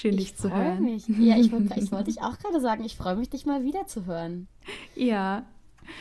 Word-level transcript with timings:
Schön, 0.00 0.16
dich 0.16 0.34
zu 0.34 0.50
hören. 0.50 0.82
Mich. 0.82 1.06
Ja, 1.08 1.36
ich, 1.36 1.52
ich 1.52 1.52
wollte 1.92 2.04
dich 2.04 2.22
auch 2.22 2.38
gerade 2.38 2.58
sagen, 2.58 2.82
ich 2.84 2.96
freue 2.96 3.16
mich, 3.16 3.28
dich 3.28 3.44
mal 3.44 3.64
wieder 3.64 3.86
zu 3.86 4.06
hören. 4.06 4.48
Ja. 4.94 5.44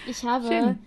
Ich 0.07 0.23
habe 0.23 0.47
Schön. 0.47 0.79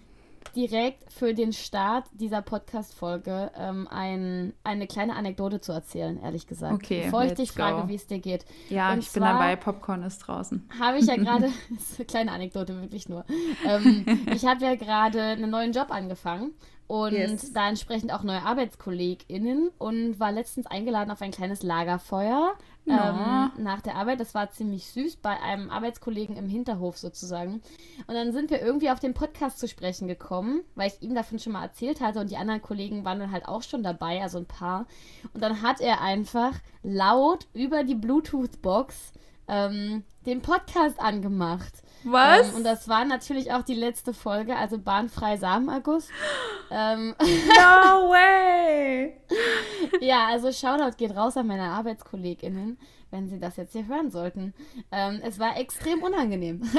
direkt 0.56 1.12
für 1.12 1.34
den 1.34 1.52
Start 1.52 2.06
dieser 2.14 2.40
Podcast-Folge 2.40 3.50
ähm, 3.54 3.86
ein, 3.90 4.54
eine 4.64 4.86
kleine 4.86 5.14
Anekdote 5.14 5.60
zu 5.60 5.72
erzählen, 5.72 6.22
ehrlich 6.22 6.46
gesagt. 6.46 6.72
Okay. 6.72 7.02
Bevor 7.04 7.24
ich 7.24 7.34
dich 7.34 7.52
frage, 7.52 7.86
wie 7.86 7.96
es 7.96 8.06
dir 8.06 8.18
geht. 8.18 8.46
Ja, 8.70 8.94
Und 8.94 9.00
ich 9.00 9.12
bin 9.12 9.22
dabei, 9.22 9.56
Popcorn 9.56 10.04
ist 10.04 10.20
draußen. 10.20 10.66
Habe 10.80 10.96
ich 10.96 11.04
ja 11.04 11.16
gerade, 11.18 11.50
kleine 12.08 12.32
Anekdote, 12.32 12.80
wirklich 12.80 13.10
nur. 13.10 13.26
Ähm, 13.66 14.06
ich 14.32 14.46
habe 14.46 14.64
ja 14.64 14.74
gerade 14.74 15.20
einen 15.20 15.50
neuen 15.50 15.72
Job 15.72 15.88
angefangen 15.90 16.52
und 16.86 17.12
yes. 17.12 17.52
da 17.52 17.68
entsprechend 17.68 18.12
auch 18.12 18.22
neue 18.22 18.42
ArbeitskollegInnen 18.42 19.70
und 19.78 20.20
war 20.20 20.32
letztens 20.32 20.66
eingeladen 20.66 21.10
auf 21.10 21.22
ein 21.22 21.30
kleines 21.30 21.62
Lagerfeuer 21.62 22.54
no. 22.84 22.94
ähm, 22.94 23.50
nach 23.62 23.80
der 23.80 23.96
Arbeit. 23.96 24.20
Das 24.20 24.34
war 24.34 24.50
ziemlich 24.50 24.86
süß 24.88 25.16
bei 25.16 25.40
einem 25.40 25.70
Arbeitskollegen 25.70 26.36
im 26.36 26.48
Hinterhof 26.48 26.98
sozusagen. 26.98 27.62
Und 28.06 28.14
dann 28.14 28.32
sind 28.32 28.50
wir 28.50 28.60
irgendwie 28.60 28.90
auf 28.90 29.00
den 29.00 29.14
Podcast 29.14 29.58
zu 29.58 29.68
sprechen 29.68 30.08
gekommen, 30.08 30.62
weil 30.74 30.88
ich 30.88 31.02
ihm 31.02 31.14
davon 31.14 31.38
schon 31.38 31.54
mal 31.54 31.64
erzählt 31.64 32.00
hatte 32.00 32.20
und 32.20 32.30
die 32.30 32.36
anderen 32.36 32.62
Kollegen 32.62 33.04
waren 33.04 33.20
dann 33.20 33.32
halt 33.32 33.46
auch 33.46 33.62
schon 33.62 33.82
dabei, 33.82 34.22
also 34.22 34.38
ein 34.38 34.46
paar. 34.46 34.86
Und 35.32 35.42
dann 35.42 35.62
hat 35.62 35.80
er 35.80 36.00
einfach 36.00 36.52
laut 36.82 37.46
über 37.54 37.84
die 37.84 37.94
Bluetooth-Box 37.94 39.12
ähm, 39.48 40.04
den 40.26 40.42
Podcast 40.42 41.00
angemacht. 41.00 41.82
Was? 42.04 42.50
Ähm, 42.50 42.56
und 42.56 42.64
das 42.64 42.88
war 42.88 43.04
natürlich 43.04 43.52
auch 43.52 43.62
die 43.62 43.74
letzte 43.74 44.12
Folge, 44.12 44.56
also 44.56 44.78
bahnfrei 44.78 45.36
Samenerguss. 45.36 46.08
ähm, 46.70 47.14
no 47.18 48.10
way! 48.10 49.16
ja, 50.00 50.26
also 50.26 50.50
Shoutout 50.52 50.96
geht 50.96 51.16
raus 51.16 51.36
an 51.36 51.46
meine 51.46 51.64
ArbeitskollegInnen, 51.64 52.78
wenn 53.10 53.28
sie 53.28 53.38
das 53.38 53.56
jetzt 53.56 53.72
hier 53.72 53.86
hören 53.86 54.10
sollten. 54.10 54.54
Ähm, 54.90 55.20
es 55.22 55.38
war 55.38 55.56
extrem 55.56 56.02
unangenehm. 56.02 56.62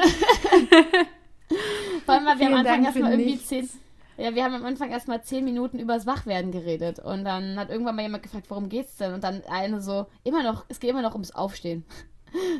Vor 2.05 2.15
allem, 2.15 2.25
weil 2.25 2.39
wir 2.39 2.47
am 2.47 2.55
Anfang 2.55 2.83
erstmal 2.85 3.11
irgendwie 3.11 3.39
zehn. 3.39 3.69
Ja, 4.17 4.35
wir 4.35 4.43
haben 4.43 4.53
am 4.53 4.65
Anfang 4.65 4.91
erstmal 4.91 5.23
zehn 5.23 5.43
Minuten 5.43 5.79
übers 5.79 6.05
Wachwerden 6.05 6.51
geredet. 6.51 6.99
Und 6.99 7.25
dann 7.25 7.57
hat 7.57 7.69
irgendwann 7.69 7.95
mal 7.95 8.03
jemand 8.03 8.21
gefragt, 8.23 8.45
worum 8.49 8.69
geht's 8.69 8.97
denn? 8.97 9.13
Und 9.13 9.23
dann 9.23 9.41
eine 9.49 9.81
so, 9.81 10.05
immer 10.23 10.43
noch, 10.43 10.65
es 10.69 10.79
geht 10.79 10.91
immer 10.91 11.01
noch 11.01 11.13
ums 11.13 11.31
Aufstehen. 11.31 11.83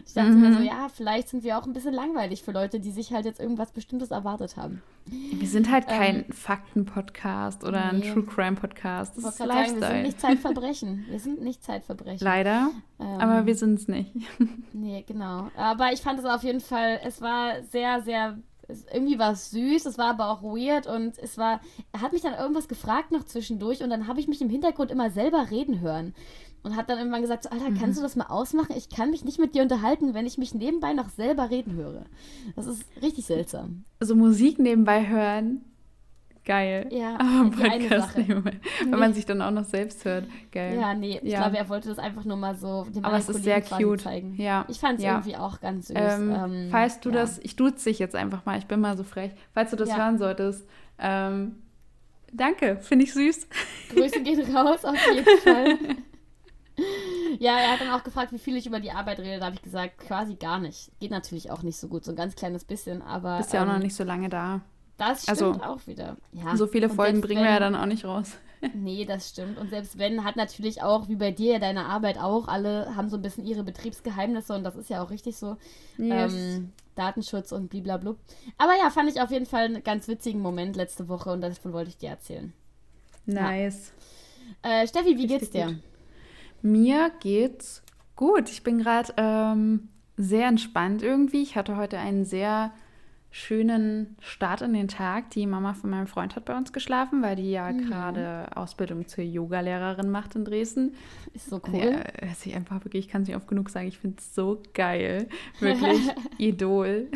Ich 0.05 0.13
dachte 0.13 0.31
mhm. 0.31 0.41
mir 0.41 0.53
so, 0.53 0.59
mhm. 0.59 0.65
ja, 0.65 0.89
vielleicht 0.93 1.29
sind 1.29 1.43
wir 1.43 1.57
auch 1.57 1.65
ein 1.65 1.73
bisschen 1.73 1.93
langweilig 1.93 2.43
für 2.43 2.51
Leute, 2.51 2.79
die 2.79 2.91
sich 2.91 3.11
halt 3.13 3.25
jetzt 3.25 3.39
irgendwas 3.39 3.71
Bestimmtes 3.71 4.11
erwartet 4.11 4.57
haben. 4.57 4.81
Wir 5.05 5.47
sind 5.47 5.69
halt 5.71 5.87
kein 5.87 6.25
ähm, 6.25 6.31
Fakten-Podcast 6.31 7.63
oder 7.63 7.91
nee. 7.91 8.07
ein 8.07 8.13
True 8.13 8.23
Crime-Podcast. 8.23 9.17
Das 9.17 9.25
ist 9.25 9.39
Lifestyle. 9.39 9.79
Sagen, 9.79 9.79
wir 9.79 9.87
sind 9.87 10.03
nicht 10.03 10.21
Zeitverbrechen. 10.21 11.05
Wir 11.09 11.19
sind 11.19 11.41
nicht 11.41 11.63
Zeitverbrechen. 11.63 12.23
Leider, 12.23 12.69
ähm, 12.99 13.05
aber 13.19 13.45
wir 13.45 13.55
sind 13.55 13.79
es 13.79 13.87
nicht. 13.87 14.11
Nee, 14.73 15.03
genau. 15.07 15.49
Aber 15.55 15.93
ich 15.93 16.01
fand 16.01 16.19
es 16.19 16.25
auf 16.25 16.43
jeden 16.43 16.59
Fall, 16.59 16.99
es 17.03 17.21
war 17.21 17.63
sehr, 17.63 18.01
sehr 18.01 18.37
irgendwie 18.93 19.19
war 19.19 19.33
es 19.33 19.51
süß, 19.51 19.85
es 19.85 19.97
war 19.97 20.11
aber 20.11 20.29
auch 20.29 20.41
weird 20.41 20.87
und 20.87 21.17
es 21.19 21.37
war, 21.37 21.59
er 21.91 22.01
hat 22.01 22.13
mich 22.13 22.21
dann 22.21 22.33
irgendwas 22.33 22.67
gefragt 22.67 23.11
noch 23.11 23.25
zwischendurch 23.25 23.83
und 23.83 23.89
dann 23.89 24.07
habe 24.07 24.19
ich 24.19 24.27
mich 24.27 24.41
im 24.41 24.49
Hintergrund 24.49 24.91
immer 24.91 25.09
selber 25.09 25.51
reden 25.51 25.81
hören 25.81 26.13
und 26.63 26.75
hat 26.75 26.89
dann 26.89 26.97
irgendwann 26.97 27.21
gesagt, 27.21 27.43
so, 27.43 27.49
Alter, 27.49 27.69
mhm. 27.69 27.77
kannst 27.77 27.99
du 27.99 28.01
das 28.01 28.15
mal 28.15 28.27
ausmachen? 28.27 28.73
Ich 28.75 28.89
kann 28.89 29.11
mich 29.11 29.25
nicht 29.25 29.39
mit 29.39 29.53
dir 29.53 29.61
unterhalten, 29.61 30.13
wenn 30.13 30.25
ich 30.25 30.37
mich 30.37 30.53
nebenbei 30.53 30.93
noch 30.93 31.09
selber 31.09 31.49
reden 31.49 31.73
höre. 31.73 32.05
Das 32.55 32.65
ist 32.65 32.83
richtig 33.01 33.25
seltsam. 33.25 33.83
So 33.99 34.15
Musik 34.15 34.59
nebenbei 34.59 35.07
hören, 35.07 35.61
geil. 36.45 36.87
Ja, 36.91 37.17
aber 37.19 37.49
Podcast 37.51 38.17
nebenbei, 38.17 38.59
wenn 38.79 38.89
nee. 38.89 38.97
man 38.97 39.13
sich 39.13 39.25
dann 39.25 39.41
auch 39.41 39.51
noch 39.51 39.65
selbst 39.65 40.05
hört, 40.05 40.25
geil. 40.51 40.77
Ja, 40.79 40.93
nee, 40.93 41.19
ich 41.21 41.31
ja. 41.31 41.41
glaube, 41.41 41.57
er 41.57 41.67
wollte 41.67 41.89
das 41.89 41.99
einfach 41.99 42.23
nur 42.23 42.37
mal 42.37 42.55
so 42.55 42.85
dem 42.85 43.03
aber 43.03 43.17
es 43.17 43.27
ist 43.27 43.43
sehr 43.43 43.61
cute. 43.61 44.01
zeigen. 44.01 44.35
Ja. 44.37 44.65
Ich 44.69 44.79
fand 44.79 44.99
es 44.99 45.05
ja. 45.05 45.15
irgendwie 45.15 45.35
auch 45.35 45.59
ganz 45.59 45.87
süß. 45.87 45.97
Ähm, 45.97 46.31
ähm, 46.33 46.67
falls 46.71 46.99
du 47.01 47.09
ja. 47.09 47.15
das, 47.15 47.39
ich 47.39 47.55
duze 47.55 47.89
dich 47.89 47.99
jetzt 47.99 48.15
einfach 48.15 48.45
mal, 48.45 48.57
ich 48.57 48.67
bin 48.67 48.79
mal 48.79 48.97
so 48.97 49.03
frech, 49.03 49.31
falls 49.53 49.71
du 49.71 49.75
das 49.75 49.95
hören 49.95 50.17
solltest, 50.17 50.67
ähm, 50.99 51.55
danke, 52.31 52.77
finde 52.77 53.05
ich 53.05 53.13
süß. 53.13 53.47
Grüße 53.93 54.21
gehen 54.21 54.55
raus, 54.55 54.85
auf 54.85 54.95
jeden 55.13 55.39
Fall. 55.39 55.77
Ja, 57.43 57.57
er 57.57 57.73
hat 57.73 57.81
dann 57.81 57.89
auch 57.89 58.05
gefragt, 58.05 58.31
wie 58.31 58.39
viel 58.39 58.55
ich 58.55 58.65
über 58.65 58.79
die 58.79 58.91
Arbeit 58.91 59.19
rede. 59.19 59.39
Da 59.39 59.47
habe 59.47 59.55
ich 59.55 59.61
gesagt, 59.61 59.97
quasi 59.97 60.35
gar 60.35 60.59
nicht. 60.59 60.97
Geht 61.01 61.11
natürlich 61.11 61.51
auch 61.51 61.61
nicht 61.61 61.77
so 61.77 61.89
gut, 61.89 62.05
so 62.05 62.13
ein 62.13 62.15
ganz 62.15 62.35
kleines 62.35 62.63
bisschen, 62.63 63.01
aber. 63.01 63.37
Bist 63.37 63.51
ja 63.51 63.61
ähm, 63.61 63.67
auch 63.67 63.73
noch 63.73 63.79
ähm, 63.79 63.83
nicht 63.83 63.95
so 63.95 64.05
lange 64.05 64.29
da. 64.29 64.61
Das 64.97 65.23
stimmt 65.23 65.41
also, 65.41 65.61
auch 65.61 65.85
wieder. 65.85 66.15
Ja. 66.31 66.55
So 66.55 66.67
viele 66.67 66.87
Folgen 66.87 67.19
bringen 67.19 67.41
wenn, 67.41 67.47
wir 67.47 67.53
ja 67.53 67.59
dann 67.59 67.75
auch 67.75 67.85
nicht 67.85 68.05
raus. 68.05 68.37
nee, 68.73 69.03
das 69.03 69.27
stimmt. 69.27 69.57
Und 69.57 69.71
selbst 69.71 69.97
wenn, 69.97 70.23
hat 70.23 70.37
natürlich 70.37 70.81
auch, 70.81 71.09
wie 71.09 71.17
bei 71.17 71.31
dir, 71.31 71.59
deine 71.59 71.83
Arbeit 71.83 72.17
auch, 72.17 72.47
alle 72.47 72.95
haben 72.95 73.09
so 73.09 73.17
ein 73.17 73.21
bisschen 73.21 73.45
ihre 73.45 73.63
Betriebsgeheimnisse 73.63 74.53
und 74.53 74.63
das 74.63 74.77
ist 74.77 74.89
ja 74.89 75.03
auch 75.03 75.09
richtig 75.09 75.35
so. 75.35 75.57
Yes. 75.97 76.33
Ähm, 76.33 76.71
Datenschutz 76.95 77.51
und 77.51 77.69
blablabla. 77.69 78.15
Aber 78.57 78.77
ja, 78.77 78.89
fand 78.89 79.09
ich 79.09 79.19
auf 79.19 79.31
jeden 79.31 79.47
Fall 79.47 79.65
einen 79.65 79.83
ganz 79.83 80.07
witzigen 80.07 80.39
Moment 80.39 80.77
letzte 80.77 81.09
Woche 81.09 81.31
und 81.31 81.41
davon 81.41 81.73
wollte 81.73 81.89
ich 81.89 81.97
dir 81.97 82.09
erzählen. 82.09 82.53
Nice. 83.25 83.91
Ja. 84.63 84.83
Äh, 84.83 84.87
Steffi, 84.87 85.17
wie 85.17 85.27
geht's 85.27 85.49
dir? 85.49 85.77
Mir 86.63 87.11
geht's 87.19 87.83
gut. 88.15 88.49
Ich 88.49 88.63
bin 88.63 88.79
gerade 88.79 89.13
ähm, 89.17 89.89
sehr 90.15 90.47
entspannt 90.47 91.03
irgendwie. 91.03 91.43
Ich 91.43 91.57
hatte 91.57 91.75
heute 91.75 91.97
einen 91.97 92.23
sehr 92.23 92.71
schönen 93.31 94.15
Start 94.21 94.61
in 94.61 94.71
den 94.71 94.87
Tag. 94.87 95.29
Die 95.31 95.45
Mama 95.45 95.73
von 95.73 95.89
meinem 95.89 96.07
Freund 96.07 96.37
hat 96.37 96.45
bei 96.45 96.55
uns 96.55 96.71
geschlafen, 96.71 97.21
weil 97.21 97.35
die 97.35 97.51
ja 97.51 97.69
mhm. 97.69 97.85
gerade 97.85 98.47
Ausbildung 98.55 99.09
zur 99.09 99.25
Yogalehrerin 99.25 100.09
macht 100.09 100.35
in 100.35 100.45
Dresden. 100.45 100.95
Ist 101.33 101.49
so 101.49 101.61
cool. 101.67 101.81
Ja, 101.81 102.29
ich 102.45 102.55
einfach 102.55 102.85
wirklich, 102.85 103.07
ich 103.07 103.11
kann 103.11 103.23
es 103.23 103.27
nicht 103.27 103.35
oft 103.35 103.49
genug 103.49 103.69
sagen, 103.69 103.89
ich 103.89 103.97
finde 103.97 104.19
es 104.19 104.33
so 104.33 104.63
geil. 104.73 105.27
Wirklich 105.59 106.11
Idol. 106.37 107.09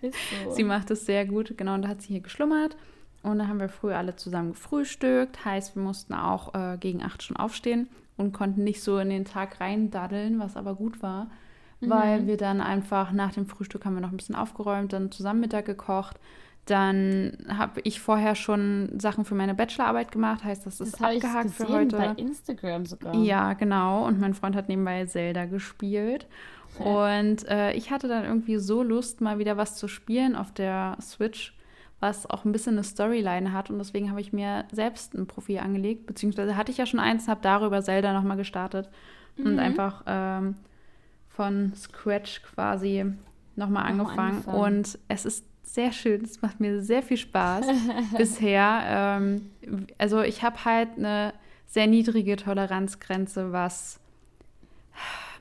Ist 0.00 0.14
so. 0.44 0.52
Sie 0.52 0.62
macht 0.62 0.92
es 0.92 1.06
sehr 1.06 1.26
gut. 1.26 1.54
Genau, 1.56 1.74
und 1.74 1.82
da 1.82 1.88
hat 1.88 2.02
sie 2.02 2.12
hier 2.12 2.20
geschlummert. 2.20 2.76
Und 3.24 3.40
da 3.40 3.48
haben 3.48 3.58
wir 3.58 3.68
früher 3.68 3.98
alle 3.98 4.14
zusammen 4.14 4.52
gefrühstückt. 4.52 5.44
Heißt, 5.44 5.74
wir 5.74 5.82
mussten 5.82 6.14
auch 6.14 6.54
äh, 6.54 6.76
gegen 6.78 7.02
acht 7.02 7.24
schon 7.24 7.36
aufstehen 7.36 7.88
und 8.16 8.32
konnten 8.32 8.64
nicht 8.64 8.82
so 8.82 8.98
in 8.98 9.10
den 9.10 9.24
Tag 9.24 9.60
reindaddeln, 9.60 10.38
was 10.38 10.56
aber 10.56 10.74
gut 10.74 11.02
war, 11.02 11.30
mhm. 11.80 11.90
weil 11.90 12.26
wir 12.26 12.36
dann 12.36 12.60
einfach 12.60 13.12
nach 13.12 13.32
dem 13.32 13.46
Frühstück 13.46 13.84
haben 13.84 13.94
wir 13.94 14.00
noch 14.00 14.12
ein 14.12 14.16
bisschen 14.16 14.34
aufgeräumt, 14.34 14.92
dann 14.92 15.10
zusammen 15.10 15.40
Mittag 15.40 15.64
gekocht. 15.66 16.18
Dann 16.66 17.38
habe 17.48 17.80
ich 17.84 18.00
vorher 18.00 18.34
schon 18.34 19.00
Sachen 19.00 19.24
für 19.24 19.34
meine 19.34 19.54
Bachelorarbeit 19.54 20.12
gemacht, 20.12 20.44
heißt, 20.44 20.66
das 20.66 20.80
ist 20.80 20.94
das 20.94 21.02
abgehakt 21.02 21.46
ich 21.46 21.56
gesehen, 21.56 21.66
für 21.66 21.72
heute. 21.72 21.96
Bei 21.96 22.12
Instagram 22.20 22.86
sogar. 22.86 23.14
Ja, 23.14 23.54
genau. 23.54 24.06
Und 24.06 24.20
mein 24.20 24.34
Freund 24.34 24.54
hat 24.54 24.68
nebenbei 24.68 25.04
Zelda 25.06 25.46
gespielt. 25.46 26.26
Und 26.78 27.46
äh, 27.48 27.72
ich 27.72 27.90
hatte 27.90 28.08
dann 28.08 28.24
irgendwie 28.24 28.58
so 28.58 28.82
Lust, 28.82 29.20
mal 29.20 29.38
wieder 29.38 29.56
was 29.56 29.76
zu 29.76 29.88
spielen 29.88 30.36
auf 30.36 30.52
der 30.52 30.96
Switch 31.00 31.54
was 32.00 32.28
auch 32.28 32.44
ein 32.44 32.52
bisschen 32.52 32.74
eine 32.74 32.84
Storyline 32.84 33.52
hat. 33.52 33.70
Und 33.70 33.78
deswegen 33.78 34.10
habe 34.10 34.20
ich 34.20 34.32
mir 34.32 34.64
selbst 34.72 35.14
ein 35.14 35.26
Profil 35.26 35.58
angelegt, 35.58 36.06
beziehungsweise 36.06 36.56
hatte 36.56 36.72
ich 36.72 36.78
ja 36.78 36.86
schon 36.86 37.00
eins, 37.00 37.28
habe 37.28 37.40
darüber 37.42 37.82
Zelda 37.82 38.12
nochmal 38.12 38.38
gestartet 38.38 38.88
mhm. 39.36 39.46
und 39.46 39.58
einfach 39.58 40.02
ähm, 40.06 40.56
von 41.28 41.72
Scratch 41.76 42.42
quasi 42.42 43.04
nochmal 43.56 43.84
angefangen. 43.84 44.36
angefangen. 44.36 44.58
Und 44.58 44.98
es 45.08 45.26
ist 45.26 45.44
sehr 45.62 45.92
schön, 45.92 46.24
es 46.24 46.42
macht 46.42 46.58
mir 46.58 46.82
sehr 46.82 47.02
viel 47.02 47.18
Spaß 47.18 47.66
bisher. 48.16 48.82
Ähm, 48.86 49.50
also 49.98 50.22
ich 50.22 50.42
habe 50.42 50.64
halt 50.64 50.96
eine 50.96 51.32
sehr 51.66 51.86
niedrige 51.86 52.36
Toleranzgrenze, 52.36 53.52
was 53.52 54.00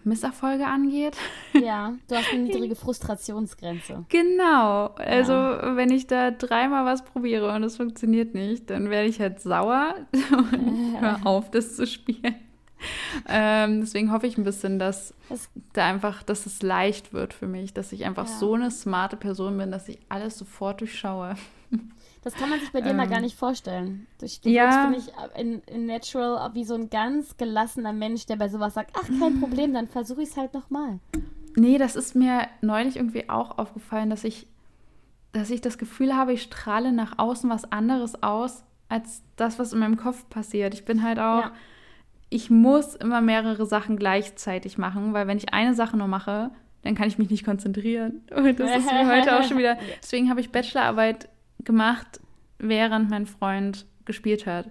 Misserfolge 0.04 0.66
angeht. 0.66 1.18
Ja, 1.54 1.94
du 2.08 2.16
hast 2.16 2.32
eine 2.32 2.44
niedrige 2.44 2.76
Frustrationsgrenze. 2.78 4.06
Genau. 4.10 4.88
Also, 4.96 5.34
ja. 5.34 5.76
wenn 5.76 5.92
ich 5.92 6.08
da 6.08 6.32
dreimal 6.32 6.86
was 6.86 7.04
probiere 7.04 7.54
und 7.54 7.64
es 7.64 7.78
funktioniert 7.78 8.34
nicht, 8.34 8.70
dann 8.70 8.90
werde 8.90 9.10
ich 9.10 9.20
halt 9.20 9.42
sauer 9.42 9.96
und 10.32 10.98
hör 11.00 11.26
auf, 11.26 11.52
das 11.52 11.76
zu 11.76 11.86
spielen. 11.86 12.36
Ähm, 13.28 13.82
deswegen 13.82 14.12
hoffe 14.12 14.28
ich 14.28 14.38
ein 14.38 14.46
bisschen, 14.46 14.80
dass 14.80 15.14
das 15.28 15.50
da 15.74 15.86
einfach, 15.86 16.24
dass 16.24 16.46
es 16.46 16.62
leicht 16.62 17.12
wird 17.12 17.34
für 17.34 17.48
mich, 17.48 17.74
dass 17.74 17.92
ich 17.92 18.06
einfach 18.06 18.28
ja. 18.28 18.34
so 18.34 18.54
eine 18.54 18.72
smarte 18.72 19.18
Person 19.18 19.58
bin, 19.58 19.70
dass 19.70 19.90
ich 19.90 20.00
alles 20.08 20.38
sofort 20.38 20.80
durchschaue. 20.80 21.36
Das 22.22 22.34
kann 22.34 22.50
man 22.50 22.60
sich 22.60 22.72
bei 22.72 22.82
dir 22.82 22.90
ähm, 22.90 22.98
mal 22.98 23.08
gar 23.08 23.18
ähm, 23.18 23.24
nicht 23.24 23.38
vorstellen. 23.38 24.08
Du, 24.20 24.26
du 24.26 24.50
ja. 24.50 24.84
finde 24.84 24.98
ich, 25.00 25.40
in, 25.40 25.62
in 25.64 25.86
Natural 25.86 26.54
wie 26.54 26.66
so 26.66 26.76
ein 26.76 26.90
ganz 26.90 27.38
gelassener 27.38 27.94
Mensch, 27.94 28.26
der 28.26 28.36
bei 28.36 28.50
sowas 28.50 28.74
sagt, 28.74 28.92
ach, 28.94 29.08
kein 29.20 29.40
Problem, 29.40 29.74
dann 29.74 29.88
versuche 29.88 30.22
ich 30.22 30.30
es 30.30 30.38
halt 30.38 30.54
nochmal. 30.54 31.00
Nee, 31.56 31.78
das 31.78 31.96
ist 31.96 32.16
mir 32.16 32.48
neulich 32.62 32.98
irgendwie 32.98 33.30
auch 33.30 33.58
aufgefallen, 33.58 34.10
dass 34.10 34.24
ich, 34.24 34.48
dass 35.32 35.50
ich 35.50 35.62
das 35.62 35.78
Gefühl 35.78 36.16
habe, 36.16 36.34
ich 36.34 36.44
strahle 36.44 36.92
nach 36.92 37.18
außen 37.18 37.50
was 37.50 37.72
anderes 37.72 38.22
aus, 38.22 38.64
als 38.90 39.24
das, 39.36 39.60
was 39.60 39.72
in 39.72 39.80
meinem 39.80 39.98
Kopf 39.98 40.28
passiert. 40.30 40.74
Ich 40.74 40.84
bin 40.84 41.04
halt 41.04 41.20
auch, 41.20 41.44
ja. 41.44 41.52
ich 42.30 42.50
muss 42.50 42.96
immer 42.96 43.22
mehrere 43.22 43.66
Sachen 43.66 43.98
gleichzeitig 43.98 44.78
machen, 44.78 45.14
weil 45.14 45.28
wenn 45.28 45.38
ich 45.38 45.54
eine 45.54 45.74
Sache 45.74 45.96
nur 45.96 46.08
mache, 46.08 46.52
dann 46.82 46.96
kann 46.96 47.08
ich 47.08 47.18
mich 47.18 47.30
nicht 47.30 47.46
konzentrieren. 47.46 48.22
Und 48.36 48.60
das 48.60 48.78
ist 48.78 48.92
mir 48.92 49.08
heute 49.08 49.38
auch 49.38 49.44
schon 49.44 49.58
wieder. 49.58 49.78
Deswegen 50.02 50.30
habe 50.30 50.40
ich 50.40 50.52
Bachelorarbeit 50.52 51.30
gemacht, 51.64 52.20
während 52.58 53.10
mein 53.10 53.26
Freund 53.26 53.86
gespielt 54.06 54.46
hat. 54.46 54.70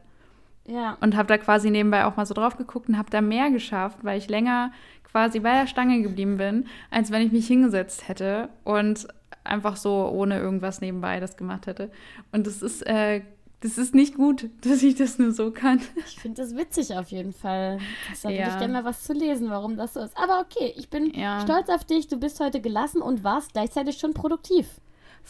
Ja. 0.67 0.97
Und 1.01 1.17
habe 1.17 1.29
da 1.29 1.39
quasi 1.39 1.71
nebenbei 1.71 2.05
auch 2.05 2.17
mal 2.17 2.27
so 2.27 2.35
drauf 2.35 2.57
geguckt 2.59 2.89
und 2.89 2.99
habe 2.99 3.11
da 3.11 3.21
mehr 3.21 3.51
geschafft, 3.51 3.99
weil 4.03 4.19
ich 4.19 4.29
länger 4.29 4.73
quasi 5.05 5.41
bei 5.41 5.53
der 5.55 5.67
Stange 5.67 6.03
geblieben 6.03 6.37
bin, 6.37 6.67
als 6.91 7.11
wenn 7.11 7.23
ich 7.27 7.33
mich 7.33 7.47
hingesetzt 7.47 8.09
hätte 8.09 8.51
und 8.65 9.09
einfach 9.45 9.77
so 9.77 10.09
ohne 10.13 10.39
irgendwas 10.39 10.83
nebenbei 10.83 11.21
das 11.21 11.39
gemacht 11.39 11.67
hätte. 11.67 11.91
Und 12.33 12.47
das 12.47 12.61
ist, 12.61 12.87
äh, 12.87 13.23
das 13.61 13.79
ist 13.79 13.95
nicht 13.95 14.15
gut, 14.17 14.51
dass 14.61 14.83
ich 14.83 14.97
das 14.97 15.19
nur 15.19 15.33
so 15.33 15.51
kann. 15.51 15.81
Ich 16.07 16.21
finde 16.21 16.43
das 16.43 16.55
witzig 16.55 16.95
auf 16.95 17.09
jeden 17.09 17.33
Fall. 17.33 17.79
Da 18.23 18.29
Ja. 18.29 18.39
würde 18.41 18.51
ich 18.53 18.59
gerne 18.59 18.73
mal 18.75 18.85
was 18.85 19.05
zu 19.05 19.15
lesen, 19.15 19.49
warum 19.49 19.79
das 19.79 19.95
so 19.95 20.01
ist. 20.01 20.15
Aber 20.19 20.41
okay, 20.41 20.75
ich 20.77 20.91
bin 20.91 21.15
Ja. 21.15 21.41
stolz 21.41 21.71
auf 21.71 21.85
dich. 21.85 22.09
Du 22.09 22.19
bist 22.19 22.41
heute 22.41 22.61
gelassen 22.61 23.01
und 23.01 23.25
warst 23.25 23.55
gleichzeitig 23.55 23.97
schon 23.99 24.13
produktiv. 24.13 24.67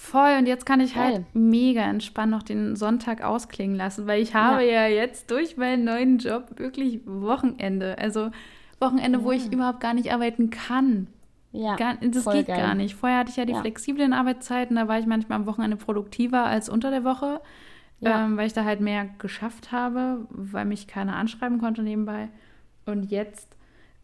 Voll, 0.00 0.36
und 0.38 0.46
jetzt 0.46 0.64
kann 0.64 0.78
ich 0.80 0.94
halt 0.94 1.14
Geil. 1.16 1.26
mega 1.34 1.80
entspannt 1.82 2.30
noch 2.30 2.44
den 2.44 2.76
Sonntag 2.76 3.20
ausklingen 3.20 3.76
lassen, 3.76 4.06
weil 4.06 4.22
ich 4.22 4.32
habe 4.32 4.62
ja, 4.64 4.86
jetzt 4.86 5.28
durch 5.32 5.56
meinen 5.56 5.82
neuen 5.84 6.18
Job 6.18 6.52
wirklich 6.56 7.00
Wochenende. 7.04 7.98
Also 7.98 8.30
Wochenende, 8.78 9.24
wo 9.24 9.32
Ja. 9.32 9.38
ich 9.38 9.52
überhaupt 9.52 9.80
gar 9.80 9.94
nicht 9.94 10.12
arbeiten 10.12 10.50
kann. 10.50 11.08
Ja, 11.50 11.74
Gar, 11.74 11.96
das 11.96 12.22
voll 12.22 12.34
geht 12.34 12.46
geil. 12.46 12.58
gar 12.60 12.74
nicht. 12.76 12.94
Vorher 12.94 13.18
hatte 13.18 13.30
ich 13.30 13.36
ja 13.36 13.44
die 13.44 13.54
Ja. 13.54 13.60
flexiblen 13.60 14.12
Arbeitszeiten, 14.12 14.76
da 14.76 14.86
war 14.86 15.00
ich 15.00 15.06
manchmal 15.06 15.36
am 15.40 15.46
Wochenende 15.46 15.76
produktiver 15.76 16.44
als 16.44 16.68
unter 16.68 16.90
der 16.92 17.02
Woche, 17.02 17.40
Ja. 17.98 18.24
ähm, 18.24 18.36
weil 18.36 18.46
ich 18.46 18.52
da 18.52 18.62
halt 18.64 18.80
mehr 18.80 19.06
geschafft 19.18 19.72
habe, 19.72 20.26
weil 20.30 20.64
mich 20.64 20.86
keiner 20.86 21.16
anschreiben 21.16 21.58
konnte 21.58 21.82
nebenbei. 21.82 22.28
Und 22.86 23.10
jetzt, 23.10 23.56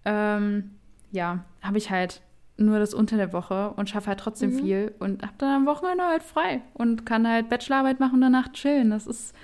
ähm, 0.04 0.72
ja, 1.12 1.44
habe 1.62 1.78
ich 1.78 1.90
halt 1.90 2.20
nur 2.56 2.78
das 2.78 2.94
unter 2.94 3.16
der 3.16 3.32
Woche 3.32 3.70
und 3.76 3.90
schaffe 3.90 4.08
halt 4.08 4.20
trotzdem 4.20 4.50
Mhm. 4.54 4.58
viel 4.60 4.94
und 5.00 5.22
habe 5.22 5.34
dann 5.38 5.50
am 5.50 5.66
Wochenende 5.66 6.04
halt 6.04 6.22
frei 6.22 6.62
und 6.74 7.04
kann 7.04 7.26
halt 7.28 7.48
Bachelorarbeit 7.48 7.98
machen 8.00 8.14
und 8.14 8.20
danach 8.20 8.52
chillen. 8.52 8.90
Das 8.90 9.06
ist 9.06 9.34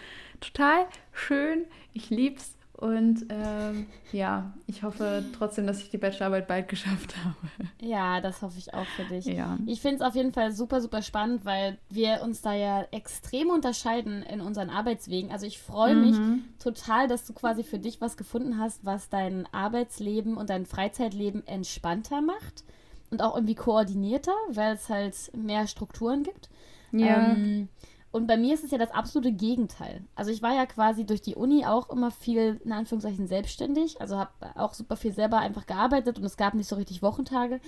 total 0.40 0.86
schön. 1.12 1.64
Ich 1.92 2.10
lieb's. 2.10 2.56
Und 2.72 3.26
ähm, 3.28 3.88
ja, 4.10 4.54
ich 4.66 4.82
hoffe 4.82 5.22
trotzdem, 5.36 5.66
dass 5.66 5.82
ich 5.82 5.90
die 5.90 5.98
Bachelorarbeit 5.98 6.48
bald 6.48 6.66
geschafft 6.68 7.14
habe. 7.22 7.36
Ja, 7.78 8.22
das 8.22 8.40
hoffe 8.40 8.56
ich 8.58 8.72
auch 8.72 8.86
für 8.86 9.04
dich. 9.04 9.26
Ja. 9.26 9.58
Ich 9.66 9.82
finde 9.82 9.96
es 9.96 10.00
auf 10.00 10.14
jeden 10.14 10.32
Fall 10.32 10.50
super, 10.52 10.80
super 10.80 11.02
spannend, 11.02 11.44
weil 11.44 11.76
wir 11.90 12.22
uns 12.22 12.40
da 12.40 12.54
ja 12.54 12.86
extrem 12.90 13.50
unterscheiden 13.50 14.22
in 14.22 14.40
unseren 14.40 14.70
Arbeitswegen. 14.70 15.30
Also 15.30 15.44
ich 15.44 15.58
freue 15.60 15.94
mich 15.94 16.16
Mhm. 16.16 16.44
total, 16.58 17.06
dass 17.06 17.26
du 17.26 17.34
quasi 17.34 17.64
für 17.64 17.78
dich 17.78 18.00
was 18.00 18.16
gefunden 18.16 18.58
hast, 18.58 18.82
was 18.82 19.10
dein 19.10 19.46
Arbeitsleben 19.52 20.38
und 20.38 20.48
dein 20.48 20.64
Freizeitleben 20.64 21.46
entspannter 21.46 22.22
macht 22.22 22.64
und 23.10 23.22
auch 23.22 23.34
irgendwie 23.34 23.54
koordinierter, 23.54 24.34
weil 24.48 24.74
es 24.74 24.88
halt 24.88 25.16
mehr 25.36 25.66
Strukturen 25.66 26.22
gibt. 26.22 26.48
Ja. 26.92 27.32
Ähm, 27.32 27.68
und 28.12 28.26
bei 28.26 28.36
mir 28.36 28.54
ist 28.54 28.64
es 28.64 28.72
ja 28.72 28.78
das 28.78 28.90
absolute 28.90 29.32
Gegenteil. 29.32 30.02
Also 30.16 30.32
ich 30.32 30.42
war 30.42 30.52
ja 30.52 30.66
quasi 30.66 31.06
durch 31.06 31.22
die 31.22 31.36
Uni 31.36 31.64
auch 31.64 31.90
immer 31.90 32.10
viel, 32.10 32.60
in 32.64 32.72
Anführungszeichen, 32.72 33.28
selbstständig. 33.28 34.00
Also 34.00 34.18
habe 34.18 34.30
auch 34.56 34.74
super 34.74 34.96
viel 34.96 35.12
selber 35.12 35.38
einfach 35.38 35.66
gearbeitet 35.66 36.18
und 36.18 36.24
es 36.24 36.36
gab 36.36 36.54
nicht 36.54 36.68
so 36.68 36.76
richtig 36.76 37.02
Wochentage. 37.02 37.60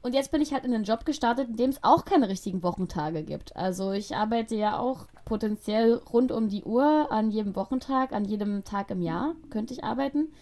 Und 0.00 0.14
jetzt 0.14 0.32
bin 0.32 0.40
ich 0.40 0.52
halt 0.52 0.64
in 0.64 0.74
einen 0.74 0.84
Job 0.84 1.04
gestartet, 1.04 1.48
in 1.48 1.56
dem 1.56 1.70
es 1.70 1.84
auch 1.84 2.04
keine 2.04 2.28
richtigen 2.28 2.62
Wochentage 2.62 3.22
gibt. 3.22 3.54
Also 3.54 3.92
ich 3.92 4.16
arbeite 4.16 4.56
ja 4.56 4.78
auch 4.78 5.06
potenziell 5.24 5.94
rund 6.12 6.32
um 6.32 6.48
die 6.48 6.64
Uhr 6.64 7.12
an 7.12 7.30
jedem 7.30 7.54
Wochentag, 7.54 8.12
an 8.12 8.24
jedem 8.24 8.64
Tag 8.64 8.90
im 8.90 9.02
Jahr 9.02 9.34
könnte 9.50 9.74
ich 9.74 9.84
arbeiten. 9.84 10.32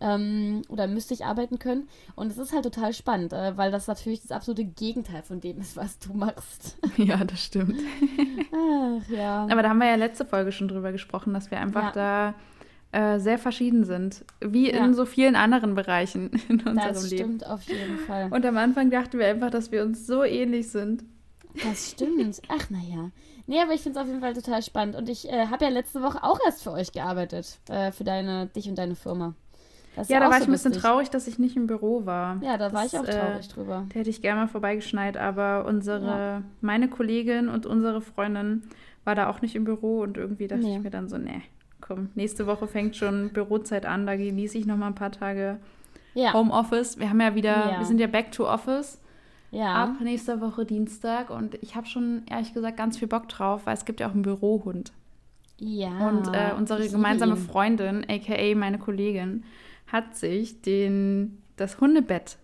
Ähm, 0.00 0.62
oder 0.68 0.86
müsste 0.86 1.14
ich 1.14 1.24
arbeiten 1.24 1.58
können. 1.58 1.88
Und 2.16 2.26
es 2.30 2.36
ist 2.38 2.52
halt 2.52 2.64
total 2.64 2.92
spannend, 2.92 3.32
äh, 3.32 3.56
weil 3.56 3.70
das 3.70 3.86
natürlich 3.86 4.20
das 4.22 4.32
absolute 4.32 4.64
Gegenteil 4.64 5.22
von 5.22 5.40
dem 5.40 5.58
ist, 5.60 5.76
was 5.76 5.98
du 5.98 6.12
machst. 6.14 6.76
ja, 6.96 7.16
das 7.24 7.40
stimmt. 7.40 7.78
Ach 8.52 9.08
ja. 9.08 9.46
Aber 9.50 9.62
da 9.62 9.68
haben 9.70 9.78
wir 9.78 9.88
ja 9.88 9.94
letzte 9.94 10.24
Folge 10.24 10.52
schon 10.52 10.68
drüber 10.68 10.92
gesprochen, 10.92 11.32
dass 11.34 11.50
wir 11.50 11.58
einfach 11.60 11.92
da 11.92 12.34
äh, 12.92 13.18
sehr 13.18 13.38
verschieden 13.38 13.84
sind. 13.84 14.24
Wie 14.40 14.70
Ja. 14.72 14.84
in 14.84 14.94
so 14.94 15.04
vielen 15.06 15.36
anderen 15.36 15.74
Bereichen 15.74 16.30
in 16.48 16.58
unserem 16.60 16.76
Das 16.76 17.10
Leben. 17.10 17.24
stimmt 17.24 17.46
auf 17.46 17.62
jeden 17.64 17.98
Fall. 17.98 18.28
Und 18.32 18.44
am 18.46 18.56
Anfang 18.56 18.90
dachten 18.90 19.18
wir 19.18 19.26
einfach, 19.26 19.50
dass 19.50 19.72
wir 19.72 19.82
uns 19.82 20.06
so 20.06 20.22
ähnlich 20.24 20.70
sind. 20.70 21.04
Das 21.62 21.90
stimmt. 21.92 22.40
Ach, 22.48 22.68
naja. 22.70 23.10
Nee, 23.46 23.60
aber 23.60 23.72
ich 23.74 23.82
finde 23.82 23.98
es 23.98 24.02
auf 24.02 24.08
jeden 24.08 24.20
Fall 24.22 24.34
total 24.34 24.62
spannend. 24.62 24.96
Und 24.96 25.08
ich 25.08 25.28
äh, 25.28 25.46
habe 25.46 25.64
ja 25.64 25.70
letzte 25.70 26.02
Woche 26.02 26.22
auch 26.24 26.38
erst 26.44 26.62
für 26.62 26.72
euch 26.72 26.92
gearbeitet. 26.92 27.58
Äh, 27.68 27.92
für 27.92 28.02
deine, 28.02 28.46
dich 28.46 28.68
und 28.68 28.76
deine 28.76 28.96
Firma. 28.96 29.34
Ja, 30.08 30.18
da 30.20 30.26
war 30.26 30.32
so 30.38 30.42
ich 30.42 30.48
ein 30.48 30.52
bisschen 30.52 30.72
traurig, 30.72 31.10
dass 31.10 31.26
ich 31.28 31.38
nicht 31.38 31.56
im 31.56 31.66
Büro 31.66 32.04
war. 32.06 32.38
Ja, 32.42 32.56
da 32.58 32.72
war 32.72 32.82
Das, 32.82 32.92
ich 32.92 32.98
auch 32.98 33.04
äh, 33.04 33.12
traurig 33.18 33.48
drüber. 33.48 33.86
Da 33.92 33.94
hätte 34.00 34.10
ich 34.10 34.22
gerne 34.22 34.40
mal 34.42 34.46
vorbeigeschneit, 34.48 35.16
aber 35.16 35.64
unsere, 35.66 36.04
Ja. 36.06 36.42
meine 36.60 36.88
Kollegin 36.88 37.48
und 37.48 37.66
unsere 37.66 38.00
Freundin 38.00 38.62
war 39.04 39.14
da 39.14 39.28
auch 39.28 39.40
nicht 39.42 39.54
im 39.54 39.64
Büro 39.64 40.00
und 40.00 40.16
irgendwie 40.16 40.48
dachte 40.48 40.62
Nee. 40.64 40.76
ich 40.78 40.82
mir 40.82 40.90
dann 40.90 41.08
so, 41.08 41.18
nee, 41.18 41.42
komm, 41.80 42.08
nächste 42.14 42.46
Woche 42.46 42.66
fängt 42.66 42.96
schon 42.96 43.30
Bürozeit 43.30 43.86
an, 43.86 44.06
da 44.06 44.16
genieße 44.16 44.58
ich 44.58 44.66
noch 44.66 44.76
mal 44.76 44.86
ein 44.88 44.94
paar 44.94 45.12
Tage 45.12 45.58
Ja, 46.14 46.32
Homeoffice. 46.32 46.98
Wir 46.98 47.10
haben 47.10 47.20
ja 47.20 47.34
wieder, 47.34 47.72
Ja. 47.72 47.78
wir 47.78 47.86
sind 47.86 48.00
ja 48.00 48.06
back 48.06 48.32
to 48.32 48.48
office 48.48 49.00
ja. 49.50 49.74
ab 49.74 50.00
nächster 50.00 50.40
Woche 50.40 50.64
Dienstag 50.64 51.30
und 51.30 51.54
ich 51.62 51.76
habe 51.76 51.86
schon 51.86 52.22
ehrlich 52.28 52.52
gesagt 52.54 52.76
ganz 52.78 52.98
viel 52.98 53.06
Bock 53.08 53.28
drauf, 53.28 53.62
weil 53.66 53.74
es 53.74 53.84
gibt 53.84 54.00
ja 54.00 54.08
auch 54.08 54.12
einen 54.14 54.22
Bürohund. 54.22 54.92
ja. 55.58 56.08
Und 56.08 56.28
äh, 56.34 56.50
unsere 56.56 56.88
gemeinsame 56.88 57.34
ihn. 57.34 57.38
Freundin, 57.38 58.04
aka 58.08 58.54
meine 58.56 58.78
Kollegin, 58.78 59.44
hat 59.86 60.16
sich 60.16 60.62
den, 60.62 61.42
das 61.56 61.80
Hundebett 61.80 62.36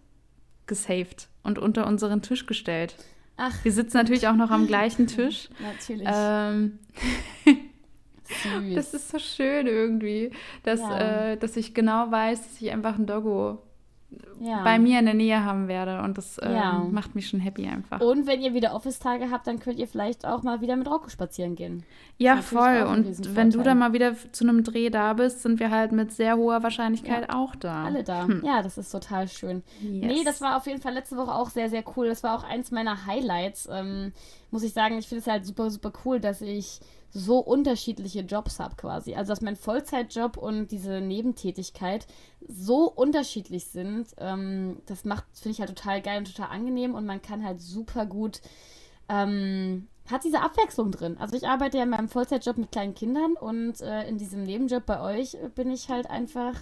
gesaved 0.67 1.29
und 1.43 1.59
unter 1.59 1.87
unseren 1.87 2.23
Tisch 2.23 2.47
gestellt. 2.47 2.97
Ach, 3.37 3.65
Wir 3.65 3.73
sitzen 3.73 3.97
natürlich 3.97 4.29
auch 4.29 4.35
noch 4.37 4.51
am 4.51 4.67
gleichen 4.67 5.07
Tisch. 5.07 5.49
natürlich. 5.61 6.07
Ähm, 6.11 6.79
das 8.75 8.95
ist 8.95 9.09
so 9.09 9.19
schön 9.19 9.67
irgendwie, 9.67 10.31
dass, 10.63 10.81
Ja. 10.81 11.31
äh, 11.33 11.37
dass 11.37 11.57
ich 11.57 11.75
genau 11.75 12.11
weiß, 12.11 12.43
dass 12.43 12.61
ich 12.61 12.71
einfach 12.71 12.97
ein 12.99 13.07
Doggo 13.07 13.63
ja. 14.41 14.63
bei 14.65 14.79
mir 14.79 14.99
in 14.99 15.05
der 15.05 15.15
Nähe 15.15 15.45
haben 15.45 15.69
werde. 15.69 16.03
Und 16.03 16.19
das 16.19 16.39
äh, 16.39 16.53
Ja. 16.53 16.85
macht 16.91 17.15
mich 17.15 17.29
schon 17.29 17.41
happy 17.41 17.67
einfach. 17.67 18.01
Und 18.01 18.27
wenn 18.27 18.41
ihr 18.41 18.55
wieder 18.55 18.75
Office-Tage 18.75 19.31
habt, 19.31 19.47
dann 19.47 19.59
könnt 19.61 19.79
ihr 19.79 19.87
vielleicht 19.89 20.27
auch 20.27 20.43
mal 20.43 20.61
wieder 20.61 20.77
mit 20.77 20.89
Rocco 20.89 21.09
spazieren 21.09 21.55
gehen. 21.57 21.85
ja, 22.19 22.37
voll. 22.43 22.83
Und 22.89 23.35
wenn 23.37 23.51
du 23.51 23.63
dann 23.63 23.79
mal 23.79 23.93
wieder 23.93 24.15
zu 24.33 24.45
einem 24.45 24.63
Dreh 24.65 24.91
da 24.91 25.13
bist, 25.15 25.43
sind 25.43 25.59
wir 25.61 25.71
halt 25.71 25.93
mit 25.93 26.13
sehr 26.13 26.37
hoher 26.37 26.63
Wahrscheinlichkeit 26.63 27.31
auch 27.31 27.55
da. 27.57 27.85
Alle 27.85 28.05
da. 28.05 28.27
Hm. 28.27 28.43
Ja, 28.45 28.63
das 28.63 28.79
ist 28.79 28.91
total 28.91 29.29
schön. 29.29 29.63
Yes. 29.81 29.91
Nee, 30.07 30.25
das 30.25 30.41
war 30.41 30.57
auf 30.57 30.67
jeden 30.67 30.81
Fall 30.81 30.95
letzte 30.95 31.17
Woche 31.17 31.35
auch 31.35 31.51
sehr, 31.51 31.69
sehr 31.71 31.85
cool. 31.97 32.09
Das 32.09 32.23
war 32.23 32.37
auch 32.37 32.45
eins 32.45 32.71
meiner 32.71 33.07
Highlights. 33.07 33.69
Ähm, 33.71 34.13
muss 34.51 34.63
ich 34.63 34.73
sagen, 34.73 34.99
ich 34.99 35.09
finde 35.09 35.21
es 35.23 35.27
halt 35.27 35.47
super, 35.47 35.71
super 35.71 35.93
cool, 36.05 36.21
dass 36.21 36.41
ich 36.41 36.81
so 37.13 37.39
unterschiedliche 37.39 38.21
Jobs 38.21 38.61
habe 38.61 38.77
quasi. 38.77 39.15
Also, 39.15 39.31
dass 39.31 39.41
mein 39.41 39.57
Vollzeitjob 39.57 40.37
und 40.37 40.69
diese 40.69 41.01
Nebentätigkeit 41.01 42.07
so 42.47 42.91
unterschiedlich 42.91 43.67
sind. 43.67 44.09
Ähm, 44.19 44.83
das 44.87 45.05
macht, 45.05 45.25
finde 45.35 45.51
ich 45.51 45.61
halt 45.61 45.77
total 45.77 46.01
geil 46.03 46.19
und 46.19 46.35
total 46.35 46.51
angenehm 46.55 46.95
und 46.95 47.07
man 47.07 47.23
kann 47.23 47.45
halt 47.45 47.61
super 47.61 48.07
gut 48.07 48.41
ähm, 49.11 49.89
hat 50.11 50.25
diese 50.25 50.41
Abwechslung 50.41 50.91
drin. 50.91 51.17
Also 51.19 51.37
ich 51.37 51.47
arbeite 51.47 51.79
ja 51.79 51.85
in 51.85 51.91
meinem 51.91 52.09
Vollzeitjob 52.09 52.57
mit 52.59 52.73
kleinen 52.73 52.95
Kindern 52.95 53.35
und 53.35 53.81
äh, 53.81 54.09
in 54.09 54.19
diesem 54.19 54.45
Nebenjob 54.45 54.87
bei 54.87 55.01
euch 55.01 55.37
bin 55.55 55.71
ich 55.71 55.89
halt 55.89 56.09
einfach, 56.09 56.55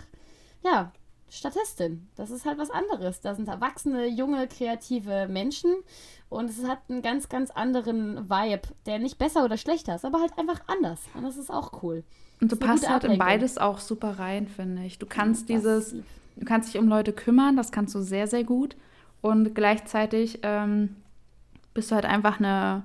ja, 0.64 0.92
Statistin. 1.30 2.08
Das 2.16 2.30
ist 2.30 2.44
halt 2.47 2.58
was 2.58 2.70
anderes. 2.70 3.20
Da 3.20 3.35
sind 3.35 3.49
erwachsene, 3.49 4.06
junge, 4.06 4.47
kreative 4.49 5.28
Menschen 5.28 5.75
und 6.28 6.50
es 6.50 6.64
hat 6.66 6.78
einen 6.88 7.02
ganz, 7.02 7.28
ganz 7.28 7.50
anderen 7.50 8.28
Vibe, 8.30 8.68
der 8.87 8.99
nicht 8.99 9.18
besser 9.18 9.44
oder 9.44 9.56
schlechter 9.56 9.94
ist, 9.94 10.04
aber 10.04 10.20
halt 10.20 10.37
einfach 10.38 10.61
anders. 10.66 11.00
Und 11.14 11.23
das 11.25 11.37
ist 11.37 11.50
auch 11.50 11.82
cool. 11.82 12.02
Und 12.40 12.52
du 12.52 12.56
passt 12.56 12.88
halt 12.88 13.04
in 13.04 13.18
beides 13.18 13.58
auch 13.58 13.78
super 13.78 14.18
rein, 14.18 14.47
finde 14.47 14.85
ich. 14.85 14.99
Du 14.99 15.06
kannst 15.06 15.42
Das- 15.42 15.47
dieses, 15.56 15.90
du 16.37 16.44
kannst 16.44 16.73
dich 16.73 16.80
um 16.80 16.88
Leute 16.88 17.12
kümmern, 17.12 17.56
das 17.56 17.73
kannst 17.73 17.94
du 17.94 18.00
sehr, 18.00 18.26
sehr 18.26 18.44
gut. 18.44 18.76
Und 19.20 19.54
gleichzeitig 19.54 20.38
ähm, 20.44 20.94
bist 21.75 21.90
du 21.90 21.97
halt 21.97 22.04
einfach 22.04 22.38
eine, 22.38 22.85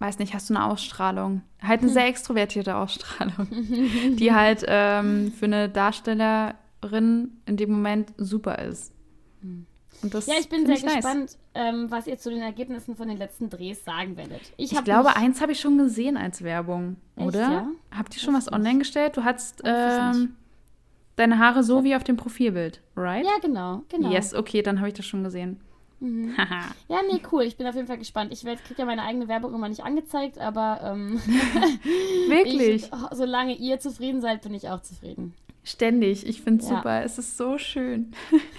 weiß 0.00 0.18
nicht, 0.18 0.34
hast 0.34 0.50
du 0.50 0.54
eine 0.56 0.64
Ausstrahlung. 0.66 1.42
Halt 1.62 1.82
eine 1.82 1.90
sehr 1.92 2.06
extrovertierte 2.08 2.74
Ausstrahlung, 2.74 3.46
die 4.16 4.32
halt 4.34 4.64
ähm, 4.66 5.32
für 5.38 5.44
eine 5.46 5.68
Darstellerin 6.84 7.32
in 7.46 7.56
dem 7.56 7.70
Moment 7.70 8.12
super 8.16 8.58
ist. 8.60 8.92
Und 10.02 10.12
das 10.14 10.26
Ja, 10.26 10.34
ich 10.40 10.48
bin 10.48 10.66
sehr 10.66 10.76
nice. 10.80 10.94
gespannt, 10.96 11.38
ähm, 11.54 11.90
was 11.90 12.06
ihr 12.06 12.18
zu 12.18 12.30
den 12.30 12.42
Ergebnissen 12.42 12.96
von 12.96 13.08
den 13.08 13.16
letzten 13.16 13.48
Drehs 13.50 13.84
sagen 13.84 14.16
werdet. 14.16 14.40
Ich, 14.56 14.72
Ich 14.72 14.84
glaube, 14.84 15.16
eins 15.16 15.40
habe 15.40 15.52
ich 15.52 15.60
schon 15.60 15.78
gesehen 15.78 16.16
als 16.16 16.42
Werbung, 16.42 16.96
Echt, 17.16 17.26
oder? 17.28 17.40
ja? 17.40 17.68
Habt 17.90 18.14
ihr 18.16 18.20
schon 18.20 18.34
was 18.34 18.52
online 18.52 18.78
gestellt? 18.78 19.16
Du 19.16 19.24
hattest 19.24 19.62
ähm, 19.64 20.36
deine 21.16 21.38
Haare 21.38 21.62
so 21.62 21.84
wie 21.84 21.94
auf 21.94 22.04
dem 22.04 22.16
Profilbild, 22.16 22.80
right? 22.96 23.24
Ja, 23.24 23.38
genau, 23.40 23.82
genau. 23.88 24.10
Yes, 24.10 24.34
okay, 24.34 24.62
dann 24.62 24.78
habe 24.78 24.88
ich 24.88 24.94
das 24.94 25.06
schon 25.06 25.22
gesehen. 25.24 25.60
Mhm. 26.00 26.34
Ja, 26.88 26.98
nee, 27.10 27.20
cool. 27.32 27.44
Ich 27.44 27.56
bin 27.56 27.66
auf 27.66 27.74
jeden 27.74 27.86
Fall 27.86 27.98
gespannt. 27.98 28.32
Ich 28.32 28.42
kriege 28.42 28.58
ja 28.76 28.84
meine 28.84 29.02
eigene 29.02 29.28
Werbung 29.28 29.54
immer 29.54 29.68
nicht 29.68 29.84
angezeigt, 29.84 30.38
aber 30.38 30.80
ähm, 30.82 31.20
Wirklich? 32.28 32.84
ich, 32.84 32.92
oh, 32.92 33.14
solange 33.14 33.54
ihr 33.56 33.78
zufrieden 33.78 34.20
seid, 34.20 34.42
bin 34.42 34.54
ich 34.54 34.68
auch 34.68 34.82
zufrieden. 34.82 35.34
Ständig. 35.64 36.26
Ich 36.26 36.42
finde 36.42 36.62
es 36.62 36.70
Ja. 36.70 36.76
super. 36.76 37.02
Es 37.04 37.18
ist 37.18 37.36
so 37.36 37.58
schön. 37.58 38.12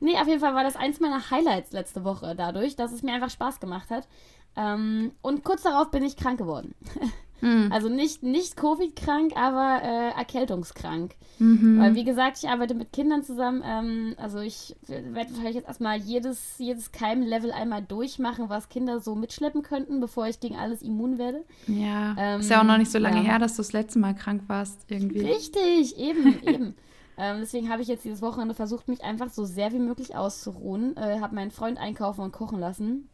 Nee, 0.00 0.16
auf 0.18 0.26
jeden 0.26 0.40
Fall 0.40 0.54
war 0.54 0.64
das 0.64 0.74
eins 0.76 0.98
meiner 1.00 1.30
Highlights 1.30 1.72
letzte 1.72 2.02
Woche 2.04 2.34
dadurch, 2.36 2.74
dass 2.76 2.92
es 2.92 3.02
mir 3.02 3.12
einfach 3.12 3.30
Spaß 3.30 3.60
gemacht 3.60 3.90
hat. 3.90 4.08
Ähm, 4.56 5.12
und 5.22 5.44
kurz 5.44 5.62
darauf 5.62 5.90
bin 5.92 6.02
ich 6.02 6.16
krank 6.16 6.38
geworden. 6.38 6.74
Mhm. 7.42 7.72
Also 7.72 7.88
nicht, 7.88 8.22
nicht 8.22 8.56
Covid-krank, 8.56 9.32
aber 9.36 9.82
äh, 9.82 10.18
erkältungskrank. 10.18 11.16
Mhm. 11.38 11.80
Weil, 11.80 11.94
wie 11.96 12.04
gesagt, 12.04 12.38
ich 12.38 12.48
arbeite 12.48 12.74
mit 12.74 12.92
Kindern 12.92 13.24
zusammen. 13.24 13.62
Ähm, 13.66 14.14
also 14.16 14.38
ich 14.38 14.76
werde 14.86 15.30
wahrscheinlich 15.30 15.56
jetzt 15.56 15.66
erstmal 15.66 15.98
jedes, 15.98 16.54
jedes 16.58 16.92
Keimlevel 16.92 17.50
einmal 17.50 17.82
durchmachen, 17.82 18.48
was 18.48 18.68
Kinder 18.68 19.00
so 19.00 19.16
mitschleppen 19.16 19.62
könnten, 19.62 20.00
bevor 20.00 20.28
ich 20.28 20.38
gegen 20.38 20.56
alles 20.56 20.82
immun 20.82 21.18
werde. 21.18 21.44
Ja. 21.66 22.14
Ähm, 22.16 22.40
ist 22.40 22.50
ja 22.50 22.60
auch 22.60 22.66
noch 22.66 22.78
nicht 22.78 22.92
so 22.92 22.98
lange 22.98 23.18
ja. 23.18 23.32
her, 23.32 23.38
dass 23.40 23.56
du 23.56 23.62
das 23.62 23.72
letzte 23.72 23.98
Mal 23.98 24.14
krank 24.14 24.42
warst, 24.46 24.84
irgendwie. 24.88 25.20
Richtig, 25.20 25.98
eben, 25.98 26.38
eben. 26.46 26.74
Ähm, 27.18 27.38
deswegen 27.40 27.68
habe 27.68 27.82
ich 27.82 27.88
jetzt 27.88 28.04
dieses 28.04 28.22
Wochenende 28.22 28.54
versucht, 28.54 28.88
mich 28.88 29.02
einfach 29.02 29.28
so 29.28 29.44
sehr 29.44 29.72
wie 29.72 29.78
möglich 29.78 30.16
auszuruhen. 30.16 30.96
Äh, 30.96 31.20
habe 31.20 31.34
meinen 31.34 31.50
Freund 31.50 31.78
einkaufen 31.78 32.22
und 32.22 32.32
kochen 32.32 32.58
lassen. 32.58 33.08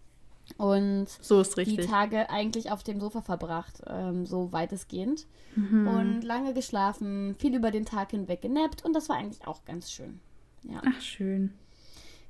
Und 0.56 1.08
so 1.08 1.42
die 1.42 1.76
Tage 1.76 2.30
eigentlich 2.30 2.70
auf 2.70 2.82
dem 2.82 3.00
Sofa 3.00 3.20
verbracht, 3.20 3.82
ähm, 3.86 4.26
so 4.26 4.50
weitestgehend. 4.52 5.26
Mhm. 5.54 5.88
Und 5.88 6.22
lange 6.22 6.54
geschlafen, 6.54 7.36
viel 7.38 7.54
über 7.54 7.70
den 7.70 7.84
Tag 7.84 8.10
hinweg 8.12 8.40
genappt 8.40 8.84
und 8.84 8.94
das 8.94 9.08
war 9.08 9.16
eigentlich 9.16 9.46
auch 9.46 9.64
ganz 9.64 9.90
schön. 9.90 10.20
Ja. 10.64 10.82
Ach, 10.84 11.00
schön. 11.00 11.52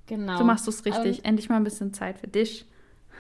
Genau. 0.07 0.39
So 0.39 0.45
machst 0.45 0.67
du 0.67 0.71
es 0.71 0.85
richtig. 0.85 1.19
Ähm, 1.19 1.25
Endlich 1.25 1.49
mal 1.49 1.57
ein 1.57 1.65
bisschen 1.65 1.93
Zeit 1.93 2.19
für 2.19 2.29
dich. 2.29 2.67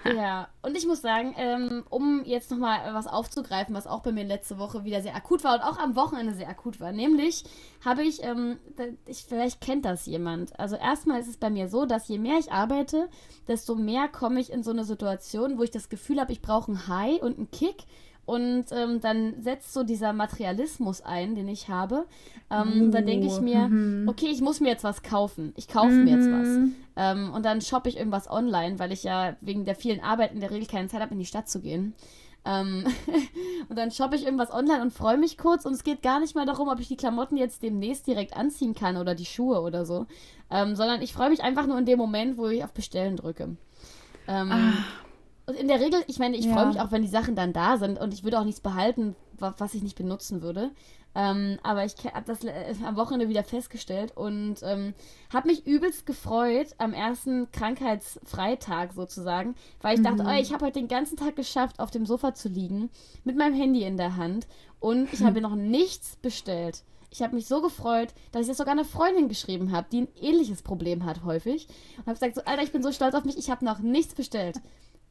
Ja, 0.04 0.48
und 0.62 0.76
ich 0.76 0.86
muss 0.86 1.02
sagen, 1.02 1.34
ähm, 1.36 1.84
um 1.90 2.24
jetzt 2.24 2.50
nochmal 2.50 2.94
was 2.94 3.06
aufzugreifen, 3.06 3.74
was 3.74 3.86
auch 3.86 4.02
bei 4.02 4.12
mir 4.12 4.24
letzte 4.24 4.58
Woche 4.58 4.84
wieder 4.84 5.02
sehr 5.02 5.14
akut 5.14 5.44
war 5.44 5.54
und 5.54 5.60
auch 5.60 5.78
am 5.78 5.96
Wochenende 5.96 6.34
sehr 6.34 6.48
akut 6.48 6.80
war, 6.80 6.92
nämlich 6.92 7.44
habe 7.84 8.02
ich, 8.02 8.22
ähm, 8.22 8.58
ich, 9.06 9.24
vielleicht 9.24 9.60
kennt 9.60 9.84
das 9.84 10.06
jemand. 10.06 10.58
Also 10.58 10.76
erstmal 10.76 11.20
ist 11.20 11.28
es 11.28 11.36
bei 11.36 11.50
mir 11.50 11.68
so, 11.68 11.84
dass 11.84 12.08
je 12.08 12.18
mehr 12.18 12.38
ich 12.38 12.52
arbeite, 12.52 13.08
desto 13.48 13.74
mehr 13.74 14.08
komme 14.08 14.40
ich 14.40 14.52
in 14.52 14.62
so 14.62 14.70
eine 14.70 14.84
Situation, 14.84 15.58
wo 15.58 15.62
ich 15.62 15.70
das 15.70 15.88
Gefühl 15.88 16.20
habe, 16.20 16.32
ich 16.32 16.42
brauche 16.42 16.68
einen 16.68 16.88
High 16.88 17.20
und 17.22 17.38
einen 17.38 17.50
Kick 17.50 17.84
und 18.28 18.66
ähm, 18.72 19.00
dann 19.00 19.40
setzt 19.40 19.72
so 19.72 19.84
dieser 19.84 20.12
Materialismus 20.12 21.00
ein, 21.00 21.34
den 21.34 21.48
ich 21.48 21.70
habe. 21.70 22.04
Ähm, 22.50 22.88
uh, 22.88 22.90
dann 22.90 23.06
denke 23.06 23.26
ich 23.26 23.40
mir, 23.40 23.68
mm 23.68 24.06
okay, 24.06 24.26
ich 24.26 24.42
muss 24.42 24.60
mir 24.60 24.68
jetzt 24.68 24.84
was 24.84 25.02
kaufen. 25.02 25.54
Ich 25.56 25.66
kaufe 25.66 25.92
mm 25.92 26.04
mir 26.04 26.10
jetzt 26.10 26.30
was. 26.30 26.48
Mhm. 26.48 26.74
Ähm, 26.96 27.32
und 27.32 27.46
dann 27.46 27.62
shoppe 27.62 27.88
ich 27.88 27.96
irgendwas 27.96 28.30
online, 28.30 28.78
weil 28.78 28.92
ich 28.92 29.02
ja 29.02 29.34
wegen 29.40 29.64
der 29.64 29.74
vielen 29.74 30.00
Arbeit 30.00 30.34
in 30.34 30.40
der 30.40 30.50
Regel 30.50 30.68
keine 30.68 30.88
Zeit 30.88 31.00
habe, 31.00 31.14
in 31.14 31.18
die 31.18 31.24
Stadt 31.24 31.48
zu 31.48 31.62
gehen. 31.62 31.94
Ähm, 32.44 32.84
und 33.70 33.78
dann 33.78 33.90
shoppe 33.90 34.16
ich 34.16 34.26
irgendwas 34.26 34.52
online 34.52 34.82
und 34.82 34.92
freue 34.92 35.16
mich 35.16 35.38
kurz. 35.38 35.64
Und 35.64 35.72
es 35.72 35.82
geht 35.82 36.02
gar 36.02 36.20
nicht 36.20 36.34
mal 36.34 36.44
darum, 36.44 36.68
ob 36.68 36.80
ich 36.80 36.88
die 36.88 36.98
Klamotten 36.98 37.38
jetzt 37.38 37.62
demnächst 37.62 38.06
direkt 38.06 38.36
anziehen 38.36 38.74
kann 38.74 38.98
oder 38.98 39.14
die 39.14 39.24
Schuhe 39.24 39.62
oder 39.62 39.86
so. 39.86 40.04
Ähm, 40.50 40.76
sondern 40.76 41.00
ich 41.00 41.14
freue 41.14 41.30
mich 41.30 41.42
einfach 41.42 41.66
nur 41.66 41.78
in 41.78 41.86
dem 41.86 41.98
Moment, 41.98 42.36
wo 42.36 42.48
ich 42.48 42.62
auf 42.62 42.74
Bestellen 42.74 43.16
drücke. 43.16 43.56
Ähm, 44.28 44.52
ah. 44.52 44.72
Und 45.48 45.54
in 45.54 45.66
der 45.66 45.80
Regel, 45.80 46.04
ich 46.08 46.18
meine, 46.18 46.36
ich 46.36 46.44
ja. 46.44 46.52
freue 46.52 46.66
mich 46.66 46.78
auch, 46.78 46.92
wenn 46.92 47.00
die 47.00 47.08
Sachen 47.08 47.34
dann 47.34 47.54
da 47.54 47.78
sind 47.78 47.98
und 47.98 48.12
ich 48.12 48.22
würde 48.22 48.38
auch 48.38 48.44
nichts 48.44 48.60
behalten, 48.60 49.16
was 49.38 49.72
ich 49.72 49.82
nicht 49.82 49.96
benutzen 49.96 50.42
würde. 50.42 50.72
Ähm, 51.14 51.58
aber 51.62 51.86
ich 51.86 51.94
habe 52.04 52.26
das 52.26 52.44
äh, 52.44 52.74
am 52.84 52.96
Wochenende 52.96 53.30
wieder 53.30 53.42
festgestellt 53.42 54.14
und 54.14 54.56
ähm, 54.62 54.92
habe 55.32 55.48
mich 55.48 55.66
übelst 55.66 56.04
gefreut 56.04 56.74
am 56.76 56.92
ersten 56.92 57.50
Krankheitsfreitag 57.50 58.92
sozusagen, 58.92 59.54
weil 59.80 59.94
ich 59.94 60.00
mhm. 60.00 60.18
dachte, 60.18 60.24
oh, 60.26 60.38
ich 60.38 60.52
habe 60.52 60.66
heute 60.66 60.80
den 60.80 60.88
ganzen 60.88 61.16
Tag 61.16 61.34
geschafft, 61.34 61.80
auf 61.80 61.90
dem 61.90 62.04
Sofa 62.04 62.34
zu 62.34 62.50
liegen, 62.50 62.90
mit 63.24 63.38
meinem 63.38 63.54
Handy 63.54 63.84
in 63.84 63.96
der 63.96 64.16
Hand 64.16 64.46
und 64.80 65.10
ich 65.14 65.22
habe 65.22 65.40
noch 65.40 65.54
nichts 65.54 66.16
bestellt. 66.16 66.84
Ich 67.10 67.22
habe 67.22 67.34
mich 67.34 67.46
so 67.46 67.62
gefreut, 67.62 68.12
dass 68.32 68.42
ich 68.42 68.48
das 68.48 68.58
sogar 68.58 68.72
einer 68.72 68.84
Freundin 68.84 69.30
geschrieben 69.30 69.72
habe, 69.72 69.88
die 69.90 70.02
ein 70.02 70.08
ähnliches 70.20 70.60
Problem 70.60 71.06
hat 71.06 71.24
häufig. 71.24 71.66
Und 71.96 72.06
habe 72.06 72.12
gesagt, 72.12 72.34
so, 72.34 72.42
Alter, 72.44 72.62
ich 72.62 72.70
bin 72.70 72.82
so 72.82 72.92
stolz 72.92 73.14
auf 73.14 73.24
mich, 73.24 73.38
ich 73.38 73.48
habe 73.48 73.64
noch 73.64 73.78
nichts 73.78 74.14
bestellt. 74.14 74.60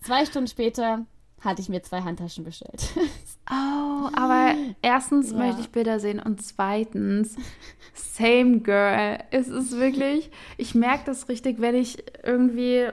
Zwei 0.07 0.25
Stunden 0.25 0.47
später 0.47 1.05
hatte 1.41 1.61
ich 1.61 1.67
mir 1.67 1.83
zwei 1.83 2.01
Handtaschen 2.01 2.45
bestellt. 2.45 2.93
Oh, 3.49 4.09
aber 4.11 4.55
erstens 4.81 5.31
ja. 5.31 5.37
möchte 5.37 5.61
ich 5.61 5.69
Bilder 5.69 6.01
sehen 6.01 6.19
und 6.19 6.41
zweitens, 6.41 7.37
same 7.93 8.59
girl. 8.59 9.19
Es 9.31 9.47
ist 9.47 9.77
wirklich, 9.79 10.29
ich 10.57 10.75
merke 10.75 11.05
das 11.05 11.29
richtig, 11.29 11.61
wenn 11.61 11.73
ich 11.73 12.03
irgendwie, 12.23 12.89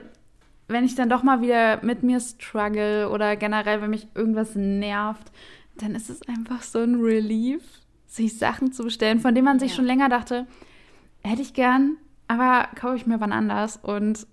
wenn 0.69 0.85
ich 0.85 0.95
dann 0.95 1.09
doch 1.09 1.23
mal 1.23 1.41
wieder 1.41 1.83
mit 1.83 2.03
mir 2.03 2.21
struggle 2.21 3.09
oder 3.09 3.35
generell, 3.35 3.81
wenn 3.81 3.89
mich 3.89 4.07
irgendwas 4.15 4.55
nervt, 4.55 5.29
dann 5.75 5.93
ist 5.93 6.09
es 6.09 6.21
einfach 6.29 6.61
so 6.61 6.79
ein 6.79 7.01
Relief, 7.01 7.61
sich 8.07 8.37
Sachen 8.37 8.71
zu 8.71 8.83
bestellen, 8.83 9.19
von 9.19 9.35
denen 9.35 9.43
man 9.43 9.59
sich 9.59 9.71
ja. 9.71 9.75
schon 9.75 9.85
länger 9.85 10.07
dachte, 10.07 10.47
hätte 11.21 11.41
ich 11.41 11.53
gern, 11.53 11.97
aber 12.29 12.69
kaufe 12.75 12.95
ich 12.95 13.07
mir 13.07 13.19
wann 13.19 13.33
anders 13.33 13.75
und 13.75 14.25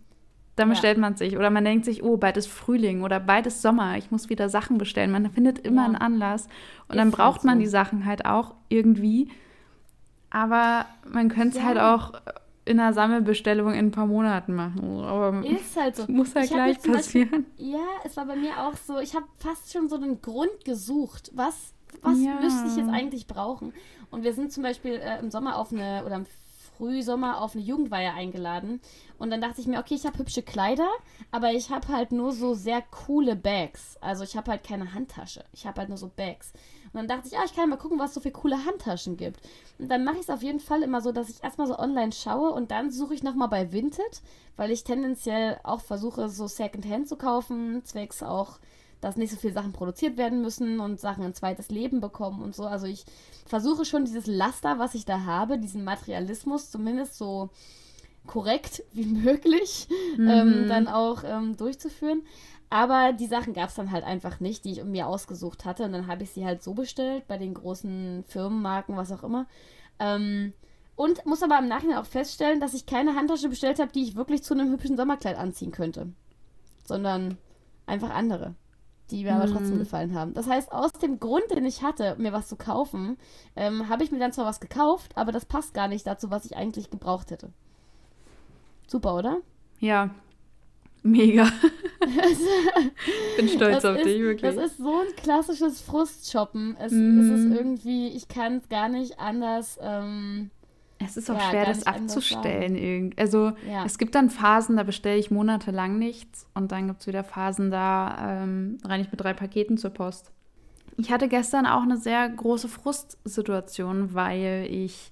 dann 0.57 0.69
bestellt 0.69 0.99
ja. 0.99 1.01
man 1.01 1.17
sich. 1.17 1.37
Oder 1.37 1.51
man 1.51 1.65
denkt 1.65 1.85
sich, 1.85 2.03
oh, 2.03 2.17
bald 2.17 2.37
ist 2.37 2.49
Frühling 2.49 3.03
oder 3.03 3.21
bald 3.21 3.47
ist 3.47 3.63
Sommer, 3.63 3.97
ich 3.97 4.11
muss 4.11 4.29
wieder 4.29 4.49
Sachen 4.49 4.79
bestellen. 4.79 5.11
Man 5.11 5.31
findet 5.31 5.59
immer 5.61 5.83
ja. 5.83 5.87
einen 5.87 5.97
Anlass. 5.97 6.45
Und 6.89 6.95
ist 6.95 6.99
dann 6.99 7.11
braucht 7.11 7.39
halt 7.39 7.45
man 7.45 7.59
so. 7.59 7.61
die 7.63 7.69
Sachen 7.69 8.05
halt 8.05 8.27
auch 8.27 8.55
irgendwie. 8.69 9.31
Aber 10.31 10.87
man 11.11 11.29
könnte 11.29 11.59
es 11.59 11.63
ja. 11.63 11.69
halt 11.69 11.79
auch 11.79 12.13
in 12.65 12.79
einer 12.79 12.93
Sammelbestellung 12.93 13.73
in 13.73 13.87
ein 13.87 13.91
paar 13.91 14.07
Monaten 14.07 14.55
machen. 14.55 15.01
Aber 15.01 15.45
ist 15.45 15.77
halt 15.77 15.97
so. 15.97 16.05
Muss 16.09 16.35
halt 16.35 16.47
ich 16.47 16.53
gleich 16.53 16.83
passieren. 16.83 17.47
Beispiel, 17.47 17.73
ja, 17.73 17.87
es 18.05 18.17
war 18.17 18.27
bei 18.27 18.37
mir 18.37 18.59
auch 18.61 18.77
so. 18.77 18.99
Ich 18.99 19.15
habe 19.15 19.27
fast 19.37 19.73
schon 19.73 19.89
so 19.89 19.97
einen 19.97 20.21
Grund 20.23 20.65
gesucht. 20.65 21.31
Was, 21.35 21.73
was 22.03 22.17
müsste 22.17 22.69
ich 22.69 22.77
jetzt 22.77 22.91
eigentlich 22.91 23.27
brauchen? 23.27 23.73
Und 24.11 24.23
wir 24.23 24.33
sind 24.35 24.53
zum 24.53 24.63
Beispiel 24.63 24.95
äh, 24.95 25.19
im 25.19 25.31
Sommer 25.31 25.57
auf 25.57 25.73
eine, 25.73 26.05
oder 26.05 26.17
im 26.17 26.27
Frühsommer 26.77 27.41
auf 27.41 27.55
eine 27.55 27.65
Jugendweihe 27.65 28.13
eingeladen. 28.13 28.81
Und 29.19 29.31
dann 29.31 29.41
dachte 29.41 29.61
ich 29.61 29.67
mir, 29.67 29.79
okay, 29.79 29.95
ich 29.95 30.05
habe 30.07 30.19
hübsche 30.19 30.43
Kleider, 30.43 30.89
aber 31.31 31.53
ich 31.53 31.71
habe 31.71 31.89
halt 31.89 32.13
nur 32.13 32.33
so 32.33 32.55
sehr 32.55 32.83
coole 32.83 33.37
Bags. 33.37 33.97
Also 34.01 34.25
ich 34.25 34.37
habe 34.37 34.51
halt 34.51 34.65
keine 34.65 34.95
Handtasche. 34.95 35.45
Ich 35.53 35.67
habe 35.67 35.81
halt 35.81 35.89
nur 35.89 35.99
so 35.99 36.09
Bags. 36.09 36.53
Und 36.93 36.99
dann 36.99 37.09
dachte 37.09 37.29
ich, 37.29 37.39
ah, 37.39 37.45
ich 37.45 37.55
kann 37.55 37.69
mal 37.71 37.77
gucken, 37.77 37.99
was 37.99 38.11
es 38.11 38.15
so 38.15 38.21
für 38.21 38.31
coole 38.31 38.65
Handtaschen 38.65 39.17
gibt. 39.17 39.41
Und 39.79 39.89
dann 39.89 40.05
mache 40.05 40.17
ich 40.17 40.23
es 40.23 40.31
auf 40.31 40.43
jeden 40.43 40.61
Fall 40.61 40.83
immer 40.83 41.01
so, 41.01 41.13
dass 41.13 41.31
ich 41.31 41.43
erstmal 41.43 41.67
so 41.67 41.79
online 41.79 42.13
schaue 42.13 42.51
und 42.53 42.71
dann 42.71 42.91
suche 42.91 43.15
ich 43.15 43.23
nochmal 43.23 43.49
bei 43.49 43.73
Vinted, 43.73 44.23
weil 44.57 44.71
ich 44.71 44.85
tendenziell 44.85 45.59
auch 45.63 45.81
versuche, 45.81 46.29
so 46.29 46.47
Secondhand 46.47 47.09
zu 47.09 47.17
kaufen, 47.17 47.85
zwecks 47.85 48.23
auch 48.23 48.59
dass 49.03 49.17
nicht 49.17 49.33
so 49.33 49.37
viele 49.37 49.53
Sachen 49.53 49.73
produziert 49.73 50.17
werden 50.17 50.41
müssen 50.41 50.81
und 50.81 51.01
Sachen 51.01 51.25
ein 51.25 51.35
zweites 51.35 51.69
Leben 51.69 52.01
bekommen 52.01 52.41
und 52.41 52.55
so. 52.55 52.65
Also 52.65 52.87
ich 52.87 53.05
versuche 53.45 53.85
schon 53.85 54.05
dieses 54.07 54.27
Laster, 54.27 54.79
was 54.79 54.95
ich 54.95 55.05
da 55.05 55.25
habe, 55.25 55.59
diesen 55.59 55.85
Materialismus 55.85 56.71
zumindest 56.71 57.19
so 57.19 57.51
korrekt 58.27 58.85
wie 58.93 59.05
möglich 59.07 59.89
mhm. 60.17 60.29
ähm, 60.29 60.69
dann 60.69 60.89
auch 60.89 61.25
ähm, 61.27 61.57
durchzuführen. 61.57 62.23
Aber 62.71 63.13
die 63.13 63.27
Sachen 63.27 63.53
gab 63.53 63.69
es 63.69 63.75
dann 63.75 63.91
halt 63.91 64.05
einfach 64.05 64.41
nicht, 64.41 64.65
die 64.65 64.73
ich 64.73 64.85
mir 64.85 65.07
ausgesucht 65.07 65.67
hatte. 65.67 65.83
Und 65.83 65.93
dann 65.93 66.07
habe 66.07 66.23
ich 66.23 66.31
sie 66.31 66.47
halt 66.47 66.63
so 66.63 66.73
bestellt, 66.73 67.27
bei 67.27 67.37
den 67.37 67.53
großen 67.53 68.25
Firmenmarken, 68.27 68.97
was 68.97 69.13
auch 69.13 69.25
immer. 69.25 69.47
Ähm, 69.99 70.55
und 70.95 71.27
muss 71.27 71.43
aber 71.43 71.59
im 71.59 71.69
Nachhinein 71.69 71.99
auch 71.99 72.07
feststellen, 72.07 72.61
dass 72.61 72.73
ich 72.73 72.87
keine 72.87 73.15
Handtasche 73.17 73.49
bestellt 73.49 73.79
habe, 73.79 73.93
die 73.93 74.05
ich 74.05 74.15
wirklich 74.15 74.43
zu 74.43 74.55
einem 74.55 74.71
hübschen 74.71 74.97
Sommerkleid 74.97 75.37
anziehen 75.37 75.73
könnte. 75.73 76.13
Sondern 76.85 77.37
einfach 77.85 78.11
andere, 78.11 78.55
die 79.13 79.25
mir 79.25 79.35
mhm. 79.35 79.41
aber 79.41 79.53
trotzdem 79.53 79.79
gefallen 79.79 80.15
haben. 80.15 80.35
Das 80.35 80.49
heißt, 80.49 80.73
aus 80.73 80.93
dem 80.93 81.21
Grund, 81.21 81.45
den 81.51 81.67
ich 81.67 81.83
hatte, 81.83 82.17
mir 82.19 82.33
was 82.33 82.49
zu 82.49 82.57
kaufen, 82.57 83.19
ähm, 83.55 83.89
habe 83.89 84.03
ich 84.03 84.11
mir 84.11 84.19
dann 84.19 84.33
zwar 84.33 84.47
was 84.47 84.61
gekauft, 84.61 85.13
aber 85.17 85.33
das 85.33 85.45
passt 85.45 85.75
gar 85.75 85.89
nicht 85.89 86.07
dazu, 86.07 86.31
was 86.31 86.45
ich 86.45 86.57
eigentlich 86.57 86.91
gebraucht 86.91 87.31
hätte. 87.31 87.51
Super, 88.87 89.15
oder? 89.15 89.39
Ja. 89.79 90.11
Mega. 91.03 91.45
Bin 93.37 93.49
stolz 93.49 93.83
das 93.83 93.85
auf 93.85 93.97
ist, 93.97 94.07
dich, 94.07 94.21
wirklich. 94.21 94.55
Das 94.55 94.65
ist 94.65 94.79
so 94.79 95.01
ein 95.01 95.17
klassisches 95.17 95.81
Frustshoppen. 95.81 96.77
Es, 96.79 96.93
mm. 96.93 97.21
es 97.21 97.41
ist 97.41 97.57
irgendwie, 97.57 98.09
ich 98.09 98.29
kann 98.29 98.59
es 98.59 98.69
gar 98.69 98.89
nicht 98.89 99.19
anders. 99.19 99.79
Ähm, 99.83 100.51
es 101.05 101.17
ist 101.17 101.31
auch 101.31 101.39
ja, 101.39 101.51
schwer, 101.51 101.67
das 101.67 101.87
abzustellen. 101.87 103.15
Also 103.17 103.53
ja. 103.69 103.85
es 103.85 103.99
gibt 103.99 104.15
dann 104.15 104.31
Phasen, 104.31 104.77
da 104.77 104.83
bestelle 104.83 105.19
ich 105.19 105.31
monatelang 105.31 105.99
nichts 105.99 106.47
und 106.55 106.73
dann 106.73 106.89
gibt 106.89 107.01
es 107.01 107.07
wieder 107.07 107.25
Phasen, 107.25 107.71
da 107.71 108.43
ähm, 108.43 108.79
renne 108.85 109.03
ich 109.03 109.11
mit 109.11 109.21
drei 109.21 109.35
Paketen 109.35 109.79
zur 109.79 109.91
Post. 109.91 110.31
Ich 110.97 111.11
hatte 111.11 111.29
gestern 111.29 111.67
auch 111.67 111.83
eine 111.83 111.97
sehr 111.97 112.29
große 112.29 112.69
Frustsituation, 112.69 114.15
weil 114.15 114.67
ich, 114.71 115.11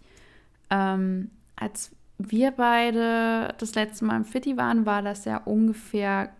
ähm, 0.68 1.30
als 1.56 1.92
wir 2.18 2.50
beide 2.50 3.54
das 3.58 3.74
letzte 3.74 4.04
Mal 4.04 4.16
im 4.16 4.24
Fitti 4.24 4.56
waren, 4.56 4.84
war 4.84 5.02
das 5.02 5.24
ja 5.24 5.38
ungefähr 5.38 6.30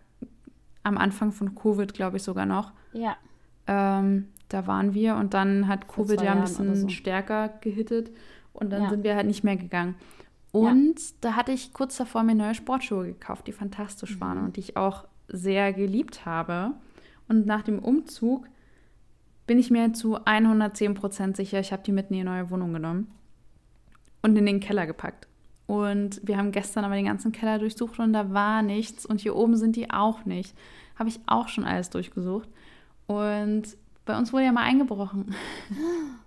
am 0.83 0.97
Anfang 0.97 1.31
von 1.31 1.55
Covid, 1.55 1.93
glaube 1.93 2.17
ich 2.17 2.23
sogar 2.23 2.45
noch. 2.45 2.71
Ja. 2.93 3.17
Ähm, 3.67 4.27
da 4.49 4.67
waren 4.67 4.93
wir 4.93 5.15
und 5.15 5.33
dann 5.33 5.67
hat 5.67 5.87
Covid 5.87 6.21
ja 6.21 6.33
ein 6.33 6.41
bisschen 6.41 6.75
so. 6.75 6.89
stärker 6.89 7.49
gehittet 7.61 8.11
und 8.53 8.71
dann 8.71 8.83
ja. 8.83 8.89
sind 8.89 9.03
wir 9.03 9.15
halt 9.15 9.27
nicht 9.27 9.43
mehr 9.43 9.57
gegangen. 9.57 9.95
Und 10.51 10.99
ja. 10.99 11.05
da 11.21 11.35
hatte 11.35 11.51
ich 11.51 11.73
kurz 11.73 11.97
davor 11.97 12.23
mir 12.23 12.35
neue 12.35 12.55
Sportschuhe 12.55 13.05
gekauft, 13.05 13.47
die 13.47 13.53
fantastisch 13.53 14.15
mhm. 14.15 14.21
waren 14.21 14.37
und 14.43 14.57
die 14.57 14.61
ich 14.61 14.77
auch 14.77 15.05
sehr 15.27 15.73
geliebt 15.73 16.25
habe. 16.25 16.73
Und 17.27 17.45
nach 17.45 17.61
dem 17.61 17.79
Umzug 17.79 18.47
bin 19.47 19.59
ich 19.59 19.71
mir 19.71 19.93
zu 19.93 20.23
110 20.25 20.93
Prozent 20.93 21.37
sicher, 21.37 21.59
ich 21.59 21.71
habe 21.71 21.83
die 21.83 21.91
mit 21.91 22.09
in 22.09 22.17
die 22.17 22.23
neue 22.23 22.49
Wohnung 22.49 22.73
genommen 22.73 23.11
und 24.21 24.37
in 24.37 24.45
den 24.45 24.59
Keller 24.59 24.85
gepackt. 24.85 25.27
Und 25.67 26.19
wir 26.23 26.37
haben 26.37 26.51
gestern 26.51 26.83
aber 26.83 26.95
den 26.95 27.05
ganzen 27.05 27.31
Keller 27.31 27.57
durchsucht 27.57 27.97
und 27.99 28.11
da 28.11 28.33
war 28.33 28.61
nichts. 28.61 29.05
Und 29.05 29.21
hier 29.21 29.37
oben 29.37 29.55
sind 29.55 29.77
die 29.77 29.89
auch 29.89 30.25
nicht. 30.25 30.53
Habe 30.99 31.07
ich 31.07 31.21
auch 31.27 31.47
schon 31.47 31.63
alles 31.63 31.89
durchgesucht. 31.89 32.49
Und 33.07 33.77
bei 34.03 34.17
uns 34.17 34.33
wurde 34.33 34.45
ja 34.45 34.51
mal 34.51 34.63
eingebrochen. 34.63 35.33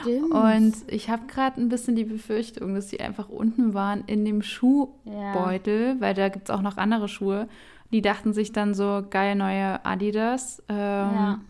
Stimmt. 0.00 0.32
Und 0.32 0.74
ich 0.88 1.10
habe 1.10 1.26
gerade 1.26 1.60
ein 1.60 1.68
bisschen 1.68 1.96
die 1.96 2.04
Befürchtung, 2.04 2.74
dass 2.74 2.90
sie 2.90 3.00
einfach 3.00 3.28
unten 3.28 3.74
waren 3.74 4.04
in 4.06 4.24
dem 4.24 4.42
Schuhbeutel, 4.42 5.88
ja. 5.88 6.00
weil 6.00 6.14
da 6.14 6.28
gibt 6.28 6.48
es 6.48 6.54
auch 6.54 6.62
noch 6.62 6.76
andere 6.76 7.08
Schuhe. 7.08 7.48
Die 7.92 8.02
dachten 8.02 8.32
sich 8.32 8.52
dann 8.52 8.74
so, 8.74 9.04
geil, 9.08 9.34
neue 9.34 9.84
Adidas. 9.84 10.62
Ähm, 10.68 10.76
ja. 10.76 11.40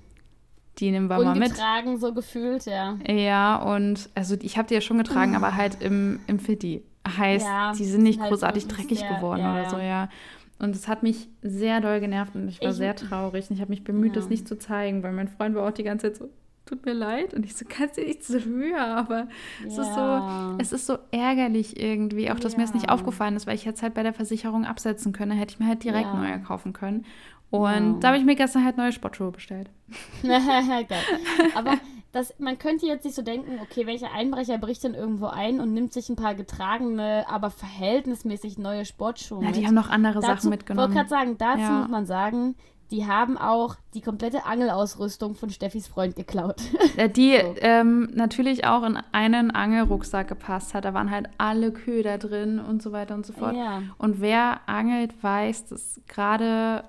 Die 0.78 0.90
nehmen 0.90 1.08
wir 1.08 1.22
mal 1.22 1.36
mit. 1.36 1.50
Getragen, 1.50 1.98
so 1.98 2.12
gefühlt, 2.12 2.66
ja. 2.66 2.98
Ja, 3.08 3.56
und 3.56 4.10
also 4.14 4.36
ich 4.40 4.58
habe 4.58 4.68
die 4.68 4.74
ja 4.74 4.80
schon 4.80 4.98
getragen, 4.98 5.36
aber 5.36 5.54
halt 5.56 5.80
im, 5.82 6.20
im 6.26 6.38
Fitti. 6.38 6.82
Heißt, 7.06 7.46
ja, 7.46 7.72
die 7.72 7.84
sind 7.84 8.02
nicht 8.02 8.20
halt 8.20 8.30
großartig 8.30 8.66
dreckig 8.66 9.00
sehr, 9.00 9.14
geworden 9.14 9.40
oder 9.40 9.68
so, 9.68 9.78
ja. 9.78 10.08
Und 10.58 10.74
es 10.74 10.88
hat 10.88 11.02
mich 11.02 11.28
sehr 11.42 11.80
doll 11.80 12.00
genervt 12.00 12.34
und 12.34 12.48
ich 12.48 12.60
war 12.60 12.70
ich, 12.70 12.76
sehr 12.76 12.96
traurig. 12.96 13.50
Und 13.50 13.56
ich 13.56 13.60
habe 13.60 13.70
mich 13.70 13.84
bemüht, 13.84 14.16
das 14.16 14.28
nicht 14.28 14.48
zu 14.48 14.58
zeigen, 14.58 15.02
weil 15.02 15.12
mein 15.12 15.28
Freund 15.28 15.54
war 15.54 15.68
auch 15.68 15.72
die 15.72 15.82
ganze 15.82 16.12
Zeit 16.12 16.16
so, 16.16 16.30
tut 16.66 16.84
mir 16.86 16.92
leid. 16.92 17.34
Und 17.34 17.44
ich 17.44 17.56
so, 17.56 17.64
kannst 17.68 17.96
du 17.96 18.02
nicht 18.02 18.24
so 18.24 18.38
höher, 18.38 18.84
aber 18.84 19.28
ja. 19.62 19.66
es 19.66 19.78
ist 19.78 19.94
so, 19.94 20.58
es 20.58 20.72
ist 20.72 20.86
so 20.86 20.98
ärgerlich 21.10 21.80
irgendwie, 21.80 22.30
auch 22.30 22.40
dass 22.40 22.52
ja. 22.52 22.58
mir 22.58 22.64
das 22.64 22.74
nicht 22.74 22.88
aufgefallen 22.88 23.36
ist, 23.36 23.46
weil 23.46 23.54
ich 23.54 23.64
jetzt 23.64 23.82
halt 23.82 23.94
bei 23.94 24.02
der 24.02 24.14
Versicherung 24.14 24.64
absetzen 24.64 25.12
können, 25.12 25.32
hätte 25.32 25.54
ich 25.54 25.60
mir 25.60 25.66
halt 25.66 25.84
direkt 25.84 26.06
ja. 26.06 26.14
neue 26.14 26.40
kaufen 26.40 26.72
können. 26.72 27.04
Und 27.50 28.00
da 28.00 28.08
habe 28.08 28.18
ich 28.18 28.24
mir 28.24 28.34
gestern 28.34 28.64
halt 28.64 28.76
neue 28.76 28.90
Sportschuhe 28.90 29.30
bestellt. 29.30 29.70
Geil. 30.22 30.86
Aber 31.54 31.78
das, 32.10 32.34
man 32.38 32.58
könnte 32.58 32.86
jetzt 32.86 33.04
nicht 33.04 33.14
so 33.14 33.22
denken, 33.22 33.60
okay, 33.60 33.86
welcher 33.86 34.12
Einbrecher 34.12 34.58
bricht 34.58 34.82
denn 34.82 34.94
irgendwo 34.94 35.26
ein 35.26 35.60
und 35.60 35.72
nimmt 35.72 35.92
sich 35.92 36.08
ein 36.08 36.16
paar 36.16 36.34
getragene, 36.34 37.24
aber 37.28 37.50
verhältnismäßig 37.50 38.58
neue 38.58 38.84
Sportschuhe 38.84 39.44
Ja, 39.44 39.52
die 39.52 39.66
haben 39.66 39.74
noch 39.74 39.88
andere 39.88 40.14
dazu, 40.14 40.26
Sachen 40.26 40.50
mitgenommen. 40.50 40.90
Ich 40.90 40.96
wollte 40.96 41.08
gerade 41.08 41.24
sagen, 41.24 41.38
dazu 41.38 41.72
muss 41.72 41.88
man 41.88 42.06
sagen, 42.06 42.54
die 42.94 43.06
haben 43.06 43.36
auch 43.36 43.74
die 43.92 44.00
komplette 44.00 44.46
Angelausrüstung 44.46 45.34
von 45.34 45.50
Steffis 45.50 45.88
Freund 45.88 46.14
geklaut. 46.14 46.62
Die 47.16 47.36
so. 47.40 47.54
ähm, 47.60 48.08
natürlich 48.14 48.66
auch 48.66 48.84
in 48.84 48.96
einen 49.10 49.50
Angelrucksack 49.50 50.28
gepasst 50.28 50.74
hat. 50.74 50.84
Da 50.84 50.94
waren 50.94 51.10
halt 51.10 51.28
alle 51.36 51.72
Köder 51.72 52.18
drin 52.18 52.60
und 52.60 52.82
so 52.82 52.92
weiter 52.92 53.16
und 53.16 53.26
so 53.26 53.32
fort. 53.32 53.56
Ja. 53.56 53.82
Und 53.98 54.20
wer 54.20 54.60
angelt, 54.66 55.12
weiß, 55.22 55.66
dass 55.66 56.00
gerade 56.06 56.84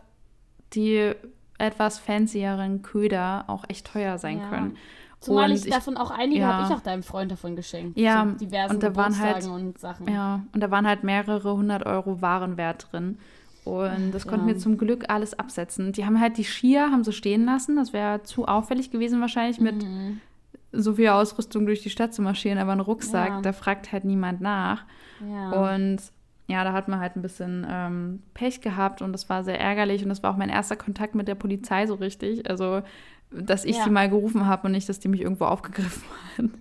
die 0.73 1.13
etwas 1.57 1.97
fancieren 1.97 2.83
Köder 2.83 3.45
auch 3.47 3.63
echt 3.67 3.87
teuer 3.87 4.19
sein 4.19 4.41
ja. 4.41 4.49
können. 4.49 4.77
Zumal 5.21 5.49
und 5.49 5.55
ich, 5.55 5.67
davon 5.71 5.97
auch 5.97 6.11
einige 6.11 6.41
ja. 6.41 6.53
habe 6.53 6.67
ich 6.67 6.77
auch 6.77 6.83
deinem 6.83 7.01
Freund 7.01 7.31
davon 7.31 7.55
geschenkt. 7.55 7.97
Ja, 7.97 8.27
so 8.29 8.45
diversen 8.45 8.75
und 8.75 8.83
da 8.83 8.95
waren 8.95 9.19
halt 9.19 9.47
und 9.47 9.79
Sachen. 9.79 10.07
Ja, 10.07 10.43
und 10.53 10.61
da 10.61 10.69
waren 10.69 10.85
halt 10.85 11.03
mehrere 11.03 11.55
hundert 11.55 11.83
Euro 11.87 12.21
Warenwert 12.21 12.91
drin. 12.91 13.17
Und 13.65 14.11
das 14.11 14.27
konnten 14.27 14.47
ja. 14.47 14.53
wir 14.53 14.59
zum 14.59 14.77
Glück 14.77 15.09
alles 15.09 15.37
absetzen. 15.37 15.91
Die 15.91 16.05
haben 16.05 16.19
halt 16.19 16.37
die 16.37 16.43
Skier 16.43 16.91
haben 16.91 17.03
so 17.03 17.11
stehen 17.11 17.45
lassen. 17.45 17.75
Das 17.75 17.93
wäre 17.93 18.21
zu 18.21 18.45
auffällig 18.45 18.91
gewesen 18.91 19.19
wahrscheinlich 19.21 19.59
mit 19.59 19.83
mhm. 19.83 20.21
so 20.71 20.93
viel 20.93 21.09
Ausrüstung 21.09 21.65
durch 21.65 21.81
die 21.81 21.89
Stadt 21.89 22.13
zu 22.13 22.21
marschieren. 22.21 22.59
Aber 22.59 22.73
ein 22.73 22.79
Rucksack, 22.79 23.29
ja. 23.29 23.41
da 23.41 23.53
fragt 23.53 23.91
halt 23.91 24.05
niemand 24.05 24.39
nach. 24.39 24.85
Ja. 25.27 25.73
Und 25.73 25.97
ja, 26.47 26.63
da 26.63 26.73
hat 26.73 26.87
man 26.87 26.99
halt 26.99 27.15
ein 27.15 27.23
bisschen 27.23 27.65
ähm, 27.67 28.21
Pech 28.35 28.61
gehabt 28.61 29.01
und 29.01 29.13
das 29.13 29.29
war 29.29 29.43
sehr 29.43 29.59
ärgerlich. 29.59 30.03
Und 30.03 30.09
das 30.09 30.21
war 30.21 30.31
auch 30.31 30.37
mein 30.37 30.49
erster 30.49 30.75
Kontakt 30.75 31.15
mit 31.15 31.27
der 31.27 31.33
Polizei 31.33 31.87
so 31.87 31.95
richtig. 31.95 32.47
Also, 32.47 32.83
dass 33.31 33.65
ich 33.65 33.77
ja. 33.77 33.83
sie 33.83 33.89
mal 33.89 34.09
gerufen 34.09 34.45
habe 34.45 34.67
und 34.67 34.73
nicht, 34.73 34.87
dass 34.87 34.99
die 34.99 35.07
mich 35.07 35.21
irgendwo 35.21 35.45
aufgegriffen 35.45 36.03
haben, 36.37 36.53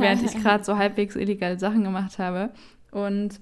während 0.00 0.22
ich 0.22 0.34
gerade 0.42 0.64
so 0.64 0.76
halbwegs 0.76 1.16
illegale 1.16 1.58
Sachen 1.58 1.82
gemacht 1.82 2.18
habe. 2.18 2.50
Und 2.90 3.40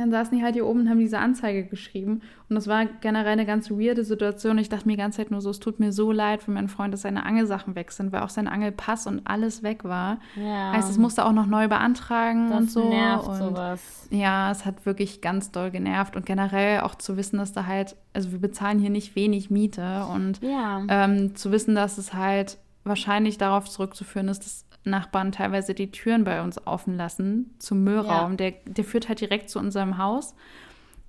dann 0.00 0.10
saßen 0.10 0.36
die 0.36 0.42
halt 0.42 0.54
hier 0.54 0.66
oben 0.66 0.80
und 0.80 0.88
haben 0.88 0.98
diese 0.98 1.18
Anzeige 1.18 1.64
geschrieben. 1.64 2.22
Und 2.48 2.56
das 2.56 2.66
war 2.66 2.86
generell 3.00 3.32
eine 3.32 3.46
ganz 3.46 3.70
weirde 3.70 4.04
Situation. 4.04 4.58
Ich 4.58 4.68
dachte 4.68 4.86
mir 4.86 4.94
die 4.94 5.02
ganze 5.02 5.18
Zeit 5.18 5.30
nur 5.30 5.40
so, 5.40 5.50
es 5.50 5.60
tut 5.60 5.80
mir 5.80 5.92
so 5.92 6.12
leid 6.12 6.42
für 6.42 6.50
meinen 6.50 6.68
Freund, 6.68 6.92
dass 6.92 7.02
seine 7.02 7.24
Angelsachen 7.24 7.74
weg 7.74 7.92
sind, 7.92 8.12
weil 8.12 8.22
auch 8.22 8.28
sein 8.28 8.48
Angelpass 8.48 9.06
und 9.06 9.22
alles 9.24 9.62
weg 9.62 9.84
war. 9.84 10.18
Ja. 10.36 10.72
Heißt, 10.72 10.90
es 10.90 10.98
musste 10.98 11.24
auch 11.24 11.32
noch 11.32 11.46
neu 11.46 11.68
beantragen 11.68 12.50
das 12.50 12.58
und 12.58 12.70
so. 12.70 12.88
Nervt 12.88 13.28
und 13.28 13.38
sowas. 13.38 14.08
Ja, 14.10 14.50
es 14.50 14.64
hat 14.64 14.86
wirklich 14.86 15.20
ganz 15.20 15.50
doll 15.50 15.70
genervt. 15.70 16.16
Und 16.16 16.26
generell 16.26 16.80
auch 16.80 16.94
zu 16.94 17.16
wissen, 17.16 17.38
dass 17.38 17.52
da 17.52 17.66
halt, 17.66 17.96
also 18.12 18.32
wir 18.32 18.40
bezahlen 18.40 18.78
hier 18.78 18.90
nicht 18.90 19.16
wenig 19.16 19.50
Miete 19.50 20.06
und 20.12 20.40
ja. 20.42 20.82
ähm, 20.88 21.34
zu 21.34 21.52
wissen, 21.52 21.74
dass 21.74 21.98
es 21.98 22.14
halt 22.14 22.58
wahrscheinlich 22.84 23.38
darauf 23.38 23.68
zurückzuführen 23.68 24.28
ist, 24.28 24.44
dass 24.44 24.64
Nachbarn 24.84 25.32
teilweise 25.32 25.74
die 25.74 25.90
Türen 25.90 26.24
bei 26.24 26.42
uns 26.42 26.66
offen 26.66 26.96
lassen 26.96 27.54
zum 27.58 27.84
Müllraum. 27.84 28.32
Ja. 28.32 28.36
Der, 28.36 28.50
der 28.66 28.84
führt 28.84 29.08
halt 29.08 29.20
direkt 29.20 29.50
zu 29.50 29.58
unserem 29.58 29.98
Haus. 29.98 30.34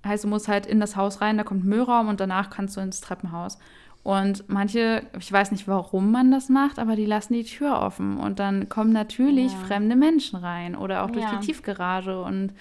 Heißt, 0.06 0.26
du 0.26 0.28
musst 0.28 0.48
halt 0.48 0.66
in 0.66 0.80
das 0.80 0.96
Haus 0.96 1.22
rein, 1.22 1.38
da 1.38 1.44
kommt 1.44 1.66
Müllraum 1.66 2.10
und 2.10 2.20
danach 2.20 2.50
kannst 2.50 2.76
du 2.76 2.82
ins 2.82 3.02
Treppenhaus. 3.02 3.58
Und 4.04 4.50
manche, 4.50 5.04
ich 5.18 5.32
weiß 5.32 5.52
nicht, 5.52 5.68
warum 5.68 6.12
man 6.12 6.30
das 6.30 6.50
macht, 6.50 6.78
aber 6.78 6.98
die 6.98 7.06
lassen 7.06 7.34
die 7.34 7.46
Tür 7.46 7.80
offen 7.80 8.18
und 8.18 8.38
dann 8.40 8.68
kommen 8.68 8.92
natürlich 8.92 9.54
ja. 9.54 9.60
fremde 9.60 9.96
Menschen 9.96 10.38
rein 10.38 10.76
oder 10.76 11.06
auch 11.06 11.10
durch 11.10 11.24
ja. 11.24 11.38
die 11.38 11.46
Tiefgarage. 11.46 12.22
Und 12.22 12.54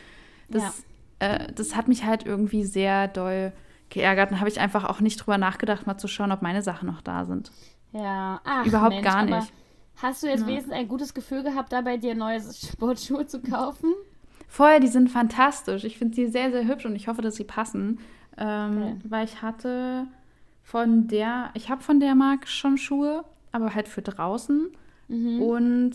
das, 0.49 0.85
äh, 1.19 1.53
das 1.53 1.75
hat 1.75 1.89
mich 1.89 2.05
halt 2.05 2.25
irgendwie 2.25 2.65
sehr 2.65 3.09
doll 3.09 3.53
geärgert. 3.91 4.31
Und 4.31 4.39
habe 4.39 4.51
ich 4.51 4.61
einfach 4.61 4.85
auch 4.85 5.01
nicht 5.01 5.17
drüber 5.17 5.37
nachgedacht, 5.37 5.85
mal 5.85 5.99
zu 5.99 6.07
schauen, 6.07 6.31
ob 6.31 6.43
meine 6.43 6.63
Sachen 6.63 6.87
noch 6.87 7.01
da 7.01 7.25
sind. 7.25 7.51
Ja, 7.91 8.41
Ach, 8.45 8.65
überhaupt 8.65 8.95
Mensch, 8.95 9.05
gar 9.05 9.25
nicht. 9.25 9.53
Hast 9.97 10.23
du 10.23 10.27
jetzt 10.27 10.43
ja. 10.43 10.47
wenigstens 10.47 10.73
ein 10.73 10.89
gutes 10.89 11.15
Gefühl 11.15 11.43
gehabt, 11.43 11.73
dabei 11.73 11.97
dir 11.97 12.15
neue 12.15 12.41
Sportschuhe 12.53 13.27
zu 13.27 13.41
kaufen? 13.41 13.93
Vorher, 14.49 14.81
die 14.81 14.89
sind 14.89 15.11
fantastisch. 15.11 15.85
Ich 15.85 15.99
finde 15.99 16.15
sie 16.15 16.27
sehr, 16.27 16.51
sehr 16.51 16.67
hübsch 16.67 16.85
und 16.85 16.95
ich 16.95 17.09
hoffe, 17.09 17.23
dass 17.23 17.37
sie 17.37 17.45
passen. 17.45 18.01
Ähm, 18.37 18.83
okay. 18.83 18.97
Weil 19.05 19.25
ich 19.25 19.43
hatte 19.43 20.07
von 20.63 21.09
der, 21.09 21.51
ich 21.55 21.71
habe 21.71 21.83
von 21.83 22.01
der 22.01 22.15
Marke 22.15 22.47
schon 22.47 22.77
Schuhe, 22.77 23.25
aber 23.51 23.75
halt 23.75 23.89
für 23.89 24.03
draußen. 24.03 24.69
Mhm. 25.09 25.43
Und 25.43 25.93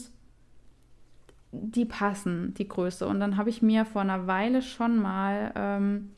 die 1.52 1.86
passen, 1.86 2.54
die 2.56 2.68
Größe. 2.68 3.08
Und 3.08 3.20
dann 3.20 3.38
habe 3.38 3.50
ich 3.50 3.62
mir 3.62 3.86
vor 3.86 4.02
einer 4.02 4.28
Weile 4.28 4.62
schon 4.62 4.98
mal 4.98 5.52
ähm, 5.56 6.12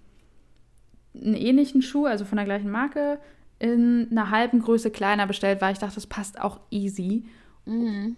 einen 1.15 1.35
ähnlichen 1.35 1.81
Schuh, 1.81 2.05
also 2.05 2.25
von 2.25 2.37
der 2.37 2.45
gleichen 2.45 2.71
Marke, 2.71 3.19
in 3.59 4.07
einer 4.11 4.31
halben 4.31 4.61
Größe 4.61 4.89
kleiner 4.91 5.27
bestellt, 5.27 5.61
weil 5.61 5.73
ich 5.73 5.79
dachte, 5.79 5.95
das 5.95 6.07
passt 6.07 6.39
auch 6.39 6.59
easy. 6.71 7.25
Mhm. 7.69 8.15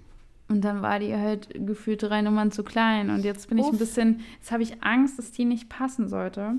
Und 0.49 0.61
dann 0.61 0.81
war 0.81 0.99
die 0.99 1.15
halt 1.15 1.49
gefühlt 1.65 2.03
drei 2.03 2.21
Nummern 2.21 2.51
zu 2.51 2.63
klein. 2.63 3.09
Und 3.09 3.23
jetzt 3.23 3.47
bin 3.47 3.59
Uff. 3.59 3.67
ich 3.67 3.73
ein 3.73 3.79
bisschen, 3.79 4.19
jetzt 4.35 4.51
habe 4.51 4.63
ich 4.63 4.83
Angst, 4.83 5.17
dass 5.17 5.31
die 5.31 5.45
nicht 5.45 5.69
passen 5.69 6.09
sollte. 6.09 6.55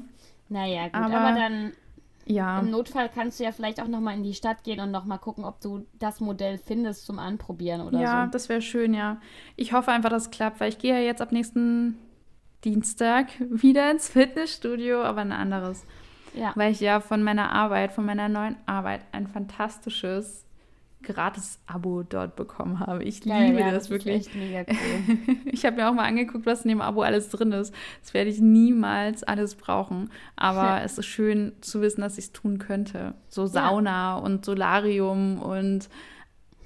Naja, 0.48 0.85
gut, 0.85 0.94
aber, 0.94 1.14
aber 1.14 1.38
dann 1.38 1.72
ja. 2.26 2.61
Im 2.61 2.70
Notfall 2.70 3.09
kannst 3.12 3.40
du 3.40 3.44
ja 3.44 3.52
vielleicht 3.52 3.81
auch 3.81 3.88
nochmal 3.88 4.14
in 4.14 4.22
die 4.22 4.35
Stadt 4.35 4.62
gehen 4.64 4.81
und 4.81 4.90
nochmal 4.90 5.18
gucken, 5.18 5.44
ob 5.44 5.61
du 5.61 5.87
das 5.98 6.20
Modell 6.20 6.59
findest 6.59 7.07
zum 7.07 7.18
Anprobieren 7.18 7.81
oder 7.81 7.98
ja, 7.98 8.07
so. 8.07 8.12
Ja, 8.12 8.26
das 8.26 8.48
wäre 8.48 8.62
schön, 8.62 8.94
ja. 8.94 9.20
Ich 9.57 9.72
hoffe 9.72 9.90
einfach, 9.90 10.11
dass 10.11 10.24
es 10.24 10.31
klappt, 10.31 10.61
weil 10.61 10.68
ich 10.68 10.78
gehe 10.78 10.94
ja 10.94 11.00
jetzt 11.00 11.20
ab 11.20 11.33
nächsten 11.33 11.98
Dienstag 12.64 13.28
wieder 13.50 13.90
ins 13.90 14.09
Fitnessstudio, 14.09 15.02
aber 15.02 15.22
ein 15.22 15.33
anderes. 15.33 15.85
Ja. 16.35 16.52
Weil 16.55 16.72
ich 16.72 16.81
ja 16.81 17.00
von 17.00 17.22
meiner 17.22 17.50
Arbeit, 17.52 17.92
von 17.92 18.07
meiner 18.07 18.28
neuen 18.28 18.57
Arbeit 18.66 19.02
ein 19.12 19.26
fantastisches 19.26 20.46
Gratis-Abo 21.02 22.02
dort 22.02 22.36
bekommen 22.36 22.80
habe. 22.80 23.04
Ich 23.04 23.20
Geil, 23.22 23.48
liebe 23.48 23.60
ja, 23.60 23.70
das, 23.70 23.84
das 23.84 23.90
wirklich. 23.90 24.20
Ist 24.20 24.26
echt 24.28 24.36
mega 24.36 24.64
cool. 24.68 25.36
ich 25.46 25.64
habe 25.64 25.76
mir 25.76 25.88
auch 25.88 25.94
mal 25.94 26.04
angeguckt, 26.04 26.46
was 26.46 26.62
in 26.62 26.68
dem 26.68 26.80
Abo 26.80 27.02
alles 27.02 27.28
drin 27.28 27.52
ist. 27.52 27.74
Das 28.02 28.14
werde 28.14 28.30
ich 28.30 28.40
niemals 28.40 29.22
alles 29.22 29.54
brauchen. 29.54 30.10
Aber 30.36 30.62
ja. 30.62 30.82
es 30.82 30.98
ist 30.98 31.06
schön 31.06 31.52
zu 31.60 31.80
wissen, 31.80 32.00
dass 32.00 32.18
ich 32.18 32.26
es 32.26 32.32
tun 32.32 32.58
könnte. 32.58 33.14
So 33.28 33.46
Sauna 33.46 34.16
ja. 34.16 34.16
und 34.16 34.44
Solarium 34.44 35.40
und 35.40 35.88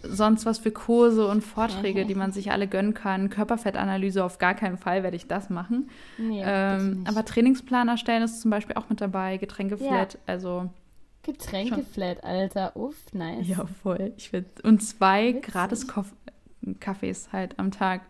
sonst 0.03 0.47
was 0.47 0.59
für 0.59 0.71
Kurse 0.71 1.27
und 1.27 1.43
Vorträge, 1.43 2.05
die 2.07 2.15
man 2.15 2.33
sich 2.33 2.53
alle 2.53 2.69
gönnen 2.69 2.95
kann. 2.95 3.31
Körperfettanalyse 3.31 4.23
auf 4.25 4.39
gar 4.39 4.55
keinen 4.55 4.77
Fall 4.77 5.03
werde 5.03 5.17
ich 5.17 5.27
das 5.27 5.51
machen. 5.51 5.91
Nee, 6.19 6.43
ähm, 6.45 7.05
aber 7.07 7.25
Trainingsplan 7.25 7.89
erstellen 7.89 8.23
ist 8.23 8.41
zum 8.41 8.51
Beispiel 8.51 8.77
auch 8.77 8.89
mit 8.89 9.01
dabei, 9.01 9.37
Getränkeflat, 9.37 10.19
also 10.27 10.71
Getränkeflat, 11.27 12.23
Alter. 12.25 12.77
Uff, 12.77 12.97
nice. 13.13 13.49
Ja, 13.49 13.67
voll. 13.83 14.13
Ich 14.17 14.33
will, 14.33 14.45
und 14.63 14.83
zwei 14.83 15.35
Witzig. 15.35 15.53
gratis 15.53 15.89
Koff 15.89 16.13
Kaffees 16.81 17.29
halt 17.33 17.59
am 17.59 17.71
Tag. 17.71 18.03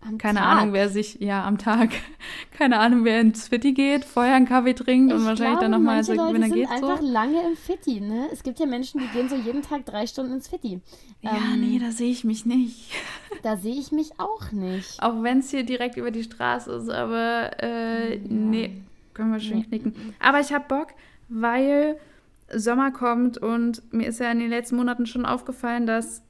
Am 0.00 0.18
Keine 0.18 0.38
Tag? 0.38 0.48
Ahnung, 0.48 0.72
wer 0.72 0.88
sich, 0.88 1.18
ja, 1.20 1.44
am 1.44 1.58
Tag. 1.58 1.90
Keine 2.56 2.78
Ahnung, 2.78 3.04
wer 3.04 3.20
ins 3.20 3.48
Fitti 3.48 3.72
geht, 3.72 4.04
vorher 4.04 4.34
einen 4.34 4.46
Kaffee 4.46 4.74
trinkt 4.74 5.12
ich 5.12 5.18
und 5.18 5.24
wahrscheinlich 5.24 5.58
glaube, 5.58 5.62
dann 5.62 5.70
nochmal 5.70 6.04
so, 6.04 6.12
wenn 6.12 6.42
er 6.42 6.50
geht. 6.50 6.68
einfach 6.68 7.00
so. 7.00 7.06
lange 7.06 7.44
im 7.44 7.56
Fitti, 7.56 8.00
ne? 8.00 8.28
Es 8.32 8.42
gibt 8.42 8.60
ja 8.60 8.66
Menschen, 8.66 9.00
die 9.00 9.08
gehen 9.08 9.28
so 9.28 9.36
jeden 9.36 9.62
Tag 9.62 9.84
drei 9.84 10.06
Stunden 10.06 10.34
ins 10.34 10.48
Fitti. 10.48 10.80
Ja, 11.22 11.36
ähm, 11.36 11.60
nee, 11.60 11.78
da 11.78 11.90
sehe 11.90 12.10
ich 12.10 12.24
mich 12.24 12.46
nicht. 12.46 12.92
Da 13.42 13.56
sehe 13.56 13.74
ich 13.74 13.92
mich 13.92 14.18
auch 14.18 14.50
nicht. 14.50 15.00
Auch 15.00 15.22
wenn 15.22 15.38
es 15.40 15.50
hier 15.50 15.62
direkt 15.62 15.96
über 15.96 16.10
die 16.10 16.22
Straße 16.22 16.72
ist, 16.72 16.88
aber 16.88 17.50
äh, 17.62 18.16
ja. 18.16 18.20
nee, 18.28 18.82
können 19.14 19.32
wir 19.32 19.40
schön 19.40 19.58
nee. 19.58 19.64
knicken. 19.64 20.14
Aber 20.20 20.40
ich 20.40 20.52
habe 20.52 20.64
Bock, 20.66 20.88
weil 21.28 21.98
Sommer 22.54 22.90
kommt 22.90 23.38
und 23.38 23.92
mir 23.92 24.06
ist 24.06 24.20
ja 24.20 24.30
in 24.30 24.38
den 24.38 24.50
letzten 24.50 24.76
Monaten 24.76 25.06
schon 25.06 25.26
aufgefallen, 25.26 25.86
dass, 25.86 26.22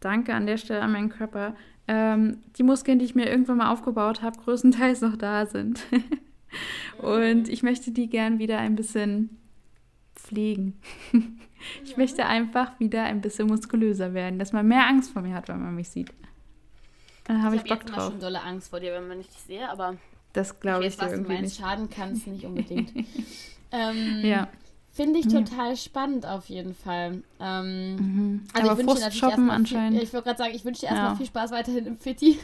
danke 0.00 0.34
an 0.34 0.46
der 0.46 0.56
Stelle 0.56 0.82
an 0.82 0.92
meinen 0.92 1.10
Körper, 1.10 1.54
ähm, 1.88 2.38
die 2.56 2.62
Muskeln, 2.62 2.98
die 2.98 3.04
ich 3.04 3.14
mir 3.14 3.28
irgendwann 3.28 3.58
mal 3.58 3.70
aufgebaut 3.70 4.22
habe, 4.22 4.38
größtenteils 4.38 5.00
noch 5.00 5.16
da 5.16 5.46
sind. 5.46 5.84
und 6.98 7.48
ich 7.48 7.62
möchte 7.62 7.90
die 7.90 8.08
gern 8.08 8.38
wieder 8.38 8.58
ein 8.58 8.76
bisschen 8.76 9.36
pflegen. 10.14 10.78
ich 11.84 11.96
möchte 11.96 12.26
einfach 12.26 12.78
wieder 12.78 13.02
ein 13.04 13.20
bisschen 13.20 13.48
muskulöser 13.48 14.14
werden, 14.14 14.38
dass 14.38 14.52
man 14.52 14.66
mehr 14.66 14.86
Angst 14.86 15.12
vor 15.12 15.22
mir 15.22 15.34
hat, 15.34 15.48
wenn 15.48 15.62
man 15.62 15.74
mich 15.74 15.90
sieht. 15.90 16.10
Dann 17.24 17.42
habe 17.42 17.56
ich, 17.56 17.62
ich 17.62 17.68
Bock 17.68 17.84
drauf. 17.84 17.90
Ich 17.90 17.96
habe 17.96 18.10
schon 18.12 18.20
dolle 18.20 18.42
Angst 18.42 18.70
vor 18.70 18.80
dir, 18.80 18.92
wenn 18.92 19.08
man 19.08 19.18
dich 19.18 19.30
sehe, 19.30 19.68
aber 19.68 19.96
das 20.32 20.58
glaube 20.60 20.86
ich, 20.86 20.94
ich 20.94 21.00
weiß, 21.00 21.10
dir 21.10 21.16
irgendwie 21.16 21.40
nicht. 21.42 21.56
schaden 21.56 21.90
kannst, 21.90 22.26
nicht 22.26 22.44
unbedingt. 22.44 22.92
ähm, 23.72 24.20
ja. 24.22 24.48
Finde 24.92 25.20
ich 25.20 25.28
total 25.28 25.70
ja. 25.70 25.76
spannend 25.76 26.26
auf 26.26 26.46
jeden 26.46 26.74
Fall. 26.74 27.22
Ähm, 27.38 27.94
mhm. 27.94 28.44
Also 28.52 28.70
aber 28.70 28.80
ich 28.80 28.86
wünsche 28.86 28.96
dir 28.96 29.04
natürlich 29.04 29.50
anscheinend. 29.50 29.98
Viel, 29.98 30.02
ich 30.02 30.12
wollte 30.12 30.24
gerade 30.24 30.38
sagen, 30.38 30.52
ich 30.54 30.64
wünsche 30.64 30.80
dir 30.80 30.86
erstmal 30.88 31.10
ja. 31.10 31.14
viel 31.14 31.26
Spaß 31.26 31.50
weiterhin 31.52 31.86
im 31.86 31.96
Fitti. 31.96 32.38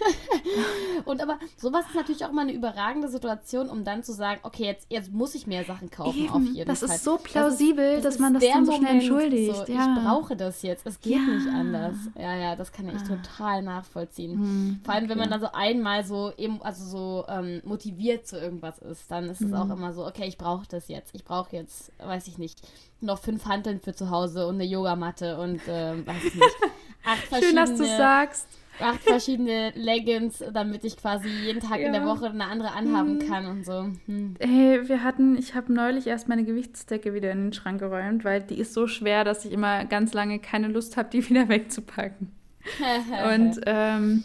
und 1.04 1.20
aber 1.20 1.38
sowas 1.56 1.84
ist 1.88 1.96
natürlich 1.96 2.24
auch 2.24 2.30
mal 2.30 2.42
eine 2.42 2.52
überragende 2.52 3.08
Situation, 3.08 3.68
um 3.68 3.82
dann 3.82 4.04
zu 4.04 4.12
sagen, 4.12 4.40
okay, 4.44 4.64
jetzt, 4.64 4.86
jetzt 4.90 5.12
muss 5.12 5.34
ich 5.34 5.48
mehr 5.48 5.64
Sachen 5.64 5.90
kaufen 5.90 6.18
Eben. 6.18 6.30
auf 6.30 6.42
jeden 6.42 6.68
das 6.68 6.80
Fall. 6.80 6.88
Das 6.88 6.96
ist 6.98 7.04
so 7.04 7.18
plausibel, 7.18 7.96
das 7.96 7.96
ist, 7.96 8.04
das 8.04 8.14
dass 8.14 8.20
man 8.20 8.34
das 8.34 8.44
dann 8.44 8.64
so 8.64 8.72
schnell 8.72 8.94
entschuldigt. 8.94 9.66
So, 9.66 9.72
ja. 9.72 9.96
Ich 9.96 10.02
brauche 10.04 10.36
das 10.36 10.62
jetzt, 10.62 10.86
es 10.86 11.00
geht 11.00 11.26
nicht 11.26 11.48
anders. 11.48 11.96
Ja, 12.16 12.36
ja, 12.36 12.54
das 12.54 12.70
kann 12.70 12.88
ich 12.88 12.94
ah. 12.94 13.16
total 13.16 13.62
nachvollziehen. 13.62 14.38
Mhm. 14.38 14.80
Vor 14.84 14.94
allem, 14.94 15.04
okay. 15.04 15.10
wenn 15.10 15.18
man 15.18 15.30
dann 15.30 15.40
so 15.40 15.48
einmal 15.52 16.04
so 16.04 16.32
eben, 16.38 16.62
also 16.62 16.84
so 16.84 17.24
ähm, 17.28 17.60
motiviert 17.64 18.28
zu 18.28 18.38
irgendwas 18.38 18.78
ist, 18.78 19.10
dann 19.10 19.28
ist 19.28 19.40
es 19.40 19.48
mhm. 19.48 19.54
auch 19.54 19.70
immer 19.70 19.92
so, 19.92 20.06
okay, 20.06 20.26
ich 20.26 20.38
brauche 20.38 20.66
das 20.68 20.86
jetzt. 20.86 21.12
Ich 21.14 21.24
brauche 21.24 21.54
jetzt, 21.56 21.90
weiß 21.98 22.28
ich 22.28 22.35
nicht, 22.38 22.60
noch 23.00 23.18
fünf 23.18 23.46
Hanteln 23.46 23.80
für 23.80 23.94
zu 23.94 24.10
Hause 24.10 24.46
und 24.46 24.56
eine 24.56 24.64
Yogamatte 24.64 25.38
und 25.38 25.66
äh, 25.68 26.06
weiß 26.06 26.24
ich 26.24 26.34
nicht. 26.34 26.56
Acht 27.04 27.44
Schön, 27.44 27.56
dass 27.56 27.74
du 27.74 27.84
sagst. 27.84 28.48
Acht 28.78 29.02
verschiedene 29.02 29.72
Leggings, 29.74 30.44
damit 30.52 30.84
ich 30.84 30.96
quasi 30.96 31.28
jeden 31.28 31.60
Tag 31.60 31.80
ja. 31.80 31.86
in 31.86 31.92
der 31.92 32.04
Woche 32.04 32.26
eine 32.26 32.44
andere 32.44 32.72
anhaben 32.72 33.20
hm. 33.20 33.28
kann 33.28 33.46
und 33.46 33.64
so. 33.64 33.90
Hm. 34.06 34.34
Hey, 34.38 34.86
wir 34.88 35.02
hatten, 35.02 35.38
ich 35.38 35.54
habe 35.54 35.72
neulich 35.72 36.06
erst 36.06 36.28
meine 36.28 36.44
Gewichtsdecke 36.44 37.14
wieder 37.14 37.30
in 37.30 37.46
den 37.46 37.52
Schrank 37.52 37.80
geräumt, 37.80 38.24
weil 38.24 38.42
die 38.42 38.58
ist 38.58 38.74
so 38.74 38.86
schwer, 38.86 39.24
dass 39.24 39.44
ich 39.44 39.52
immer 39.52 39.84
ganz 39.86 40.12
lange 40.12 40.38
keine 40.40 40.68
Lust 40.68 40.96
habe, 40.96 41.08
die 41.10 41.26
wieder 41.28 41.48
wegzupacken. 41.48 42.32
und 43.34 43.60
ähm, 43.64 44.24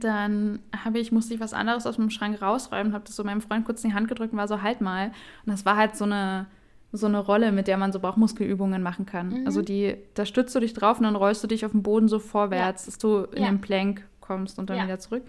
dann 0.00 0.60
habe 0.84 0.98
ich, 0.98 1.12
musste 1.12 1.34
ich 1.34 1.40
was 1.40 1.52
anderes 1.52 1.86
aus 1.86 1.96
dem 1.96 2.10
Schrank 2.10 2.40
rausräumen, 2.40 2.92
habe 2.92 3.04
das 3.04 3.16
so 3.16 3.24
meinem 3.24 3.40
Freund 3.40 3.64
kurz 3.64 3.84
in 3.84 3.90
die 3.90 3.96
Hand 3.96 4.08
gedrückt 4.08 4.32
und 4.32 4.38
war 4.38 4.48
so, 4.48 4.62
halt 4.62 4.80
mal. 4.80 5.08
Und 5.44 5.52
das 5.52 5.64
war 5.64 5.76
halt 5.76 5.96
so 5.96 6.04
eine 6.04 6.46
so 6.92 7.06
eine 7.06 7.18
Rolle, 7.18 7.52
mit 7.52 7.68
der 7.68 7.76
man 7.76 7.92
so 7.92 8.00
Bauchmuskelübungen 8.00 8.82
machen 8.82 9.06
kann. 9.06 9.28
Mhm. 9.28 9.46
Also 9.46 9.62
die, 9.62 9.96
da 10.14 10.26
stützt 10.26 10.54
du 10.54 10.60
dich 10.60 10.72
drauf 10.72 10.98
und 10.98 11.04
dann 11.04 11.16
rollst 11.16 11.42
du 11.42 11.46
dich 11.46 11.64
auf 11.64 11.72
den 11.72 11.82
Boden 11.82 12.08
so 12.08 12.18
vorwärts, 12.18 12.84
ja. 12.84 12.86
dass 12.86 12.98
du 12.98 13.18
in 13.34 13.42
ja. 13.42 13.48
den 13.48 13.60
Plank 13.60 14.06
kommst 14.20 14.58
und 14.58 14.70
dann 14.70 14.78
ja. 14.78 14.84
wieder 14.84 14.98
zurück. 14.98 15.22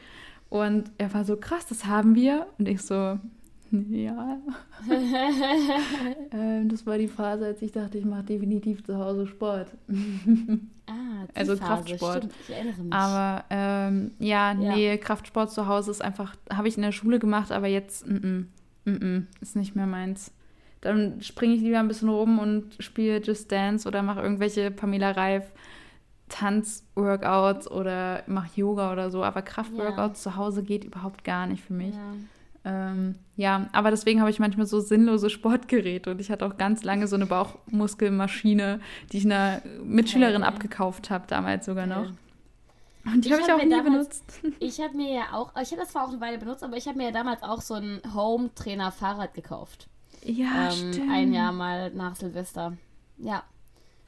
Und 0.50 0.92
er 0.98 1.14
war 1.14 1.24
so, 1.24 1.38
krass, 1.38 1.66
das 1.68 1.86
haben 1.86 2.16
wir. 2.16 2.48
Und 2.58 2.68
ich 2.68 2.82
so, 2.82 3.18
ja. 3.72 4.38
ähm, 6.32 6.68
das 6.68 6.86
war 6.86 6.98
die 6.98 7.08
Phase, 7.08 7.46
als 7.46 7.62
ich 7.62 7.72
dachte, 7.72 7.98
ich 7.98 8.06
mache 8.06 8.24
definitiv 8.24 8.84
zu 8.84 8.98
Hause 8.98 9.28
Sport. 9.28 9.68
ah, 10.88 11.26
also 11.34 11.56
Phase. 11.56 11.64
Kraftsport. 11.64 12.18
Stimmt, 12.18 12.34
ich 12.48 12.56
erinnere 12.56 12.82
mich. 12.82 12.94
Aber 12.94 13.46
ähm, 13.50 14.12
ja, 14.20 14.54
nee, 14.54 14.98
Kraftsport 14.98 15.52
zu 15.52 15.68
Hause 15.68 15.92
ist 15.92 16.02
einfach, 16.02 16.36
habe 16.52 16.68
ich 16.68 16.76
in 16.76 16.84
der 16.84 16.92
Schule 16.92 17.20
gemacht, 17.20 17.52
aber 17.52 17.68
jetzt, 17.68 18.06
mm, 18.08 18.48
mm, 18.86 18.92
mm, 18.92 19.28
ist 19.40 19.56
nicht 19.56 19.76
mehr 19.76 19.88
meins. 19.88 20.34
Dann 20.82 21.22
springe 21.22 21.56
ich 21.56 21.62
lieber 21.62 21.80
ein 21.80 21.88
bisschen 21.88 22.10
rum 22.10 22.40
und 22.40 22.76
spiele 22.80 23.22
Just 23.22 23.52
Dance 23.52 23.88
oder 23.88 24.02
mache 24.02 24.22
irgendwelche 24.22 24.72
Pamela 24.72 25.12
Reif 25.12 25.52
Tanzworkouts 26.30 27.70
oder 27.70 28.24
mache 28.26 28.50
Yoga 28.56 28.92
oder 28.92 29.12
so. 29.12 29.24
Aber 29.24 29.42
Kraftworkouts 29.42 30.24
ja. 30.24 30.32
zu 30.32 30.38
Hause 30.38 30.64
geht 30.64 30.84
überhaupt 30.84 31.24
gar 31.24 31.46
nicht 31.46 31.64
für 31.64 31.74
mich. 31.74 31.94
Ja. 31.94 32.14
Ähm, 32.64 33.16
ja, 33.38 33.70
aber 33.74 33.90
deswegen 33.90 34.22
habe 34.22 34.30
ich 34.30 34.40
manchmal 34.40 34.68
so 34.68 34.80
sinnlose 34.80 35.30
Sportgeräte 35.30 36.12
und 36.12 36.22
ich 36.22 36.30
hatte 36.30 36.46
auch 36.46 36.58
ganz 36.58 36.84
lange 36.84 37.08
so 37.08 37.16
eine 37.16 37.26
Bauchmuskelmaschine, 37.26 38.80
die 39.12 39.18
ich 39.18 39.26
einer 39.26 39.62
Mitschülerin 39.84 40.44
okay. 40.44 40.52
abgekauft 40.52 41.10
habe, 41.10 41.26
damals 41.28 41.66
sogar 41.66 41.88
noch. 41.88 42.12
Und 43.04 43.26
die 43.26 43.34
habe 43.34 43.42
ich 43.42 43.52
auch 43.52 43.64
nie 43.64 43.70
damals, 43.70 44.20
benutzt. 44.20 44.42
Ich 44.60 44.80
habe 44.80 44.96
mir 44.96 45.12
ja 45.12 45.24
auch, 45.34 45.54
ich 45.60 45.72
habe 45.72 45.82
das 45.82 45.90
zwar 45.90 46.06
auch 46.06 46.10
eine 46.10 46.22
Weile 46.22 46.38
benutzt, 46.38 46.64
aber 46.64 46.78
ich 46.78 46.88
habe 46.88 46.98
mir 46.98 47.06
ja 47.06 47.12
damals 47.12 47.42
auch 47.42 47.62
so 47.62 47.74
ein 47.74 48.00
Home-Trainer-Fahrrad 48.14 49.34
gekauft. 49.34 49.88
Ja, 50.24 50.70
ähm, 50.70 50.94
stimmt. 50.94 51.12
Ein 51.12 51.34
Jahr 51.34 51.52
mal 51.52 51.92
nach 51.92 52.16
Silvester. 52.16 52.78
Ja. 53.18 53.44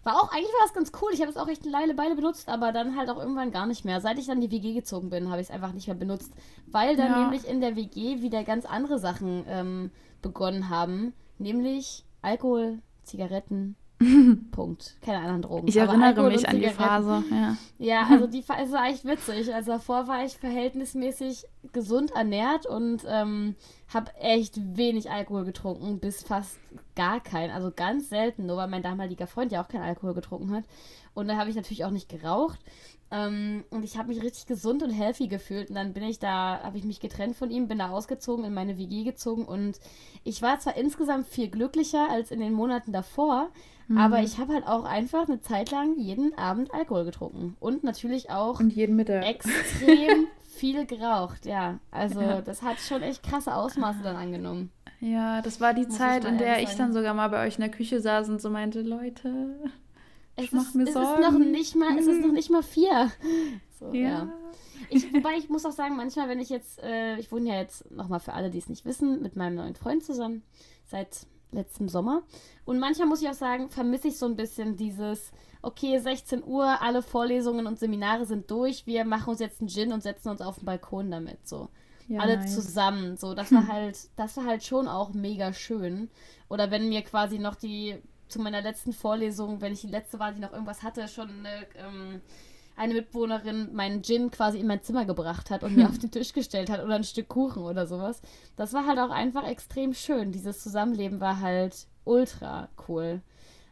War 0.03 0.15
auch, 0.15 0.31
eigentlich 0.33 0.51
war 0.51 0.65
das 0.65 0.73
ganz 0.73 0.91
cool. 1.01 1.11
Ich 1.13 1.21
habe 1.21 1.31
es 1.31 1.37
auch 1.37 1.47
echt 1.47 1.63
eine 1.63 1.71
Leile 1.71 1.93
beide 1.93 2.15
benutzt, 2.15 2.49
aber 2.49 2.73
dann 2.73 2.97
halt 2.97 3.09
auch 3.09 3.17
irgendwann 3.17 3.51
gar 3.51 3.65
nicht 3.65 3.85
mehr. 3.85 4.01
Seit 4.01 4.19
ich 4.19 4.27
dann 4.27 4.41
in 4.41 4.49
die 4.49 4.51
WG 4.51 4.73
gezogen 4.73 5.09
bin, 5.09 5.29
habe 5.29 5.39
ich 5.39 5.47
es 5.47 5.53
einfach 5.53 5.71
nicht 5.71 5.87
mehr 5.87 5.95
benutzt. 5.95 6.33
Weil 6.67 6.97
dann 6.97 7.11
ja. 7.11 7.21
nämlich 7.21 7.47
in 7.47 7.61
der 7.61 7.77
WG 7.77 8.21
wieder 8.21 8.43
ganz 8.43 8.65
andere 8.65 8.99
Sachen 8.99 9.45
ähm, 9.47 9.91
begonnen 10.21 10.69
haben. 10.69 11.13
Nämlich 11.39 12.03
Alkohol, 12.21 12.79
Zigaretten, 13.03 13.77
Punkt. 14.51 14.97
Keine 15.01 15.19
anderen 15.19 15.41
Drogen. 15.43 15.67
Ich 15.67 15.77
erinnere 15.77 16.29
mich 16.29 16.47
an 16.47 16.59
die 16.59 16.69
Phase. 16.69 17.23
Ja, 17.31 17.57
ja 17.77 18.07
also 18.09 18.27
die 18.27 18.41
Phase 18.41 18.73
war 18.73 18.87
echt 18.87 19.05
witzig. 19.05 19.53
Also 19.53 19.71
davor 19.71 20.07
war 20.07 20.25
ich 20.25 20.37
verhältnismäßig 20.37 21.45
gesund 21.71 22.11
ernährt 22.11 22.65
und 22.65 23.03
ähm, 23.07 23.55
habe 23.93 24.13
echt 24.19 24.59
wenig 24.77 25.09
Alkohol 25.09 25.45
getrunken, 25.45 25.99
bis 25.99 26.23
fast 26.23 26.59
gar 26.95 27.21
keinen. 27.21 27.51
Also 27.51 27.71
ganz 27.73 28.09
selten, 28.09 28.45
nur 28.45 28.57
weil 28.57 28.67
mein 28.67 28.83
damaliger 28.83 29.27
Freund 29.27 29.51
ja 29.51 29.63
auch 29.63 29.67
keinen 29.67 29.83
Alkohol 29.83 30.13
getrunken 30.13 30.51
hat. 30.51 30.65
Und 31.13 31.27
da 31.27 31.37
habe 31.37 31.49
ich 31.49 31.55
natürlich 31.55 31.85
auch 31.85 31.91
nicht 31.91 32.09
geraucht. 32.09 32.59
Ähm, 33.11 33.63
und 33.69 33.83
ich 33.83 33.97
habe 33.97 34.07
mich 34.09 34.23
richtig 34.23 34.47
gesund 34.47 34.81
und 34.81 34.89
healthy 34.89 35.27
gefühlt. 35.27 35.69
Und 35.69 35.75
dann 35.75 35.93
bin 35.93 36.03
ich 36.03 36.17
da, 36.17 36.59
habe 36.63 36.77
ich 36.77 36.83
mich 36.83 36.99
getrennt 36.99 37.35
von 37.35 37.51
ihm, 37.51 37.67
bin 37.67 37.77
da 37.77 37.89
ausgezogen, 37.89 38.43
in 38.43 38.53
meine 38.53 38.79
WG 38.79 39.03
gezogen. 39.03 39.45
Und 39.45 39.79
ich 40.23 40.41
war 40.41 40.59
zwar 40.59 40.75
insgesamt 40.75 41.27
viel 41.27 41.47
glücklicher 41.47 42.09
als 42.09 42.31
in 42.31 42.39
den 42.39 42.53
Monaten 42.53 42.91
davor, 42.91 43.49
mhm. 43.87 43.99
aber 43.99 44.21
ich 44.21 44.39
habe 44.39 44.53
halt 44.53 44.65
auch 44.65 44.83
einfach 44.83 45.27
eine 45.27 45.41
Zeit 45.41 45.69
lang 45.69 45.99
jeden 45.99 46.35
Abend 46.37 46.73
Alkohol 46.73 47.05
getrunken. 47.05 47.55
Und 47.59 47.83
natürlich 47.83 48.31
auch 48.31 48.59
und 48.59 48.73
jeden 48.73 48.95
Mittag. 48.95 49.25
extrem 49.25 50.27
viel 50.63 50.85
geraucht, 50.85 51.45
ja. 51.45 51.79
Also 51.91 52.21
ja. 52.21 52.41
das 52.41 52.61
hat 52.61 52.79
schon 52.79 53.01
echt 53.01 53.21
krasse 53.21 53.53
Ausmaße 53.53 53.99
dann 54.01 54.15
angenommen. 54.15 54.71
Ja, 55.01 55.41
das 55.41 55.59
war 55.59 55.73
die 55.73 55.83
Muss 55.83 55.97
Zeit, 55.97 56.23
in 56.23 56.37
der 56.37 56.61
ich 56.61 56.69
dann 56.75 56.93
sogar 56.93 57.13
mal 57.13 57.27
bei 57.27 57.45
euch 57.45 57.55
in 57.55 57.61
der 57.61 57.69
Küche 57.69 57.99
saß 57.99 58.29
und 58.29 58.41
so 58.41 58.49
meinte, 58.49 58.81
Leute, 58.81 59.57
es 60.37 60.45
ich 60.45 60.51
mach 60.53 60.73
mir 60.73 60.83
ist, 60.83 60.93
Sorgen. 60.93 61.21
Es 61.21 61.27
ist 61.27 61.33
noch 61.33 61.39
nicht 61.39 61.75
mal, 61.75 61.97
es 61.97 62.07
ist 62.07 62.21
noch 62.21 62.31
nicht 62.31 62.49
mal 62.49 62.63
vier. 62.63 63.11
So, 63.77 63.91
ja. 63.91 64.09
ja. 64.09 64.33
Ich, 64.89 65.13
wobei 65.13 65.31
ich 65.37 65.49
muss 65.49 65.65
auch 65.65 65.73
sagen, 65.73 65.97
manchmal, 65.97 66.29
wenn 66.29 66.39
ich 66.39 66.47
jetzt, 66.47 66.81
äh, 66.81 67.17
ich 67.17 67.29
wohne 67.33 67.49
ja 67.49 67.55
jetzt 67.55 67.91
nochmal 67.91 68.21
für 68.21 68.31
alle, 68.31 68.49
die 68.49 68.59
es 68.59 68.69
nicht 68.69 68.85
wissen, 68.85 69.21
mit 69.21 69.35
meinem 69.35 69.55
neuen 69.55 69.75
Freund 69.75 70.05
zusammen 70.05 70.43
seit 70.85 71.27
letztem 71.51 71.89
Sommer. 71.89 72.21
Und 72.63 72.79
manchmal 72.79 73.09
muss 73.09 73.21
ich 73.21 73.27
auch 73.27 73.33
sagen, 73.33 73.67
vermisse 73.67 74.07
ich 74.07 74.17
so 74.17 74.27
ein 74.27 74.37
bisschen 74.37 74.77
dieses, 74.77 75.33
okay, 75.63 75.97
16 75.97 76.43
Uhr, 76.43 76.81
alle 76.81 77.01
Vorlesungen 77.01 77.65
und 77.65 77.79
Seminare 77.79 78.25
sind 78.25 78.51
durch, 78.51 78.85
wir 78.85 79.05
machen 79.05 79.31
uns 79.31 79.39
jetzt 79.39 79.61
einen 79.61 79.69
Gin 79.69 79.91
und 79.91 80.03
setzen 80.03 80.29
uns 80.29 80.41
auf 80.41 80.57
den 80.57 80.65
Balkon 80.65 81.09
damit, 81.09 81.47
so. 81.47 81.69
Ja, 82.09 82.19
alle 82.19 82.37
nice. 82.37 82.53
zusammen, 82.53 83.17
so. 83.17 83.33
Das 83.33 83.51
war 83.51 83.67
halt, 83.71 83.97
das 84.17 84.37
war 84.37 84.45
halt 84.45 84.63
schon 84.63 84.87
auch 84.87 85.13
mega 85.13 85.53
schön. 85.53 86.09
Oder 86.49 86.69
wenn 86.69 86.89
mir 86.89 87.01
quasi 87.01 87.39
noch 87.39 87.55
die 87.55 87.97
zu 88.27 88.39
meiner 88.39 88.61
letzten 88.61 88.91
Vorlesung, 88.93 89.61
wenn 89.61 89.73
ich 89.73 89.81
die 89.81 89.87
letzte 89.87 90.19
war, 90.19 90.33
die 90.33 90.41
noch 90.41 90.51
irgendwas 90.51 90.83
hatte, 90.83 91.07
schon 91.07 91.29
eine, 91.29 91.65
ähm, 91.77 92.21
eine 92.75 92.95
Mitbewohnerin 92.95 93.73
meinen 93.73 94.03
Gin 94.03 94.31
quasi 94.31 94.59
in 94.59 94.67
mein 94.67 94.81
Zimmer 94.81 95.05
gebracht 95.05 95.49
hat 95.49 95.63
und 95.63 95.77
mir 95.77 95.87
auf 95.89 95.97
den 95.97 96.11
Tisch 96.11 96.33
gestellt 96.33 96.69
hat 96.69 96.83
oder 96.83 96.95
ein 96.95 97.03
Stück 97.05 97.29
Kuchen 97.29 97.63
oder 97.63 97.87
sowas. 97.87 98.21
Das 98.57 98.73
war 98.73 98.85
halt 98.85 98.99
auch 98.99 99.11
einfach 99.11 99.47
extrem 99.47 99.93
schön. 99.93 100.33
Dieses 100.33 100.61
Zusammenleben 100.61 101.21
war 101.21 101.39
halt 101.39 101.87
ultra 102.03 102.67
cool. 102.89 103.21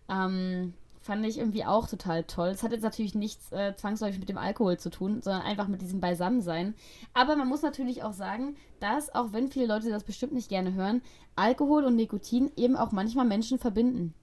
Ähm, 0.07 0.73
fand 1.01 1.25
ich 1.25 1.39
irgendwie 1.39 1.65
auch 1.65 1.87
total 1.87 2.23
toll. 2.23 2.49
Es 2.49 2.61
hat 2.61 2.71
jetzt 2.71 2.83
natürlich 2.83 3.15
nichts 3.15 3.51
äh, 3.51 3.75
zwangsläufig 3.75 4.19
mit 4.19 4.29
dem 4.29 4.37
Alkohol 4.37 4.77
zu 4.77 4.91
tun, 4.91 5.21
sondern 5.21 5.41
einfach 5.41 5.67
mit 5.67 5.81
diesem 5.81 5.99
Beisammensein. 5.99 6.75
Aber 7.13 7.35
man 7.35 7.47
muss 7.47 7.63
natürlich 7.63 8.03
auch 8.03 8.13
sagen, 8.13 8.55
dass, 8.79 9.13
auch 9.13 9.33
wenn 9.33 9.49
viele 9.49 9.65
Leute 9.65 9.89
das 9.89 10.03
bestimmt 10.03 10.33
nicht 10.33 10.49
gerne 10.49 10.73
hören, 10.73 11.01
Alkohol 11.35 11.85
und 11.85 11.95
Nikotin 11.95 12.51
eben 12.55 12.75
auch 12.75 12.91
manchmal 12.91 13.25
Menschen 13.25 13.57
verbinden. 13.57 14.13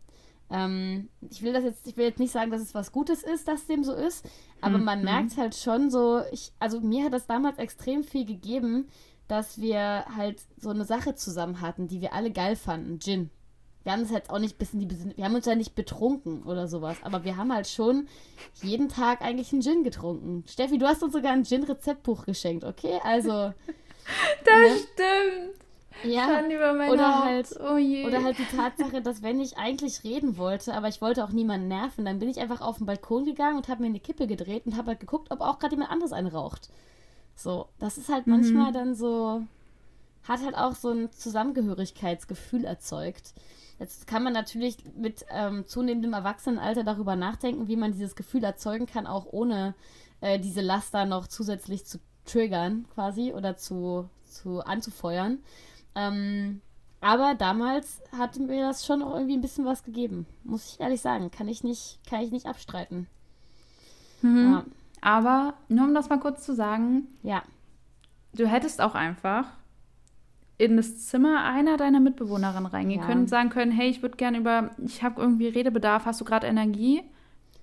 Ähm, 0.51 1.09
ich 1.29 1.43
will 1.43 1.53
das 1.53 1.64
jetzt, 1.64 1.87
ich 1.87 1.97
will 1.97 2.07
jetzt 2.07 2.21
nicht 2.21 2.33
sagen, 2.33 2.51
dass 2.51 2.62
es 2.62 2.75
was 2.75 2.93
Gutes 2.93 3.23
ist, 3.23 3.49
dass 3.49 3.67
dem 3.67 3.83
so 3.83 3.93
ist, 3.93 4.27
aber 4.61 4.79
mhm. 4.79 4.85
man 4.85 5.05
merkt 5.05 5.37
halt 5.37 5.55
schon 5.55 5.91
so, 5.91 6.23
ich, 6.33 6.53
also 6.59 6.81
mir 6.81 7.05
hat 7.05 7.12
das 7.12 7.27
damals 7.27 7.59
extrem 7.59 8.03
viel 8.05 8.25
gegeben, 8.25 8.88
dass 9.27 9.61
wir 9.61 10.07
halt 10.17 10.43
so 10.57 10.71
eine 10.71 10.85
Sache 10.85 11.14
zusammen 11.14 11.61
hatten, 11.61 11.87
die 11.87 12.01
wir 12.01 12.14
alle 12.14 12.31
geil 12.31 12.57
fanden, 12.57 12.99
Gin. 12.99 13.31
Wir 13.88 13.94
haben 13.94 14.03
es 14.03 14.11
jetzt 14.11 14.29
auch 14.29 14.38
nicht 14.38 14.59
bis 14.59 14.74
in 14.74 14.81
die 14.81 14.87
Besinn 14.87 15.14
wir 15.16 15.24
haben 15.24 15.35
uns 15.35 15.46
ja 15.46 15.55
nicht 15.55 15.74
betrunken 15.74 16.42
oder 16.42 16.68
sowas, 16.68 16.98
aber 17.05 17.24
wir 17.24 17.38
haben 17.38 17.51
halt 17.55 17.66
schon 17.66 18.07
jeden 18.61 18.90
Tag 18.90 19.22
eigentlich 19.22 19.51
einen 19.51 19.62
Gin 19.62 19.83
getrunken. 19.83 20.44
Steffi, 20.46 20.77
du 20.77 20.87
hast 20.87 21.03
uns 21.03 21.14
sogar 21.14 21.33
ein 21.33 21.46
Gin-Rezeptbuch 21.46 22.27
geschenkt, 22.27 22.64
okay? 22.64 23.01
Also. 23.03 23.31
das 24.44 24.55
ne? 24.55 24.77
stimmt. 24.77 25.55
Ja, 26.05 26.42
oder 26.92 27.24
halt, 27.24 27.48
oh 27.59 28.07
oder 28.07 28.22
halt 28.22 28.37
die 28.37 28.44
Tatsache, 28.55 29.01
dass 29.01 29.22
wenn 29.22 29.40
ich 29.40 29.57
eigentlich 29.57 30.05
reden 30.05 30.37
wollte, 30.37 30.74
aber 30.74 30.88
ich 30.88 31.01
wollte 31.01 31.24
auch 31.24 31.31
niemanden 31.31 31.68
nerven, 31.68 32.05
dann 32.05 32.18
bin 32.18 32.29
ich 32.29 32.40
einfach 32.40 32.61
auf 32.61 32.77
den 32.77 32.87
Balkon 32.87 33.24
gegangen 33.24 33.57
und 33.57 33.68
habe 33.68 33.81
mir 33.81 33.88
eine 33.88 34.01
Kippe 34.01 34.27
gedreht 34.27 34.66
und 34.66 34.77
habe 34.77 34.88
halt 34.88 35.01
geguckt, 35.01 35.31
ob 35.31 35.40
auch 35.40 35.59
gerade 35.59 35.77
jemand 35.77 35.90
anderes 35.90 36.12
einen 36.12 36.29
raucht. 36.29 36.68
So, 37.35 37.68
das 37.79 37.96
ist 37.96 38.11
halt 38.11 38.27
mhm. 38.27 38.35
manchmal 38.35 38.70
dann 38.70 38.94
so, 38.94 39.44
hat 40.24 40.44
halt 40.44 40.59
auch 40.59 40.74
so 40.74 40.90
ein 40.90 41.11
Zusammengehörigkeitsgefühl 41.11 42.66
erzeugt. 42.66 43.33
Jetzt 43.79 44.07
kann 44.07 44.25
man 44.25 44.33
natürlich 44.33 44.79
mit 44.97 45.25
ähm, 45.31 45.67
zunehmendem 45.67 46.12
Erwachsenenalter 46.12 46.83
darüber 46.83 47.14
nachdenken, 47.14 47.69
wie 47.69 47.77
man 47.77 47.93
dieses 47.93 48.17
Gefühl 48.17 48.43
erzeugen 48.43 48.87
kann, 48.87 49.07
auch 49.07 49.27
ohne 49.31 49.75
äh, 50.21 50.41
diese 50.41 50.61
Laster 50.61 51.05
noch 51.05 51.29
zusätzlich 51.29 51.87
zu 51.87 51.99
triggern, 52.25 52.87
quasi, 52.95 53.33
oder 53.33 53.57
zu, 53.57 54.09
zu 54.25 54.61
anzufeuern. 54.61 55.38
Ähm, 55.95 56.61
aber 57.01 57.35
damals 57.35 58.03
hat 58.17 58.38
mir 58.38 58.67
das 58.67 58.85
schon 58.85 59.03
auch 59.03 59.14
irgendwie 59.14 59.37
ein 59.37 59.41
bisschen 59.41 59.64
was 59.64 59.85
gegeben. 59.85 60.27
Muss 60.43 60.73
ich 60.73 60.81
ehrlich 60.81 61.01
sagen. 61.01 61.31
Kann 61.31 61.49
ich 61.49 61.62
nicht, 61.62 62.01
kann 62.09 62.23
ich 62.23 62.33
nicht 62.33 62.47
abstreiten. 62.47 63.07
Mhm. 64.23 64.53
Ja. 64.53 64.64
Aber 65.01 65.55
nur 65.69 65.87
um 65.87 65.95
das 65.95 66.09
mal 66.09 66.19
kurz 66.19 66.45
zu 66.45 66.55
sagen. 66.55 67.07
Ja. 67.23 67.43
Du 68.33 68.47
hättest 68.47 68.81
auch 68.81 68.95
einfach 68.95 69.47
in 70.59 70.77
das 70.77 71.07
Zimmer 71.07 71.44
einer 71.44 71.77
deiner 71.77 72.01
Mitbewohnerinnen 72.01 72.66
reingehen 72.66 73.01
ja. 73.01 73.07
können 73.07 73.23
und 73.23 73.29
sagen 73.29 73.49
können, 73.49 73.71
hey, 73.71 73.88
ich 73.88 74.03
würde 74.03 74.16
gerne 74.16 74.38
über, 74.38 74.71
ich 74.85 75.03
habe 75.05 75.21
irgendwie 75.21 75.49
Redebedarf, 75.49 76.05
hast 76.05 76.21
du 76.21 76.25
gerade 76.25 76.47
Energie? 76.49 77.03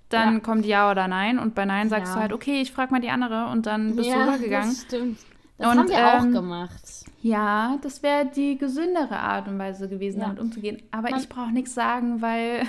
Dann 0.10 0.36
ja. 0.36 0.40
kommt 0.40 0.66
ja 0.66 0.90
oder 0.90 1.08
nein 1.08 1.38
und 1.38 1.56
bei 1.56 1.66
nein 1.66 1.90
sagst 1.90 2.12
ja. 2.12 2.16
du 2.16 2.22
halt, 2.22 2.34
okay, 2.34 2.62
ich 2.62 2.72
frage 2.72 2.92
mal 2.92 3.02
die 3.02 3.10
andere 3.10 3.48
und 3.48 3.66
dann 3.66 3.96
bist 3.96 4.10
du 4.10 4.14
rübergegangen. 4.14 4.70
Das 4.70 4.82
stimmt. 4.84 5.20
Das 5.58 5.72
und, 5.72 5.80
haben 5.80 5.90
wir 5.90 5.98
ähm, 5.98 6.06
auch 6.06 6.42
gemacht. 6.42 7.06
Ja, 7.22 7.78
das 7.82 8.04
wäre 8.04 8.26
die 8.26 8.58
gesündere 8.58 9.18
Art 9.18 9.48
und 9.48 9.58
Weise 9.58 9.90
gewesen, 9.90 10.20
damit 10.20 10.40
umzugehen. 10.40 10.82
Aber 10.92 11.10
Man 11.10 11.20
ich 11.20 11.28
brauche 11.28 11.52
nichts 11.52 11.74
sagen, 11.74 12.22
weil 12.22 12.64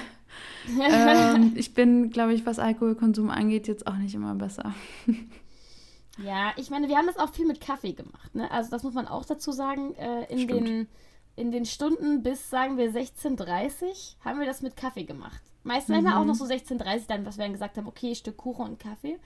ähm, 0.80 1.52
ich 1.56 1.74
bin, 1.74 2.10
glaube 2.10 2.32
ich, 2.32 2.46
was 2.46 2.58
Alkoholkonsum 2.58 3.30
angeht, 3.30 3.68
jetzt 3.68 3.86
auch 3.86 3.96
nicht 3.96 4.14
immer 4.14 4.34
besser. 4.34 4.72
Ja, 6.18 6.52
ich 6.56 6.70
meine, 6.70 6.88
wir 6.88 6.96
haben 6.96 7.06
das 7.06 7.18
auch 7.18 7.30
viel 7.30 7.46
mit 7.46 7.60
Kaffee 7.60 7.92
gemacht. 7.92 8.34
Ne? 8.34 8.50
Also 8.50 8.70
das 8.70 8.82
muss 8.82 8.94
man 8.94 9.06
auch 9.06 9.24
dazu 9.24 9.52
sagen. 9.52 9.94
Äh, 9.96 10.24
in, 10.32 10.48
den, 10.48 10.88
in 11.36 11.50
den 11.50 11.66
Stunden 11.66 12.22
bis, 12.22 12.48
sagen 12.48 12.76
wir, 12.78 12.90
16.30 12.90 14.16
haben 14.24 14.40
wir 14.40 14.46
das 14.46 14.62
mit 14.62 14.76
Kaffee 14.76 15.04
gemacht. 15.04 15.42
Meistens 15.62 16.02
mhm. 16.02 16.12
auch 16.12 16.24
noch 16.24 16.34
so 16.34 16.44
16.30 16.44 17.06
dann, 17.08 17.26
was 17.26 17.36
wir 17.36 17.44
dann 17.44 17.52
gesagt 17.52 17.76
haben, 17.76 17.88
okay, 17.88 18.14
Stück 18.14 18.36
Kuchen 18.36 18.66
und 18.66 18.78
Kaffee. 18.78 19.18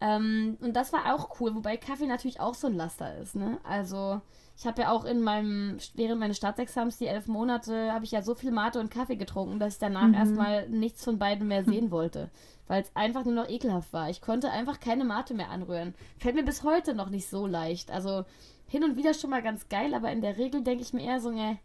Ähm, 0.00 0.58
und 0.60 0.74
das 0.74 0.92
war 0.92 1.14
auch 1.14 1.40
cool, 1.40 1.54
wobei 1.54 1.76
Kaffee 1.76 2.06
natürlich 2.06 2.40
auch 2.40 2.54
so 2.54 2.66
ein 2.66 2.74
Laster 2.74 3.16
ist. 3.18 3.36
Ne? 3.36 3.58
Also 3.62 4.20
ich 4.58 4.66
habe 4.66 4.82
ja 4.82 4.90
auch 4.90 5.04
in 5.04 5.20
meinem, 5.20 5.76
während 5.94 6.18
meines 6.18 6.38
Staatsexamens, 6.38 6.98
die 6.98 7.06
elf 7.06 7.28
Monate, 7.28 7.92
habe 7.92 8.04
ich 8.04 8.10
ja 8.10 8.22
so 8.22 8.34
viel 8.34 8.50
Mate 8.50 8.80
und 8.80 8.90
Kaffee 8.90 9.16
getrunken, 9.16 9.58
dass 9.58 9.74
ich 9.74 9.78
danach 9.78 10.08
mhm. 10.08 10.14
erstmal 10.14 10.68
nichts 10.68 11.04
von 11.04 11.18
beiden 11.18 11.46
mehr 11.46 11.64
sehen 11.64 11.90
wollte 11.90 12.30
weil 12.68 12.82
es 12.82 12.90
einfach 12.94 13.24
nur 13.24 13.34
noch 13.34 13.48
ekelhaft 13.48 13.92
war. 13.92 14.10
Ich 14.10 14.20
konnte 14.20 14.50
einfach 14.50 14.80
keine 14.80 15.04
Mate 15.04 15.34
mehr 15.34 15.50
anrühren. 15.50 15.94
Fällt 16.18 16.34
mir 16.34 16.44
bis 16.44 16.62
heute 16.62 16.94
noch 16.94 17.10
nicht 17.10 17.28
so 17.28 17.46
leicht. 17.46 17.90
Also 17.90 18.24
hin 18.66 18.84
und 18.84 18.96
wieder 18.96 19.14
schon 19.14 19.30
mal 19.30 19.42
ganz 19.42 19.68
geil, 19.68 19.94
aber 19.94 20.10
in 20.10 20.20
der 20.20 20.38
Regel 20.38 20.62
denke 20.62 20.82
ich 20.82 20.92
mir 20.92 21.04
eher 21.04 21.20
so, 21.20 21.30
ne, 21.30 21.58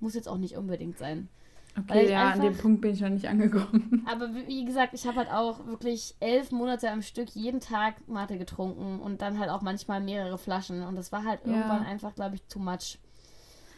muss 0.00 0.14
jetzt 0.14 0.28
auch 0.28 0.38
nicht 0.38 0.56
unbedingt 0.56 0.98
sein. 0.98 1.28
Okay, 1.76 2.10
ja, 2.10 2.28
einfach, 2.28 2.44
an 2.44 2.52
dem 2.52 2.56
Punkt 2.56 2.80
bin 2.80 2.92
ich 2.92 3.00
noch 3.00 3.08
nicht 3.08 3.28
angekommen. 3.28 4.04
Aber 4.10 4.30
wie 4.34 4.64
gesagt, 4.64 4.94
ich 4.94 5.06
habe 5.06 5.18
halt 5.18 5.30
auch 5.30 5.64
wirklich 5.66 6.14
elf 6.18 6.50
Monate 6.50 6.90
am 6.90 7.02
Stück 7.02 7.28
jeden 7.30 7.60
Tag 7.60 8.08
Mate 8.08 8.38
getrunken 8.38 8.98
und 9.00 9.22
dann 9.22 9.38
halt 9.38 9.50
auch 9.50 9.62
manchmal 9.62 10.00
mehrere 10.00 10.38
Flaschen. 10.38 10.82
Und 10.82 10.96
das 10.96 11.12
war 11.12 11.24
halt 11.24 11.40
ja. 11.44 11.52
irgendwann 11.52 11.84
einfach, 11.84 12.14
glaube 12.14 12.36
ich, 12.36 12.42
too 12.44 12.58
much. 12.58 12.98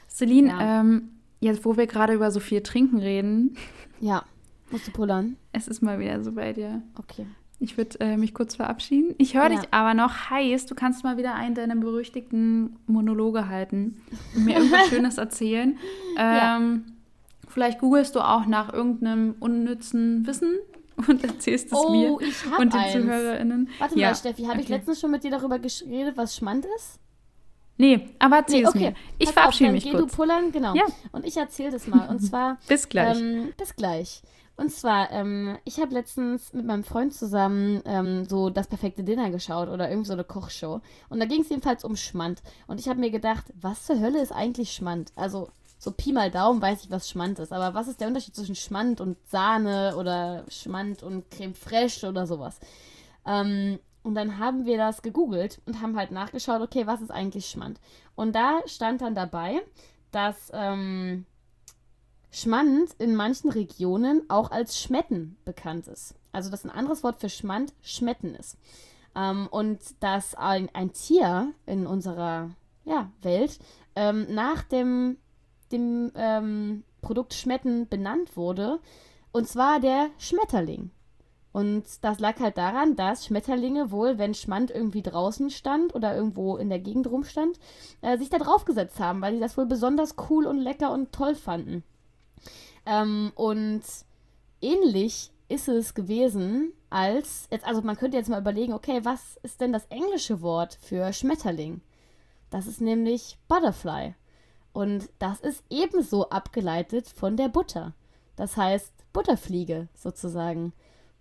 Celine, 0.08 0.48
ja. 0.48 0.80
ähm, 0.80 1.10
jetzt 1.40 1.64
wo 1.64 1.76
wir 1.76 1.86
gerade 1.86 2.14
über 2.14 2.30
so 2.30 2.40
viel 2.40 2.62
Trinken 2.62 2.98
reden. 2.98 3.56
Ja. 4.00 4.24
Musst 4.70 4.86
du 4.86 4.92
pullern? 4.92 5.36
Es 5.52 5.68
ist 5.68 5.82
mal 5.82 5.98
wieder 5.98 6.22
so 6.22 6.32
bei 6.32 6.52
dir. 6.52 6.82
Okay. 6.96 7.26
Ich 7.62 7.76
würde 7.76 8.00
äh, 8.00 8.16
mich 8.16 8.32
kurz 8.32 8.56
verabschieden. 8.56 9.14
Ich 9.18 9.34
höre 9.34 9.50
ja. 9.50 9.60
dich 9.60 9.68
aber 9.70 9.92
noch 9.92 10.30
heiß. 10.30 10.64
Du 10.66 10.74
kannst 10.74 11.04
mal 11.04 11.18
wieder 11.18 11.34
einen 11.34 11.54
deiner 11.54 11.76
berüchtigten 11.76 12.78
Monologe 12.86 13.48
halten 13.48 14.00
und 14.34 14.46
mir 14.46 14.56
irgendwas 14.56 14.86
Schönes 14.88 15.18
erzählen. 15.18 15.78
Ähm, 16.16 16.84
ja. 16.86 16.92
Vielleicht 17.48 17.80
googelst 17.80 18.14
du 18.14 18.20
auch 18.20 18.46
nach 18.46 18.72
irgendeinem 18.72 19.34
unnützen 19.40 20.26
Wissen 20.26 20.54
und 21.06 21.22
erzählst 21.24 21.66
es 21.66 21.72
oh, 21.74 21.90
mir 21.90 22.12
und 22.12 22.72
den 22.72 22.80
eins. 22.80 22.92
ZuhörerInnen. 22.92 23.68
Warte 23.78 23.98
ja. 23.98 24.08
mal, 24.08 24.14
Steffi, 24.14 24.42
habe 24.42 24.54
okay. 24.54 24.62
ich 24.62 24.68
letztens 24.68 25.00
schon 25.00 25.10
mit 25.10 25.22
dir 25.24 25.30
darüber 25.30 25.58
geredet, 25.58 26.16
was 26.16 26.36
Schmand 26.36 26.66
ist? 26.76 26.98
Nee, 27.76 28.08
aber 28.18 28.36
erzähl 28.36 28.60
nee, 28.60 28.66
okay. 28.68 28.78
es 28.78 28.82
mir. 28.82 28.94
Ich 29.18 29.26
Pass 29.26 29.34
verabschiede 29.34 29.70
auf, 29.70 29.74
mich 29.74 29.84
geh 29.84 29.90
kurz. 29.92 30.10
du 30.10 30.16
pullern, 30.16 30.52
genau. 30.52 30.74
Ja. 30.74 30.84
Und 31.12 31.26
ich 31.26 31.36
erzähle 31.36 31.72
das 31.72 31.86
mal. 31.86 32.08
Und 32.08 32.20
zwar... 32.26 32.58
bis 32.68 32.88
gleich. 32.88 33.18
Ähm, 33.18 33.52
bis 33.56 33.74
gleich. 33.74 34.22
Und 34.60 34.70
zwar, 34.70 35.10
ähm, 35.10 35.56
ich 35.64 35.80
habe 35.80 35.94
letztens 35.94 36.52
mit 36.52 36.66
meinem 36.66 36.84
Freund 36.84 37.14
zusammen 37.14 37.80
ähm, 37.86 38.26
so 38.26 38.50
das 38.50 38.66
perfekte 38.66 39.02
Dinner 39.02 39.30
geschaut 39.30 39.70
oder 39.70 39.88
irgend 39.88 40.06
so 40.06 40.12
eine 40.12 40.22
Kochshow. 40.22 40.82
Und 41.08 41.18
da 41.18 41.24
ging 41.24 41.40
es 41.40 41.48
jedenfalls 41.48 41.82
um 41.82 41.96
Schmand. 41.96 42.42
Und 42.66 42.78
ich 42.78 42.86
habe 42.86 43.00
mir 43.00 43.10
gedacht, 43.10 43.54
was 43.58 43.86
zur 43.86 43.98
Hölle 43.98 44.20
ist 44.20 44.32
eigentlich 44.32 44.72
Schmand? 44.72 45.12
Also, 45.16 45.48
so 45.78 45.92
Pi 45.92 46.12
mal 46.12 46.30
Daumen 46.30 46.60
weiß 46.60 46.84
ich, 46.84 46.90
was 46.90 47.08
Schmand 47.08 47.38
ist. 47.38 47.54
Aber 47.54 47.72
was 47.72 47.88
ist 47.88 48.02
der 48.02 48.08
Unterschied 48.08 48.36
zwischen 48.36 48.54
Schmand 48.54 49.00
und 49.00 49.16
Sahne 49.26 49.96
oder 49.96 50.44
Schmand 50.48 51.02
und 51.02 51.30
Creme 51.30 51.54
Fraiche 51.54 52.10
oder 52.10 52.26
sowas? 52.26 52.60
Ähm, 53.24 53.78
und 54.02 54.14
dann 54.14 54.38
haben 54.38 54.66
wir 54.66 54.76
das 54.76 55.00
gegoogelt 55.00 55.62
und 55.64 55.80
haben 55.80 55.96
halt 55.96 56.10
nachgeschaut, 56.10 56.60
okay, 56.60 56.86
was 56.86 57.00
ist 57.00 57.10
eigentlich 57.10 57.46
Schmand? 57.46 57.80
Und 58.14 58.34
da 58.34 58.60
stand 58.66 59.00
dann 59.00 59.14
dabei, 59.14 59.62
dass 60.10 60.50
ähm, 60.52 61.24
Schmand 62.30 62.94
in 62.98 63.14
manchen 63.14 63.50
Regionen 63.50 64.28
auch 64.28 64.50
als 64.50 64.80
Schmetten 64.80 65.36
bekannt 65.44 65.88
ist. 65.88 66.14
Also 66.32 66.50
dass 66.50 66.64
ein 66.64 66.70
anderes 66.70 67.02
Wort 67.02 67.20
für 67.20 67.28
Schmand 67.28 67.74
Schmetten 67.82 68.34
ist. 68.34 68.56
Ähm, 69.16 69.48
und 69.50 69.80
dass 70.00 70.34
ein, 70.34 70.68
ein 70.72 70.92
Tier 70.92 71.52
in 71.66 71.86
unserer 71.86 72.50
ja, 72.84 73.10
Welt 73.22 73.58
ähm, 73.96 74.26
nach 74.30 74.62
dem, 74.62 75.18
dem 75.72 76.12
ähm, 76.14 76.84
Produkt 77.02 77.34
Schmetten 77.34 77.88
benannt 77.88 78.36
wurde. 78.36 78.80
Und 79.32 79.48
zwar 79.48 79.80
der 79.80 80.10
Schmetterling. 80.18 80.90
Und 81.52 81.84
das 82.02 82.20
lag 82.20 82.38
halt 82.38 82.58
daran, 82.58 82.94
dass 82.94 83.26
Schmetterlinge 83.26 83.90
wohl, 83.90 84.18
wenn 84.18 84.34
Schmand 84.34 84.70
irgendwie 84.70 85.02
draußen 85.02 85.50
stand 85.50 85.94
oder 85.96 86.14
irgendwo 86.14 86.56
in 86.56 86.68
der 86.68 86.78
Gegend 86.78 87.10
rumstand, 87.10 87.58
äh, 88.02 88.18
sich 88.18 88.30
da 88.30 88.38
draufgesetzt 88.38 89.00
haben, 89.00 89.20
weil 89.20 89.34
sie 89.34 89.40
das 89.40 89.56
wohl 89.56 89.66
besonders 89.66 90.14
cool 90.30 90.46
und 90.46 90.58
lecker 90.58 90.92
und 90.92 91.10
toll 91.10 91.34
fanden. 91.34 91.82
Ähm, 92.86 93.32
und 93.34 93.82
ähnlich 94.60 95.30
ist 95.48 95.68
es 95.68 95.94
gewesen, 95.94 96.72
als 96.90 97.48
jetzt, 97.50 97.66
also 97.66 97.82
man 97.82 97.96
könnte 97.96 98.16
jetzt 98.16 98.28
mal 98.28 98.40
überlegen, 98.40 98.72
okay, 98.72 99.00
was 99.04 99.36
ist 99.42 99.60
denn 99.60 99.72
das 99.72 99.86
englische 99.86 100.42
Wort 100.42 100.78
für 100.80 101.12
Schmetterling? 101.12 101.80
Das 102.50 102.66
ist 102.66 102.80
nämlich 102.80 103.38
Butterfly. 103.48 104.14
Und 104.72 105.08
das 105.18 105.40
ist 105.40 105.64
ebenso 105.70 106.30
abgeleitet 106.30 107.08
von 107.08 107.36
der 107.36 107.48
Butter. 107.48 107.94
Das 108.36 108.56
heißt 108.56 108.92
Butterfliege 109.12 109.88
sozusagen. 109.94 110.72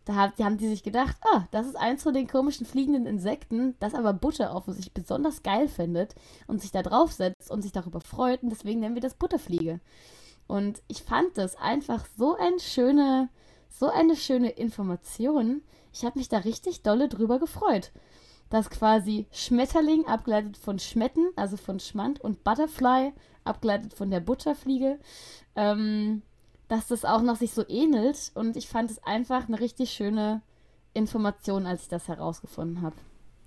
Da 0.06 0.15
hat, 0.15 0.39
haben 0.39 0.58
die 0.58 0.67
sich 0.67 0.82
gedacht, 0.82 1.17
ah, 1.34 1.43
das 1.52 1.67
ist 1.67 1.76
eins 1.76 2.04
von 2.04 2.13
den 2.13 2.28
komischen 2.28 2.65
fliegenden 2.65 3.06
Insekten, 3.06 3.76
das 3.80 3.93
aber 3.93 4.13
Butter 4.13 4.56
offensichtlich 4.56 4.93
besonders 4.93 5.43
geil 5.43 5.67
findet 5.67 6.15
und 6.48 6.62
sich 6.62 6.72
da 6.72 6.82
draufsetzt 6.82 7.52
und 7.52 7.62
sich 7.62 7.72
darüber 7.72 8.02
freut 8.02 8.41
und 8.41 8.50
deswegen 8.50 8.80
nennen 8.80 8.95
wir 8.95 9.02
das 9.02 9.13
Butterfliege. 9.13 9.80
Und 10.50 10.82
ich 10.88 11.04
fand 11.04 11.38
das 11.38 11.56
einfach 11.58 12.06
so 12.18 12.36
eine 12.36 12.60
schöne, 12.60 13.30
so 13.70 13.88
eine 13.88 14.16
schöne 14.16 14.50
Information. 14.50 15.62
Ich 15.94 16.04
habe 16.04 16.18
mich 16.18 16.28
da 16.28 16.40
richtig 16.40 16.82
dolle 16.82 17.08
drüber 17.08 17.38
gefreut. 17.38 17.92
Dass 18.50 18.72
quasi 18.72 19.28
Schmetterling 19.32 20.08
abgeleitet 20.08 20.58
von 20.58 20.80
Schmetten, 20.80 21.30
also 21.36 21.56
von 21.56 21.80
Schmand, 21.80 22.20
und 22.20 22.44
Butterfly 22.44 23.14
abgeleitet 23.44 23.94
von 23.94 24.10
der 24.10 24.22
Butterfliege, 24.22 24.98
ähm, 25.56 26.24
dass 26.68 26.88
das 26.88 27.06
auch 27.06 27.22
noch 27.22 27.36
sich 27.36 27.52
so 27.52 27.64
ähnelt. 27.68 28.32
Und 28.34 28.58
ich 28.58 28.68
fand 28.68 28.90
es 28.90 29.04
einfach 29.04 29.48
eine 29.48 29.60
richtig 29.60 29.92
schöne 29.92 30.42
Information, 30.96 31.68
als 31.68 31.84
ich 31.84 31.90
das 31.90 32.08
herausgefunden 32.08 32.82
habe. 32.82 32.96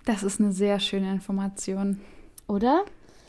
Das 0.05 0.23
ist 0.23 0.39
eine 0.39 0.53
sehr 0.53 0.79
schöne 0.79 1.11
Information. 1.11 1.99
Oder? 2.47 2.85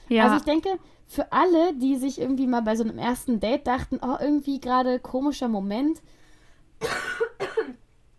Ja. 0.09 0.27
Also 0.27 0.37
ich 0.37 0.45
denke, 0.45 0.79
für 1.07 1.33
alle, 1.33 1.75
die 1.75 1.97
sich 1.97 2.21
irgendwie 2.21 2.47
mal 2.47 2.63
bei 2.63 2.77
so 2.77 2.85
einem 2.85 2.99
ersten 2.99 3.41
Date 3.41 3.67
dachten, 3.67 4.01
oh, 4.03 4.17
irgendwie 4.21 4.61
gerade 4.61 4.99
komischer 4.99 5.49
Moment. 5.49 6.03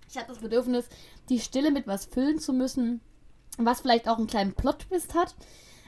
ich 0.10 0.17
habe 0.17 0.28
das 0.28 0.39
Bedürfnis, 0.39 0.88
die 1.30 1.39
Stille 1.39 1.71
mit 1.71 1.88
was 1.88 2.06
füllen 2.06 2.39
zu 2.39 2.54
müssen, 2.54 3.02
was 3.58 3.82
vielleicht 3.82 4.08
auch 4.08 4.17
einen 4.17 4.28
kleinen 4.28 4.54
Plot-Twist 4.54 5.13
hat. 5.13 5.36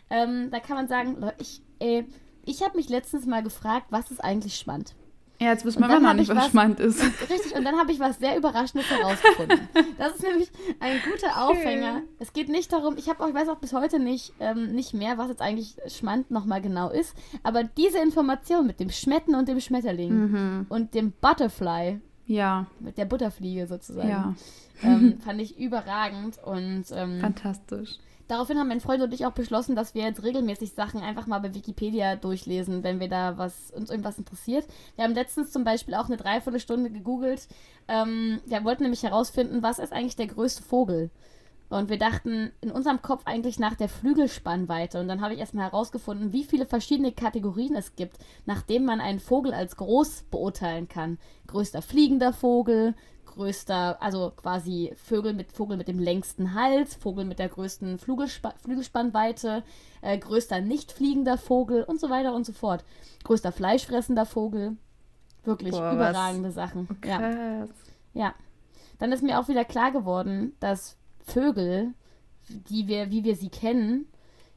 Ähm, 0.10 0.50
da 0.52 0.60
kann 0.60 0.78
man 0.78 0.88
sagen, 0.88 1.32
ich, 1.40 1.62
äh, 1.80 2.04
ich 2.46 2.64
habe 2.64 2.78
mich 2.78 2.90
letztens 2.90 3.26
mal 3.26 3.44
gefragt, 3.44 3.88
was 3.90 4.12
ist 4.12 4.24
eigentlich 4.24 4.56
Schmand? 4.56 4.96
Ja, 5.40 5.50
jetzt 5.50 5.66
wissen 5.66 5.82
wir 5.82 5.86
immer 5.88 6.00
noch 6.00 6.14
nicht, 6.14 6.30
was, 6.30 6.38
was 6.38 6.50
Schmand 6.50 6.80
ist. 6.80 7.04
Richtig, 7.30 7.56
und 7.56 7.64
dann 7.64 7.78
habe 7.78 7.92
ich 7.92 8.00
was 8.00 8.18
sehr 8.18 8.38
Überraschendes 8.38 8.90
herausgefunden. 8.90 9.60
Das 9.98 10.16
ist 10.16 10.24
nämlich 10.24 10.50
ein 10.80 10.98
guter 11.04 11.48
Aufhänger. 11.48 12.02
Es 12.20 12.34
geht 12.34 12.50
nicht 12.50 12.72
darum, 12.72 12.98
ich 12.98 13.10
habe 13.10 13.24
auch, 13.24 13.28
ich 13.28 13.34
weiß 13.34 13.50
auch 13.50 13.58
bis 13.58 13.74
heute 13.74 14.00
nicht, 14.00 14.34
ähm, 14.40 14.74
nicht 14.74 14.94
mehr, 14.94 15.18
was 15.18 15.30
jetzt 15.30 15.42
eigentlich 15.42 15.76
Schmand 15.88 16.32
nochmal 16.32 16.62
genau 16.62 16.90
ist, 16.90 17.16
aber 17.44 17.64
diese 17.64 18.00
Information 18.00 18.66
mit 18.68 18.80
dem 18.80 18.90
Schmetten 18.90 19.36
und 19.36 19.48
dem 19.48 19.60
Schmetterling 19.60 20.12
mhm. 20.12 20.66
und 20.70 20.94
dem 20.94 21.14
Butterfly, 21.22 22.00
ja. 22.26 22.68
mit 22.80 22.98
der 22.98 23.06
Butterfliege 23.06 23.68
sozusagen, 23.68 24.10
ja. 24.10 24.36
ähm, 24.84 25.20
fand 25.26 25.42
ich 25.42 25.58
überragend 25.60 26.38
und 26.44 26.86
ähm, 26.92 27.20
fantastisch. 27.20 27.98
Daraufhin 28.28 28.60
haben 28.60 28.68
mein 28.68 28.82
Freund 28.82 29.02
und 29.02 29.14
ich 29.14 29.26
auch 29.26 29.32
beschlossen, 29.32 29.76
dass 29.76 29.96
wir 29.96 30.04
jetzt 30.04 30.24
regelmäßig 30.24 30.74
Sachen 30.74 31.02
einfach 31.02 31.28
mal 31.28 31.40
bei 31.40 31.54
Wikipedia 31.54 32.16
durchlesen, 32.18 32.84
wenn 32.84 33.00
wir 33.00 33.08
da 33.08 33.38
was 33.38 33.72
uns 33.72 33.90
irgendwas 33.90 34.18
interessiert. 34.18 34.68
Wir 34.96 35.06
haben 35.06 35.14
letztens 35.14 35.52
zum 35.52 35.64
Beispiel 35.64 35.96
auch 35.96 36.08
eine 36.08 36.18
Dreiviertelstunde 36.18 36.90
gegoogelt. 36.90 37.48
Ähm, 37.88 38.42
wir 38.46 38.64
wollten 38.66 38.84
nämlich 38.84 39.04
herausfinden, 39.04 39.64
was 39.64 39.80
ist 39.80 39.94
eigentlich 39.94 40.18
der 40.18 40.28
größte 40.28 40.64
Vogel? 40.64 41.10
Und 41.70 41.90
wir 41.90 41.98
dachten 41.98 42.52
in 42.62 42.72
unserem 42.72 43.02
Kopf 43.02 43.24
eigentlich 43.26 43.60
nach 43.60 43.76
der 43.76 43.90
Flügelspannweite. 43.90 45.00
Und 45.00 45.08
dann 45.10 45.22
habe 45.22 45.34
ich 45.34 45.40
erstmal 45.40 45.66
herausgefunden, 45.66 46.32
wie 46.32 46.46
viele 46.46 46.66
verschiedene 46.66 47.12
Kategorien 47.12 47.76
es 47.76 47.96
gibt, 47.96 48.18
nachdem 48.46 48.86
man 48.86 49.02
einen 49.02 49.20
Vogel 49.20 49.54
als 49.54 49.76
groß 49.76 50.26
beurteilen 50.32 50.88
kann. 50.88 51.18
Größter 51.48 51.82
fliegender 51.82 52.32
Vogel, 52.32 52.96
größter, 53.38 54.02
also 54.02 54.32
quasi 54.36 54.94
Vögel 54.96 55.34
mit 55.34 55.52
Vogel 55.52 55.78
mit 55.78 55.88
dem 55.88 56.00
längsten 56.00 56.54
Hals, 56.54 56.96
Vogel 56.96 57.24
mit 57.24 57.40
der 57.40 57.50
größten 57.50 57.98
Flügelspa 57.98 58.54
Flügelspannweite, 58.62 59.64
äh, 60.02 60.18
größter 60.18 60.60
nicht 60.60 60.92
fliegender 60.92 61.38
Vogel 61.38 61.84
und 61.84 62.00
so 62.00 62.10
weiter 62.10 62.34
und 62.34 62.46
so 62.46 62.52
fort. 62.52 62.84
Größter 63.24 63.52
fleischfressender 63.52 64.26
Vogel. 64.26 64.76
Wirklich 65.44 65.72
Boah, 65.72 65.94
überragende 65.94 66.50
was? 66.50 66.56
Sachen. 66.56 66.88
Krass. 67.00 67.70
Ja. 68.14 68.22
ja. 68.22 68.34
Dann 69.00 69.12
ist 69.12 69.24
mir 69.24 69.40
auch 69.40 69.48
wieder 69.48 69.64
klar 69.64 69.92
geworden, 69.92 70.54
dass 70.60 70.98
Vögel, 71.22 71.94
die 72.50 72.88
wir, 72.88 73.12
wie 73.12 73.24
wir 73.24 73.36
sie 73.36 73.50
kennen, 73.50 74.08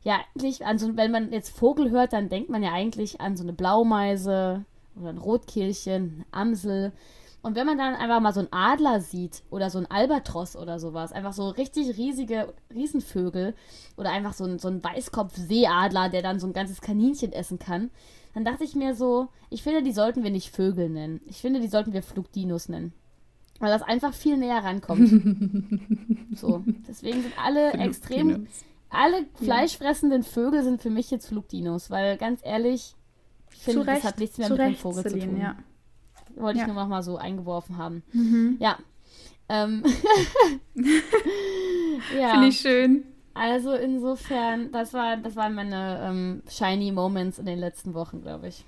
ja 0.03 0.21
eigentlich, 0.35 0.65
also 0.67 0.97
wenn 0.97 1.11
man 1.11 1.31
jetzt 1.31 1.57
Vogel 1.57 1.91
hört, 1.91 2.13
dann 2.13 2.29
denkt 2.29 2.49
man 2.49 2.63
ja 2.63 2.73
eigentlich 2.73 3.21
an 3.21 3.37
so 3.37 3.43
eine 3.43 3.53
Blaumeise 3.53 4.65
oder 4.97 5.11
ein 5.11 5.19
Rotkehlchen, 5.19 6.25
Amsel. 6.31 6.93
Und 7.43 7.57
wenn 7.57 7.67
man 7.67 7.79
dann 7.79 7.95
einfach 7.95 8.21
mal 8.21 8.35
so 8.35 8.41
einen 8.41 8.53
Adler 8.53 9.01
sieht 9.01 9.43
oder 9.51 9.71
so 9.71 9.79
ein 9.79 9.91
Albatros 9.91 10.57
oder 10.57 10.79
sowas, 10.79 11.13
einfach 11.13 11.33
so 11.33 11.49
richtig 11.49 11.97
riesige 11.97 12.53
Riesenvögel 12.73 13.55
oder 13.97 14.11
einfach 14.11 14.35
so 14.35 14.45
ein, 14.45 14.59
so 14.59 14.69
ein 14.69 14.85
Weißkopf-Seeadler, 14.85 16.11
der 16.11 16.23
dann 16.23 16.39
so 16.39 16.47
ein 16.47 16.53
ganzes 16.53 16.83
Kaninchen 16.83 17.33
essen 17.33 17.59
kann, 17.59 17.91
dann 18.35 18.45
dachte 18.45 18.65
ich 18.65 18.75
mir 18.75 18.95
so, 18.95 19.29
ich 19.49 19.63
finde, 19.63 19.83
die 19.83 19.93
sollten 19.93 20.23
wir 20.23 20.31
nicht 20.31 20.55
Vögel 20.55 20.91
nennen. 20.91 21.21
Ich 21.27 21.39
finde, 21.39 21.61
die 21.61 21.69
sollten 21.69 21.93
wir 21.93 22.03
Flugdinos 22.03 22.69
nennen. 22.69 22.93
Weil 23.59 23.71
das 23.71 23.83
einfach 23.83 24.15
viel 24.15 24.37
näher 24.37 24.63
rankommt. 24.63 25.09
so. 26.35 26.65
Deswegen 26.89 27.23
sind 27.23 27.35
alle 27.43 27.73
extrem. 27.73 28.47
Alle 28.91 29.27
fleischfressenden 29.35 30.25
Vögel 30.25 30.65
sind 30.65 30.83
für 30.83 30.91
mich 30.91 31.13
jetzt 31.13 31.29
Flugdinos, 31.29 31.91
weil 31.91 32.17
ganz 32.17 32.41
ehrlich, 32.43 32.97
ich 33.53 33.63
finde, 33.63 33.85
das 33.85 34.03
hat 34.03 34.19
nichts 34.19 34.37
mehr 34.39 34.51
mit 34.51 34.59
dem 34.59 34.75
Vogel 34.75 35.05
zu 35.05 35.17
tun. 35.17 35.41
Ja. 35.41 35.57
Wollte 36.37 36.59
ja. 36.59 36.65
ich 36.65 36.73
nur 36.73 36.83
noch 36.83 36.89
mal 36.89 37.03
so 37.03 37.17
eingeworfen 37.17 37.77
haben. 37.79 38.03
Mhm. 38.13 38.57
Ja. 38.61 38.79
Ähm. 39.49 39.83
ja. 42.19 42.31
Finde 42.31 42.49
ich 42.49 42.61
schön. 42.61 43.05
Also 43.35 43.73
insofern, 43.73 44.73
das 44.73 44.93
war, 44.93 45.17
das 45.17 45.37
waren 45.37 45.55
meine 45.55 46.01
ähm, 46.03 46.43
shiny 46.49 46.93
Moments 46.93 47.39
in 47.39 47.47
den 47.47 47.59
letzten 47.59 47.95
Wochen, 47.95 48.23
glaube 48.23 48.49
ich. 48.49 48.65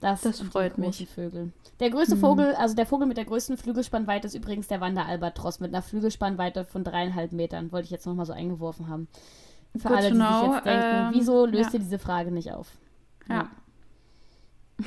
Das, 0.00 0.20
das 0.20 0.40
freut 0.40 0.78
mich. 0.78 1.06
Vögel. 1.08 1.52
Der 1.80 1.90
größte 1.90 2.16
mhm. 2.16 2.20
Vogel, 2.20 2.54
also 2.54 2.74
der 2.74 2.86
Vogel 2.86 3.06
mit 3.06 3.16
der 3.16 3.24
größten 3.24 3.56
Flügelspannweite 3.56 4.26
ist 4.26 4.34
übrigens 4.34 4.68
der 4.68 4.80
Wanderalbatros 4.80 5.60
mit 5.60 5.72
einer 5.72 5.82
Flügelspannweite 5.82 6.64
von 6.64 6.84
dreieinhalb 6.84 7.32
Metern. 7.32 7.72
Wollte 7.72 7.86
ich 7.86 7.90
jetzt 7.90 8.06
nochmal 8.06 8.26
so 8.26 8.32
eingeworfen 8.32 8.88
haben. 8.88 9.08
Für 9.76 9.88
Good 9.88 9.96
alle, 9.96 10.10
die 10.10 10.16
sich 10.16 10.52
jetzt 10.54 10.66
denken, 10.66 10.96
ähm, 10.96 11.10
wieso 11.12 11.46
löst 11.46 11.70
ja. 11.70 11.74
ihr 11.74 11.80
diese 11.80 11.98
Frage 11.98 12.30
nicht 12.30 12.52
auf? 12.52 12.78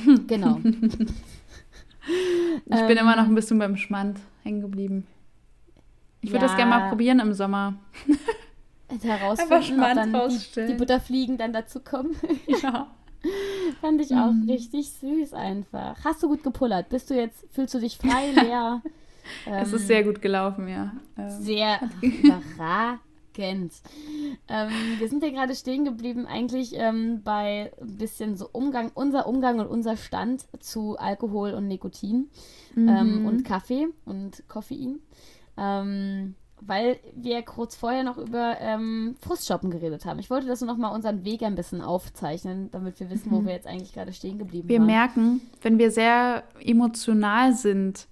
Genau. 0.28 0.60
ich 2.66 2.88
bin 2.88 2.98
immer 2.98 3.16
noch 3.16 3.26
ein 3.26 3.36
bisschen 3.36 3.60
beim 3.60 3.78
Schmand 3.78 4.20
hängen 4.44 4.62
geblieben. 4.62 5.08
Ich 6.22 6.32
würde 6.32 6.46
ja. 6.46 6.48
das 6.48 6.58
gerne 6.58 6.72
mal 6.72 6.90
probieren 6.90 7.20
im 7.20 7.34
Sommer. 7.34 7.76
Herausfinden, 9.02 9.84
ob 9.84 9.94
dann 9.94 10.12
die, 10.30 10.68
die 10.68 10.74
Butterfliegen 10.74 11.38
dann 11.38 11.54
dazu 11.54 11.80
kommen. 11.80 12.16
ja. 12.62 12.88
Fand 13.82 14.02
ich 14.02 14.12
auch 14.14 14.32
mhm. 14.32 14.50
richtig 14.50 14.92
süß 14.92 15.34
einfach. 15.34 16.04
Hast 16.04 16.24
du 16.24 16.28
gut 16.30 16.44
gepullert? 16.44 16.90
Bist 16.90 17.10
du 17.10 17.16
jetzt, 17.16 17.46
fühlst 17.52 17.74
du 17.74 17.80
dich 17.80 17.98
frei, 17.98 18.32
leer? 18.32 18.82
ähm, 19.46 19.54
es 19.54 19.74
ist 19.74 19.88
sehr 19.88 20.04
gut 20.04 20.22
gelaufen, 20.22 20.68
ja. 20.68 20.94
Ähm. 21.18 21.30
Sehr 21.30 21.80
überragend. 23.40 23.74
Ähm, 24.48 24.70
wir 24.98 25.08
sind 25.08 25.24
ja 25.24 25.30
gerade 25.30 25.56
stehen 25.56 25.86
geblieben, 25.86 26.26
eigentlich 26.26 26.74
ähm, 26.76 27.22
bei 27.24 27.72
ein 27.80 27.98
bisschen 27.98 28.36
so 28.36 28.50
Umgang, 28.52 28.92
unser 28.94 29.28
Umgang 29.28 29.60
und 29.60 29.68
unser 29.68 29.98
Stand 29.98 30.46
zu 30.60 30.98
Alkohol 30.98 31.54
und 31.54 31.68
Nikotin 31.68 32.30
ähm, 32.76 33.22
mhm. 33.22 33.26
und 33.26 33.44
Kaffee 33.44 33.88
und 34.06 34.44
Koffein. 34.48 35.00
Ähm, 35.58 36.36
weil 36.62 37.00
wir 37.16 37.42
kurz 37.44 37.78
vorher 37.78 38.04
noch 38.04 38.18
über 38.18 38.58
ähm, 38.60 39.16
Frustshoppen 39.22 39.72
geredet 39.72 40.04
haben. 40.04 40.20
Ich 40.20 40.30
wollte 40.30 40.48
das 40.48 40.60
nur 40.60 40.68
noch 40.68 40.78
mal 40.78 40.90
unseren 40.90 41.24
Weg 41.24 41.42
ein 41.44 41.56
bisschen 41.56 41.82
aufzeichnen, 41.82 42.70
damit 42.72 43.00
wir 43.00 43.10
wissen, 43.10 43.32
wo 43.32 43.40
mhm. 43.40 43.46
wir 43.46 43.54
jetzt 43.54 43.68
eigentlich 43.68 43.94
gerade 43.94 44.12
stehen 44.12 44.38
geblieben 44.38 44.68
wir 44.68 44.80
waren. 44.80 44.88
Wir 44.88 44.94
merken, 44.94 45.42
wenn 45.62 45.78
wir 45.80 45.90
sehr 45.90 46.44
emotional 46.60 47.54
sind 47.54 48.08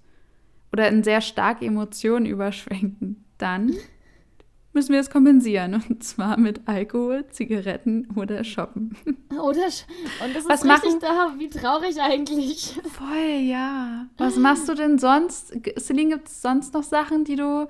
oder 0.72 0.88
in 0.88 1.02
sehr 1.02 1.20
stark 1.20 1.60
Emotionen 1.62 2.24
überschwenken, 2.26 3.22
dann 3.36 3.74
müssen 4.78 4.92
wir 4.92 5.00
es 5.00 5.10
kompensieren. 5.10 5.74
Und 5.88 6.04
zwar 6.04 6.38
mit 6.38 6.60
Alkohol, 6.66 7.26
Zigaretten 7.30 8.08
oder 8.14 8.44
Shoppen. 8.44 8.96
Oder 9.30 9.42
und 9.44 9.56
das 9.56 9.84
ist 10.44 10.48
Was 10.48 10.64
richtig 10.64 10.92
machen? 10.92 11.00
da, 11.00 11.34
wie 11.36 11.48
traurig 11.48 12.00
eigentlich. 12.00 12.80
Voll, 12.92 13.40
ja. 13.42 14.06
Was 14.16 14.36
machst 14.36 14.68
du 14.68 14.74
denn 14.74 14.98
sonst? 14.98 15.52
Celine, 15.78 16.14
gibt 16.16 16.28
es 16.28 16.40
sonst 16.40 16.74
noch 16.74 16.84
Sachen, 16.84 17.24
die 17.24 17.36
du 17.36 17.66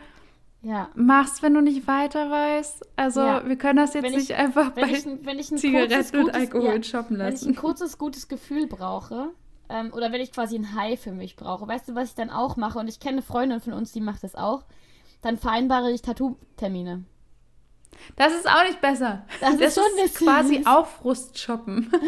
ja. 0.63 0.91
machst, 0.95 1.43
wenn 1.43 1.55
du 1.55 1.63
nicht 1.63 1.87
weiter 1.87 2.31
weißt. 2.31 2.87
Also 2.97 3.21
ja. 3.21 3.49
wir 3.49 3.57
können 3.57 3.79
das 3.79 3.95
jetzt 3.95 4.11
ich, 4.11 4.17
nicht 4.17 4.35
einfach 4.35 4.71
bei 4.71 4.83
ich, 4.83 5.07
wenn 5.23 5.39
ich 5.39 5.49
Zigaretten 5.49 5.95
kurzes, 5.95 6.13
und 6.13 6.35
Alkohol 6.35 6.77
ja, 6.77 6.83
shoppen 6.83 7.17
lassen. 7.17 7.47
Wenn 7.47 7.53
ich 7.53 7.57
ein 7.57 7.61
kurzes, 7.61 7.99
gutes 7.99 8.29
Gefühl 8.29 8.67
brauche 8.67 9.31
ähm, 9.69 9.93
oder 9.95 10.13
wenn 10.13 10.21
ich 10.21 10.33
quasi 10.33 10.57
ein 10.57 10.75
High 10.75 11.01
für 11.01 11.13
mich 11.13 11.37
brauche, 11.37 11.67
weißt 11.67 11.89
du, 11.89 11.95
was 11.95 12.11
ich 12.11 12.15
dann 12.15 12.31
auch 12.31 12.57
mache? 12.57 12.79
Und 12.79 12.89
ich 12.89 13.01
kenne 13.01 13.15
eine 13.15 13.23
Freundin 13.23 13.61
von 13.61 13.73
uns, 13.73 13.93
die 13.93 14.01
macht 14.01 14.23
das 14.23 14.35
auch. 14.35 14.65
Dann 15.23 15.37
vereinbare 15.37 15.91
ich 15.91 16.03
Tattoo-Termine. 16.03 17.05
Das 18.17 18.33
ist 18.33 18.49
auch 18.49 18.65
nicht 18.65 18.81
besser. 18.81 19.25
Das, 19.41 19.57
das 19.57 19.61
ist 19.69 19.75
schon 19.75 20.05
ist 20.05 20.19
quasi 20.19 20.63
auch 20.67 20.87
Frustshoppen. 20.87 21.91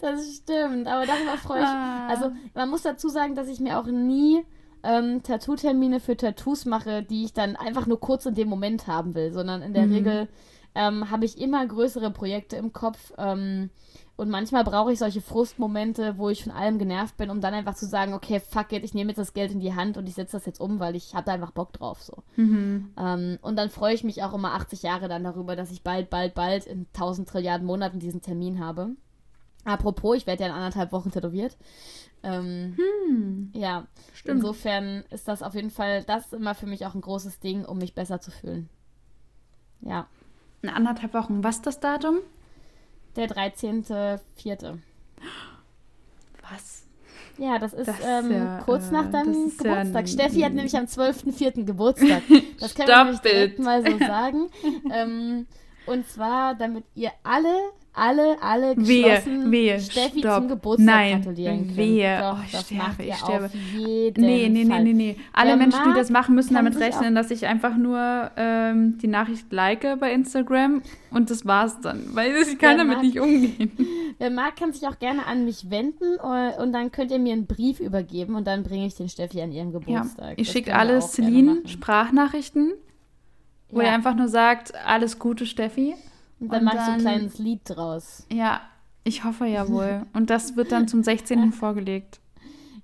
Das 0.00 0.36
stimmt, 0.36 0.86
aber 0.88 1.06
darüber 1.06 1.36
freue 1.36 1.60
ich. 1.60 1.66
Ah. 1.66 2.08
Also 2.08 2.32
man 2.54 2.70
muss 2.70 2.82
dazu 2.82 3.10
sagen, 3.10 3.34
dass 3.34 3.48
ich 3.48 3.60
mir 3.60 3.78
auch 3.78 3.86
nie 3.86 4.42
ähm, 4.82 5.22
Tattoo-Termine 5.22 6.00
für 6.00 6.16
Tattoos 6.16 6.64
mache, 6.64 7.02
die 7.02 7.24
ich 7.24 7.34
dann 7.34 7.54
einfach 7.54 7.86
nur 7.86 8.00
kurz 8.00 8.24
in 8.24 8.34
dem 8.34 8.48
Moment 8.48 8.86
haben 8.86 9.14
will, 9.14 9.32
sondern 9.32 9.60
in 9.60 9.74
der 9.74 9.86
mhm. 9.86 9.92
Regel 9.92 10.28
ähm, 10.74 11.10
habe 11.10 11.26
ich 11.26 11.38
immer 11.38 11.66
größere 11.66 12.10
Projekte 12.10 12.56
im 12.56 12.72
Kopf. 12.72 13.12
Ähm, 13.18 13.70
und 14.16 14.30
manchmal 14.30 14.62
brauche 14.62 14.92
ich 14.92 15.00
solche 15.00 15.20
Frustmomente, 15.20 16.18
wo 16.18 16.28
ich 16.28 16.44
von 16.44 16.52
allem 16.52 16.78
genervt 16.78 17.16
bin, 17.16 17.30
um 17.30 17.40
dann 17.40 17.52
einfach 17.52 17.74
zu 17.74 17.86
sagen, 17.86 18.14
okay, 18.14 18.40
fuck 18.40 18.70
it, 18.72 18.84
ich 18.84 18.94
nehme 18.94 19.10
jetzt 19.10 19.18
das 19.18 19.34
Geld 19.34 19.50
in 19.50 19.58
die 19.58 19.74
Hand 19.74 19.96
und 19.96 20.08
ich 20.08 20.14
setze 20.14 20.36
das 20.36 20.46
jetzt 20.46 20.60
um, 20.60 20.78
weil 20.78 20.94
ich 20.94 21.14
habe 21.14 21.26
da 21.26 21.32
einfach 21.32 21.50
Bock 21.50 21.72
drauf. 21.72 22.00
So. 22.02 22.22
Mhm. 22.36 22.92
Ähm, 22.96 23.38
und 23.42 23.56
dann 23.56 23.70
freue 23.70 23.94
ich 23.94 24.04
mich 24.04 24.22
auch 24.22 24.32
immer 24.32 24.54
80 24.54 24.82
Jahre 24.82 25.08
dann 25.08 25.24
darüber, 25.24 25.56
dass 25.56 25.72
ich 25.72 25.82
bald, 25.82 26.10
bald, 26.10 26.34
bald 26.34 26.66
in 26.66 26.86
1000 26.94 27.28
Trilliarden 27.28 27.66
Monaten 27.66 27.98
diesen 27.98 28.22
Termin 28.22 28.64
habe. 28.64 28.90
Apropos, 29.64 30.16
ich 30.16 30.26
werde 30.28 30.44
ja 30.44 30.48
in 30.48 30.54
anderthalb 30.54 30.92
Wochen 30.92 31.10
tätowiert. 31.10 31.56
Ähm, 32.22 32.76
hm. 32.76 33.50
Ja, 33.52 33.86
Stimmt. 34.12 34.36
insofern 34.36 35.04
ist 35.10 35.26
das 35.26 35.42
auf 35.42 35.54
jeden 35.54 35.70
Fall, 35.70 36.04
das 36.04 36.32
immer 36.32 36.54
für 36.54 36.66
mich 36.66 36.86
auch 36.86 36.94
ein 36.94 37.00
großes 37.00 37.40
Ding, 37.40 37.64
um 37.64 37.78
mich 37.78 37.94
besser 37.94 38.20
zu 38.20 38.30
fühlen. 38.30 38.68
Ja. 39.80 40.06
In 40.62 40.68
anderthalb 40.68 41.14
Wochen. 41.14 41.42
Was 41.42 41.56
ist 41.56 41.66
das 41.66 41.80
Datum? 41.80 42.18
Der 43.16 43.28
13.04. 43.28 44.78
Was? 46.50 46.84
Ja, 47.38 47.58
das 47.58 47.72
ist 47.72 47.88
das 47.88 47.96
ähm, 48.04 48.30
ja, 48.32 48.62
kurz 48.64 48.90
nach 48.90 49.08
äh, 49.08 49.12
deinem 49.12 49.56
Geburtstag. 49.56 50.06
Ja 50.06 50.06
Steffi 50.08 50.40
hat 50.40 50.52
nämlich 50.52 50.76
am 50.76 50.84
12.04. 50.84 51.64
Geburtstag. 51.64 52.22
Das 52.60 52.74
wir 52.76 53.18
direkt 53.18 53.58
mal 53.58 53.84
so 53.84 53.98
sagen. 53.98 54.48
ähm, 54.92 55.46
und 55.86 56.08
zwar, 56.08 56.54
damit 56.54 56.84
ihr 56.94 57.10
alle 57.22 57.54
alle, 57.94 58.36
alle 58.42 58.74
geschlossen 58.74 59.52
wehe, 59.52 59.72
wehe, 59.72 59.80
Steffi 59.80 60.18
stopp. 60.18 60.34
zum 60.38 60.48
Geburtstag 60.48 60.86
Nein, 60.86 61.22
gratulieren 61.22 61.58
können. 61.58 61.76
Wehe, 61.76 62.18
Doch, 62.18 62.38
oh, 62.38 62.42
ich 62.44 62.58
sterbe, 62.58 63.02
ihr 63.02 63.08
ich 63.08 63.16
sterbe. 63.16 63.50
Nee, 63.76 64.12
nee, 64.16 64.48
nee, 64.48 64.64
nee, 64.64 64.92
nee. 64.92 65.16
Alle 65.32 65.50
Wer 65.50 65.56
Menschen, 65.56 65.80
mag, 65.84 65.94
die 65.94 66.00
das 66.00 66.10
machen, 66.10 66.34
müssen 66.34 66.54
damit 66.54 66.76
rechnen, 66.76 67.14
dass 67.14 67.30
ich 67.30 67.46
einfach 67.46 67.76
nur 67.76 68.30
ähm, 68.36 68.98
die 68.98 69.06
Nachricht 69.06 69.52
like 69.52 70.00
bei 70.00 70.12
Instagram 70.12 70.82
und 71.10 71.30
das 71.30 71.46
war's 71.46 71.80
dann, 71.80 72.02
weil 72.14 72.34
ich 72.34 72.58
kann 72.58 72.78
damit 72.78 72.96
mag, 72.96 73.04
nicht 73.04 73.20
umgehen. 73.20 73.70
Wer 74.18 74.30
mag, 74.30 74.56
kann 74.56 74.72
sich 74.72 74.88
auch 74.88 74.98
gerne 74.98 75.26
an 75.26 75.44
mich 75.44 75.70
wenden 75.70 76.16
äh, 76.18 76.60
und 76.60 76.72
dann 76.72 76.90
könnt 76.90 77.12
ihr 77.12 77.20
mir 77.20 77.32
einen 77.32 77.46
Brief 77.46 77.78
übergeben 77.78 78.34
und 78.34 78.46
dann 78.48 78.64
bringe 78.64 78.86
ich 78.86 78.96
den 78.96 79.08
Steffi 79.08 79.40
an 79.40 79.52
ihrem 79.52 79.72
Geburtstag. 79.72 80.30
Ja, 80.30 80.34
ich 80.36 80.50
schicke 80.50 80.74
alles 80.74 81.12
Celine 81.12 81.62
Sprachnachrichten, 81.66 82.72
wo 83.70 83.80
ja. 83.80 83.88
er 83.88 83.94
einfach 83.94 84.16
nur 84.16 84.28
sagt, 84.28 84.74
alles 84.84 85.20
Gute, 85.20 85.46
Steffi. 85.46 85.94
Und 86.44 86.52
dann 86.52 86.64
machst 86.64 86.88
du 86.88 86.92
ein 86.92 87.00
kleines 87.00 87.38
Lied 87.38 87.60
draus. 87.64 88.26
Ja, 88.32 88.62
ich 89.04 89.24
hoffe 89.24 89.46
ja 89.46 89.68
wohl. 89.68 90.02
Und 90.12 90.30
das 90.30 90.56
wird 90.56 90.72
dann 90.72 90.88
zum 90.88 91.02
16. 91.02 91.52
vorgelegt. 91.52 92.20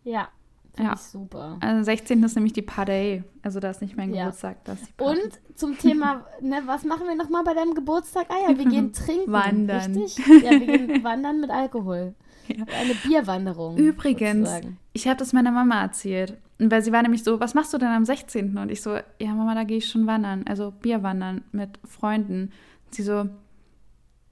Ja, 0.04 0.28
Finde 0.74 0.90
ja. 0.90 0.94
ich 0.94 1.02
super. 1.02 1.56
Also 1.60 1.82
16. 1.84 2.22
ist 2.22 2.34
nämlich 2.36 2.52
die 2.52 2.62
Party. 2.62 3.22
Also 3.42 3.60
da 3.60 3.70
ist 3.70 3.82
nicht 3.82 3.96
mein 3.96 4.14
ja. 4.14 4.24
Geburtstag, 4.24 4.64
das. 4.64 4.78
Und 4.98 5.40
zum 5.54 5.76
Thema, 5.76 6.24
ne, 6.40 6.62
was 6.66 6.84
machen 6.84 7.06
wir 7.06 7.14
nochmal 7.16 7.44
bei 7.44 7.54
deinem 7.54 7.74
Geburtstag? 7.74 8.26
Ah 8.28 8.48
ja, 8.48 8.56
wir 8.56 8.64
gehen 8.66 8.92
trinken. 8.94 9.32
Wandern. 9.32 9.96
Richtig? 9.96 10.24
Ja, 10.42 10.50
wir 10.52 10.66
gehen 10.66 11.04
wandern 11.04 11.40
mit 11.40 11.50
Alkohol. 11.50 12.14
Ja. 12.48 12.64
Eine 12.78 12.94
Bierwanderung. 12.94 13.76
Übrigens, 13.76 14.48
sozusagen. 14.48 14.78
ich 14.92 15.06
habe 15.06 15.18
das 15.18 15.32
meiner 15.32 15.52
Mama 15.52 15.82
erzählt. 15.82 16.36
Weil 16.58 16.82
sie 16.82 16.92
war 16.92 17.02
nämlich 17.02 17.24
so, 17.24 17.40
was 17.40 17.54
machst 17.54 17.72
du 17.72 17.78
denn 17.78 17.88
am 17.88 18.04
16.? 18.04 18.56
Und 18.58 18.70
ich 18.70 18.82
so, 18.82 18.96
ja 19.18 19.34
Mama, 19.34 19.54
da 19.54 19.64
gehe 19.64 19.78
ich 19.78 19.88
schon 19.88 20.06
wandern. 20.06 20.44
Also 20.48 20.72
Bierwandern 20.72 21.42
mit 21.52 21.78
Freunden. 21.84 22.52
Und 22.86 22.94
sie 22.94 23.02
so, 23.02 23.28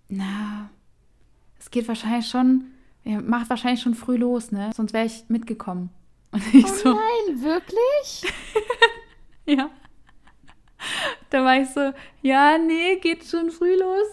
na, 0.09 0.71
es 1.59 1.71
geht 1.71 1.87
wahrscheinlich 1.89 2.27
schon, 2.27 2.65
ja, 3.05 3.21
macht 3.21 3.51
wahrscheinlich 3.51 3.83
schon 3.83 3.95
früh 3.95 4.17
los, 4.17 4.53
ne? 4.53 4.71
Sonst 4.75 4.93
wäre 4.93 5.07
ich 5.07 5.25
mitgekommen. 5.29 5.91
Und 6.31 6.43
ich 6.55 6.65
oh 6.65 6.69
so, 6.69 6.89
nein, 6.91 7.43
wirklich? 7.43 8.33
ja. 9.47 9.71
Da 11.31 11.45
war 11.45 11.61
ich 11.61 11.69
so, 11.69 11.93
ja, 12.23 12.59
nee, 12.59 12.97
geht 12.97 13.25
schon 13.25 13.51
früh 13.51 13.75
los. 13.75 14.07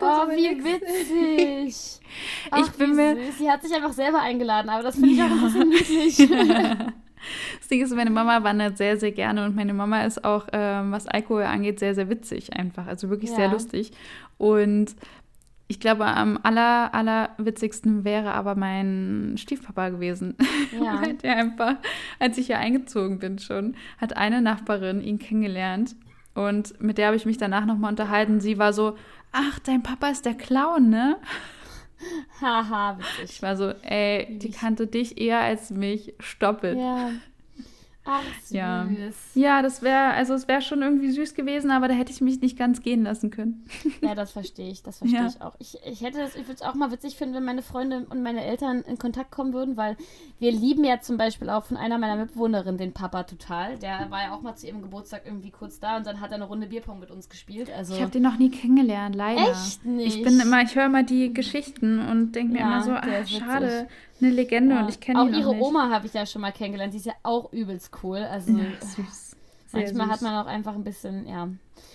Oh, 0.00 0.28
wie 0.30 0.64
witzig. 0.64 2.00
Ach, 2.50 2.66
ich 2.66 2.72
bin 2.72 2.96
mir. 2.96 3.14
Süß. 3.14 3.38
Sie 3.38 3.50
hat 3.50 3.62
sich 3.62 3.74
einfach 3.74 3.92
selber 3.92 4.20
eingeladen, 4.20 4.68
aber 4.68 4.82
das 4.82 4.94
finde 4.94 5.10
ich 5.10 5.18
ja. 5.18 5.26
auch 5.26 5.30
ein 5.30 5.40
bisschen 5.42 5.68
niedlich. 5.68 6.16
das 7.58 7.68
Ding 7.68 7.82
ist, 7.82 7.94
meine 7.94 8.10
Mama 8.10 8.42
wandert 8.42 8.78
sehr, 8.78 8.96
sehr 8.96 9.12
gerne 9.12 9.44
und 9.44 9.54
meine 9.54 9.74
Mama 9.74 10.02
ist 10.04 10.24
auch, 10.24 10.46
ähm, 10.52 10.92
was 10.92 11.06
Alkohol 11.06 11.42
angeht, 11.42 11.78
sehr, 11.78 11.94
sehr 11.94 12.08
witzig 12.08 12.54
einfach. 12.54 12.86
Also 12.86 13.10
wirklich 13.10 13.30
ja. 13.30 13.36
sehr 13.36 13.48
lustig. 13.48 13.92
Und 14.38 14.96
ich 15.70 15.78
glaube, 15.78 16.04
am 16.04 16.36
aller, 16.42 16.92
aller 16.94 17.30
witzigsten 17.38 18.02
wäre 18.02 18.32
aber 18.32 18.56
mein 18.56 19.36
Stiefpapa 19.38 19.90
gewesen. 19.90 20.36
Ja. 20.82 21.00
der 21.22 21.36
einfach, 21.36 21.76
als 22.18 22.38
ich 22.38 22.46
hier 22.46 22.58
eingezogen 22.58 23.20
bin 23.20 23.38
schon, 23.38 23.76
hat 23.98 24.16
eine 24.16 24.42
Nachbarin 24.42 25.00
ihn 25.00 25.20
kennengelernt. 25.20 25.94
Und 26.34 26.80
mit 26.82 26.98
der 26.98 27.06
habe 27.06 27.16
ich 27.16 27.24
mich 27.24 27.38
danach 27.38 27.66
nochmal 27.66 27.92
unterhalten. 27.92 28.40
Sie 28.40 28.58
war 28.58 28.72
so, 28.72 28.96
ach, 29.30 29.60
dein 29.60 29.84
Papa 29.84 30.08
ist 30.08 30.26
der 30.26 30.34
Clown, 30.34 30.90
ne? 30.90 31.18
Haha, 32.40 32.98
witzig. 32.98 33.36
Ich 33.36 33.42
war 33.42 33.56
so, 33.56 33.70
ey, 33.82 34.38
die 34.40 34.50
kannte 34.50 34.88
dich 34.88 35.20
eher 35.20 35.38
als 35.38 35.70
mich. 35.70 36.14
Stopp 36.18 36.64
it. 36.64 36.78
Ja. 36.78 37.10
Ach, 38.04 38.22
süß. 38.42 38.50
Ja, 38.52 38.88
ja 39.34 39.62
das 39.62 39.82
wäre, 39.82 40.12
also 40.14 40.32
es 40.32 40.48
wäre 40.48 40.62
schon 40.62 40.82
irgendwie 40.82 41.10
süß 41.10 41.34
gewesen, 41.34 41.70
aber 41.70 41.86
da 41.86 41.94
hätte 41.94 42.10
ich 42.10 42.20
mich 42.20 42.40
nicht 42.40 42.58
ganz 42.58 42.80
gehen 42.80 43.02
lassen 43.02 43.30
können. 43.30 43.66
Ja, 44.00 44.14
das 44.14 44.32
verstehe 44.32 44.70
ich, 44.70 44.82
das 44.82 44.98
verstehe 44.98 45.20
ja. 45.20 45.26
ich 45.26 45.40
auch. 45.42 45.54
Ich, 45.58 45.76
ich 45.84 46.00
hätte 46.00 46.18
das, 46.18 46.34
ich 46.34 46.42
würde 46.42 46.54
es 46.54 46.62
auch 46.62 46.74
mal 46.74 46.90
witzig 46.90 47.16
finden, 47.16 47.34
wenn 47.34 47.44
meine 47.44 47.62
Freunde 47.62 48.06
und 48.08 48.22
meine 48.22 48.42
Eltern 48.42 48.82
in 48.82 48.98
Kontakt 48.98 49.30
kommen 49.30 49.52
würden, 49.52 49.76
weil 49.76 49.96
wir 50.38 50.50
lieben 50.50 50.82
ja 50.84 51.00
zum 51.00 51.18
Beispiel 51.18 51.50
auch 51.50 51.64
von 51.64 51.76
einer 51.76 51.98
meiner 51.98 52.16
Mitbewohnerinnen 52.16 52.78
den 52.78 52.92
Papa 52.92 53.24
total. 53.24 53.76
Der 53.78 54.10
war 54.10 54.22
ja 54.22 54.34
auch 54.34 54.40
mal 54.40 54.56
zu 54.56 54.66
ihrem 54.66 54.80
Geburtstag 54.80 55.22
irgendwie 55.26 55.50
kurz 55.50 55.78
da 55.78 55.98
und 55.98 56.06
dann 56.06 56.20
hat 56.20 56.30
er 56.30 56.36
eine 56.36 56.44
Runde 56.44 56.68
Bierpong 56.68 57.00
mit 57.00 57.10
uns 57.10 57.28
gespielt. 57.28 57.70
Also 57.76 57.94
ich 57.94 58.00
habe 58.00 58.10
den 58.10 58.22
noch 58.22 58.38
nie 58.38 58.50
kennengelernt, 58.50 59.14
leider. 59.14 59.50
Echt 59.50 59.84
nicht? 59.84 60.16
Ich 60.16 60.22
bin 60.22 60.40
immer, 60.40 60.62
ich 60.62 60.74
höre 60.74 60.86
immer 60.86 61.02
die 61.02 61.34
Geschichten 61.34 61.98
und 61.98 62.32
denke 62.32 62.54
mir 62.54 62.60
ja, 62.60 62.66
immer 62.66 62.82
so, 62.82 62.92
ach, 62.92 63.26
schade 63.26 63.88
eine 64.22 64.30
Legende 64.30 64.74
ja. 64.74 64.82
und 64.82 64.88
ich 64.88 65.00
kenne 65.00 65.22
ihn 65.22 65.34
auch 65.34 65.38
ihre 65.38 65.54
nicht. 65.54 65.64
Oma 65.64 65.90
habe 65.90 66.06
ich 66.06 66.14
ja 66.14 66.26
schon 66.26 66.42
mal 66.42 66.52
kennengelernt. 66.52 66.92
Die 66.92 66.98
ist 66.98 67.06
ja 67.06 67.14
auch 67.22 67.52
übelst 67.52 67.90
cool. 68.02 68.18
Also 68.18 68.52
ja, 68.52 68.64
süß. 68.80 69.36
Sehr 69.66 69.80
manchmal 69.80 70.06
süß. 70.06 70.14
hat 70.14 70.22
man 70.22 70.34
auch 70.34 70.46
einfach 70.46 70.74
ein 70.74 70.84
bisschen, 70.84 71.26
ja. 71.26 71.48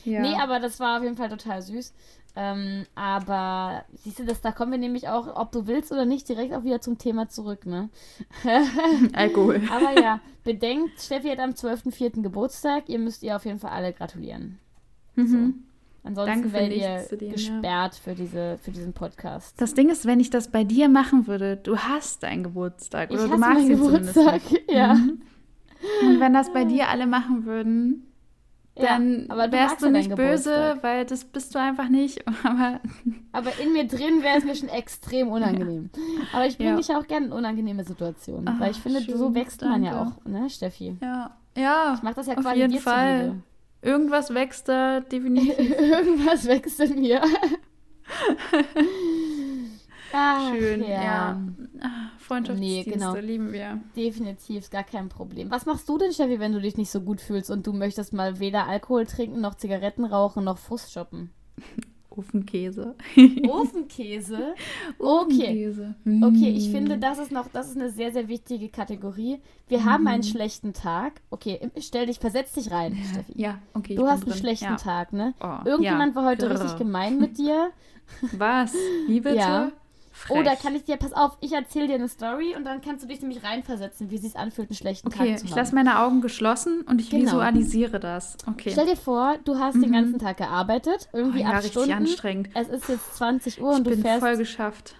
ja. 0.04 0.22
Nee, 0.22 0.36
aber 0.36 0.60
das 0.60 0.80
war 0.80 0.98
auf 0.98 1.04
jeden 1.04 1.16
Fall 1.16 1.30
total 1.30 1.62
süß. 1.62 1.94
Ähm, 2.38 2.86
aber 2.96 3.86
siehst 3.94 4.20
du, 4.20 4.26
das, 4.26 4.42
da 4.42 4.52
kommen 4.52 4.72
wir 4.72 4.78
nämlich 4.78 5.08
auch, 5.08 5.36
ob 5.38 5.54
du 5.54 5.68
willst 5.68 5.92
oder 5.94 6.04
nicht, 6.04 6.28
direkt 6.28 6.54
auch 6.54 6.66
wieder 6.66 6.82
zum 6.82 6.98
Thema 6.98 7.30
zurück, 7.30 7.66
ne? 7.66 7.90
Alkohol. 9.14 9.62
aber 9.72 10.02
ja, 10.02 10.20
bedenkt, 10.44 11.00
Steffi 11.00 11.30
hat 11.30 11.40
am 11.40 11.52
12.04. 11.52 12.22
Geburtstag. 12.22 12.90
Ihr 12.90 13.00
müsst 13.00 13.24
ihr 13.24 13.38
auf 13.38 13.46
jeden 13.46 13.60
Fall 13.60 13.72
alle 13.72 13.94
gratulieren. 13.94 14.60
Mhm. 15.16 15.28
So. 15.28 15.75
Ansonsten 16.06 16.54
werdet 16.54 16.78
ihr 16.78 17.18
dir, 17.18 17.32
gesperrt 17.32 17.64
ja. 17.96 18.02
für, 18.04 18.14
diese, 18.14 18.60
für 18.62 18.72
diesen 18.72 18.94
Podcast. 18.94 19.60
Das 19.60 19.74
Ding 19.74 19.90
ist, 19.90 20.06
wenn 20.06 20.20
ich 20.20 20.30
das 20.30 20.50
bei 20.50 20.64
dir 20.64 20.88
machen 20.88 21.26
würde, 21.26 21.58
du 21.58 21.78
hast 21.78 22.22
deinen 22.22 22.44
Geburtstag. 22.44 23.10
Oder 23.10 23.26
ich 23.26 23.32
du 23.32 23.38
magst 23.38 23.64
ihn 23.64 23.70
Geburtstag, 23.70 24.42
ja. 24.70 24.94
Mhm. 24.94 25.22
Und 26.04 26.20
wenn 26.20 26.34
das 26.34 26.54
bei 26.54 26.64
dir 26.64 26.90
alle 26.90 27.08
machen 27.08 27.46
würden, 27.46 28.12
dann 28.76 29.28
ja, 29.30 29.52
wärst 29.52 29.82
du 29.82 29.90
nicht 29.90 30.14
böse, 30.16 30.78
weil 30.82 31.06
das 31.06 31.24
bist 31.24 31.56
du 31.56 31.60
einfach 31.60 31.90
nicht. 31.90 32.24
Aber, 32.44 32.82
aber 33.32 33.52
in 33.64 33.74
mir 33.74 33.88
drin 33.88 34.22
wäre 34.22 34.38
es 34.38 34.44
mir 34.44 34.56
schon 34.56 34.70
extrem 34.70 35.30
unangenehm. 35.30 35.90
Ja. 35.96 36.02
Aber 36.34 36.46
ich 36.46 36.58
bringe 36.58 36.72
ja. 36.72 36.76
dich 36.78 36.94
auch 36.94 37.08
gerne 37.08 37.28
in 37.28 37.32
unangenehme 37.32 37.84
Situationen. 37.84 38.48
Ach, 38.48 38.60
weil 38.60 38.72
ich 38.72 38.78
finde, 38.78 39.02
schön, 39.02 39.18
so 39.18 39.34
wächst 39.34 39.62
danke. 39.62 39.80
man 39.80 39.84
ja 39.84 40.02
auch, 40.02 40.26
ne, 40.26 40.50
Steffi? 40.50 40.98
Ja. 41.02 41.36
Ja. 41.58 41.94
Ich 41.96 42.04
mache 42.04 42.16
das 42.16 42.28
ja 42.28 42.36
quasi 42.36 42.60
jeden 42.60 42.80
Fall. 42.80 43.20
Zuliebe. 43.20 43.44
Irgendwas 43.86 44.34
wächst 44.34 44.68
da 44.68 45.00
definitiv. 45.00 45.60
Irgendwas 45.80 46.48
wächst 46.48 46.80
in 46.80 47.02
mir. 47.02 47.22
Ach, 50.12 50.54
Schön, 50.54 50.82
ja. 50.82 51.04
ja. 51.04 51.40
Freundschaftsdienste 52.18 52.90
nee, 52.90 52.96
genau. 52.96 53.16
lieben 53.16 53.52
wir. 53.52 53.82
Definitiv, 53.96 54.72
gar 54.72 54.84
kein 54.84 55.10
Problem. 55.10 55.52
Was 55.52 55.68
machst 55.68 55.88
du 55.88 56.00
denn, 56.00 56.14
Steffi, 56.14 56.40
wenn 56.40 56.54
du 56.54 56.62
dich 56.62 56.78
nicht 56.78 56.90
so 56.90 57.02
gut 57.02 57.22
fühlst 57.22 57.52
und 57.52 57.68
du 57.68 57.74
möchtest 57.74 58.14
mal 58.14 58.40
weder 58.40 58.66
Alkohol 58.68 59.06
trinken, 59.06 59.42
noch 59.42 59.54
Zigaretten 59.56 60.06
rauchen, 60.06 60.46
noch 60.46 60.58
Frust 60.58 60.92
shoppen? 60.92 61.32
Ofenkäse. 62.18 62.96
Ofenkäse? 63.48 64.56
Okay. 65.00 65.74
Okay, 66.06 66.50
ich 66.50 66.70
finde, 66.70 66.98
das 66.98 67.20
ist 67.20 67.32
noch, 67.32 67.48
das 67.50 67.70
ist 67.70 67.78
eine 67.78 67.90
sehr, 67.90 68.12
sehr 68.12 68.28
wichtige 68.28 68.70
Kategorie. 68.70 69.40
Wir 69.68 69.80
mm. 69.80 69.86
haben 69.86 70.08
einen 70.08 70.24
schlechten 70.24 70.74
Tag. 70.74 71.22
Okay, 71.30 71.60
stell 71.80 72.06
dich, 72.06 72.20
versetz 72.20 72.54
dich 72.54 72.72
rein, 72.72 72.98
Steffi. 73.12 73.34
Ja, 73.36 73.60
okay. 73.74 73.96
Du 73.96 74.08
hast 74.08 74.24
einen 74.24 74.34
schlechten 74.36 74.66
ja. 74.66 74.76
Tag, 74.76 75.14
ne? 75.14 75.34
Oh, 75.42 75.66
Irgendjemand 75.66 76.16
ja. 76.16 76.22
war 76.22 76.30
heute 76.30 76.48
Grrr. 76.48 76.62
richtig 76.62 76.78
gemein 76.78 77.20
mit 77.20 77.38
dir. 77.38 77.72
Was? 78.38 78.74
Wie 79.08 79.20
bitte? 79.22 79.36
Ja. 79.36 79.72
Frech. 80.16 80.38
Oder 80.38 80.56
kann 80.56 80.74
ich 80.76 80.86
dir, 80.86 80.96
pass 80.96 81.12
auf, 81.12 81.38
ich 81.42 81.52
erzähle 81.52 81.88
dir 81.88 81.96
eine 81.96 82.08
Story 82.08 82.56
und 82.56 82.64
dann 82.64 82.80
kannst 82.80 83.04
du 83.04 83.08
dich 83.08 83.22
nämlich 83.22 83.44
reinversetzen, 83.44 84.10
wie 84.10 84.16
es 84.16 84.22
sich 84.22 84.38
anfühlt, 84.38 84.70
einen 84.70 84.78
schlechten 84.78 85.08
okay, 85.08 85.18
Tag 85.18 85.26
zu 85.26 85.32
haben. 85.32 85.40
Okay, 85.40 85.50
ich 85.50 85.56
lasse 85.56 85.76
meine 85.76 86.00
Augen 86.00 86.22
geschlossen 86.22 86.82
und 86.88 87.02
ich 87.02 87.10
genau. 87.10 87.26
visualisiere 87.26 88.00
das. 88.00 88.38
Okay. 88.48 88.70
Stell 88.72 88.86
dir 88.86 88.96
vor, 88.96 89.38
du 89.44 89.60
hast 89.60 89.76
mhm. 89.76 89.82
den 89.82 89.92
ganzen 89.92 90.20
Tag 90.20 90.38
gearbeitet, 90.38 91.10
irgendwie 91.12 91.40
oh, 91.40 91.44
ja, 91.44 91.52
acht 91.52 91.66
Stunden. 91.66 91.92
anstrengend. 91.92 92.50
Es 92.54 92.70
ist 92.70 92.88
jetzt 92.88 93.16
20 93.18 93.62
Uhr 93.62 93.72
und 93.72 93.80
ich 93.80 93.84
du 93.84 93.90
bin 93.90 94.02
fährst. 94.02 94.22
voll 94.22 94.38
geschafft. 94.38 94.96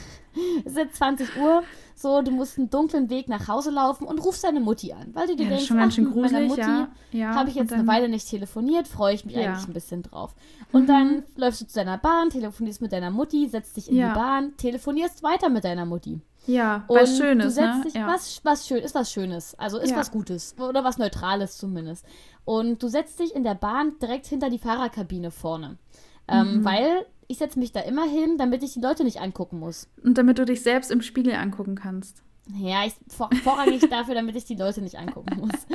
es 0.64 0.72
ist 0.72 0.78
jetzt 0.78 0.96
20 0.96 1.36
Uhr 1.36 1.62
so, 2.04 2.20
du 2.20 2.30
musst 2.30 2.58
einen 2.58 2.68
dunklen 2.68 3.08
Weg 3.08 3.28
nach 3.28 3.48
Hause 3.48 3.70
laufen 3.70 4.04
und 4.04 4.18
rufst 4.18 4.44
deine 4.44 4.60
Mutti 4.60 4.92
an, 4.92 5.14
weil 5.14 5.26
du 5.26 5.36
dir 5.36 5.44
ja, 5.44 5.48
denkst, 5.48 5.66
schon 5.66 5.78
ganz 5.78 5.94
schön 5.94 6.10
gruselig, 6.10 6.48
Mutti 6.48 6.60
ja. 6.60 6.88
ja 7.12 7.34
habe 7.34 7.48
ich 7.48 7.56
jetzt 7.56 7.72
eine 7.72 7.86
Weile 7.86 8.10
nicht 8.10 8.28
telefoniert, 8.28 8.86
freue 8.86 9.14
ich 9.14 9.24
mich 9.24 9.34
ja. 9.34 9.52
eigentlich 9.52 9.66
ein 9.66 9.72
bisschen 9.72 10.02
drauf. 10.02 10.34
Und 10.70 10.82
mhm. 10.82 10.86
dann 10.86 11.22
läufst 11.36 11.62
du 11.62 11.66
zu 11.66 11.74
deiner 11.76 11.96
Bahn, 11.96 12.28
telefonierst 12.28 12.82
mit 12.82 12.92
deiner 12.92 13.10
Mutti, 13.10 13.48
setzt 13.48 13.76
dich 13.78 13.88
in 13.88 13.96
ja. 13.96 14.08
die 14.08 14.14
Bahn, 14.14 14.56
telefonierst 14.58 15.22
weiter 15.22 15.48
mit 15.48 15.64
deiner 15.64 15.86
Mutti. 15.86 16.20
Ja, 16.46 16.84
und 16.88 17.00
was 17.00 17.16
Schönes, 17.16 17.46
du 17.46 17.50
setzt 17.50 17.78
ne? 17.78 17.84
Dich, 17.84 17.94
ja. 17.94 18.06
was, 18.06 18.40
was 18.44 18.68
schön, 18.68 18.82
ist 18.82 18.94
was 18.94 19.10
Schönes, 19.10 19.58
also 19.58 19.78
ist 19.78 19.96
was 19.96 20.10
Gutes 20.10 20.54
oder 20.58 20.84
was 20.84 20.98
Neutrales 20.98 21.56
zumindest. 21.56 22.04
Und 22.44 22.82
du 22.82 22.88
setzt 22.88 23.18
dich 23.18 23.34
in 23.34 23.44
der 23.44 23.54
Bahn 23.54 23.94
direkt 24.02 24.26
hinter 24.26 24.50
die 24.50 24.58
Fahrerkabine 24.58 25.30
vorne. 25.30 25.78
Ähm, 26.26 26.58
mhm. 26.58 26.64
Weil 26.64 27.06
ich 27.28 27.38
setze 27.38 27.58
mich 27.58 27.72
da 27.72 27.80
immer 27.80 28.04
hin, 28.04 28.38
damit 28.38 28.62
ich 28.62 28.74
die 28.74 28.80
Leute 28.80 29.04
nicht 29.04 29.20
angucken 29.20 29.58
muss. 29.58 29.88
Und 30.02 30.18
damit 30.18 30.38
du 30.38 30.44
dich 30.44 30.62
selbst 30.62 30.90
im 30.90 31.02
Spiegel 31.02 31.34
angucken 31.34 31.74
kannst. 31.74 32.22
Ja, 32.52 32.84
ich 32.84 32.94
vor, 33.08 33.30
vorrangig 33.42 33.80
dafür, 33.90 34.14
damit 34.14 34.36
ich 34.36 34.44
die 34.44 34.56
Leute 34.56 34.82
nicht 34.82 34.98
angucken 34.98 35.40
muss. 35.40 35.66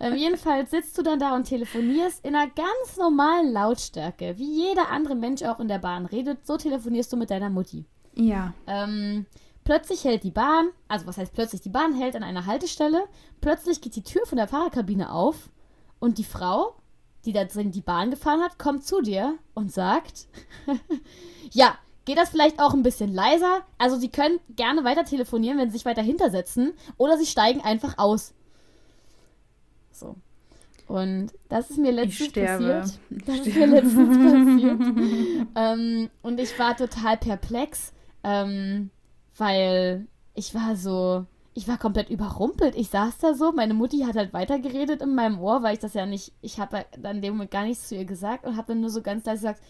ähm, 0.00 0.16
jedenfalls 0.16 0.70
sitzt 0.70 0.98
du 0.98 1.02
dann 1.02 1.20
da 1.20 1.34
und 1.34 1.44
telefonierst 1.44 2.24
in 2.24 2.34
einer 2.34 2.50
ganz 2.50 2.96
normalen 2.96 3.52
Lautstärke, 3.52 4.34
wie 4.36 4.68
jeder 4.68 4.90
andere 4.90 5.14
Mensch 5.14 5.42
auch 5.42 5.60
in 5.60 5.68
der 5.68 5.78
Bahn 5.78 6.06
redet. 6.06 6.46
So 6.46 6.56
telefonierst 6.56 7.12
du 7.12 7.16
mit 7.16 7.30
deiner 7.30 7.50
Mutti. 7.50 7.84
Ja. 8.16 8.52
Ähm, 8.66 9.26
plötzlich 9.62 10.04
hält 10.04 10.24
die 10.24 10.32
Bahn, 10.32 10.70
also 10.88 11.06
was 11.06 11.18
heißt 11.18 11.32
plötzlich? 11.32 11.60
Die 11.60 11.68
Bahn 11.68 11.94
hält 11.94 12.16
an 12.16 12.24
einer 12.24 12.46
Haltestelle. 12.46 13.04
Plötzlich 13.40 13.80
geht 13.80 13.94
die 13.94 14.02
Tür 14.02 14.26
von 14.26 14.38
der 14.38 14.48
Fahrerkabine 14.48 15.12
auf 15.12 15.50
und 16.00 16.18
die 16.18 16.24
Frau, 16.24 16.74
die 17.24 17.32
da 17.32 17.44
drin 17.44 17.72
die 17.72 17.80
Bahn 17.80 18.10
gefahren 18.10 18.42
hat, 18.42 18.58
kommt 18.58 18.86
zu 18.86 19.00
dir 19.00 19.38
und 19.54 19.72
sagt: 19.72 20.26
Ja, 21.52 21.78
Geht 22.08 22.16
das 22.16 22.30
vielleicht 22.30 22.58
auch 22.58 22.72
ein 22.72 22.82
bisschen 22.82 23.12
leiser? 23.12 23.60
Also 23.76 23.98
Sie 23.98 24.08
können 24.08 24.40
gerne 24.56 24.82
weiter 24.82 25.04
telefonieren, 25.04 25.58
wenn 25.58 25.68
Sie 25.68 25.76
sich 25.76 25.84
weiter 25.84 26.00
hintersetzen. 26.00 26.72
Oder 26.96 27.18
Sie 27.18 27.26
steigen 27.26 27.60
einfach 27.60 27.98
aus. 27.98 28.32
So. 29.92 30.16
Und 30.86 31.32
das 31.50 31.68
ist 31.68 31.76
mir 31.76 31.92
letztens 31.92 32.32
passiert. 32.32 32.98
Das 33.26 33.46
ist 33.46 33.54
mir 33.54 33.66
letztens 33.66 34.16
passiert. 34.32 35.48
ähm, 35.54 36.08
und 36.22 36.40
ich 36.40 36.58
war 36.58 36.74
total 36.78 37.18
perplex, 37.18 37.92
ähm, 38.24 38.88
weil 39.36 40.06
ich 40.32 40.54
war 40.54 40.76
so, 40.76 41.26
ich 41.58 41.66
war 41.66 41.76
komplett 41.76 42.08
überrumpelt. 42.08 42.76
Ich 42.76 42.88
saß 42.88 43.18
da 43.18 43.34
so, 43.34 43.50
meine 43.50 43.74
Mutti 43.74 44.02
hat 44.02 44.14
halt 44.14 44.32
weitergeredet 44.32 45.02
in 45.02 45.16
meinem 45.16 45.40
Ohr, 45.40 45.60
weil 45.64 45.74
ich 45.74 45.80
das 45.80 45.92
ja 45.92 46.06
nicht, 46.06 46.32
ich 46.40 46.60
habe 46.60 46.86
dann 47.02 47.16
in 47.16 47.22
dem 47.22 47.32
Moment 47.34 47.50
gar 47.50 47.64
nichts 47.64 47.88
zu 47.88 47.96
ihr 47.96 48.04
gesagt 48.04 48.46
und 48.46 48.56
habe 48.56 48.68
dann 48.68 48.80
nur 48.80 48.90
so 48.90 49.02
ganz 49.02 49.26
leise 49.26 49.40
gesagt, 49.40 49.62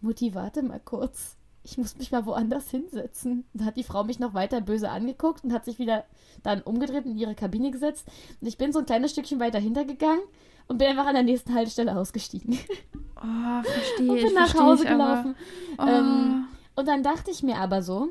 Mutti, 0.00 0.36
warte 0.36 0.62
mal 0.62 0.78
kurz. 0.78 1.36
ich 1.64 1.78
muss 1.78 1.96
mich 1.96 2.10
mal 2.12 2.26
woanders 2.26 2.70
hinsetzen. 2.70 3.44
Da 3.54 3.64
hat 3.64 3.76
die 3.76 3.82
Frau 3.82 4.04
mich 4.04 4.18
noch 4.18 4.34
weiter 4.34 4.60
böse 4.60 4.90
angeguckt 4.90 5.44
und 5.44 5.52
hat 5.52 5.64
sich 5.64 5.78
wieder 5.78 6.04
dann 6.44 6.62
umgedreht 6.62 7.06
und 7.06 7.12
in 7.12 7.18
ihre 7.18 7.34
Kabine 7.34 7.70
gesetzt. 7.70 8.06
Und 8.40 8.46
ich 8.46 8.58
bin 8.58 8.72
so 8.72 8.80
ein 8.80 8.86
kleines 8.86 9.12
Stückchen 9.12 9.40
weiter 9.40 9.58
hintergegangen 9.58 10.22
und 10.68 10.78
bin 10.78 10.88
einfach 10.88 11.06
an 11.06 11.14
der 11.14 11.24
nächsten 11.24 11.54
Haltestelle 11.54 11.96
ausgestiegen. 11.96 12.56
Oh, 13.16 13.62
verstehe 13.64 14.10
Und 14.10 14.16
bin 14.16 14.26
ich. 14.26 14.34
nach 14.34 14.54
Hause 14.54 14.84
ich, 14.84 14.90
gelaufen. 14.90 15.36
Oh. 15.78 15.86
Ähm, 15.86 16.44
und 16.74 16.88
dann 16.88 17.02
dachte 17.02 17.30
ich 17.30 17.42
mir 17.42 17.56
aber 17.56 17.82
so, 17.82 18.10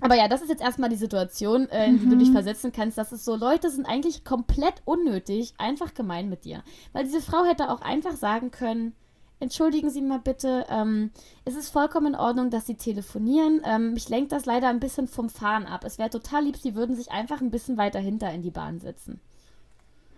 aber 0.00 0.14
ja, 0.14 0.28
das 0.28 0.42
ist 0.42 0.48
jetzt 0.48 0.62
erstmal 0.62 0.90
die 0.90 0.96
Situation, 0.96 1.68
äh, 1.70 1.86
in 1.86 1.98
die 2.00 2.08
du 2.08 2.16
dich 2.16 2.30
versetzen 2.30 2.72
kannst. 2.72 2.98
Das 2.98 3.12
ist 3.12 3.24
so, 3.24 3.34
Leute 3.34 3.70
sind 3.70 3.86
eigentlich 3.86 4.24
komplett 4.24 4.74
unnötig, 4.84 5.54
einfach 5.58 5.94
gemein 5.94 6.28
mit 6.28 6.44
dir. 6.44 6.62
Weil 6.92 7.04
diese 7.04 7.20
Frau 7.20 7.44
hätte 7.44 7.70
auch 7.70 7.80
einfach 7.80 8.16
sagen 8.16 8.50
können, 8.50 8.94
entschuldigen 9.40 9.90
Sie 9.90 10.02
mal 10.02 10.20
bitte, 10.20 10.66
ähm, 10.68 11.10
es 11.44 11.56
ist 11.56 11.70
vollkommen 11.70 12.14
in 12.14 12.14
Ordnung, 12.14 12.50
dass 12.50 12.66
Sie 12.66 12.76
telefonieren. 12.76 13.60
Ähm, 13.64 13.94
mich 13.94 14.08
lenkt 14.08 14.32
das 14.32 14.46
leider 14.46 14.68
ein 14.68 14.80
bisschen 14.80 15.08
vom 15.08 15.28
Fahren 15.28 15.66
ab. 15.66 15.84
Es 15.84 15.98
wäre 15.98 16.10
total 16.10 16.44
lieb, 16.44 16.56
Sie 16.56 16.74
würden 16.74 16.94
sich 16.94 17.10
einfach 17.10 17.40
ein 17.40 17.50
bisschen 17.50 17.76
weiter 17.76 17.98
hinter 17.98 18.32
in 18.32 18.42
die 18.42 18.50
Bahn 18.50 18.78
setzen. 18.78 19.20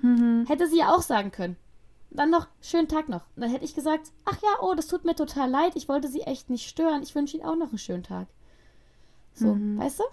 Mhm. 0.03 0.47
Hätte 0.47 0.67
sie 0.67 0.79
ja 0.79 0.95
auch 0.95 1.03
sagen 1.03 1.31
können. 1.31 1.57
Dann 2.11 2.31
noch, 2.31 2.49
schönen 2.61 2.89
Tag 2.89 3.09
noch. 3.09 3.23
Und 3.37 3.43
dann 3.43 3.51
hätte 3.51 3.65
ich 3.65 3.75
gesagt, 3.75 4.11
ach 4.25 4.37
ja, 4.43 4.49
oh, 4.63 4.75
das 4.75 4.89
tut 4.89 5.05
mir 5.05 5.15
total 5.15 5.49
leid. 5.49 5.73
Ich 5.77 5.89
wollte 5.89 6.09
sie 6.09 6.23
echt 6.23 6.51
nicht 6.51 6.69
stören. 6.69 7.03
Ich 7.03 7.15
wünsche 7.15 7.37
Ihnen 7.37 7.47
auch 7.47 7.57
noch 7.57 7.69
einen 7.69 7.79
schönen 7.79 8.03
Tag. 8.03 8.27
So, 9.41 9.55
Mhm. 9.55 9.79
weißt 9.79 9.99
du? 10.01 10.05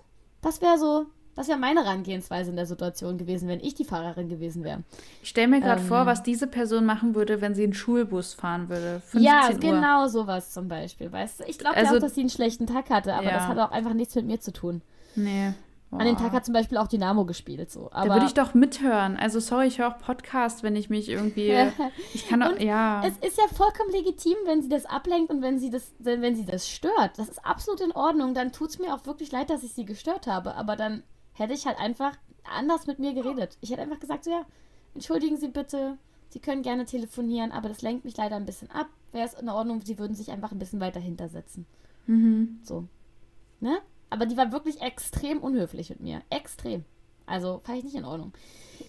Das 0.41 0.61
wäre 0.61 0.77
so, 0.77 1.05
das 1.35 1.47
wäre 1.49 1.59
meine 1.59 1.83
Herangehensweise 1.83 2.49
in 2.49 2.55
der 2.55 2.65
Situation 2.65 3.17
gewesen, 3.17 3.47
wenn 3.49 3.59
ich 3.59 3.75
die 3.75 3.83
Fahrerin 3.83 4.29
gewesen 4.29 4.63
wäre. 4.63 4.83
Ich 5.21 5.29
stelle 5.29 5.47
mir 5.49 5.59
gerade 5.59 5.81
Ähm. 5.81 5.87
vor, 5.87 6.05
was 6.05 6.23
diese 6.23 6.47
Person 6.47 6.85
machen 6.85 7.13
würde, 7.13 7.41
wenn 7.41 7.53
sie 7.53 7.63
einen 7.63 7.73
Schulbus 7.73 8.33
fahren 8.33 8.69
würde. 8.69 9.01
15 9.05 9.21
Ja, 9.21 9.49
Uhr. 9.51 9.57
genau 9.59 10.07
sowas 10.07 10.51
zum 10.53 10.67
Beispiel, 10.67 11.11
weißt 11.11 11.41
du? 11.41 11.43
Ich 11.45 11.59
glaube 11.59 11.75
Also- 11.75 11.91
ja 11.93 11.97
auch, 11.97 12.01
dass 12.01 12.15
sie 12.15 12.21
einen 12.21 12.29
schlechten 12.29 12.65
Tag 12.67 12.89
hatte, 12.89 13.13
aber 13.13 13.25
Ja. 13.25 13.33
das 13.33 13.47
hat 13.47 13.59
auch 13.59 13.71
einfach 13.71 13.93
nichts 13.93 14.15
mit 14.15 14.25
mir 14.25 14.39
zu 14.39 14.51
tun. 14.53 14.81
Nee. 15.15 15.53
An 15.89 15.99
dem 15.99 16.15
Boah. 16.15 16.23
Tag 16.23 16.33
hat 16.33 16.45
zum 16.45 16.53
Beispiel 16.53 16.77
auch 16.77 16.87
Dynamo 16.87 17.23
gespielt, 17.23 17.71
so. 17.71 17.89
Da 17.89 17.99
Aber 17.99 18.15
würde 18.15 18.25
ich 18.25 18.33
doch 18.33 18.53
mithören. 18.53 19.15
Also 19.15 19.39
sorry, 19.39 19.67
ich 19.67 19.79
höre 19.79 19.87
auch 19.87 19.97
Podcast, 19.97 20.61
wenn 20.61 20.75
ich 20.75 20.89
mich 20.89 21.07
irgendwie. 21.07 21.53
ich 22.13 22.27
kann 22.27 22.43
Und 22.43 22.61
ja. 22.61 23.01
Es 23.05 23.17
ist 23.25 23.37
ja 23.37 23.45
vollkommen 23.55 23.91
legitim, 23.91 24.35
wenn 24.45 24.61
sie 24.61 24.67
das 24.67 24.85
ablenkt 24.85 25.31
und 25.31 25.41
wenn 25.41 25.59
sie 25.59 25.69
das, 25.69 25.93
wenn 25.99 26.35
sie 26.35 26.45
das 26.45 26.69
stört. 26.69 27.17
Das 27.17 27.29
ist 27.29 27.45
absolut 27.45 27.79
in 27.79 27.93
Ordnung. 27.93 28.33
Dann 28.33 28.51
tut 28.51 28.69
es 28.69 28.79
mir 28.79 28.93
auch 28.93 29.05
wirklich 29.05 29.31
leid, 29.31 29.49
dass 29.49 29.63
ich 29.63 29.73
sie 29.73 29.85
gestört 29.85 30.27
habe. 30.27 30.55
Aber 30.55 30.75
dann 30.75 31.03
hätte 31.31 31.53
ich 31.53 31.65
halt 31.65 31.79
einfach 31.79 32.17
anders 32.43 32.85
mit 32.85 32.99
mir 32.99 33.13
geredet. 33.13 33.57
Ich 33.61 33.71
hätte 33.71 33.81
einfach 33.81 33.99
gesagt, 33.99 34.25
so 34.25 34.31
ja, 34.31 34.45
entschuldigen 34.93 35.37
Sie 35.37 35.47
bitte, 35.47 35.97
Sie 36.29 36.39
können 36.39 36.61
gerne 36.61 36.85
telefonieren, 36.85 37.51
aber 37.51 37.69
das 37.69 37.81
lenkt 37.81 38.03
mich 38.03 38.17
leider 38.17 38.35
ein 38.35 38.45
bisschen 38.45 38.69
ab. 38.71 38.87
Wäre 39.13 39.25
es 39.25 39.33
in 39.35 39.47
Ordnung, 39.47 39.81
Sie 39.81 39.97
würden 39.97 40.15
sich 40.15 40.31
einfach 40.31 40.51
ein 40.51 40.59
bisschen 40.59 40.81
weiter 40.81 40.99
hintersetzen. 40.99 41.65
Mhm. 42.07 42.59
So. 42.63 42.85
Ne? 43.59 43.79
Aber 44.09 44.25
die 44.25 44.37
war 44.37 44.51
wirklich 44.51 44.81
extrem 44.81 45.39
unhöflich 45.39 45.89
mit 45.89 45.99
mir. 45.99 46.21
Extrem. 46.29 46.85
Also, 47.25 47.59
fand 47.65 47.79
ich 47.79 47.83
nicht 47.83 47.95
in 47.95 48.05
Ordnung. 48.05 48.31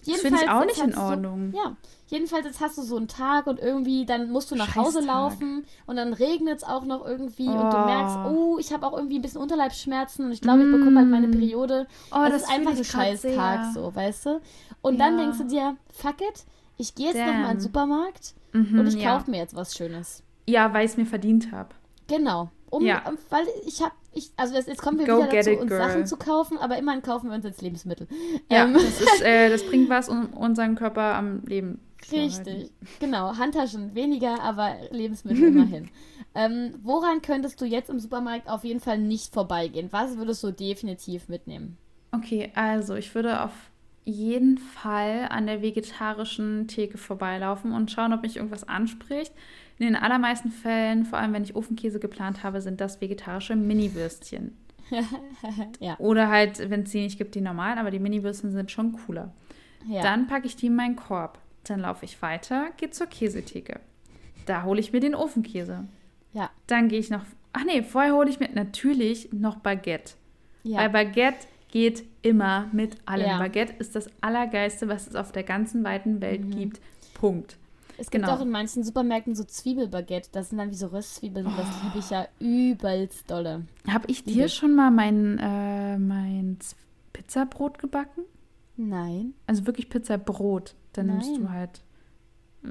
Das 0.07 0.21
finde 0.21 0.39
ich 0.41 0.49
auch 0.49 0.63
nicht 0.65 0.77
in 0.81 0.95
Ordnung. 0.95 1.51
ja, 1.53 1.75
jedenfalls 2.07 2.45
jetzt 2.45 2.61
hast 2.61 2.77
du 2.77 2.83
so 2.83 2.95
einen 2.95 3.07
Tag 3.09 3.47
und 3.47 3.59
irgendwie, 3.59 4.05
dann 4.05 4.31
musst 4.31 4.49
du 4.51 4.55
nach 4.55 4.75
Hause 4.75 4.99
Scheißtag. 4.99 5.05
laufen 5.15 5.65
und 5.87 5.95
dann 5.97 6.13
regnet 6.13 6.59
es 6.59 6.63
auch 6.63 6.85
noch 6.85 7.03
irgendwie 7.05 7.47
und 7.49 7.73
du 7.73 7.77
Oh. 7.77 7.85
merkst, 7.85 8.17
oh, 8.23 8.57
ich 8.59 8.71
habe 8.71 8.85
auch 8.85 8.93
irgendwie 8.95 9.17
ein 9.17 9.21
bisschen 9.23 9.41
Unterleibsschmerzen 9.41 10.25
und 10.25 10.31
ich 10.31 10.41
glaube, 10.41 10.63
ich 10.63 10.71
bekomme 10.71 10.99
halt 10.99 11.09
meine 11.09 11.27
Mm. 11.27 11.31
Periode. 11.31 11.87
Oh, 12.11 12.17
das, 12.19 12.31
das 12.33 12.41
ist 12.43 12.49
einfach 12.51 12.77
ein 12.77 12.83
Scheißtag 12.85 13.73
so, 13.73 13.93
weißt 13.93 14.25
du? 14.27 14.41
Und 14.81 14.99
dann 14.99 15.17
Ja. 15.17 15.23
denkst 15.23 15.39
du 15.39 15.43
dir, 15.45 15.75
fuck 15.91 16.21
it, 16.21 16.45
ich 16.77 16.93
gehe 16.95 17.07
jetzt 17.07 17.17
noch 17.17 17.25
mal 17.33 17.45
in 17.51 17.57
den. 17.57 17.59
Supermarkt 17.59 18.35
Mhm, 18.53 18.79
und 18.79 18.87
ich 18.87 18.95
ja. 18.95 19.17
kaufe 19.17 19.29
mir 19.31 19.37
jetzt 19.37 19.55
was 19.55 19.75
Schönes. 19.75 20.23
Ja, 20.47 20.71
weil 20.73 20.85
ich 20.85 20.91
es 20.91 20.97
mir 20.97 21.05
verdient 21.07 21.51
habe. 21.51 21.69
Genau. 22.07 22.49
Um, 22.69 22.85
Ja. 22.85 23.07
um, 23.09 23.17
weil 23.31 23.45
ich 23.65 23.81
habe, 23.81 23.91
ich, 24.19 24.31
also 24.37 24.55
jetzt, 24.55 24.67
jetzt 24.67 24.81
kommen 24.81 24.99
wir 24.99 25.05
Go 25.05 25.17
wieder 25.17 25.29
dazu, 25.29 25.49
it, 25.51 25.59
uns 25.59 25.69
girl. 25.69 25.81
Sachen 25.87 26.05
zu 26.05 26.17
kaufen, 26.17 26.57
aber 26.57 26.77
immerhin 26.77 27.01
kaufen 27.01 27.29
wir 27.29 27.35
uns 27.35 27.45
jetzt 27.45 27.61
Lebensmittel. 27.61 28.07
Ja, 28.51 28.65
Ähm, 28.65 28.73
das, 28.73 29.01
ist, 29.01 29.21
äh, 29.21 29.49
das 29.49 29.63
bringt 29.63 29.89
was, 29.89 30.09
um 30.09 30.27
unseren 30.33 30.75
Körper 30.75 31.15
am 31.15 31.43
Leben 31.45 31.79
zu 32.01 32.15
Richtig, 32.15 32.47
halten. 32.47 32.69
genau. 32.99 33.37
Handtaschen 33.37 33.95
weniger, 33.95 34.41
aber 34.41 34.75
Lebensmittel 34.91 35.45
immerhin. 35.47 35.89
Ähm, 36.35 36.75
woran 36.83 37.23
könntest 37.23 37.59
du 37.59 37.65
jetzt 37.65 37.89
im 37.89 37.99
Supermarkt 37.99 38.47
auf 38.49 38.63
jeden 38.63 38.79
Fall 38.79 38.99
nicht 38.99 39.33
vorbeigehen? 39.33 39.87
Was 39.91 40.15
würdest 40.15 40.43
du 40.43 40.51
definitiv 40.51 41.27
mitnehmen? 41.27 41.75
Okay, 42.11 42.51
also 42.53 42.93
ich 42.93 43.15
würde 43.15 43.41
auf 43.43 43.51
jeden 44.05 44.59
Fall 44.59 45.27
an 45.31 45.47
der 45.47 45.63
vegetarischen 45.63 46.67
Theke 46.67 46.99
vorbeilaufen 46.99 47.71
und 47.73 47.89
schauen, 47.89 48.13
ob 48.13 48.21
mich 48.21 48.37
irgendwas 48.37 48.67
anspricht. 48.67 49.33
In 49.79 49.85
den 49.85 49.95
allermeisten 49.95 50.51
Fällen, 50.51 51.05
vor 51.05 51.19
allem 51.19 51.33
wenn 51.33 51.43
ich 51.43 51.55
Ofenkäse 51.55 51.99
geplant 51.99 52.43
habe, 52.43 52.61
sind 52.61 52.81
das 52.81 52.99
vegetarische 53.01 53.55
Mini-Würstchen. 53.55 54.57
ja, 55.79 55.97
Oder 55.99 56.29
halt, 56.29 56.69
wenn 56.69 56.83
es 56.83 56.91
die 56.91 57.01
nicht 57.01 57.17
gibt, 57.17 57.35
die 57.35 57.41
normalen, 57.41 57.77
aber 57.77 57.89
die 57.91 57.99
Mini-Würstchen 57.99 58.51
sind 58.51 58.71
schon 58.71 58.91
cooler. 58.93 59.33
ja. 59.87 60.01
Dann 60.01 60.27
packe 60.27 60.47
ich 60.47 60.55
die 60.55 60.67
in 60.67 60.75
meinen 60.75 60.95
Korb. 60.95 61.39
Dann 61.63 61.81
laufe 61.81 62.05
ich 62.05 62.21
weiter, 62.21 62.69
gehe 62.77 62.89
zur 62.89 63.07
Käsetheke. 63.07 63.79
Da 64.45 64.63
hole 64.63 64.79
ich 64.79 64.91
mir 64.91 64.99
den 64.99 65.15
Ofenkäse. 65.15 65.85
ja, 66.33 66.49
Dann 66.67 66.87
gehe 66.89 66.99
ich 66.99 67.09
noch. 67.09 67.21
Ach 67.53 67.63
nee, 67.65 67.83
vorher 67.83 68.13
hole 68.13 68.29
ich 68.29 68.39
mir 68.39 68.49
natürlich 68.53 69.31
noch 69.31 69.57
Baguette. 69.57 70.13
ja. 70.63 70.79
Weil 70.79 70.89
Baguette 70.89 71.47
geht 71.71 72.03
immer 72.23 72.67
mit 72.71 72.97
allem. 73.05 73.27
Ja. 73.27 73.37
Baguette 73.37 73.73
ist 73.77 73.95
das 73.95 74.09
Allergeiste, 74.21 74.87
was 74.87 75.07
es 75.07 75.15
auf 75.15 75.31
der 75.31 75.43
ganzen 75.43 75.83
weiten 75.83 76.19
Welt 76.21 76.49
gibt. 76.51 76.79
Punkt. 77.13 77.57
Es 77.99 78.09
gibt 78.09 78.23
genau. 78.23 78.35
auch 78.37 78.41
in 78.41 78.49
manchen 78.49 78.83
Supermärkten 78.83 79.35
so 79.35 79.43
Zwiebelbaguette. 79.43 80.29
Das 80.31 80.49
sind 80.49 80.57
dann 80.57 80.71
wie 80.71 80.75
so 80.75 80.87
Röstzwiebeln 80.87 81.45
und 81.45 81.57
das 81.57 81.67
liebe 81.83 81.99
ich 81.99 82.09
ja 82.09 82.27
übelst 82.39 83.29
dolle. 83.29 83.65
Habe 83.87 84.05
ich 84.07 84.23
dir 84.23 84.47
schon 84.47 84.75
mal 84.75 84.89
mein, 84.91 85.37
äh, 85.39 85.97
mein 85.97 86.57
Pizzabrot 87.13 87.79
gebacken? 87.79 88.23
Nein. 88.77 89.33
Also 89.47 89.67
wirklich 89.67 89.89
Pizzabrot. 89.89 90.75
Dann 90.93 91.07
nimmst 91.07 91.35
du 91.35 91.41
Nein. 91.43 91.51
halt. 91.51 91.81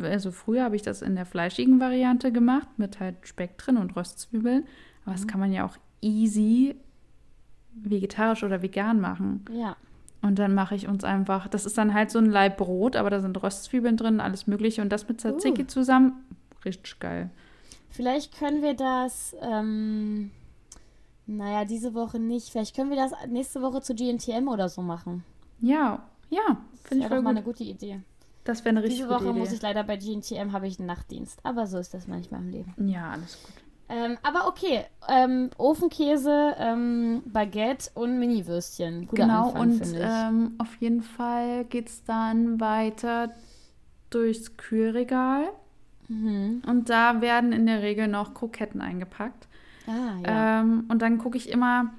Also 0.02 0.30
früher 0.32 0.64
habe 0.64 0.76
ich 0.76 0.82
das 0.82 1.02
in 1.02 1.14
der 1.14 1.26
fleischigen 1.26 1.80
Variante 1.80 2.32
gemacht, 2.32 2.68
mit 2.78 3.00
halt 3.00 3.16
Speck 3.26 3.56
drin 3.58 3.76
und 3.76 3.96
Röstzwiebeln. 3.96 4.64
Aber 5.04 5.12
Mhm. 5.12 5.16
das 5.16 5.26
kann 5.26 5.40
man 5.40 5.52
ja 5.52 5.64
auch 5.66 5.76
easy 6.00 6.76
vegetarisch 7.74 8.42
oder 8.42 8.62
vegan 8.62 9.00
machen. 9.00 9.44
Ja. 9.52 9.76
Und 10.20 10.38
dann 10.38 10.52
mache 10.54 10.74
ich 10.74 10.88
uns 10.88 11.04
einfach, 11.04 11.46
das 11.48 11.64
ist 11.64 11.78
dann 11.78 11.94
halt 11.94 12.10
so 12.10 12.18
ein 12.18 12.26
Laib 12.26 12.56
Brot, 12.56 12.96
aber 12.96 13.08
da 13.10 13.20
sind 13.20 13.40
Röstzwiebeln 13.40 13.96
drin, 13.96 14.20
alles 14.20 14.46
mögliche 14.46 14.82
und 14.82 14.90
das 14.90 15.08
mit 15.08 15.20
Tzatziki 15.20 15.62
Uh. 15.62 15.66
zusammen. 15.66 16.12
Richtig 16.64 16.98
geil. 16.98 17.30
Vielleicht 17.90 18.36
können 18.36 18.62
wir 18.62 18.74
das, 18.74 19.36
ähm, 19.40 20.30
naja, 21.26 21.64
diese 21.64 21.94
Woche 21.94 22.18
nicht. 22.18 22.50
Vielleicht 22.50 22.74
können 22.74 22.90
wir 22.90 22.96
das 22.96 23.12
nächste 23.28 23.62
Woche 23.62 23.80
zu 23.80 23.94
GNTM 23.94 24.48
oder 24.48 24.68
so 24.68 24.82
machen. 24.82 25.24
Ja, 25.60 26.02
ja, 26.30 26.58
finde 26.84 27.04
ich 27.04 27.08
voll 27.08 27.18
doch 27.18 27.24
mal 27.24 27.30
eine 27.30 27.42
gut. 27.42 27.56
gute 27.58 27.64
Idee. 27.70 28.00
Das 28.44 28.64
wäre 28.64 28.70
eine 28.70 28.82
richtig 28.82 28.98
Diese 29.00 29.08
Woche 29.10 29.26
gute 29.26 29.38
muss 29.38 29.52
ich 29.52 29.62
leider 29.62 29.84
bei 29.84 29.96
GNTM 29.96 30.52
habe 30.52 30.66
ich 30.66 30.78
einen 30.78 30.86
Nachtdienst. 30.88 31.38
Aber 31.44 31.66
so 31.66 31.78
ist 31.78 31.94
das 31.94 32.06
manchmal 32.08 32.40
im 32.40 32.50
Leben. 32.50 32.74
ja, 32.88 33.10
alles 33.10 33.38
gut. 33.42 33.54
Ähm, 33.90 34.18
aber 34.22 34.46
okay, 34.46 34.84
ähm, 35.08 35.50
Ofenkäse, 35.56 36.54
ähm, 36.58 37.22
Baguette 37.24 37.90
und 37.94 38.18
Mini-Würstchen. 38.18 39.06
Guter 39.06 39.22
genau, 39.22 39.52
Anfang, 39.52 39.60
und 39.60 39.96
ähm, 39.98 40.54
auf 40.58 40.74
jeden 40.80 41.02
Fall 41.02 41.64
geht 41.64 41.88
es 41.88 42.04
dann 42.04 42.60
weiter 42.60 43.30
durchs 44.10 44.56
Kühlregal. 44.56 45.44
mhm. 46.08 46.62
Und 46.66 46.90
da 46.90 47.20
werden 47.20 47.52
in 47.52 47.66
der 47.66 47.82
Regel 47.82 48.08
noch 48.08 48.34
Kroketten 48.34 48.80
eingepackt. 48.80 49.48
Ah, 49.86 50.20
ja. 50.26 50.60
Ähm, 50.60 50.84
und 50.88 51.00
dann 51.00 51.16
gucke 51.16 51.38
ich 51.38 51.48
immer, 51.48 51.90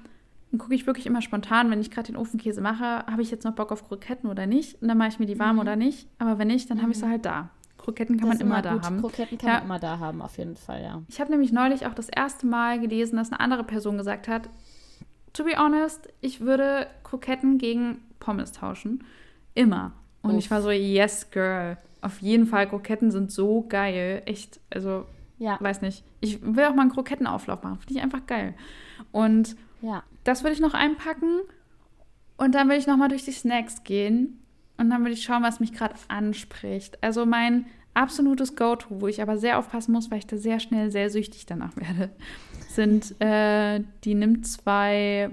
dann 0.52 0.58
gucke 0.58 0.74
ich 0.74 0.86
wirklich 0.86 1.06
immer 1.06 1.22
spontan, 1.22 1.70
wenn 1.70 1.80
ich 1.80 1.90
gerade 1.90 2.12
den 2.12 2.16
Ofenkäse 2.16 2.60
mache, 2.60 3.04
habe 3.06 3.22
ich 3.22 3.32
jetzt 3.32 3.44
noch 3.44 3.54
Bock 3.54 3.72
auf 3.72 3.88
Kroketten 3.88 4.30
oder 4.30 4.46
nicht? 4.46 4.80
Und 4.80 4.86
dann 4.86 4.98
mache 4.98 5.08
ich 5.08 5.18
mir 5.18 5.26
die 5.26 5.40
warm 5.40 5.58
oder 5.58 5.74
nicht. 5.74 6.08
Aber 6.18 6.38
wenn 6.38 6.48
nicht, 6.48 6.70
dann 6.70 6.82
habe 6.82 6.92
ich 6.92 6.98
sie 6.98 7.08
halt 7.08 7.24
da. 7.24 7.50
Kroketten 7.80 8.16
kann. 8.18 8.28
Das 8.30 8.38
man 8.40 8.46
ist 8.46 8.52
immer 8.52 8.62
da 8.62 8.74
gut. 8.74 8.82
haben. 8.84 9.00
Kroketten 9.00 9.38
kann 9.38 9.48
Ja. 9.48 9.54
man 9.56 9.64
immer 9.64 9.78
da 9.78 9.98
haben, 9.98 10.22
auf 10.22 10.36
jeden 10.38 10.56
Fall, 10.56 10.82
ja. 10.82 11.02
Ich 11.08 11.20
habe 11.20 11.30
nämlich 11.30 11.50
neulich 11.52 11.86
auch 11.86 11.94
das 11.94 12.08
erste 12.08 12.46
Mal 12.46 12.78
gelesen, 12.80 13.16
dass 13.16 13.30
eine 13.32 13.40
andere 13.40 13.64
Person 13.64 13.96
gesagt 13.98 14.28
hat, 14.28 14.48
to 15.32 15.44
be 15.44 15.56
honest, 15.56 16.08
ich 16.20 16.40
würde 16.40 16.86
Kroketten 17.04 17.58
gegen 17.58 18.02
Pommes 18.20 18.52
tauschen. 18.52 19.04
Immer. 19.54 19.92
Und 20.22 20.32
Uff. 20.32 20.38
ich 20.38 20.50
war 20.50 20.60
so, 20.62 20.70
yes, 20.70 21.30
girl. 21.30 21.78
Auf 22.02 22.20
jeden 22.20 22.46
Fall, 22.46 22.68
Kroketten 22.68 23.10
sind 23.10 23.30
so 23.32 23.64
geil. 23.68 24.22
Echt, 24.26 24.60
also, 24.70 25.06
Ja, 25.38 25.56
weiß 25.60 25.80
nicht. 25.82 26.04
Ich 26.20 26.40
will 26.42 26.64
auch 26.66 26.74
mal 26.74 26.82
einen 26.82 26.90
Krokettenauflauf 26.92 27.62
machen. 27.62 27.78
Finde 27.78 27.94
ich 27.94 28.02
einfach 28.02 28.26
geil. 28.26 28.54
Und 29.12 29.56
ja. 29.80 30.02
das 30.24 30.42
würde 30.42 30.52
ich 30.52 30.60
noch 30.60 30.74
einpacken. 30.74 31.40
Und 32.36 32.54
dann 32.54 32.68
will 32.68 32.76
ich 32.76 32.86
noch 32.86 32.96
mal 32.98 33.08
durch 33.08 33.24
die 33.24 33.32
Snacks 33.32 33.84
gehen. 33.84 34.38
Und 34.80 34.88
dann 34.90 35.04
will 35.04 35.12
ich 35.12 35.22
schauen, 35.22 35.42
was 35.42 35.60
mich 35.60 35.72
gerade 35.74 35.94
anspricht. 36.08 37.02
Also 37.02 37.26
mein 37.26 37.66
absolutes 37.92 38.56
Go-To, 38.56 39.00
wo 39.00 39.08
ich 39.08 39.20
aber 39.20 39.36
sehr 39.36 39.58
aufpassen 39.58 39.92
muss, 39.92 40.10
weil 40.10 40.18
ich 40.18 40.26
da 40.26 40.38
sehr 40.38 40.58
schnell 40.58 40.90
sehr 40.90 41.10
süchtig 41.10 41.44
danach 41.44 41.76
werde, 41.76 42.10
sind 42.70 43.20
äh, 43.20 43.82
die 44.04 44.14
Nimm 44.14 44.42
2 44.42 45.30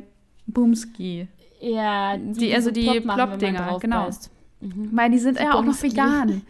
Boomski. 0.48 1.28
Ja, 1.62 2.18
Die- 2.18 2.54
also 2.54 2.72
die 2.72 2.84
Plop 2.84 2.96
wenn 2.96 3.06
man 3.06 3.16
Plop-Dinger, 3.16 3.68
drauf 3.68 3.82
genau. 3.82 4.10
Mhm. 4.60 4.90
Weil 4.92 5.12
die 5.12 5.20
sind 5.20 5.40
Die 5.40 5.44
ja 5.44 5.54
auch 5.54 5.64
noch 5.64 5.82
vegan. 5.82 6.42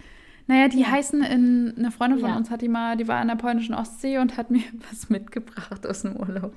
Naja, 0.47 0.69
die 0.69 0.79
ja. 0.79 0.91
heißen 0.91 1.21
in, 1.23 1.73
eine 1.77 1.91
Freundin 1.91 2.19
von 2.19 2.29
ja. 2.29 2.37
uns 2.37 2.49
hat 2.49 2.61
die 2.61 2.69
mal, 2.69 2.95
die 2.95 3.07
war 3.07 3.17
an 3.17 3.27
der 3.27 3.35
polnischen 3.35 3.75
Ostsee 3.75 4.17
und 4.17 4.37
hat 4.37 4.49
mir 4.49 4.63
was 4.89 5.09
mitgebracht 5.09 5.85
aus 5.85 6.01
dem 6.03 6.15
Urlaub. 6.15 6.53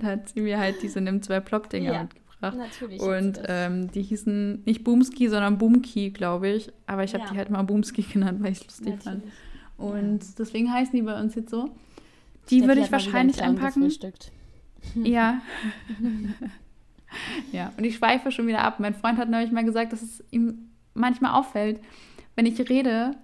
da 0.00 0.08
hat 0.08 0.28
sie 0.28 0.42
mir 0.42 0.58
halt 0.58 0.82
diese 0.82 1.00
nimm 1.00 1.22
zwei 1.22 1.40
Plop-Dinger 1.40 1.92
ja. 1.92 2.02
mitgebracht. 2.02 2.23
Natürlich. 2.52 3.00
Und 3.00 3.40
ähm, 3.46 3.90
die 3.90 4.02
hießen 4.02 4.62
nicht 4.64 4.84
Boomski, 4.84 5.28
sondern 5.28 5.58
Boomki, 5.58 6.10
glaube 6.10 6.48
ich. 6.48 6.72
Aber 6.86 7.04
ich 7.04 7.14
habe 7.14 7.24
die 7.30 7.36
halt 7.36 7.50
mal 7.50 7.62
Boomski 7.62 8.02
genannt, 8.12 8.42
weil 8.42 8.52
ich 8.52 8.58
es 8.60 8.64
lustig 8.66 8.96
Natürlich. 8.96 9.22
fand. 9.22 9.24
Und 9.76 10.38
deswegen 10.38 10.72
heißen 10.72 10.94
die 10.94 11.02
bei 11.02 11.18
uns 11.20 11.34
jetzt 11.34 11.50
so. 11.50 11.70
Die 12.50 12.66
würde 12.66 12.80
ich 12.80 12.92
wahrscheinlich 12.92 13.42
einpacken. 13.42 13.92
Ja. 15.02 15.40
ja, 17.52 17.72
und 17.78 17.84
ich 17.84 17.96
schweife 17.96 18.30
schon 18.30 18.46
wieder 18.46 18.60
ab. 18.60 18.80
Mein 18.80 18.92
Freund 18.92 19.16
hat 19.16 19.30
neulich 19.30 19.50
mal 19.50 19.64
gesagt, 19.64 19.94
dass 19.94 20.02
es 20.02 20.22
ihm 20.30 20.68
manchmal 20.92 21.32
auffällt, 21.32 21.80
wenn 22.36 22.44
ich 22.44 22.58
rede, 22.68 23.16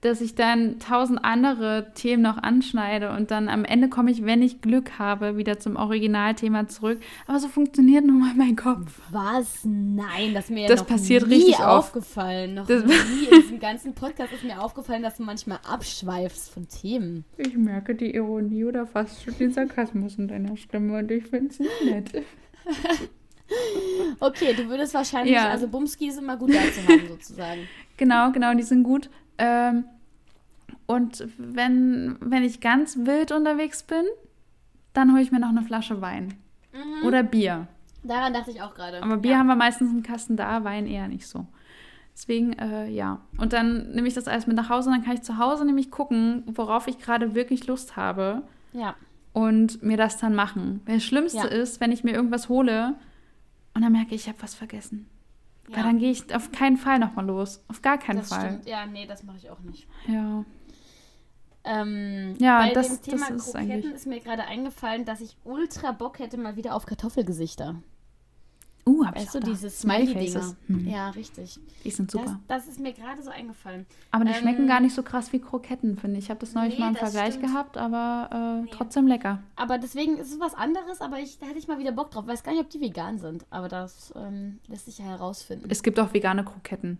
dass 0.00 0.20
ich 0.20 0.36
dann 0.36 0.78
tausend 0.78 1.24
andere 1.24 1.92
Themen 1.94 2.22
noch 2.22 2.36
anschneide 2.36 3.10
und 3.10 3.32
dann 3.32 3.48
am 3.48 3.64
Ende 3.64 3.88
komme 3.88 4.12
ich, 4.12 4.24
wenn 4.24 4.42
ich 4.42 4.60
Glück 4.60 4.98
habe, 5.00 5.36
wieder 5.36 5.58
zum 5.58 5.74
Originalthema 5.74 6.68
zurück. 6.68 7.00
Aber 7.26 7.40
so 7.40 7.48
funktioniert 7.48 8.04
nun 8.04 8.20
mal 8.20 8.34
mein 8.34 8.54
Kopf. 8.54 9.00
Was? 9.10 9.64
Nein, 9.64 10.34
das 10.34 10.44
ist 10.44 10.50
mir 10.50 10.68
das 10.68 10.80
ja 10.80 10.84
noch 10.84 10.88
passiert 10.88 11.26
nie 11.26 11.34
richtig 11.34 11.58
aufgefallen. 11.58 12.54
Noch 12.54 12.66
das 12.66 12.84
nie 12.84 13.24
in 13.24 13.42
diesem 13.42 13.58
ganzen 13.58 13.94
Podcast 13.94 14.32
ist 14.32 14.44
mir 14.44 14.62
aufgefallen, 14.62 15.02
dass 15.02 15.16
du 15.16 15.24
manchmal 15.24 15.58
abschweifst 15.68 16.50
von 16.50 16.68
Themen. 16.68 17.24
Ich 17.36 17.56
merke 17.56 17.96
die 17.96 18.14
Ironie 18.14 18.64
oder 18.64 18.86
fast 18.86 19.24
schon 19.24 19.36
den 19.36 19.52
Sarkasmus 19.52 20.16
in 20.16 20.28
deiner 20.28 20.56
Stimme 20.56 20.98
und 20.98 21.10
ich 21.10 21.26
finde 21.26 21.48
es 21.50 21.58
nicht 21.58 21.84
nett. 21.84 22.24
okay, 24.20 24.54
du 24.54 24.68
würdest 24.68 24.94
wahrscheinlich, 24.94 25.34
ja. 25.34 25.48
also 25.48 25.66
Bumski 25.66 26.08
ist 26.08 26.18
immer 26.18 26.36
gut 26.36 26.50
da 26.50 26.60
zu 26.72 26.86
haben, 26.86 27.08
sozusagen. 27.08 27.60
Genau, 27.96 28.30
genau, 28.30 28.54
die 28.54 28.62
sind 28.62 28.84
gut. 28.84 29.10
Ähm, 29.38 29.84
und 30.86 31.26
wenn, 31.36 32.16
wenn 32.20 32.44
ich 32.44 32.60
ganz 32.60 32.98
wild 32.98 33.32
unterwegs 33.32 33.82
bin, 33.82 34.04
dann 34.92 35.12
hole 35.12 35.22
ich 35.22 35.30
mir 35.30 35.40
noch 35.40 35.50
eine 35.50 35.62
Flasche 35.62 36.00
Wein. 36.00 36.34
Mhm. 36.72 37.06
Oder 37.06 37.22
Bier. 37.22 37.68
Daran 38.02 38.32
dachte 38.32 38.50
ich 38.50 38.62
auch 38.62 38.74
gerade. 38.74 39.02
Aber 39.02 39.18
Bier 39.18 39.32
ja. 39.32 39.38
haben 39.38 39.48
wir 39.48 39.56
meistens 39.56 39.90
einen 39.90 40.02
Kasten 40.02 40.36
da, 40.36 40.64
Wein 40.64 40.86
eher 40.86 41.08
nicht 41.08 41.26
so. 41.26 41.46
Deswegen, 42.14 42.52
äh, 42.54 42.88
ja. 42.88 43.20
Und 43.36 43.52
dann 43.52 43.92
nehme 43.92 44.08
ich 44.08 44.14
das 44.14 44.26
alles 44.26 44.46
mit 44.46 44.56
nach 44.56 44.70
Hause 44.70 44.88
und 44.88 44.96
dann 44.96 45.04
kann 45.04 45.14
ich 45.14 45.22
zu 45.22 45.38
Hause 45.38 45.64
nämlich 45.64 45.90
gucken, 45.90 46.42
worauf 46.46 46.88
ich 46.88 46.98
gerade 46.98 47.34
wirklich 47.34 47.66
Lust 47.66 47.96
habe. 47.96 48.42
Ja. 48.72 48.96
Und 49.32 49.82
mir 49.82 49.96
das 49.96 50.16
dann 50.16 50.34
machen. 50.34 50.80
Das 50.86 51.04
Schlimmste 51.04 51.38
ja. 51.38 51.44
ist, 51.44 51.80
wenn 51.80 51.92
ich 51.92 52.02
mir 52.02 52.12
irgendwas 52.12 52.48
hole 52.48 52.94
und 53.74 53.82
dann 53.82 53.92
merke 53.92 54.14
ich, 54.14 54.22
ich 54.22 54.28
habe 54.28 54.42
was 54.42 54.54
vergessen. 54.54 55.06
Ja. 55.68 55.76
Weil 55.76 55.82
dann 55.84 55.98
gehe 55.98 56.10
ich 56.10 56.34
auf 56.34 56.50
keinen 56.52 56.76
Fall 56.76 56.98
nochmal 56.98 57.26
los. 57.26 57.62
Auf 57.68 57.82
gar 57.82 57.98
keinen 57.98 58.18
das 58.18 58.28
Fall. 58.28 58.48
Stimmt. 58.48 58.66
Ja, 58.66 58.86
nee, 58.86 59.06
das 59.06 59.22
mache 59.22 59.36
ich 59.36 59.50
auch 59.50 59.60
nicht. 59.60 59.86
Ja. 60.06 60.44
Ähm, 61.64 62.34
ja, 62.38 62.60
bei 62.60 62.72
das, 62.72 63.00
dem 63.00 63.12
Thema 63.12 63.28
das 63.28 63.48
ist 63.48 63.54
Kroketten 63.54 63.92
ist 63.92 64.06
mir 64.06 64.20
gerade 64.20 64.44
eingefallen, 64.44 65.04
dass 65.04 65.20
ich 65.20 65.36
ultra 65.44 65.92
Bock 65.92 66.18
hätte 66.18 66.38
mal 66.38 66.56
wieder 66.56 66.74
auf 66.74 66.86
Kartoffelgesichter. 66.86 67.76
Uh, 68.88 69.04
hab 69.04 69.16
weißt 69.16 69.34
ich 69.34 69.40
du, 69.40 69.50
diese 69.50 69.68
Smiley-Dinger. 69.68 70.56
Hm. 70.66 70.88
Ja, 70.88 71.10
richtig. 71.10 71.58
Die 71.84 71.90
sind 71.90 72.10
super. 72.10 72.40
Das, 72.48 72.64
das 72.64 72.68
ist 72.68 72.80
mir 72.80 72.92
gerade 72.94 73.22
so 73.22 73.30
eingefallen. 73.30 73.84
Aber 74.10 74.24
die 74.24 74.30
ähm, 74.30 74.36
schmecken 74.36 74.66
gar 74.66 74.80
nicht 74.80 74.94
so 74.94 75.02
krass 75.02 75.30
wie 75.32 75.40
Kroketten, 75.40 75.98
finde 75.98 76.18
ich. 76.18 76.24
Ich 76.24 76.30
habe 76.30 76.40
das 76.40 76.54
neulich 76.54 76.74
nee, 76.74 76.80
mal 76.80 76.88
im 76.90 76.96
Vergleich 76.96 77.34
stimmt. 77.34 77.46
gehabt, 77.46 77.76
aber 77.76 78.30
äh, 78.32 78.64
nee. 78.64 78.70
trotzdem 78.72 79.06
lecker. 79.06 79.42
Aber 79.56 79.76
deswegen 79.76 80.16
ist 80.16 80.32
es 80.32 80.40
was 80.40 80.54
anderes, 80.54 81.02
aber 81.02 81.18
ich, 81.18 81.38
da 81.38 81.46
hätte 81.46 81.58
ich 81.58 81.68
mal 81.68 81.78
wieder 81.78 81.92
Bock 81.92 82.10
drauf. 82.10 82.26
Weiß 82.26 82.42
gar 82.42 82.52
nicht, 82.52 82.62
ob 82.62 82.70
die 82.70 82.80
vegan 82.80 83.18
sind, 83.18 83.44
aber 83.50 83.68
das 83.68 84.12
ähm, 84.16 84.58
lässt 84.68 84.86
sich 84.86 84.98
ja 84.98 85.04
herausfinden. 85.04 85.66
Es 85.68 85.82
gibt 85.82 86.00
auch 86.00 86.14
vegane 86.14 86.44
Kroketten. 86.44 86.98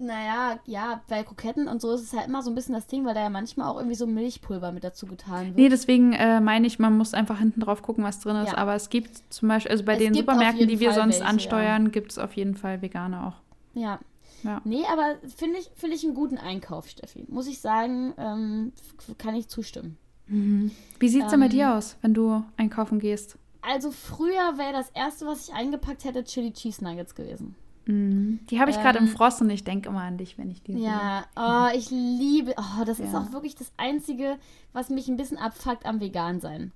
Naja, 0.00 0.60
ja, 0.64 1.02
bei 1.08 1.24
Kroketten 1.24 1.66
und 1.66 1.80
so 1.80 1.92
ist 1.92 2.02
es 2.02 2.12
halt 2.12 2.28
immer 2.28 2.42
so 2.42 2.50
ein 2.50 2.54
bisschen 2.54 2.74
das 2.74 2.86
Ding, 2.86 3.04
weil 3.04 3.14
da 3.14 3.20
ja 3.20 3.30
manchmal 3.30 3.68
auch 3.68 3.78
irgendwie 3.78 3.96
so 3.96 4.06
Milchpulver 4.06 4.70
mit 4.70 4.84
dazu 4.84 5.06
getan 5.06 5.46
wird. 5.46 5.56
Nee, 5.56 5.68
deswegen 5.68 6.12
äh, 6.12 6.40
meine 6.40 6.68
ich, 6.68 6.78
man 6.78 6.96
muss 6.96 7.14
einfach 7.14 7.40
hinten 7.40 7.60
drauf 7.60 7.82
gucken, 7.82 8.04
was 8.04 8.20
drin 8.20 8.36
ist. 8.36 8.52
Ja. 8.52 8.58
Aber 8.58 8.76
es 8.76 8.90
gibt 8.90 9.22
zum 9.32 9.48
Beispiel, 9.48 9.72
also 9.72 9.84
bei 9.84 9.94
es 9.94 9.98
den 9.98 10.14
Supermärkten, 10.14 10.68
die 10.68 10.78
wir 10.78 10.90
Fall 10.90 11.00
sonst 11.00 11.18
welche, 11.18 11.26
ansteuern, 11.26 11.84
ja. 11.86 11.90
gibt 11.90 12.12
es 12.12 12.18
auf 12.18 12.34
jeden 12.34 12.54
Fall 12.54 12.80
vegane 12.80 13.26
auch. 13.26 13.34
Ja. 13.74 13.98
ja. 14.44 14.60
Nee, 14.64 14.84
aber 14.92 15.16
finde 15.36 15.58
ich, 15.58 15.68
find 15.74 15.92
ich 15.92 16.04
einen 16.04 16.14
guten 16.14 16.38
Einkauf, 16.38 16.88
Steffi. 16.88 17.24
Muss 17.28 17.48
ich 17.48 17.60
sagen, 17.60 18.14
ähm, 18.18 18.72
kann 19.18 19.34
ich 19.34 19.48
zustimmen. 19.48 19.98
Mhm. 20.28 20.70
Wie 21.00 21.08
sieht 21.08 21.22
es 21.22 21.32
ähm, 21.32 21.40
denn 21.40 21.48
bei 21.48 21.48
dir 21.48 21.74
aus, 21.74 21.96
wenn 22.02 22.14
du 22.14 22.44
einkaufen 22.56 23.00
gehst? 23.00 23.36
Also 23.62 23.90
früher 23.90 24.58
wäre 24.58 24.72
das 24.72 24.90
erste, 24.90 25.26
was 25.26 25.48
ich 25.48 25.54
eingepackt 25.54 26.04
hätte, 26.04 26.22
Chili 26.22 26.52
Cheese 26.52 26.84
Nuggets 26.84 27.16
gewesen. 27.16 27.56
Mhm. 27.88 28.40
Die 28.50 28.60
habe 28.60 28.70
ich 28.70 28.76
gerade 28.76 28.98
ähm, 28.98 29.06
im 29.06 29.10
Frost 29.10 29.40
und 29.40 29.48
ich 29.48 29.64
denke 29.64 29.88
immer 29.88 30.02
an 30.02 30.18
dich, 30.18 30.36
wenn 30.36 30.50
ich 30.50 30.62
die 30.62 30.74
sehe. 30.74 30.84
Ja, 30.84 31.24
oh, 31.36 31.74
ich 31.74 31.90
liebe. 31.90 32.54
Oh, 32.58 32.84
das 32.84 32.98
ja. 32.98 33.06
ist 33.06 33.14
auch 33.14 33.32
wirklich 33.32 33.54
das 33.54 33.72
Einzige, 33.78 34.36
was 34.74 34.90
mich 34.90 35.08
ein 35.08 35.16
bisschen 35.16 35.38
abfuckt 35.38 35.86
am 35.86 35.98
Vegan-Sein. 35.98 36.72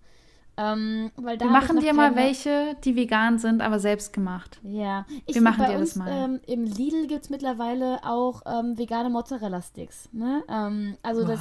Ähm, 0.57 1.11
weil 1.17 1.37
da 1.37 1.47
Wir 1.47 1.53
machen 1.53 1.81
dir 1.81 1.95
mal 1.95 2.15
welche, 2.15 2.77
die 2.85 2.97
vegan 2.97 3.39
sind, 3.39 3.61
aber 3.63 3.79
selbst 3.79 4.13
gemacht. 4.13 4.59
Ja, 4.63 5.07
ich 5.27 5.35
Wir 5.35 5.43
machen 5.43 5.65
dir 5.67 5.79
uns, 5.79 5.91
das 5.91 5.97
mal. 5.97 6.11
Ähm, 6.11 6.41
Im 6.47 6.65
Lidl 6.65 7.07
gibt 7.07 7.25
es 7.25 7.31
mittlerweile 7.31 8.01
auch 8.05 8.43
ähm, 8.47 8.79
vegane 8.79 9.11
Mozzarella-Sticks. 9.11 10.11
Ne? 10.13 10.43
Ähm, 10.49 10.97
also 11.03 11.25
das, 11.25 11.41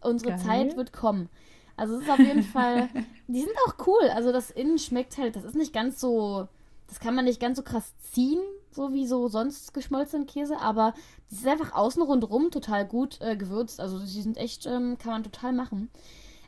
unsere 0.00 0.32
Geil. 0.32 0.40
Zeit 0.40 0.76
wird 0.76 0.92
kommen. 0.92 1.28
Also 1.76 1.96
es 1.96 2.02
ist 2.02 2.10
auf 2.10 2.18
jeden 2.18 2.42
Fall, 2.42 2.88
die 3.28 3.40
sind 3.40 3.54
auch 3.66 3.86
cool. 3.86 4.10
Also 4.14 4.32
das 4.32 4.50
Innen 4.50 4.78
schmeckt 4.78 5.18
halt, 5.18 5.36
das 5.36 5.44
ist 5.44 5.56
nicht 5.56 5.72
ganz 5.72 6.00
so, 6.00 6.48
das 6.88 7.00
kann 7.00 7.14
man 7.14 7.24
nicht 7.24 7.40
ganz 7.40 7.56
so 7.56 7.62
krass 7.62 7.94
ziehen, 8.12 8.40
so 8.74 8.92
wie 8.92 9.06
so 9.06 9.28
sonst 9.28 9.72
geschmolzenen 9.72 10.26
Käse, 10.26 10.58
aber 10.60 10.94
die 11.30 11.36
sind 11.36 11.48
einfach 11.48 11.72
außen 11.72 12.02
rundrum 12.02 12.50
total 12.50 12.86
gut 12.86 13.20
äh, 13.20 13.36
gewürzt. 13.36 13.80
Also 13.80 13.98
die 13.98 14.22
sind 14.22 14.36
echt, 14.36 14.66
ähm, 14.66 14.98
kann 14.98 15.12
man 15.12 15.24
total 15.24 15.52
machen. 15.52 15.90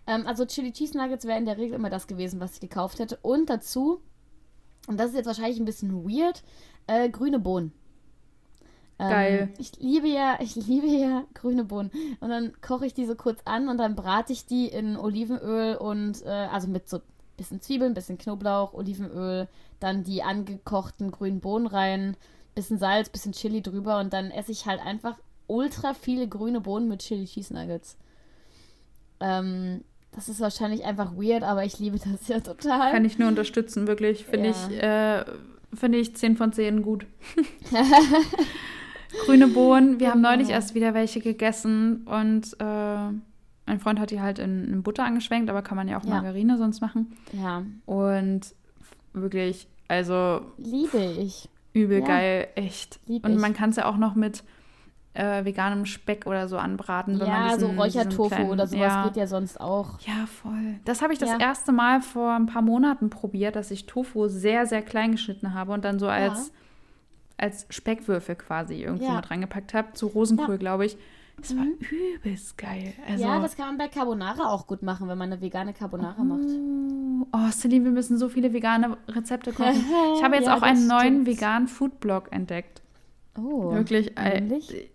Ähm, 0.06 0.26
also 0.26 0.44
Chili 0.44 0.72
Cheese 0.72 0.96
Nuggets 0.96 1.24
wäre 1.24 1.38
in 1.38 1.46
der 1.46 1.58
Regel 1.58 1.74
immer 1.74 1.90
das 1.90 2.06
gewesen, 2.06 2.40
was 2.40 2.54
ich 2.54 2.60
gekauft 2.60 2.98
hätte. 2.98 3.18
Und 3.22 3.50
dazu, 3.50 4.00
und 4.86 4.98
das 4.98 5.10
ist 5.10 5.16
jetzt 5.16 5.26
wahrscheinlich 5.26 5.58
ein 5.58 5.64
bisschen 5.64 6.04
weird, 6.04 6.42
äh, 6.86 7.08
grüne 7.08 7.38
Bohnen. 7.38 7.72
Ähm, 8.98 9.10
Geil. 9.10 9.48
Ich 9.58 9.78
liebe 9.78 10.08
ja, 10.08 10.38
ich 10.40 10.54
liebe 10.56 10.86
ja 10.86 11.24
grüne 11.34 11.64
Bohnen. 11.64 11.90
Und 12.20 12.30
dann 12.30 12.52
koche 12.60 12.86
ich 12.86 12.94
die 12.94 13.06
so 13.06 13.14
kurz 13.14 13.40
an 13.44 13.68
und 13.68 13.78
dann 13.78 13.94
brate 13.94 14.32
ich 14.32 14.46
die 14.46 14.68
in 14.68 14.96
Olivenöl 14.96 15.76
und 15.76 16.22
äh, 16.24 16.28
also 16.28 16.68
mit 16.68 16.88
so 16.88 17.00
bisschen 17.36 17.60
Zwiebeln, 17.60 17.94
bisschen 17.94 18.18
Knoblauch, 18.18 18.74
Olivenöl, 18.74 19.48
dann 19.80 20.04
die 20.04 20.22
angekochten 20.22 21.10
grünen 21.10 21.40
Bohnen 21.40 21.66
rein, 21.66 22.16
bisschen 22.54 22.78
Salz, 22.78 23.08
bisschen 23.08 23.32
Chili 23.32 23.62
drüber 23.62 23.98
und 23.98 24.12
dann 24.12 24.30
esse 24.30 24.52
ich 24.52 24.66
halt 24.66 24.80
einfach 24.80 25.16
ultra 25.46 25.94
viele 25.94 26.28
grüne 26.28 26.60
Bohnen 26.60 26.88
mit 26.88 27.00
Chili 27.00 27.26
Cheese 27.26 27.54
Nuggets. 27.54 27.96
Ähm, 29.20 29.82
das 30.12 30.28
ist 30.28 30.40
wahrscheinlich 30.40 30.84
einfach 30.84 31.12
weird, 31.14 31.42
aber 31.42 31.64
ich 31.64 31.78
liebe 31.78 31.98
das 31.98 32.28
ja 32.28 32.40
total. 32.40 32.90
Kann 32.90 33.04
ich 33.04 33.18
nur 33.18 33.28
unterstützen, 33.28 33.86
wirklich. 33.86 34.24
Finde 34.24 34.48
ja. 34.48 34.54
ich, 34.54 34.82
äh, 34.82 35.24
finde 35.74 35.98
ich 35.98 36.16
10 36.16 36.36
von 36.36 36.52
10 36.52 36.82
gut. 36.82 37.06
Grüne 39.24 39.48
Bohnen. 39.48 40.00
Wir 40.00 40.10
haben 40.10 40.20
neulich 40.20 40.50
erst 40.50 40.74
wieder 40.74 40.94
welche 40.94 41.20
gegessen 41.20 42.06
und 42.06 42.56
äh, 42.60 43.12
mein 43.66 43.80
Freund 43.80 43.98
hat 43.98 44.10
die 44.10 44.20
halt 44.20 44.38
in, 44.38 44.64
in, 44.64 44.82
Butter 44.82 45.04
angeschwenkt, 45.04 45.50
aber 45.50 45.62
kann 45.62 45.76
man 45.76 45.88
ja 45.88 45.98
auch 45.98 46.04
ja. 46.04 46.10
Margarine 46.10 46.56
sonst 46.56 46.80
machen. 46.80 47.16
Ja. 47.32 47.62
Und 47.84 48.54
wirklich, 49.12 49.68
also. 49.88 50.40
Liebe 50.56 50.98
ich. 50.98 51.48
Übel 51.72 52.00
ja. 52.00 52.06
geil, 52.06 52.48
echt. 52.54 53.00
Lieb 53.06 53.26
und 53.26 53.36
man 53.38 53.52
kann 53.52 53.70
es 53.70 53.76
ja 53.76 53.86
auch 53.86 53.98
noch 53.98 54.14
mit 54.14 54.44
äh, 55.16 55.44
veganem 55.44 55.86
Speck 55.86 56.26
oder 56.26 56.48
so 56.48 56.58
anbraten. 56.58 57.18
Wenn 57.18 57.26
ja, 57.26 57.40
man 57.40 57.58
diesen, 57.58 57.76
so 57.76 57.82
Räuchertofu 57.82 58.42
oder 58.42 58.66
sowas 58.66 58.80
ja. 58.80 59.04
geht 59.04 59.16
ja 59.16 59.26
sonst 59.26 59.60
auch. 59.60 59.98
Ja, 60.00 60.26
voll. 60.26 60.78
Das 60.84 61.02
habe 61.02 61.12
ich 61.12 61.18
das 61.18 61.30
ja. 61.30 61.38
erste 61.38 61.72
Mal 61.72 62.02
vor 62.02 62.32
ein 62.32 62.46
paar 62.46 62.62
Monaten 62.62 63.10
probiert, 63.10 63.56
dass 63.56 63.70
ich 63.70 63.86
Tofu 63.86 64.28
sehr, 64.28 64.66
sehr 64.66 64.82
klein 64.82 65.12
geschnitten 65.12 65.54
habe 65.54 65.72
und 65.72 65.84
dann 65.84 65.98
so 65.98 66.08
als, 66.08 66.52
als 67.36 67.66
Speckwürfel 67.70 68.36
quasi 68.36 68.82
irgendwie 68.82 69.10
mit 69.10 69.30
reingepackt 69.30 69.74
habe. 69.74 69.92
Zu 69.94 70.06
Rosenkohl, 70.06 70.58
glaube 70.58 70.86
ich. 70.86 70.96
Das 71.38 71.56
war 71.56 71.64
mhm. 71.64 71.76
übelst 72.14 72.56
geil. 72.56 72.94
Also, 73.06 73.24
ja, 73.24 73.38
das 73.40 73.56
kann 73.56 73.66
man 73.66 73.78
bei 73.78 73.88
Carbonara 73.88 74.50
auch 74.50 74.66
gut 74.66 74.82
machen, 74.82 75.06
wenn 75.08 75.18
man 75.18 75.32
eine 75.32 75.40
vegane 75.40 75.74
Carbonara 75.74 76.16
oh. 76.18 76.24
macht. 76.24 77.28
Oh, 77.32 77.50
Celine, 77.52 77.84
wir 77.84 77.92
müssen 77.92 78.16
so 78.16 78.28
viele 78.28 78.52
vegane 78.52 78.96
Rezepte 79.08 79.52
kochen. 79.52 79.84
Ich 80.16 80.22
habe 80.22 80.34
jetzt 80.36 80.46
ja, 80.46 80.56
auch 80.56 80.62
einen 80.62 80.86
neuen 80.86 81.26
veganen 81.26 81.68
Foodblog 81.68 82.32
entdeckt. 82.32 82.82
Oh. 83.38 83.72
Wirklich. 83.72 84.16
Äh, 84.16 84.88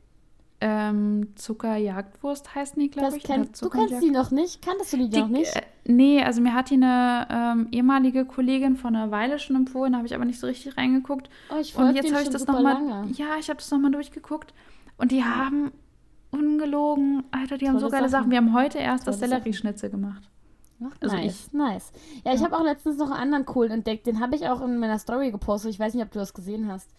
ähm, 0.63 1.29
Zuckerjagdwurst 1.35 2.53
heißt 2.53 2.77
die, 2.77 2.89
glaube 2.89 3.17
ich. 3.17 3.23
Kenn, 3.23 3.49
du 3.59 3.69
kennst 3.69 4.01
die 4.01 4.11
noch 4.11 4.29
nicht? 4.31 4.63
Kanntest 4.63 4.93
du 4.93 4.97
die, 4.97 5.09
die 5.09 5.19
noch 5.19 5.27
nicht? 5.27 5.55
Äh, 5.55 5.61
nee, 5.85 6.23
also 6.23 6.39
mir 6.41 6.53
hat 6.53 6.69
die 6.69 6.75
eine 6.75 7.27
ähm, 7.31 7.67
ehemalige 7.71 8.25
Kollegin 8.25 8.77
von 8.77 8.95
einer 8.95 9.09
Weile 9.09 9.39
schon 9.39 9.55
empfohlen, 9.55 9.95
habe 9.95 10.05
ich 10.05 10.13
aber 10.13 10.25
nicht 10.25 10.39
so 10.39 10.47
richtig 10.47 10.77
reingeguckt. 10.77 11.29
Oh, 11.51 11.59
ich 11.59 11.75
Und 11.75 11.95
jetzt 11.95 12.13
habe 12.13 12.23
ich 12.23 12.29
das 12.29 12.45
nochmal. 12.45 13.07
Ja, 13.13 13.37
ich 13.39 13.49
habe 13.49 13.57
das 13.57 13.71
nochmal 13.71 13.91
durchgeguckt. 13.91 14.53
Und 14.97 15.11
die 15.11 15.23
haben 15.23 15.71
Ungelogen. 16.31 17.23
Alter, 17.31 17.57
die 17.57 17.67
haben 17.67 17.79
so 17.79 17.89
geile 17.89 18.09
Sachen. 18.09 18.23
Sachen. 18.23 18.31
Wir 18.31 18.37
haben 18.37 18.53
heute 18.53 18.79
erst 18.79 19.05
Tolle 19.05 19.17
das 19.17 19.19
Sellerieschnitzel 19.19 19.89
gemacht. 19.89 20.23
Ach, 20.83 20.95
also 20.99 21.15
nice, 21.15 21.47
ich. 21.47 21.53
nice. 21.53 21.91
Ja, 22.25 22.33
ich 22.33 22.39
ja. 22.39 22.45
habe 22.45 22.57
auch 22.57 22.63
letztens 22.63 22.97
noch 22.97 23.11
einen 23.11 23.19
anderen 23.19 23.45
coolen 23.45 23.71
entdeckt. 23.71 24.07
Den 24.07 24.19
habe 24.19 24.35
ich 24.35 24.47
auch 24.47 24.61
in 24.61 24.79
meiner 24.79 24.97
Story 24.97 25.31
gepostet. 25.31 25.71
Ich 25.71 25.79
weiß 25.79 25.93
nicht, 25.93 26.03
ob 26.03 26.11
du 26.11 26.19
das 26.19 26.33
gesehen 26.33 26.67
hast. 26.67 26.89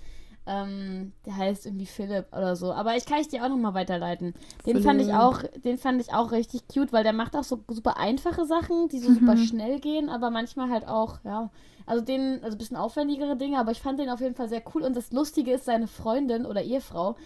Ähm, 0.44 1.12
der 1.24 1.36
heißt 1.36 1.66
irgendwie 1.66 1.86
Philipp 1.86 2.26
oder 2.32 2.56
so. 2.56 2.72
Aber 2.72 2.96
ich 2.96 3.06
kann 3.06 3.20
ich 3.20 3.28
dir 3.28 3.44
auch 3.44 3.48
nochmal 3.48 3.74
weiterleiten. 3.74 4.34
Den 4.66 4.72
Philipp. 4.72 4.84
fand 4.84 5.00
ich 5.00 5.12
auch, 5.12 5.42
den 5.64 5.78
fand 5.78 6.00
ich 6.00 6.12
auch 6.12 6.32
richtig 6.32 6.66
cute, 6.66 6.92
weil 6.92 7.04
der 7.04 7.12
macht 7.12 7.36
auch 7.36 7.44
so 7.44 7.62
super 7.68 7.96
einfache 7.96 8.44
Sachen, 8.44 8.88
die 8.88 8.98
so 8.98 9.10
mhm. 9.10 9.14
super 9.14 9.36
schnell 9.36 9.78
gehen, 9.78 10.08
aber 10.08 10.30
manchmal 10.30 10.68
halt 10.70 10.88
auch, 10.88 11.20
ja. 11.24 11.50
Also 11.86 12.04
den, 12.04 12.42
also 12.42 12.56
ein 12.56 12.58
bisschen 12.58 12.76
aufwendigere 12.76 13.36
Dinge, 13.36 13.58
aber 13.58 13.72
ich 13.72 13.80
fand 13.80 13.98
den 13.98 14.08
auf 14.08 14.20
jeden 14.20 14.34
Fall 14.34 14.48
sehr 14.48 14.62
cool. 14.74 14.82
Und 14.82 14.96
das 14.96 15.12
Lustige 15.12 15.52
ist, 15.52 15.64
seine 15.64 15.86
Freundin 15.86 16.46
oder 16.46 16.62
Ehefrau, 16.62 17.16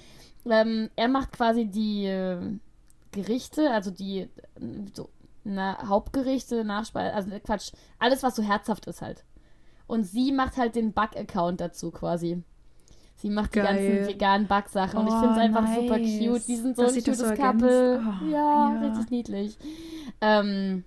ähm, 0.48 0.90
er 0.96 1.08
macht 1.08 1.32
quasi 1.32 1.66
die 1.66 2.06
äh, 2.06 2.38
Gerichte, 3.12 3.70
also 3.70 3.90
die 3.90 4.28
so, 4.94 5.08
na, 5.44 5.88
Hauptgerichte, 5.88 6.64
Nachspeise, 6.64 7.14
also 7.14 7.30
Quatsch, 7.44 7.72
alles, 7.98 8.22
was 8.22 8.36
so 8.36 8.42
herzhaft 8.42 8.86
ist 8.86 9.02
halt. 9.02 9.24
Und 9.86 10.04
sie 10.04 10.32
macht 10.32 10.56
halt 10.56 10.74
den 10.74 10.92
Bug-Account 10.92 11.60
dazu 11.60 11.90
quasi. 11.90 12.42
Sie 13.16 13.30
macht 13.30 13.52
Geil. 13.52 13.62
die 13.62 13.68
ganzen 13.68 14.08
veganen 14.08 14.46
Backsachen. 14.46 14.98
Oh, 14.98 15.02
und 15.02 15.08
ich 15.08 15.14
finde 15.14 15.32
es 15.32 15.38
einfach 15.38 15.62
nice. 15.62 15.76
super 15.76 15.98
cute. 15.98 16.48
Die 16.48 16.56
sind 16.56 16.76
so 16.76 16.82
das 16.82 16.94
ein 16.94 17.02
cutes 17.02 17.18
so 17.18 17.34
Couple. 17.34 18.00
Oh, 18.02 18.26
ja, 18.26 18.74
ja, 18.74 18.80
richtig 18.80 19.10
niedlich. 19.10 19.58
Ähm, 20.20 20.84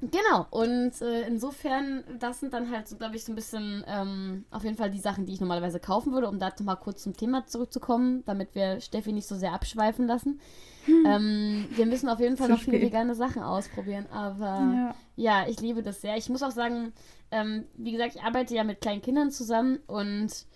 genau. 0.00 0.46
Und 0.50 1.00
äh, 1.02 1.26
insofern, 1.26 2.04
das 2.18 2.40
sind 2.40 2.52
dann 2.52 2.70
halt 2.70 2.88
so, 2.88 2.96
glaube 2.96 3.16
ich, 3.16 3.24
so 3.24 3.32
ein 3.32 3.34
bisschen 3.34 3.84
ähm, 3.86 4.44
auf 4.50 4.64
jeden 4.64 4.76
Fall 4.76 4.90
die 4.90 5.00
Sachen, 5.00 5.26
die 5.26 5.32
ich 5.32 5.40
normalerweise 5.40 5.80
kaufen 5.80 6.12
würde, 6.12 6.28
um 6.28 6.38
da 6.38 6.50
nochmal 6.50 6.76
kurz 6.76 7.02
zum 7.02 7.16
Thema 7.16 7.46
zurückzukommen, 7.46 8.24
damit 8.24 8.54
wir 8.54 8.80
Steffi 8.80 9.12
nicht 9.12 9.26
so 9.26 9.36
sehr 9.36 9.52
abschweifen 9.52 10.06
lassen. 10.06 10.40
Hm. 10.84 11.04
Ähm, 11.06 11.68
wir 11.70 11.86
müssen 11.86 12.08
auf 12.08 12.20
jeden 12.20 12.36
Fall 12.36 12.46
Zu 12.46 12.52
noch 12.54 12.60
viele 12.60 12.80
vegane 12.80 13.14
Sachen 13.14 13.42
ausprobieren. 13.42 14.06
Aber 14.10 14.44
ja. 14.44 14.94
ja. 15.16 15.48
ich 15.48 15.60
liebe 15.60 15.82
das 15.82 16.00
sehr. 16.00 16.16
Ich 16.16 16.28
muss 16.28 16.42
auch 16.42 16.50
sagen, 16.50 16.92
ähm, 17.30 17.64
wie 17.74 17.92
gesagt, 17.92 18.14
ich 18.14 18.22
arbeite 18.22 18.54
ja 18.54 18.64
mit 18.64 18.80
kleinen 18.80 19.02
Kindern 19.02 19.30
zusammen 19.30 19.78
und 19.86 20.46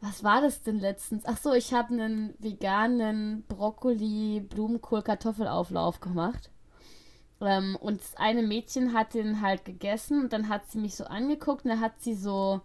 was 0.00 0.24
war 0.24 0.40
das 0.40 0.62
denn 0.62 0.80
letztens? 0.80 1.24
Ach 1.26 1.36
so, 1.36 1.52
ich 1.52 1.74
habe 1.74 1.92
einen 1.92 2.34
veganen 2.38 3.44
Brokkoli, 3.48 4.40
Blumenkohl, 4.40 5.02
Kartoffelauflauf 5.02 6.00
gemacht. 6.00 6.50
Ähm, 7.40 7.76
und 7.80 8.00
das 8.00 8.16
eine 8.16 8.42
Mädchen 8.42 8.92
hat 8.92 9.14
den 9.14 9.40
halt 9.40 9.64
gegessen 9.64 10.20
und 10.20 10.32
dann 10.32 10.48
hat 10.48 10.70
sie 10.70 10.78
mich 10.78 10.94
so 10.94 11.04
angeguckt 11.04 11.64
und 11.64 11.70
dann 11.70 11.80
hat 11.80 12.00
sie 12.00 12.14
so. 12.14 12.60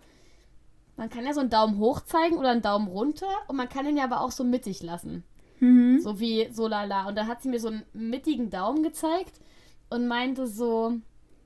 Man 0.97 1.09
kann 1.09 1.26
ja 1.26 1.34
so 1.34 1.41
einen 1.41 1.49
Daumen 1.49 1.78
hoch 1.78 2.01
zeigen 2.01 2.38
oder 2.38 2.51
einen 2.51 2.61
Daumen 2.61 2.88
runter 2.88 3.28
und 3.47 3.57
man 3.57 3.67
kann 3.67 3.86
den 3.86 3.97
ja 3.97 4.05
aber 4.05 4.21
auch 4.21 4.32
so 4.32 4.45
mittig 4.45 4.82
lassen. 4.82 5.23
Mhm. 5.59 5.99
So 5.99 6.19
wie 6.19 6.47
so 6.51 6.67
lala. 6.67 7.07
Und 7.07 7.15
dann 7.15 7.28
hat 7.28 7.41
sie 7.41 7.49
mir 7.49 7.59
so 7.59 7.67
einen 7.67 7.84
mittigen 7.91 8.49
Daumen 8.49 8.82
gezeigt 8.82 9.41
und 9.89 10.07
meinte 10.07 10.47
so, 10.47 10.93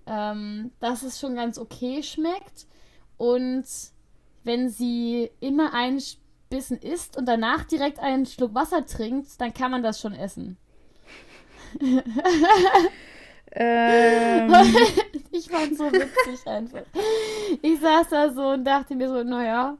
ähm, 0.05 0.71
dass 0.80 1.01
es 1.01 1.19
schon 1.19 1.36
ganz 1.36 1.57
okay 1.57 2.03
schmeckt 2.03 2.67
und 3.17 3.65
wenn 4.43 4.69
sie 4.69 5.30
immer 5.39 5.73
einen 5.73 6.01
Bissen 6.49 6.77
isst 6.77 7.17
und 7.17 7.27
danach 7.27 7.65
direkt 7.65 7.99
einen 7.99 8.25
Schluck 8.25 8.55
Wasser 8.55 8.86
trinkt, 8.86 9.39
dann 9.39 9.53
kann 9.53 9.71
man 9.71 9.84
das 9.84 9.99
schon 9.99 10.13
essen. 10.13 10.57
ähm. 13.52 14.52
ich 15.32 15.50
fand 15.50 15.78
so 15.78 15.86
witzig 15.86 16.45
einfach. 16.45 16.84
Ich 17.62 17.80
saß 17.80 18.10
da 18.10 18.32
so 18.32 18.50
und 18.50 18.66
dachte 18.66 18.95
mir 18.95 19.10
so, 19.10 19.24
naja, 19.24 19.78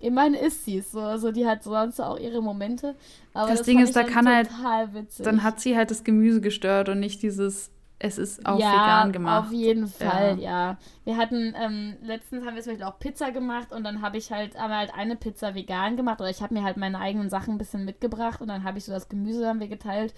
immerhin 0.00 0.34
ist 0.34 0.64
sie 0.64 0.78
es 0.78 0.92
so. 0.92 1.00
Also 1.00 1.32
die 1.32 1.46
hat 1.46 1.62
sonst 1.62 2.00
auch 2.00 2.18
ihre 2.18 2.42
Momente. 2.42 2.94
Aber 3.32 3.48
das, 3.48 3.58
das 3.58 3.66
Ding 3.66 3.80
ist, 3.80 3.94
da 3.96 4.04
kann 4.04 4.28
halt, 4.28 4.48
witzig. 4.94 5.24
dann 5.24 5.42
hat 5.42 5.60
sie 5.60 5.76
halt 5.76 5.90
das 5.90 6.04
Gemüse 6.04 6.40
gestört 6.40 6.88
und 6.88 7.00
nicht 7.00 7.22
dieses 7.22 7.70
es 7.98 8.18
ist 8.18 8.44
auch 8.44 8.58
ja, 8.58 8.72
vegan 8.72 9.12
gemacht. 9.12 9.46
Auf 9.46 9.52
jeden 9.52 9.86
Fall, 9.86 10.38
ja. 10.38 10.70
ja. 10.70 10.78
Wir 11.04 11.16
hatten, 11.16 11.54
ähm, 11.58 11.94
letztens 12.02 12.44
haben 12.44 12.54
wir 12.54 12.62
zum 12.62 12.72
Beispiel 12.72 12.86
auch 12.86 12.98
Pizza 12.98 13.30
gemacht 13.30 13.72
und 13.72 13.84
dann 13.84 14.02
habe 14.02 14.18
ich 14.18 14.30
halt, 14.30 14.56
aber 14.56 14.76
halt 14.76 14.92
eine 14.94 15.16
Pizza 15.16 15.54
vegan 15.54 15.96
gemacht 15.96 16.20
oder 16.20 16.28
ich 16.28 16.42
habe 16.42 16.52
mir 16.52 16.64
halt 16.64 16.76
meine 16.76 16.98
eigenen 16.98 17.30
Sachen 17.30 17.54
ein 17.54 17.58
bisschen 17.58 17.84
mitgebracht 17.84 18.40
und 18.42 18.48
dann 18.48 18.64
habe 18.64 18.78
ich 18.78 18.84
so 18.84 18.92
das 18.92 19.08
Gemüse 19.08 19.46
haben 19.46 19.60
wir 19.60 19.68
geteilt. 19.68 20.12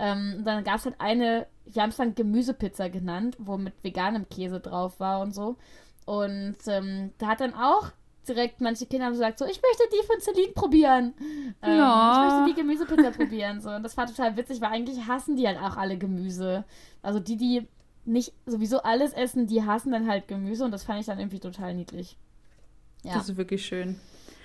Ähm, 0.00 0.36
und 0.38 0.44
dann 0.44 0.64
gab 0.64 0.76
es 0.76 0.86
halt 0.86 0.96
eine, 0.98 1.46
wir 1.66 1.82
haben 1.82 1.90
es 1.90 1.98
dann 1.98 2.14
Gemüsepizza 2.14 2.88
genannt, 2.88 3.36
wo 3.38 3.58
mit 3.58 3.74
veganem 3.84 4.28
Käse 4.28 4.58
drauf 4.58 4.98
war 4.98 5.20
und 5.20 5.34
so. 5.34 5.56
Und 6.06 6.56
ähm, 6.66 7.12
da 7.18 7.28
hat 7.28 7.40
dann 7.40 7.54
auch 7.54 7.92
direkt, 8.26 8.60
manche 8.60 8.86
Kinder 8.86 9.06
haben 9.06 9.12
gesagt, 9.12 9.38
so, 9.38 9.44
ich 9.44 9.60
möchte 9.60 9.84
die 9.92 10.06
von 10.06 10.20
Celine 10.20 10.52
probieren. 10.52 11.14
Ähm, 11.62 11.76
ja. 11.76 12.12
Ich 12.12 12.32
möchte 12.32 12.54
die 12.54 12.60
Gemüsepizza 12.60 13.10
probieren. 13.10 13.60
So. 13.60 13.70
Und 13.70 13.82
das 13.82 13.96
war 13.96 14.06
total 14.06 14.36
witzig, 14.36 14.60
weil 14.62 14.70
eigentlich 14.70 15.06
hassen 15.06 15.36
die 15.36 15.46
halt 15.46 15.58
auch 15.58 15.76
alle 15.76 15.98
Gemüse. 15.98 16.64
Also 17.02 17.20
die, 17.20 17.36
die 17.36 17.68
nicht 18.06 18.32
sowieso 18.46 18.82
alles 18.82 19.12
essen, 19.12 19.46
die 19.46 19.64
hassen 19.64 19.92
dann 19.92 20.08
halt 20.08 20.28
Gemüse 20.28 20.64
und 20.64 20.70
das 20.70 20.84
fand 20.84 21.00
ich 21.00 21.06
dann 21.06 21.18
irgendwie 21.18 21.40
total 21.40 21.74
niedlich. 21.74 22.16
Ja. 23.02 23.14
Das 23.14 23.28
ist 23.28 23.36
wirklich 23.36 23.64
schön. 23.64 24.00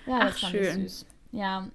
Ja, 0.06 0.20
das 0.20 0.36
Ach, 0.36 0.40
fand 0.40 0.52
schön. 0.52 0.86
ich 0.86 0.92
süß. 0.92 1.06
Ja, 1.32 1.68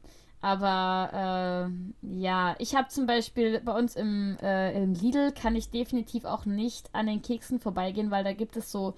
aber 0.43 1.68
äh, 2.03 2.18
ja, 2.18 2.55
ich 2.59 2.74
habe 2.74 2.88
zum 2.88 3.07
Beispiel 3.07 3.61
bei 3.61 3.72
uns 3.72 3.95
im, 3.95 4.38
äh, 4.43 4.82
im 4.82 4.95
Lidl 4.95 5.32
kann 5.32 5.55
ich 5.55 5.70
definitiv 5.70 6.24
auch 6.24 6.47
nicht 6.47 6.88
an 6.95 7.07
den 7.07 7.20
Keksen 7.20 7.61
vorbeigehen, 7.61 8.11
weil 8.11 8.24
da 8.24 8.32
gibt 8.32 8.57
es 8.57 8.72
so 8.72 8.95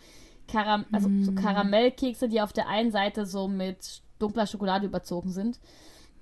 Karam 0.46 0.84
also 0.92 1.08
mm. 1.08 1.24
so 1.24 1.32
Karamellkekse, 1.32 2.28
die 2.28 2.40
auf 2.40 2.52
der 2.52 2.68
einen 2.68 2.92
Seite 2.92 3.26
so 3.26 3.48
mit 3.48 4.02
dunkler 4.18 4.46
Schokolade 4.46 4.86
überzogen 4.86 5.30
sind. 5.30 5.58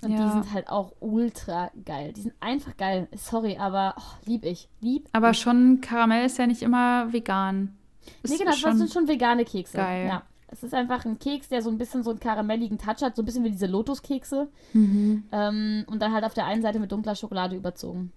Und 0.03 0.13
ja. 0.13 0.25
die 0.25 0.33
sind 0.33 0.55
halt 0.55 0.69
auch 0.69 0.93
ultra 1.01 1.71
geil. 1.85 2.15
Die 2.15 2.23
sind 2.23 2.35
einfach 2.41 2.77
geil. 2.79 3.07
Sorry, 3.15 3.59
aber 3.59 3.95
oh, 3.99 4.27
lieb 4.27 4.47
ich. 4.47 4.69
Lieb. 4.81 5.07
Aber 5.13 5.33
ich. 5.33 5.39
schon 5.39 5.83
Karamell 5.83 6.25
ist 6.25 6.39
ja 6.39 6.47
nicht 6.47 6.63
immer 6.63 7.13
vegan. 7.13 7.77
Ist 8.23 8.31
nee, 8.31 8.39
genau, 8.39 8.53
das 8.53 8.79
sind 8.79 8.91
schon 8.91 9.09
vegane 9.09 9.45
Kekse. 9.45 9.77
Geil. 9.77 10.07
Ja. 10.07 10.23
Es 10.53 10.63
ist 10.63 10.75
einfach 10.75 11.05
ein 11.05 11.19
Keks, 11.19 11.49
der 11.49 11.63
so 11.63 11.71
ein 11.71 11.79
bisschen 11.79 12.03
so 12.03 12.11
einen 12.11 12.21
karamelligen 12.21 12.79
Touch 12.79 13.03
hat, 13.03 13.15
so 13.15 13.23
ein 13.23 13.25
bisschen 13.25 13.45
wie 13.45 13.51
diese 13.51 13.67
Lotuskekse. 13.67 14.49
Mhm. 14.73 15.25
Ähm, 15.31 15.85
und 15.87 16.03
dann 16.03 16.13
halt 16.13 16.25
auf 16.25 16.35
der 16.35 16.47
einen 16.47 16.63
Seite 16.63 16.81
mit 16.81 16.91
dunkler 16.91 17.15
Schokolade 17.15 17.57
überzogen. 17.57 18.13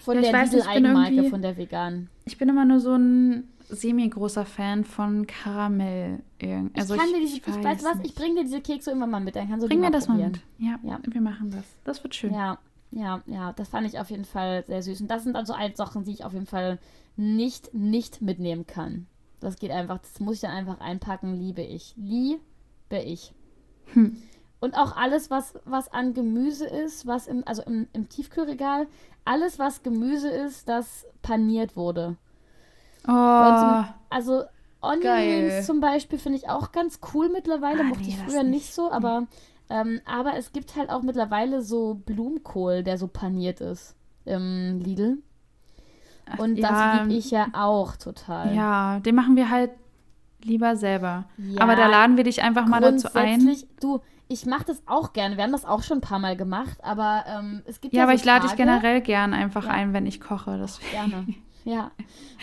Von 0.00 0.16
ja, 0.16 0.30
der 0.30 0.44
Lidl-Eigenmarke, 0.44 1.24
von 1.24 1.42
der 1.42 1.56
veganen. 1.56 2.10
Ich 2.24 2.38
bin 2.38 2.48
immer 2.48 2.64
nur 2.64 2.80
so 2.80 2.94
ein 2.94 3.48
semi-großer 3.68 4.44
Fan 4.44 4.84
von 4.84 5.26
Karamell. 5.26 6.20
Also 6.74 6.94
ich 6.94 7.00
kann 7.00 7.12
dir 7.12 7.20
diese, 7.20 7.36
ich, 7.36 7.46
weiß, 7.46 7.64
weiß 7.64 7.84
was, 7.84 7.96
ich 8.04 8.14
bringe 8.14 8.36
dir 8.36 8.42
diese 8.42 8.60
Kekse 8.60 8.90
immer 8.90 9.06
mal 9.06 9.20
mit, 9.20 9.36
dann 9.36 9.48
kannst 9.48 9.64
du 9.64 9.68
Bring 9.68 9.80
mir 9.80 9.90
das 9.90 10.06
probieren. 10.06 10.32
mal 10.58 10.68
mit. 10.68 10.82
Ja, 10.84 10.90
ja, 10.90 11.00
wir 11.02 11.20
machen 11.20 11.50
das. 11.50 11.64
Das 11.84 12.02
wird 12.02 12.14
schön. 12.14 12.34
Ja, 12.34 12.58
ja, 12.90 13.22
ja, 13.26 13.52
das 13.52 13.68
fand 13.68 13.86
ich 13.86 13.98
auf 14.00 14.10
jeden 14.10 14.24
Fall 14.24 14.64
sehr 14.66 14.82
süß. 14.82 15.02
Und 15.02 15.08
das 15.08 15.22
sind 15.22 15.36
also 15.36 15.52
all 15.52 15.74
Sachen, 15.76 16.04
die 16.04 16.10
ich 16.10 16.24
auf 16.24 16.32
jeden 16.32 16.46
Fall 16.46 16.78
nicht, 17.16 17.72
nicht 17.72 18.22
mitnehmen 18.22 18.66
kann. 18.66 19.06
Das 19.40 19.56
geht 19.56 19.70
einfach, 19.70 19.98
das 19.98 20.20
muss 20.20 20.36
ich 20.36 20.40
dann 20.40 20.52
einfach 20.52 20.80
einpacken, 20.80 21.34
liebe 21.34 21.62
ich. 21.62 21.94
Liebe 21.96 22.40
ich. 22.90 23.34
Hm. 23.92 24.16
Und 24.60 24.76
auch 24.76 24.94
alles, 24.96 25.30
was, 25.30 25.54
was 25.64 25.90
an 25.90 26.12
Gemüse 26.12 26.66
ist, 26.66 27.06
was 27.06 27.26
im, 27.26 27.42
also 27.46 27.62
im, 27.62 27.88
im 27.94 28.08
Tiefkühlregal, 28.10 28.86
alles, 29.24 29.58
was 29.58 29.82
Gemüse 29.82 30.28
ist, 30.28 30.68
das 30.68 31.06
paniert 31.22 31.76
wurde. 31.76 32.16
Oh, 33.08 33.84
also 34.10 34.44
Onion 34.82 35.14
Rings 35.14 35.66
zum 35.66 35.80
Beispiel 35.80 36.18
finde 36.18 36.38
ich 36.38 36.48
auch 36.48 36.72
ganz 36.72 37.00
cool 37.14 37.30
mittlerweile. 37.30 37.80
Ah, 37.80 37.84
Mochte 37.84 38.02
nee, 38.02 38.08
ich 38.10 38.18
früher 38.18 38.42
nicht. 38.42 38.64
nicht 38.64 38.74
so, 38.74 38.90
aber, 38.90 39.26
ähm, 39.70 40.00
aber 40.04 40.36
es 40.36 40.52
gibt 40.52 40.76
halt 40.76 40.90
auch 40.90 41.02
mittlerweile 41.02 41.62
so 41.62 41.94
Blumenkohl, 41.94 42.82
der 42.82 42.98
so 42.98 43.08
paniert 43.08 43.60
ist 43.60 43.96
im 44.26 44.78
Lidl. 44.78 45.18
Und 46.38 46.62
Ach, 46.64 46.68
das 46.68 46.70
ja, 46.70 47.02
liebe 47.02 47.14
ich 47.14 47.30
ja 47.30 47.48
auch 47.52 47.96
total. 47.96 48.54
Ja, 48.54 49.00
den 49.00 49.14
machen 49.14 49.36
wir 49.36 49.50
halt 49.50 49.70
lieber 50.42 50.76
selber. 50.76 51.24
Ja, 51.36 51.60
aber 51.60 51.76
da 51.76 51.86
laden 51.86 52.16
wir 52.16 52.24
dich 52.24 52.42
einfach 52.42 52.66
mal 52.66 52.80
dazu 52.80 53.08
ein. 53.14 53.56
Du, 53.80 54.00
ich 54.28 54.46
mache 54.46 54.64
das 54.64 54.82
auch 54.86 55.12
gerne. 55.12 55.36
Wir 55.36 55.44
haben 55.44 55.52
das 55.52 55.64
auch 55.64 55.82
schon 55.82 55.98
ein 55.98 56.02
paar 56.02 56.18
Mal 56.18 56.36
gemacht, 56.36 56.78
aber 56.82 57.24
ähm, 57.26 57.62
es 57.66 57.80
gibt 57.80 57.94
ja. 57.94 57.98
Ja, 57.98 58.04
aber 58.04 58.12
so 58.12 58.20
ich 58.20 58.24
lade 58.24 58.46
dich 58.46 58.56
generell 58.56 59.00
gern 59.00 59.34
einfach 59.34 59.64
ja. 59.64 59.70
ein, 59.70 59.92
wenn 59.92 60.06
ich 60.06 60.20
koche. 60.20 60.58
Deswegen. 60.60 60.90
Gerne. 60.90 61.26
Ja. 61.64 61.90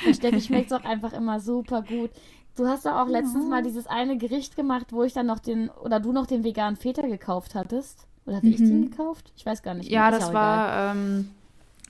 Und 0.06 0.16
Steffi 0.16 0.42
schmeckt 0.42 0.72
es 0.72 0.78
auch 0.78 0.84
einfach 0.84 1.14
immer 1.14 1.40
super 1.40 1.82
gut. 1.82 2.12
Du 2.56 2.68
hast 2.68 2.86
doch 2.86 2.94
auch 2.94 3.08
letztens 3.08 3.46
ja. 3.46 3.50
mal 3.50 3.64
dieses 3.64 3.88
eine 3.88 4.18
Gericht 4.18 4.56
gemacht, 4.56 4.88
wo 4.92 5.04
ich 5.04 5.14
dann 5.14 5.28
noch 5.28 5.40
den, 5.40 5.70
oder 5.70 6.00
du 6.00 6.12
noch 6.12 6.26
den 6.26 6.44
veganen 6.44 6.76
Feta 6.76 7.04
gekauft 7.04 7.56
hattest. 7.56 8.08
Oder 8.26 8.38
hatte 8.38 8.48
mhm. 8.48 8.54
ich 8.54 8.58
den 8.58 8.82
mhm. 8.82 8.90
gekauft? 8.92 9.32
Ich 9.38 9.46
weiß 9.46 9.64
gar 9.64 9.74
nicht. 9.74 9.90
Ja, 9.90 10.12
das 10.12 10.34
war, 10.34 10.92
ähm, 10.92 11.30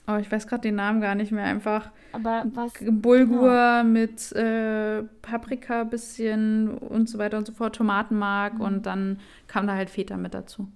oh, 0.08 0.16
ich 0.16 0.30
weiß 0.32 0.46
gerade 0.46 0.62
den 0.62 0.76
Namen 0.76 1.00
gar 1.00 1.14
nicht 1.14 1.30
mehr. 1.30 1.44
Einfach 1.44 1.90
Aber 2.12 2.44
was, 2.54 2.72
Bulgur 2.80 3.52
ja. 3.52 3.82
mit 3.84 4.32
äh, 4.32 5.02
Paprika 5.22 5.84
bisschen 5.84 6.76
und 6.78 7.08
so 7.08 7.18
weiter 7.18 7.38
und 7.38 7.46
so 7.46 7.52
fort, 7.52 7.76
Tomatenmark 7.76 8.54
mhm. 8.54 8.60
und 8.60 8.86
dann 8.86 9.20
kam 9.46 9.66
da 9.66 9.74
halt 9.74 9.90
Feta 9.90 10.16
mit 10.16 10.34
dazu. 10.34 10.68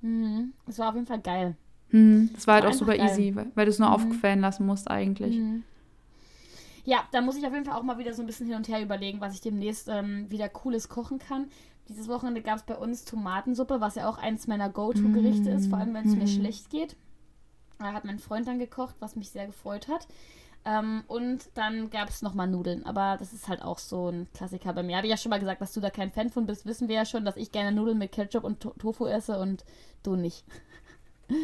Mhm. 0.00 0.52
Das 0.66 0.78
war 0.78 0.88
auf 0.88 0.94
jeden 0.94 1.06
Fall 1.06 1.20
geil. 1.20 1.56
Mhm. 1.90 2.30
Das 2.34 2.46
war 2.46 2.54
halt 2.54 2.66
auch 2.66 2.72
super 2.72 2.96
geil. 2.96 3.06
easy, 3.06 3.34
weil, 3.34 3.46
weil 3.54 3.66
du 3.66 3.70
es 3.70 3.78
nur 3.78 3.88
mhm. 3.88 3.94
aufquellen 3.94 4.40
lassen 4.40 4.64
musst 4.64 4.90
eigentlich. 4.90 5.36
Mhm. 5.36 5.64
Ja, 6.84 6.98
da 7.10 7.20
muss 7.20 7.36
ich 7.36 7.44
auf 7.44 7.52
jeden 7.52 7.64
Fall 7.64 7.76
auch 7.76 7.82
mal 7.82 7.98
wieder 7.98 8.14
so 8.14 8.22
ein 8.22 8.26
bisschen 8.26 8.46
hin 8.46 8.56
und 8.56 8.68
her 8.68 8.80
überlegen, 8.80 9.20
was 9.20 9.34
ich 9.34 9.40
demnächst 9.40 9.88
ähm, 9.88 10.30
wieder 10.30 10.48
Cooles 10.48 10.88
kochen 10.88 11.18
kann. 11.18 11.48
Dieses 11.88 12.08
Wochenende 12.08 12.42
gab 12.42 12.56
es 12.56 12.62
bei 12.62 12.76
uns 12.76 13.04
Tomatensuppe, 13.04 13.80
was 13.80 13.96
ja 13.96 14.08
auch 14.08 14.18
eins 14.18 14.46
meiner 14.46 14.68
Go-To-Gerichte 14.68 15.50
ist, 15.50 15.68
vor 15.68 15.78
allem 15.78 15.94
wenn 15.94 16.06
es 16.06 16.16
mir 16.16 16.26
schlecht 16.26 16.70
geht. 16.70 16.96
Da 17.78 17.92
hat 17.92 18.04
mein 18.04 18.18
Freund 18.18 18.46
dann 18.46 18.58
gekocht, 18.58 18.96
was 19.00 19.16
mich 19.16 19.30
sehr 19.30 19.46
gefreut 19.46 19.88
hat. 19.88 20.06
Ähm, 20.64 21.04
und 21.06 21.48
dann 21.54 21.90
gab 21.90 22.08
es 22.08 22.22
nochmal 22.22 22.48
Nudeln. 22.48 22.84
Aber 22.84 23.16
das 23.18 23.32
ist 23.32 23.48
halt 23.48 23.62
auch 23.62 23.78
so 23.78 24.08
ein 24.08 24.26
Klassiker 24.34 24.72
bei 24.72 24.82
mir. 24.82 24.96
Habe 24.96 25.06
ich 25.06 25.12
ja 25.12 25.16
schon 25.16 25.30
mal 25.30 25.38
gesagt, 25.38 25.60
dass 25.60 25.72
du 25.72 25.80
da 25.80 25.90
kein 25.90 26.10
Fan 26.10 26.28
von 26.30 26.46
bist. 26.46 26.66
Wissen 26.66 26.88
wir 26.88 26.96
ja 26.96 27.04
schon, 27.04 27.24
dass 27.24 27.36
ich 27.36 27.52
gerne 27.52 27.70
Nudeln 27.72 27.98
mit 27.98 28.12
Ketchup 28.12 28.42
und 28.44 28.60
to 28.60 28.70
Tofu 28.70 29.06
esse 29.06 29.38
und 29.38 29.64
du 30.02 30.16
nicht. 30.16 30.44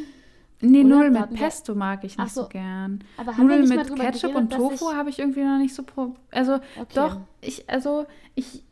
Nee, 0.65 0.85
Nudeln 0.85 1.13
mit 1.13 1.35
Pesto 1.35 1.75
mag 1.75 2.05
ich 2.05 2.17
nicht 2.17 2.31
so, 2.33 2.43
so, 2.43 2.49
gern. 2.49 3.03
Aber 3.17 3.33
Nudeln 3.33 3.69
mit 3.69 3.81
Ketchup 3.97 3.97
geredet, 3.97 4.37
und 4.37 4.53
Tofu 4.53 4.93
habe 4.93 5.11
ich 5.11 5.19
irgendwie 5.19 5.43
noch 5.43 5.59
nicht 5.59 5.75
so. 5.75 5.83
Also 6.31 6.55
okay. 6.55 6.87
doch, 6.95 7.19
ich, 7.41 7.69
also 7.69 8.07
ich, 8.37 8.63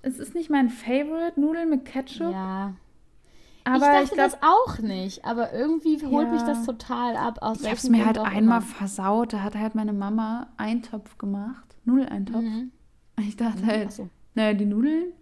es 0.00 0.18
ist 0.18 0.34
nicht 0.34 0.48
mein 0.48 0.70
Favorite, 0.70 1.38
Nudeln 1.38 1.68
mit 1.68 1.84
Ketchup. 1.84 2.32
Ja. 2.32 2.72
Aber 3.64 3.76
ich 3.76 3.82
dachte 3.82 4.02
ich 4.04 4.10
glaub, 4.10 4.30
das 4.30 4.38
auch 4.42 4.78
nicht, 4.78 5.24
aber 5.24 5.52
irgendwie 5.52 5.96
holt 6.04 6.26
ja. 6.26 6.32
mich 6.32 6.42
das 6.42 6.66
total 6.66 7.16
ab. 7.16 7.38
Aus 7.40 7.60
ich 7.60 7.66
habe 7.66 7.76
es 7.76 7.88
mir 7.88 8.04
halt 8.04 8.18
einmal 8.18 8.58
immer. 8.58 8.60
versaut. 8.60 9.32
Da 9.32 9.42
hat 9.42 9.54
halt 9.54 9.74
meine 9.74 9.94
Mama 9.94 10.48
Eintopf 10.58 11.16
gemacht, 11.16 11.76
Nudeleintopf. 11.84 12.42
Mhm. 12.42 12.72
Ich 13.20 13.36
dachte 13.36 13.62
mhm, 13.62 13.66
halt, 13.66 13.92
so. 13.92 14.08
naja, 14.34 14.52
die 14.52 14.66
Nudeln, 14.66 15.12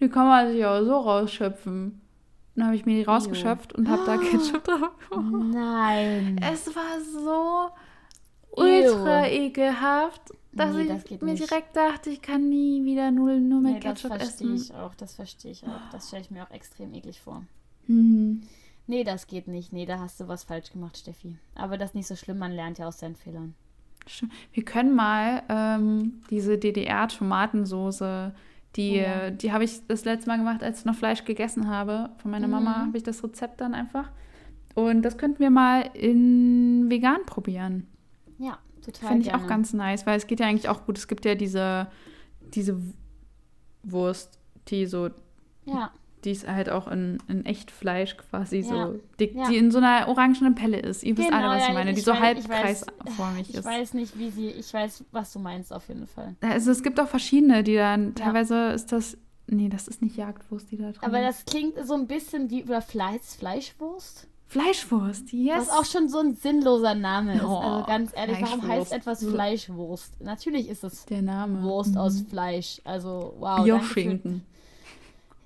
die 0.00 0.08
kann 0.08 0.26
man 0.26 0.52
sich 0.52 0.64
auch 0.64 0.82
so 0.82 0.96
rausschöpfen. 0.98 2.00
Dann 2.54 2.66
habe 2.66 2.76
ich 2.76 2.86
mir 2.86 2.94
die 2.94 3.02
rausgeschöpft 3.02 3.72
Ew. 3.72 3.78
und 3.78 3.88
habe 3.88 4.04
da 4.06 4.16
Ketchup 4.18 4.62
drauf 4.62 5.10
gemacht. 5.10 5.54
Nein. 5.54 6.40
Es 6.52 6.68
war 6.76 7.00
so 7.00 7.70
ultra 8.52 9.26
Ew. 9.26 9.46
ekelhaft, 9.46 10.32
dass 10.52 10.74
nee, 10.74 10.82
ich 10.82 10.88
das 10.88 11.10
mir 11.10 11.32
nicht. 11.32 11.50
direkt 11.50 11.74
dachte, 11.74 12.10
ich 12.10 12.22
kann 12.22 12.48
nie 12.48 12.84
wieder 12.84 13.10
Nudeln 13.10 13.48
nur 13.48 13.60
mit 13.60 13.74
nee, 13.74 13.80
Ketchup 13.80 14.12
das 14.12 14.22
essen. 14.22 14.50
Das 14.52 14.66
verstehe 14.68 14.74
ich 14.74 14.74
auch, 14.74 14.94
das 14.94 15.14
verstehe 15.14 15.50
ich 15.50 15.64
auch. 15.64 15.90
Das 15.90 16.06
stelle 16.06 16.22
ich 16.22 16.30
mir 16.30 16.44
auch 16.44 16.50
extrem 16.52 16.94
eklig 16.94 17.20
vor. 17.20 17.42
Mhm. 17.86 18.42
Nee, 18.86 19.04
das 19.04 19.26
geht 19.26 19.48
nicht. 19.48 19.72
Nee, 19.72 19.86
da 19.86 19.98
hast 19.98 20.20
du 20.20 20.28
was 20.28 20.44
falsch 20.44 20.72
gemacht, 20.72 20.98
Steffi. 20.98 21.36
Aber 21.54 21.78
das 21.78 21.90
ist 21.90 21.94
nicht 21.94 22.06
so 22.06 22.16
schlimm, 22.16 22.38
man 22.38 22.52
lernt 22.52 22.78
ja 22.78 22.86
aus 22.86 22.98
seinen 22.98 23.16
Fehlern. 23.16 23.54
Wir 24.52 24.64
können 24.64 24.94
mal 24.94 25.42
ähm, 25.48 26.22
diese 26.28 26.58
DDR-Tomatensoße, 26.58 28.34
die, 28.76 28.96
ja. 28.96 29.30
die 29.30 29.52
habe 29.52 29.64
ich 29.64 29.86
das 29.86 30.04
letzte 30.04 30.28
Mal 30.28 30.36
gemacht, 30.36 30.62
als 30.62 30.80
ich 30.80 30.84
noch 30.84 30.94
Fleisch 30.94 31.24
gegessen 31.24 31.68
habe. 31.68 32.10
Von 32.18 32.30
meiner 32.30 32.46
mhm. 32.46 32.52
Mama 32.52 32.76
habe 32.86 32.96
ich 32.98 33.02
das 33.02 33.24
Rezept 33.24 33.62
dann 33.62 33.72
einfach. 33.72 34.10
Und 34.74 35.02
das 35.02 35.16
könnten 35.16 35.38
wir 35.38 35.50
mal 35.50 35.88
in 35.94 36.90
vegan 36.90 37.24
probieren. 37.24 37.86
Ja, 38.38 38.58
total. 38.84 39.08
Finde 39.08 39.22
ich 39.22 39.28
gerne. 39.30 39.42
auch 39.42 39.48
ganz 39.48 39.72
nice, 39.72 40.04
weil 40.04 40.18
es 40.18 40.26
geht 40.26 40.40
ja 40.40 40.46
eigentlich 40.46 40.68
auch 40.68 40.84
gut. 40.84 40.98
Es 40.98 41.08
gibt 41.08 41.24
ja 41.24 41.34
diese, 41.34 41.86
diese 42.54 42.78
Wurst, 43.84 44.38
die 44.68 44.84
so 44.84 45.08
ja 45.64 45.90
die 46.24 46.30
ist 46.30 46.48
halt 46.48 46.70
auch 46.70 46.88
in, 46.88 47.18
in 47.28 47.44
Echtfleisch 47.44 48.16
quasi 48.16 48.58
ja. 48.58 48.64
so 48.64 49.00
dick, 49.20 49.34
ja. 49.34 49.48
die 49.48 49.56
in 49.56 49.70
so 49.70 49.78
einer 49.78 50.08
orangenen 50.08 50.54
Pelle 50.54 50.78
ist. 50.78 51.02
Ihr 51.02 51.16
wisst 51.16 51.28
genau, 51.28 51.48
alle, 51.48 51.60
was 51.60 51.68
ich 51.68 51.74
meine, 51.74 51.92
die 51.92 52.00
so 52.00 52.18
halbkreisförmig 52.18 53.50
ist. 53.50 53.58
Ich 53.58 53.64
weiß 53.64 53.94
nicht, 53.94 54.18
wie 54.18 54.30
sie, 54.30 54.48
ich 54.48 54.72
weiß, 54.72 55.04
was 55.12 55.32
du 55.32 55.38
meinst 55.38 55.72
auf 55.72 55.88
jeden 55.88 56.06
Fall. 56.06 56.34
Also 56.40 56.70
es 56.70 56.82
gibt 56.82 56.98
auch 56.98 57.08
verschiedene, 57.08 57.62
die 57.62 57.76
dann, 57.76 58.14
teilweise 58.14 58.68
ist 58.68 58.92
das, 58.92 59.16
nee, 59.46 59.68
das 59.68 59.88
ist 59.88 60.02
nicht 60.02 60.16
Jagdwurst, 60.16 60.70
die 60.70 60.76
da 60.76 60.90
drin 60.90 61.02
Aber 61.02 61.20
das 61.20 61.44
klingt 61.44 61.74
so 61.84 61.94
ein 61.94 62.06
bisschen 62.06 62.50
wie, 62.50 62.64
oder 62.64 62.80
Fleisch, 62.80 63.36
Fleischwurst? 63.38 64.26
Fleischwurst, 64.46 65.32
yes. 65.32 65.68
Was 65.68 65.70
auch 65.70 65.84
schon 65.84 66.08
so 66.08 66.20
ein 66.20 66.34
sinnloser 66.34 66.94
Name 66.94 67.36
ist. 67.36 67.44
Oh, 67.44 67.56
also 67.56 67.86
ganz 67.86 68.12
ehrlich, 68.14 68.40
warum 68.40 68.66
heißt 68.66 68.92
etwas 68.92 69.24
Fleischwurst? 69.24 70.20
Natürlich 70.20 70.68
ist 70.68 70.84
es 70.84 71.04
der 71.06 71.22
Name. 71.22 71.62
Wurst 71.62 71.92
mhm. 71.92 71.98
aus 71.98 72.20
Fleisch. 72.30 72.80
Also, 72.84 73.34
wow. 73.38 73.64
Bioschinken. 73.64 74.46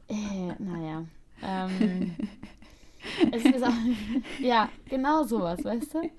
Äh, 0.08 0.54
naja. 0.58 1.04
Ähm, 1.42 2.14
es 3.32 3.44
ist 3.44 3.62
auch, 3.62 3.72
ja, 4.40 4.68
genau 4.88 5.22
sowas, 5.24 5.64
weißt 5.64 5.94
du? 5.94 6.10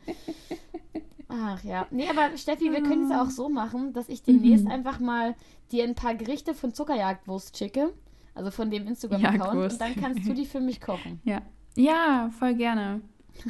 Ach 1.27 1.63
ja. 1.63 1.87
Nee, 1.91 2.07
aber 2.09 2.35
Steffi, 2.37 2.71
wir 2.71 2.81
können 2.81 3.09
es 3.09 3.17
auch 3.17 3.29
so 3.29 3.49
machen, 3.49 3.93
dass 3.93 4.09
ich 4.09 4.23
demnächst 4.23 4.65
mhm. 4.65 4.71
einfach 4.71 4.99
mal 4.99 5.35
dir 5.71 5.83
ein 5.83 5.95
paar 5.95 6.15
Gerichte 6.15 6.53
von 6.55 6.73
Zuckerjagdwurst 6.73 7.57
schicke. 7.57 7.93
Also 8.33 8.51
von 8.51 8.69
dem 8.71 8.87
Instagram-Account. 8.87 9.73
Und 9.73 9.81
dann 9.81 9.95
kannst 9.95 10.27
du 10.27 10.33
die 10.33 10.45
für 10.45 10.59
mich 10.59 10.79
kochen. 10.81 11.19
Ja. 11.23 11.41
Ja, 11.75 12.29
voll 12.39 12.55
gerne. 12.55 13.01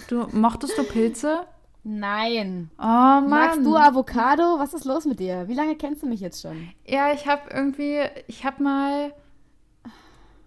Du, 0.07 0.27
mochtest 0.31 0.77
du 0.77 0.83
Pilze? 0.83 1.45
Nein. 1.83 2.69
Oh 2.77 2.83
Mann. 2.83 3.29
Magst 3.29 3.65
du 3.65 3.75
Avocado? 3.75 4.59
Was 4.59 4.73
ist 4.73 4.85
los 4.85 5.05
mit 5.05 5.19
dir? 5.19 5.47
Wie 5.47 5.53
lange 5.53 5.75
kennst 5.75 6.03
du 6.03 6.07
mich 6.07 6.19
jetzt 6.19 6.41
schon? 6.41 6.69
Ja, 6.85 7.13
ich 7.13 7.27
habe 7.27 7.49
irgendwie, 7.51 8.01
ich 8.27 8.43
habe 8.45 8.61
mal 8.61 9.13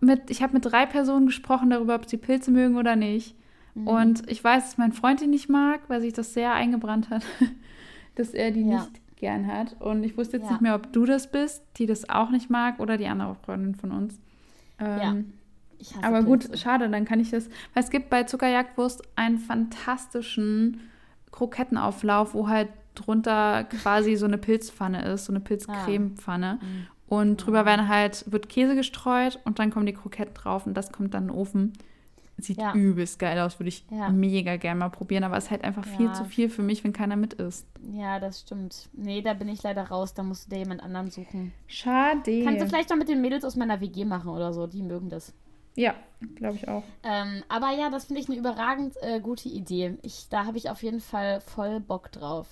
mit, 0.03 0.31
ich 0.31 0.43
habe 0.43 0.55
mit 0.55 0.65
drei 0.65 0.87
Personen 0.87 1.27
gesprochen 1.27 1.71
darüber, 1.71 1.95
ob 1.95 2.09
sie 2.09 2.17
Pilze 2.17 2.51
mögen 2.51 2.77
oder 2.77 2.97
nicht. 2.97 3.37
Mhm. 3.75 3.89
Und 3.89 4.31
ich 4.31 4.43
weiß, 4.43 4.65
dass 4.65 4.79
mein 4.79 4.93
Freund 4.93 5.21
die 5.21 5.27
nicht 5.27 5.49
mag, 5.49 5.81
weil 5.89 6.01
sich 6.01 6.13
das 6.13 6.35
sehr 6.35 6.53
eingebrannt 6.53 7.11
hat, 7.11 7.25
dass 8.17 8.31
er 8.31 8.51
die 8.51 8.69
ja. 8.69 8.81
nicht 8.81 9.17
gern 9.17 9.47
hat. 9.47 9.81
Und 9.81 10.03
ich 10.05 10.17
wusste 10.17 10.37
jetzt 10.37 10.47
ja. 10.47 10.53
nicht 10.53 10.61
mehr, 10.61 10.75
ob 10.75 10.93
du 10.93 11.05
das 11.05 11.31
bist, 11.31 11.63
die 11.77 11.87
das 11.87 12.11
auch 12.11 12.31
nicht 12.31 12.51
mag, 12.51 12.81
oder 12.81 12.97
die 12.97 13.07
andere 13.07 13.37
Freundin 13.37 13.75
von 13.75 13.93
uns. 13.93 14.21
Ähm, 14.79 15.33
ja. 15.79 15.97
aber 16.03 16.23
gut, 16.23 16.59
schade, 16.59 16.89
dann 16.89 17.05
kann 17.05 17.21
ich 17.21 17.31
das. 17.31 17.49
Weil 17.73 17.85
es 17.85 17.91
gibt 17.91 18.11
bei 18.11 18.25
Zuckerjagdwurst 18.25 19.03
einen 19.17 19.39
fantastischen 19.39 20.81
Krokettenauflauf, 21.31 22.35
wo 22.35 22.49
halt 22.49 22.69
drunter 22.95 23.65
quasi 23.65 24.17
so 24.17 24.27
eine 24.27 24.39
Pilzpfanne 24.39 25.05
ist, 25.05 25.27
so 25.27 25.33
eine 25.33 25.41
Pilzcremepfanne. 25.41 26.59
Ah. 26.61 26.65
Mhm. 26.65 26.87
Und 27.13 27.37
drüber 27.37 27.67
werden 27.67 27.89
halt, 27.89 28.25
wird 28.33 28.49
Käse 28.49 28.75
gestreut 28.75 29.39
und 29.45 29.59
dann 29.59 29.71
kommen 29.71 29.85
die 29.85 29.93
Kroketten 29.93 30.33
drauf 30.33 30.65
und 30.65 30.73
das 30.73 30.93
kommt 30.93 31.13
dann 31.13 31.25
in 31.25 31.29
den 31.29 31.37
Ofen. 31.37 31.75
Sieht 32.39 32.57
ja. 32.57 32.73
übelst 32.73 33.19
geil 33.19 33.39
aus, 33.39 33.61
würde 33.61 33.69
ich 33.69 33.85
ja. 33.91 34.09
mega 34.09 34.57
gerne 34.57 34.81
mal 34.81 34.89
probieren, 34.89 35.23
aber 35.23 35.37
es 35.37 35.45
ist 35.45 35.51
halt 35.51 35.63
einfach 35.63 35.85
ja. 35.85 35.93
viel 35.93 36.13
zu 36.15 36.25
viel 36.25 36.49
für 36.49 36.63
mich, 36.63 36.83
wenn 36.85 36.95
keiner 36.95 37.17
mit 37.17 37.35
ist. 37.35 37.67
Ja, 37.93 38.19
das 38.19 38.41
stimmt. 38.41 38.89
Nee, 38.95 39.21
da 39.21 39.35
bin 39.35 39.51
ich 39.51 39.63
leider 39.63 39.83
raus, 39.83 40.15
da 40.15 40.23
musst 40.23 40.47
du 40.47 40.51
dir 40.53 40.61
jemand 40.61 40.83
anderen 40.83 41.11
suchen. 41.11 41.53
Schade. 41.67 42.45
Kannst 42.45 42.63
du 42.63 42.67
vielleicht 42.67 42.89
mal 42.89 42.97
mit 42.97 43.11
den 43.11 43.21
Mädels 43.21 43.45
aus 43.45 43.57
meiner 43.57 43.83
WG 43.83 44.07
machen 44.07 44.31
oder 44.31 44.55
so, 44.55 44.67
die 44.67 44.83
mögen 44.83 45.11
das. 45.11 45.35
Ja, 45.75 45.95
glaube 46.37 46.57
ich 46.57 46.67
auch. 46.67 46.83
Ähm, 47.03 47.43
aber 47.51 47.73
ja, 47.73 47.91
das 47.91 48.07
finde 48.07 48.23
ich 48.23 48.29
eine 48.31 48.39
überragend 48.39 48.95
äh, 49.03 49.21
gute 49.21 49.51
Idee. 49.51 49.99
Ich, 50.01 50.31
da 50.31 50.47
habe 50.47 50.57
ich 50.57 50.71
auf 50.71 50.83
jeden 50.83 51.01
Fall 51.01 51.43
voll 51.43 51.79
Bock 51.79 52.11
drauf. 52.11 52.47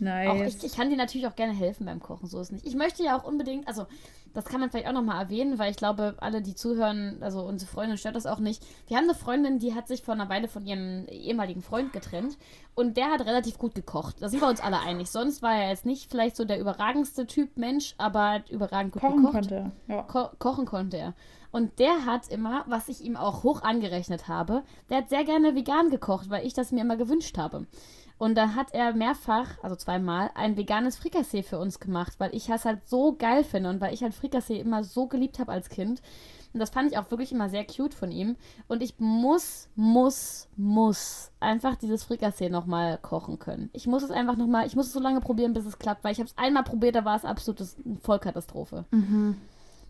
Nice. 0.00 0.28
Auch 0.28 0.46
ich, 0.46 0.64
ich, 0.64 0.72
kann 0.72 0.88
dir 0.88 0.96
natürlich 0.96 1.26
auch 1.26 1.36
gerne 1.36 1.52
helfen 1.52 1.84
beim 1.84 2.00
Kochen, 2.00 2.26
so 2.26 2.40
ist 2.40 2.52
nicht. 2.52 2.66
Ich 2.66 2.74
möchte 2.74 3.04
ja 3.04 3.18
auch 3.18 3.24
unbedingt, 3.24 3.68
also 3.68 3.86
das 4.32 4.46
kann 4.46 4.60
man 4.60 4.70
vielleicht 4.70 4.88
auch 4.88 4.92
nochmal 4.92 5.22
erwähnen, 5.22 5.58
weil 5.58 5.70
ich 5.70 5.76
glaube, 5.76 6.14
alle, 6.20 6.40
die 6.40 6.54
zuhören, 6.54 7.18
also 7.20 7.42
unsere 7.42 7.70
Freundin 7.70 7.98
stört 7.98 8.16
das 8.16 8.26
auch 8.26 8.38
nicht. 8.38 8.64
Wir 8.86 8.96
haben 8.96 9.04
eine 9.04 9.14
Freundin, 9.14 9.58
die 9.58 9.74
hat 9.74 9.88
sich 9.88 10.02
vor 10.02 10.14
einer 10.14 10.28
Weile 10.28 10.48
von 10.48 10.64
ihrem 10.64 11.06
ehemaligen 11.06 11.60
Freund 11.62 11.92
getrennt 11.92 12.38
und 12.74 12.96
der 12.96 13.10
hat 13.10 13.20
relativ 13.26 13.58
gut 13.58 13.74
gekocht. 13.74 14.16
Da 14.20 14.28
sind 14.28 14.40
wir 14.40 14.48
uns 14.48 14.60
alle 14.60 14.80
einig. 14.80 15.10
Sonst 15.10 15.42
war 15.42 15.54
er 15.54 15.68
jetzt 15.68 15.84
nicht 15.84 16.10
vielleicht 16.10 16.36
so 16.36 16.44
der 16.44 16.60
überragendste 16.60 17.26
Typ 17.26 17.56
Mensch, 17.56 17.94
aber 17.98 18.30
hat 18.30 18.50
überragend 18.50 18.92
gut 18.92 19.02
kochen 19.02 19.16
gekocht. 19.16 19.32
Konnte. 19.34 19.72
Ja. 19.88 20.02
Ko 20.02 20.28
kochen 20.38 20.64
konnte 20.64 20.96
er. 20.96 21.14
Und 21.52 21.78
der 21.80 22.06
hat 22.06 22.28
immer, 22.28 22.64
was 22.68 22.88
ich 22.88 23.02
ihm 23.02 23.16
auch 23.16 23.42
hoch 23.42 23.62
angerechnet 23.62 24.28
habe, 24.28 24.62
der 24.88 24.98
hat 24.98 25.08
sehr 25.08 25.24
gerne 25.24 25.56
vegan 25.56 25.90
gekocht, 25.90 26.30
weil 26.30 26.46
ich 26.46 26.54
das 26.54 26.70
mir 26.70 26.82
immer 26.82 26.96
gewünscht 26.96 27.36
habe. 27.38 27.66
Und 28.20 28.34
da 28.34 28.54
hat 28.54 28.74
er 28.74 28.92
mehrfach, 28.92 29.46
also 29.62 29.76
zweimal, 29.76 30.30
ein 30.34 30.58
veganes 30.58 30.98
Frikassee 30.98 31.42
für 31.42 31.58
uns 31.58 31.80
gemacht, 31.80 32.16
weil 32.18 32.34
ich 32.34 32.48
das 32.48 32.66
halt 32.66 32.86
so 32.86 33.14
geil 33.14 33.44
finde 33.44 33.70
und 33.70 33.80
weil 33.80 33.94
ich 33.94 34.02
halt 34.02 34.12
Frikassee 34.12 34.60
immer 34.60 34.84
so 34.84 35.06
geliebt 35.06 35.38
habe 35.38 35.50
als 35.50 35.70
Kind. 35.70 36.02
Und 36.52 36.60
das 36.60 36.68
fand 36.68 36.92
ich 36.92 36.98
auch 36.98 37.10
wirklich 37.10 37.32
immer 37.32 37.48
sehr 37.48 37.64
cute 37.64 37.94
von 37.94 38.10
ihm. 38.12 38.36
Und 38.68 38.82
ich 38.82 38.96
muss, 38.98 39.70
muss, 39.74 40.48
muss 40.58 41.30
einfach 41.40 41.76
dieses 41.76 42.04
Frikassee 42.04 42.50
nochmal 42.50 42.98
kochen 42.98 43.38
können. 43.38 43.70
Ich 43.72 43.86
muss 43.86 44.02
es 44.02 44.10
einfach 44.10 44.36
nochmal, 44.36 44.66
ich 44.66 44.76
muss 44.76 44.88
es 44.88 44.92
so 44.92 45.00
lange 45.00 45.22
probieren, 45.22 45.54
bis 45.54 45.64
es 45.64 45.78
klappt, 45.78 46.04
weil 46.04 46.12
ich 46.12 46.18
habe 46.18 46.28
es 46.28 46.36
einmal 46.36 46.64
probiert, 46.64 46.96
da 46.96 47.06
war 47.06 47.16
es 47.16 47.24
absolut 47.24 47.62
eine 47.62 47.96
Vollkatastrophe. 48.02 48.84
Mhm. 48.90 49.38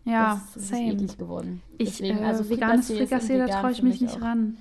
Ja, 0.05 0.41
das 0.53 0.55
ist 0.55 0.69
same. 0.69 0.93
eklig 0.93 1.17
geworden. 1.17 1.61
Ich, 1.77 1.97
Deswegen, 1.97 2.19
äh, 2.19 2.27
also 2.27 2.49
veganes 2.49 2.87
Frikassee, 2.87 3.39
da 3.39 3.47
traue 3.47 3.71
ich 3.71 3.83
mich 3.83 3.99
nicht 3.99 4.15
auch. 4.15 4.21
ran. 4.21 4.55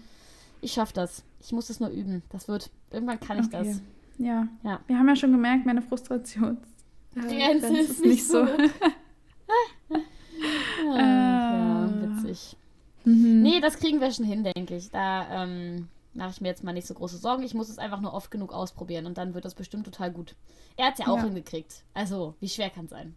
Ich 0.60 0.72
schaffe 0.72 0.94
das. 0.94 1.22
Ich 1.40 1.52
muss 1.52 1.70
es 1.70 1.80
nur 1.80 1.88
üben. 1.90 2.22
Das 2.30 2.48
wird, 2.48 2.70
irgendwann 2.90 3.18
kann 3.20 3.38
ich 3.38 3.46
okay. 3.46 3.64
das. 3.64 3.80
Ja. 4.18 4.46
ja. 4.62 4.80
Wir 4.86 4.98
haben 4.98 5.08
ja 5.08 5.16
schon 5.16 5.32
gemerkt, 5.32 5.66
meine 5.66 5.82
Frustration. 5.82 6.58
Grenze 7.14 7.78
ist, 7.78 7.90
ist 7.92 8.04
nicht 8.04 8.26
so. 8.26 8.42
ah, 10.92 10.96
ja, 10.96 11.86
äh. 11.86 12.02
witzig. 12.02 12.56
Mhm. 13.04 13.42
Nee, 13.42 13.60
das 13.60 13.78
kriegen 13.78 14.00
wir 14.00 14.10
schon 14.12 14.26
hin, 14.26 14.44
denke 14.44 14.76
ich. 14.76 14.90
Da 14.90 15.44
ähm, 15.44 15.88
mache 16.14 16.30
ich 16.30 16.40
mir 16.40 16.48
jetzt 16.48 16.64
mal 16.64 16.72
nicht 16.72 16.86
so 16.86 16.94
große 16.94 17.16
Sorgen. 17.16 17.42
Ich 17.42 17.54
muss 17.54 17.68
es 17.68 17.78
einfach 17.78 18.00
nur 18.00 18.12
oft 18.12 18.30
genug 18.30 18.52
ausprobieren 18.52 19.06
und 19.06 19.18
dann 19.18 19.34
wird 19.34 19.44
das 19.44 19.54
bestimmt 19.54 19.84
total 19.84 20.12
gut. 20.12 20.34
Er 20.76 20.86
hat 20.86 20.94
es 20.94 21.00
ja 21.00 21.06
auch 21.06 21.18
ja. 21.18 21.24
hingekriegt. 21.24 21.82
Also, 21.94 22.34
wie 22.40 22.48
schwer 22.48 22.70
kann 22.70 22.84
es 22.84 22.90
sein? 22.90 23.14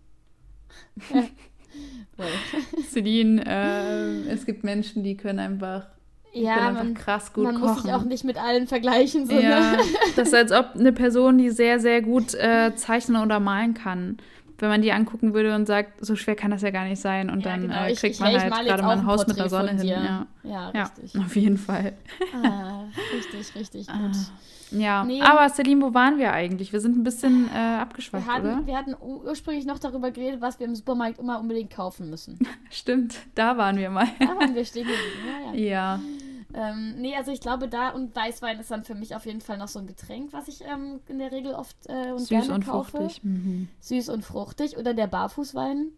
Celine, 2.90 3.44
äh, 3.46 4.30
es 4.30 4.46
gibt 4.46 4.64
Menschen, 4.64 5.04
die 5.04 5.18
können 5.18 5.40
einfach 5.40 5.88
ja, 6.34 6.72
man, 6.72 6.94
krass 6.94 7.32
gut 7.34 7.44
man 7.46 7.56
kochen. 7.56 7.68
muss 7.68 7.84
sich 7.84 7.94
auch 7.94 8.04
nicht 8.04 8.24
mit 8.24 8.38
allen 8.38 8.68
vergleichen. 8.68 9.26
So, 9.26 9.34
ja, 9.34 9.74
ne? 9.74 9.78
das 10.16 10.30
ist 10.30 10.34
als 10.34 10.52
ob 10.52 10.76
eine 10.76 10.92
Person, 10.92 11.38
die 11.38 11.50
sehr, 11.50 11.80
sehr 11.80 12.02
gut 12.02 12.34
äh, 12.34 12.76
zeichnen 12.76 13.22
oder 13.22 13.40
malen 13.40 13.74
kann, 13.74 14.18
wenn 14.58 14.70
man 14.70 14.82
die 14.82 14.92
angucken 14.92 15.34
würde 15.34 15.54
und 15.56 15.68
sagt, 15.68 16.04
so 16.04 16.16
schwer 16.16 16.36
kann 16.36 16.52
das 16.52 16.62
ja 16.62 16.72
gar 16.72 16.86
nicht 16.86 17.02
sein. 17.02 17.30
Und 17.30 17.46
ja, 17.46 17.52
dann 17.52 17.62
genau. 17.62 17.86
äh, 17.86 17.94
kriegt 17.94 18.16
ich, 18.16 18.20
man 18.20 18.36
ich, 18.36 18.42
halt 18.42 18.54
gerade 18.66 18.84
mal 18.84 18.98
ein 18.98 19.06
Haus 19.06 19.28
mit 19.28 19.38
der 19.38 19.50
Sonne 19.50 19.72
hin. 19.72 19.86
Ja. 19.86 20.28
Ja, 20.44 20.70
richtig. 20.70 21.14
ja, 21.14 21.22
auf 21.26 21.36
jeden 21.36 21.58
Fall. 21.58 21.94
Ah, 22.34 22.86
richtig, 23.16 23.56
richtig 23.56 23.88
gut. 23.88 23.96
Ah. 23.98 24.32
Ja, 24.74 25.04
nee, 25.04 25.22
aber 25.22 25.48
Celine, 25.50 25.82
wo 25.82 25.94
waren 25.94 26.18
wir 26.18 26.34
eigentlich? 26.34 26.74
Wir 26.74 26.80
sind 26.80 26.98
ein 26.98 27.04
bisschen 27.04 27.48
äh, 27.54 27.58
abgeschweift, 27.58 28.26
wir 28.26 28.34
hatten, 28.34 28.48
oder? 28.48 28.68
Wir 28.68 28.78
hatten 28.78 28.96
ursprünglich 29.00 29.66
noch 29.66 29.78
darüber 29.78 30.12
geredet, 30.12 30.42
was 30.42 30.60
wir 30.60 30.66
im 30.66 30.76
Supermarkt 30.76 31.20
immer 31.20 31.40
unbedingt 31.40 31.72
kaufen 31.72 32.10
müssen. 32.10 32.40
Stimmt, 32.72 33.16
da 33.36 33.58
waren 33.58 33.78
wir 33.78 33.90
mal. 33.90 34.08
Da 34.20 34.30
waren 34.30 34.56
wir 34.56 34.66
stehen 34.66 34.88
geblieben, 34.88 35.54
ja. 35.54 35.60
ja. 35.60 36.00
Ähm, 36.54 36.96
nee, 36.98 37.16
also 37.16 37.32
ich 37.32 37.40
glaube, 37.40 37.68
da 37.68 37.90
und 37.90 38.16
Weißwein 38.16 38.60
ist 38.60 38.70
dann 38.70 38.84
für 38.84 38.96
mich 38.96 39.16
auf 39.16 39.26
jeden 39.26 39.42
Fall 39.42 39.58
noch 39.58 39.68
so 39.68 39.80
ein 39.80 39.88
Getränk, 39.88 40.34
was 40.34 40.48
ich 40.48 40.62
ähm, 40.62 41.00
in 41.08 41.20
der 41.20 41.32
Regel 41.32 41.54
oft 41.54 41.76
äh, 41.88 42.12
und 42.12 42.20
Süß 42.20 42.30
gerne 42.30 42.54
und 42.54 42.66
kaufe. 42.66 42.98
Fruchtig. 42.98 43.24
Mhm. 43.24 43.70
Süß 43.80 44.10
und 44.10 44.24
fruchtig. 44.24 44.78
Oder 44.78 44.94
der 44.94 45.08
Barfußwein. 45.08 45.90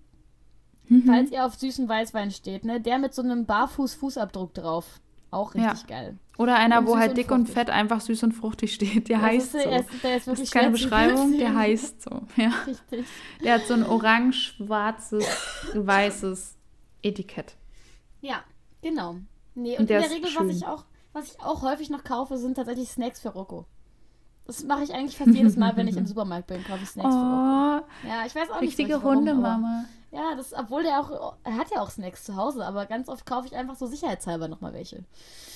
Mhm. 0.88 1.04
Falls 1.06 1.32
ihr 1.32 1.46
auf 1.46 1.56
süßen 1.56 1.90
Weißwein 1.90 2.32
steht, 2.32 2.64
ne? 2.64 2.80
Der 2.80 3.00
mit 3.00 3.14
so 3.14 3.22
einem 3.22 3.46
Barfuß-Fußabdruck 3.46 4.54
drauf. 4.54 5.02
Auch 5.32 5.54
richtig 5.56 5.82
ja. 5.82 5.88
geil. 5.88 6.18
Oder 6.38 6.56
einer, 6.56 6.80
und 6.80 6.88
wo 6.88 6.98
halt 6.98 7.18
dick 7.18 7.32
und, 7.32 7.42
und, 7.42 7.50
fett 7.50 7.70
einfach 7.70 8.00
süß 8.00 8.24
und 8.24 8.32
fruchtig 8.32 8.74
steht. 8.74 9.10
Der 9.10 9.18
das 9.18 9.26
heißt 9.26 9.56
ist, 9.56 9.64
so. 9.64 9.70
Der 9.70 9.80
ist, 9.80 9.90
der 10.04 10.18
ist 10.18 10.28
das 10.28 10.40
ist 10.40 10.54
keine 10.54 10.72
Beschreibung, 10.72 11.38
der 11.38 11.56
heißt 11.56 12.02
so. 12.02 12.22
Ja. 12.38 12.52
Richtig. 12.66 13.06
Der 13.44 13.56
hat 13.56 13.68
so 13.68 13.74
ein 13.74 13.84
orange-schwarzes, 13.84 15.26
weißes 15.74 16.56
Etikett. 17.02 17.56
Ja, 18.22 18.44
genau. 18.82 19.18
Nee, 19.56 19.72
und, 19.72 19.82
und 19.82 19.90
in 19.90 20.02
der 20.02 20.12
Regel, 20.12 20.30
was 20.36 20.56
ich, 20.56 20.66
auch, 20.68 20.86
was 21.14 21.32
ich 21.32 21.42
auch 21.42 21.62
häufig 21.62 21.90
noch 21.90 22.04
kaufe, 22.04 22.38
sind 22.38 22.56
tatsächlich 22.56 22.90
Snacks 22.90 23.20
für 23.22 23.30
Rocco. 23.30 23.66
Das 24.46 24.64
mache 24.64 24.84
ich 24.84 24.94
eigentlich 24.94 25.18
fast 25.18 25.32
jedes 25.32 25.56
Mal, 25.56 25.76
wenn 25.76 25.88
ich 25.88 25.98
im 25.98 26.06
Supermarkt 26.06 26.48
bin, 26.48 26.64
kaufe 26.64 26.84
ich 26.84 26.90
Snacks 26.90 27.10
oh, 27.10 27.18
für 27.18 27.26
Rocco. 27.26 27.88
Ja, 28.08 28.26
ich 28.26 28.36
weiß 28.36 28.50
auch 28.52 28.62
nicht, 28.62 28.78
richtige 28.78 29.02
Hundemama. 29.02 29.86
Ja, 30.12 30.36
das, 30.36 30.54
obwohl 30.54 30.84
der 30.84 31.00
auch, 31.00 31.36
er 31.44 31.58
hat 31.58 31.72
ja 31.72 31.82
auch 31.82 31.90
Snacks 31.90 32.24
zu 32.24 32.36
Hause, 32.36 32.66
aber 32.66 32.86
ganz 32.86 33.10
oft 33.10 33.26
kaufe 33.26 33.48
ich 33.48 33.56
einfach 33.56 33.76
so 33.76 33.86
sicherheitshalber 33.86 34.48
nochmal 34.48 34.74
welche. 34.74 35.04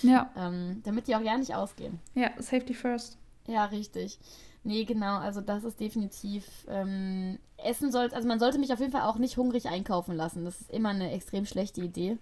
Ja. 0.01 0.31
Ähm, 0.35 0.81
damit 0.83 1.07
die 1.07 1.15
auch 1.15 1.21
ja 1.21 1.37
nicht 1.37 1.55
ausgehen. 1.55 1.99
Ja, 2.13 2.29
Safety 2.39 2.73
first. 2.73 3.17
Ja, 3.47 3.65
richtig. 3.65 4.19
Nee, 4.63 4.83
genau, 4.83 5.17
also 5.17 5.39
das 5.39 5.63
ist 5.63 5.79
definitiv, 5.79 6.45
ähm, 6.67 7.39
Essen 7.57 7.91
sollte, 7.91 8.15
also 8.15 8.27
man 8.27 8.39
sollte 8.39 8.59
mich 8.59 8.73
auf 8.73 8.79
jeden 8.79 8.91
Fall 8.91 9.03
auch 9.03 9.17
nicht 9.17 9.37
hungrig 9.37 9.69
einkaufen 9.69 10.15
lassen. 10.15 10.43
Das 10.43 10.59
ist 10.59 10.71
immer 10.71 10.89
eine 10.89 11.11
extrem 11.11 11.45
schlechte 11.45 11.81
Idee. 11.81 12.17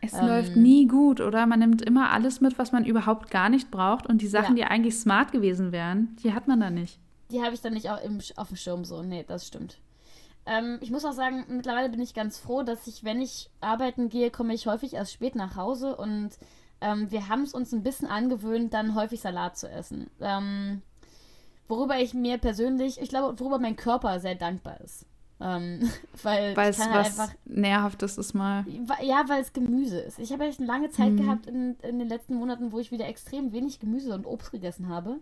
Es 0.00 0.14
ähm, 0.14 0.26
läuft 0.26 0.56
nie 0.56 0.86
gut, 0.86 1.20
oder? 1.20 1.46
Man 1.46 1.58
nimmt 1.58 1.82
immer 1.82 2.10
alles 2.10 2.40
mit, 2.40 2.58
was 2.58 2.72
man 2.72 2.84
überhaupt 2.84 3.30
gar 3.30 3.48
nicht 3.48 3.70
braucht. 3.70 4.06
Und 4.06 4.22
die 4.22 4.28
Sachen, 4.28 4.56
ja. 4.56 4.64
die 4.64 4.70
eigentlich 4.70 4.96
smart 4.96 5.32
gewesen 5.32 5.72
wären, 5.72 6.16
die 6.22 6.32
hat 6.32 6.48
man 6.48 6.60
dann 6.60 6.74
nicht. 6.74 6.98
Die 7.30 7.42
habe 7.42 7.54
ich 7.54 7.60
dann 7.60 7.74
nicht 7.74 7.90
auch 7.90 8.02
im, 8.02 8.18
auf 8.36 8.48
dem 8.48 8.56
Schirm 8.56 8.84
so. 8.84 9.02
Nee, 9.02 9.24
das 9.26 9.46
stimmt. 9.46 9.78
Ähm, 10.46 10.78
ich 10.80 10.90
muss 10.90 11.04
auch 11.04 11.12
sagen, 11.12 11.44
mittlerweile 11.48 11.90
bin 11.90 12.00
ich 12.00 12.14
ganz 12.14 12.38
froh, 12.38 12.62
dass 12.62 12.86
ich, 12.86 13.04
wenn 13.04 13.20
ich 13.20 13.50
arbeiten 13.60 14.08
gehe, 14.08 14.30
komme 14.30 14.54
ich 14.54 14.66
häufig 14.66 14.94
erst 14.94 15.12
spät 15.12 15.34
nach 15.34 15.56
Hause. 15.56 15.96
Und 15.96 16.30
ähm, 16.80 17.10
wir 17.10 17.28
haben 17.28 17.42
es 17.42 17.52
uns 17.52 17.72
ein 17.72 17.82
bisschen 17.82 18.08
angewöhnt, 18.08 18.72
dann 18.72 18.94
häufig 18.94 19.20
Salat 19.20 19.58
zu 19.58 19.68
essen. 19.68 20.10
Ähm, 20.20 20.82
worüber 21.66 21.98
ich 21.98 22.14
mir 22.14 22.38
persönlich, 22.38 23.00
ich 23.00 23.08
glaube, 23.08 23.38
worüber 23.38 23.58
mein 23.58 23.76
Körper 23.76 24.20
sehr 24.20 24.36
dankbar 24.36 24.80
ist. 24.80 25.06
Ähm, 25.40 25.88
weil 26.22 26.54
es 26.56 26.78
halt 26.78 26.94
was 26.94 27.18
einfach, 27.18 27.34
Nährhaftes 27.44 28.18
ist 28.18 28.34
mal. 28.34 28.64
Ja, 29.02 29.24
weil 29.28 29.40
es 29.42 29.52
Gemüse 29.52 30.00
ist. 30.00 30.18
Ich 30.18 30.32
habe 30.32 30.44
echt 30.44 30.58
eine 30.58 30.66
lange 30.66 30.90
Zeit 30.90 31.12
mhm. 31.12 31.16
gehabt 31.16 31.46
in, 31.46 31.76
in 31.82 31.98
den 31.98 32.08
letzten 32.08 32.34
Monaten, 32.34 32.72
wo 32.72 32.78
ich 32.78 32.90
wieder 32.90 33.06
extrem 33.06 33.52
wenig 33.52 33.78
Gemüse 33.78 34.14
und 34.14 34.26
Obst 34.26 34.50
gegessen 34.50 34.88
habe. 34.88 35.20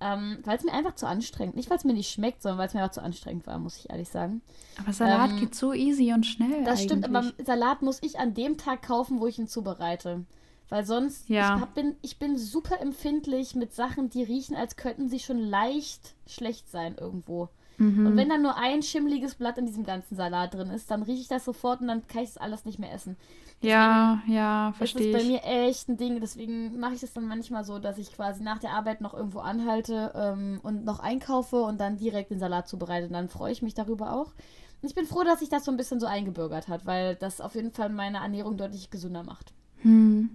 Ähm, 0.00 0.38
weil 0.44 0.56
es 0.56 0.62
mir 0.62 0.72
einfach 0.72 0.94
zu 0.94 1.08
anstrengend, 1.08 1.56
nicht 1.56 1.70
weil 1.70 1.76
es 1.76 1.84
mir 1.84 1.92
nicht 1.92 2.12
schmeckt, 2.12 2.40
sondern 2.40 2.58
weil 2.58 2.68
es 2.68 2.74
mir 2.74 2.82
einfach 2.82 2.94
zu 2.94 3.02
anstrengend 3.02 3.48
war, 3.48 3.58
muss 3.58 3.76
ich 3.78 3.90
ehrlich 3.90 4.08
sagen. 4.08 4.42
Aber 4.80 4.92
Salat 4.92 5.30
ähm, 5.30 5.40
geht 5.40 5.56
so 5.56 5.72
easy 5.72 6.12
und 6.12 6.24
schnell. 6.24 6.62
Das 6.62 6.78
eigentlich. 6.78 6.82
stimmt, 6.82 7.04
aber 7.04 7.24
Salat 7.44 7.82
muss 7.82 7.98
ich 8.02 8.16
an 8.20 8.32
dem 8.32 8.58
Tag 8.58 8.82
kaufen, 8.82 9.20
wo 9.20 9.26
ich 9.26 9.40
ihn 9.40 9.48
zubereite. 9.48 10.24
Weil 10.68 10.84
sonst, 10.84 11.28
ja. 11.28 11.56
ich, 11.56 11.62
hab, 11.62 11.74
bin, 11.74 11.96
ich 12.02 12.18
bin 12.20 12.36
super 12.36 12.80
empfindlich 12.80 13.56
mit 13.56 13.74
Sachen, 13.74 14.08
die 14.08 14.22
riechen, 14.22 14.54
als 14.54 14.76
könnten 14.76 15.08
sie 15.08 15.18
schon 15.18 15.38
leicht 15.38 16.14
schlecht 16.26 16.70
sein 16.70 16.94
irgendwo. 16.96 17.48
Mhm. 17.78 18.06
Und 18.06 18.16
wenn 18.16 18.28
dann 18.28 18.42
nur 18.42 18.56
ein 18.56 18.82
schimmliges 18.82 19.36
Blatt 19.36 19.56
in 19.56 19.66
diesem 19.66 19.84
ganzen 19.84 20.16
Salat 20.16 20.54
drin 20.54 20.70
ist, 20.70 20.90
dann 20.90 21.02
rieche 21.02 21.22
ich 21.22 21.28
das 21.28 21.44
sofort 21.44 21.80
und 21.80 21.88
dann 21.88 22.06
kann 22.06 22.22
ich 22.22 22.30
das 22.30 22.38
alles 22.38 22.64
nicht 22.64 22.78
mehr 22.78 22.92
essen. 22.92 23.16
Deswegen 23.62 23.72
ja, 23.72 24.22
ja, 24.28 24.72
verstehe. 24.76 25.12
Das 25.12 25.22
ist 25.22 25.26
bei 25.26 25.32
mir 25.32 25.44
echt 25.44 25.88
ein 25.88 25.96
Ding. 25.96 26.20
Deswegen 26.20 26.78
mache 26.78 26.94
ich 26.94 27.00
das 27.00 27.12
dann 27.12 27.26
manchmal 27.26 27.64
so, 27.64 27.78
dass 27.78 27.98
ich 27.98 28.12
quasi 28.12 28.42
nach 28.42 28.58
der 28.58 28.70
Arbeit 28.70 29.00
noch 29.00 29.14
irgendwo 29.14 29.40
anhalte 29.40 30.12
ähm, 30.14 30.60
und 30.62 30.84
noch 30.84 31.00
einkaufe 31.00 31.62
und 31.62 31.80
dann 31.80 31.96
direkt 31.96 32.30
den 32.30 32.38
Salat 32.38 32.68
zubereite. 32.68 33.06
Und 33.06 33.12
dann 33.14 33.28
freue 33.28 33.52
ich 33.52 33.62
mich 33.62 33.74
darüber 33.74 34.12
auch. 34.12 34.32
Und 34.80 34.88
ich 34.88 34.94
bin 34.94 35.06
froh, 35.06 35.24
dass 35.24 35.40
sich 35.40 35.48
das 35.48 35.64
so 35.64 35.72
ein 35.72 35.76
bisschen 35.76 35.98
so 35.98 36.06
eingebürgert 36.06 36.68
hat, 36.68 36.86
weil 36.86 37.16
das 37.16 37.40
auf 37.40 37.54
jeden 37.56 37.72
Fall 37.72 37.88
meine 37.88 38.18
Ernährung 38.18 38.56
deutlich 38.56 38.90
gesünder 38.90 39.24
macht. 39.24 39.52
Hm. 39.78 40.30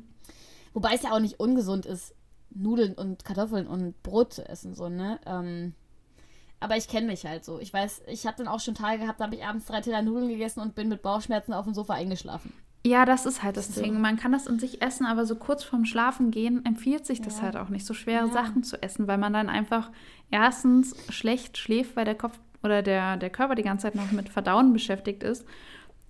Wobei 0.74 0.94
es 0.96 1.04
ja 1.04 1.12
auch 1.12 1.20
nicht 1.20 1.40
ungesund 1.40 1.86
ist, 1.86 2.16
Nudeln 2.50 2.94
und 2.94 3.24
Kartoffeln 3.24 3.68
und 3.68 4.02
Brot 4.04 4.34
zu 4.34 4.48
essen, 4.48 4.76
so, 4.76 4.90
ne? 4.90 5.20
Ähm, 5.26 5.74
aber 6.64 6.78
ich 6.78 6.88
kenne 6.88 7.08
mich 7.08 7.26
halt 7.26 7.44
so. 7.44 7.60
Ich 7.60 7.74
weiß, 7.74 8.04
ich 8.08 8.26
habe 8.26 8.38
dann 8.38 8.48
auch 8.48 8.60
schon 8.60 8.74
Tage 8.74 9.00
gehabt, 9.00 9.20
da 9.20 9.26
habe 9.26 9.36
ich 9.36 9.44
abends 9.44 9.66
drei 9.66 9.82
Teller 9.82 10.02
Nudeln 10.02 10.30
gegessen 10.30 10.62
und 10.62 10.76
bin 10.76 10.88
mit 10.90 11.02
Bauchschmerzen 11.02 11.54
auf 11.54 11.66
dem 11.66 11.74
Sofa 11.74 11.94
eingeschlafen. 11.94 12.54
Ja, 12.86 13.06
das 13.06 13.26
ist 13.26 13.44
halt 13.44 13.56
das. 13.56 13.70
Ding. 13.70 14.00
Man 14.02 14.18
kann 14.18 14.32
das 14.34 14.48
in 14.48 14.60
sich 14.60 14.82
essen, 14.82 15.06
aber 15.06 15.26
so 15.26 15.36
kurz 15.36 15.64
vorm 15.64 15.86
Schlafen 15.86 16.32
gehen 16.32 16.66
empfiehlt 16.66 17.06
sich 17.06 17.22
das 17.22 17.42
halt 17.42 17.56
auch 17.56 17.70
nicht, 17.70 17.86
so 17.86 17.94
schwere 17.94 18.28
ja. 18.28 18.34
Sachen 18.34 18.64
zu 18.64 18.82
essen, 18.82 19.08
weil 19.08 19.18
man 19.18 19.34
dann 19.34 19.50
einfach 19.50 19.90
erstens 20.32 20.96
schlecht 21.10 21.58
schläft, 21.58 21.96
weil 21.96 22.06
der 22.06 22.16
Kopf 22.16 22.40
oder 22.62 22.82
der, 22.82 23.18
der 23.18 23.30
Körper 23.30 23.56
die 23.56 23.64
ganze 23.64 23.84
Zeit 23.84 23.96
noch 23.96 24.12
mit 24.12 24.30
Verdauen 24.30 24.74
beschäftigt 24.74 25.24
ist. 25.24 25.46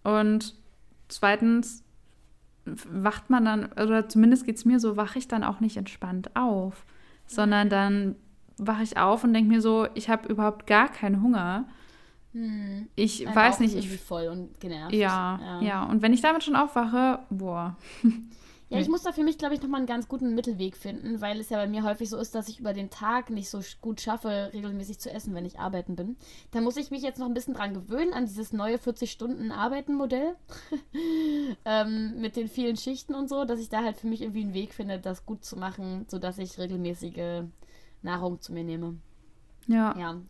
Und 0.03 0.55
zweitens 1.07 1.83
wacht 2.65 3.29
man 3.29 3.45
dann, 3.45 3.71
oder 3.73 4.07
zumindest 4.07 4.45
geht 4.45 4.57
es 4.57 4.65
mir 4.65 4.79
so, 4.79 4.97
wache 4.97 5.19
ich 5.19 5.27
dann 5.27 5.43
auch 5.43 5.59
nicht 5.59 5.77
entspannt 5.77 6.35
auf, 6.35 6.85
sondern 7.27 7.69
dann 7.69 8.15
wache 8.57 8.83
ich 8.83 8.97
auf 8.97 9.23
und 9.23 9.33
denke 9.33 9.49
mir 9.49 9.61
so, 9.61 9.87
ich 9.93 10.09
habe 10.09 10.27
überhaupt 10.27 10.67
gar 10.67 10.89
keinen 10.89 11.21
Hunger. 11.21 11.65
Hm. 12.33 12.89
Ich 12.95 13.27
Ein 13.27 13.35
weiß 13.35 13.59
nicht, 13.59 13.75
ich 13.75 13.99
voll 13.99 14.27
und 14.27 14.59
genervt. 14.59 14.93
Ja, 14.93 15.39
ja, 15.41 15.61
ja, 15.61 15.83
Und 15.83 16.01
wenn 16.01 16.13
ich 16.13 16.21
damit 16.21 16.43
schon 16.43 16.55
aufwache, 16.55 17.19
boah. 17.29 17.77
Ja, 18.73 18.79
ich 18.79 18.89
muss 18.89 19.03
da 19.03 19.11
für 19.11 19.23
mich, 19.23 19.37
glaube 19.37 19.53
ich, 19.53 19.61
nochmal 19.61 19.79
einen 19.79 19.87
ganz 19.87 20.07
guten 20.07 20.33
Mittelweg 20.33 20.75
finden, 20.75 21.21
weil 21.21 21.39
es 21.39 21.49
ja 21.49 21.57
bei 21.57 21.67
mir 21.67 21.83
häufig 21.83 22.09
so 22.09 22.17
ist, 22.17 22.33
dass 22.33 22.49
ich 22.49 22.59
über 22.59 22.73
den 22.73 22.89
Tag 22.89 23.29
nicht 23.29 23.47
so 23.47 23.61
gut 23.81 24.01
schaffe, 24.01 24.49
regelmäßig 24.51 24.97
zu 24.99 25.11
essen, 25.11 25.35
wenn 25.35 25.45
ich 25.45 25.59
arbeiten 25.59 25.95
bin. 25.95 26.17
Da 26.49 26.59
muss 26.59 26.77
ich 26.77 26.89
mich 26.89 27.03
jetzt 27.03 27.19
noch 27.19 27.27
ein 27.27 27.35
bisschen 27.35 27.53
dran 27.53 27.75
gewöhnen, 27.75 28.13
an 28.13 28.25
dieses 28.25 28.51
neue 28.51 28.77
40-Stunden-Arbeiten-Modell 28.77 30.35
ähm, 31.65 32.19
mit 32.19 32.35
den 32.35 32.47
vielen 32.47 32.75
Schichten 32.75 33.13
und 33.13 33.29
so, 33.29 33.45
dass 33.45 33.59
ich 33.59 33.69
da 33.69 33.83
halt 33.83 33.97
für 33.97 34.07
mich 34.07 34.23
irgendwie 34.23 34.41
einen 34.41 34.55
Weg 34.55 34.73
finde, 34.73 34.97
das 34.97 35.27
gut 35.27 35.45
zu 35.45 35.55
machen, 35.55 36.05
sodass 36.09 36.39
ich 36.39 36.57
regelmäßige 36.57 37.43
Nahrung 38.03 38.39
zu 38.41 38.53
mir 38.53 38.63
nehme. 38.63 38.97
Ja. 39.67 39.97
Ja. 39.97 40.21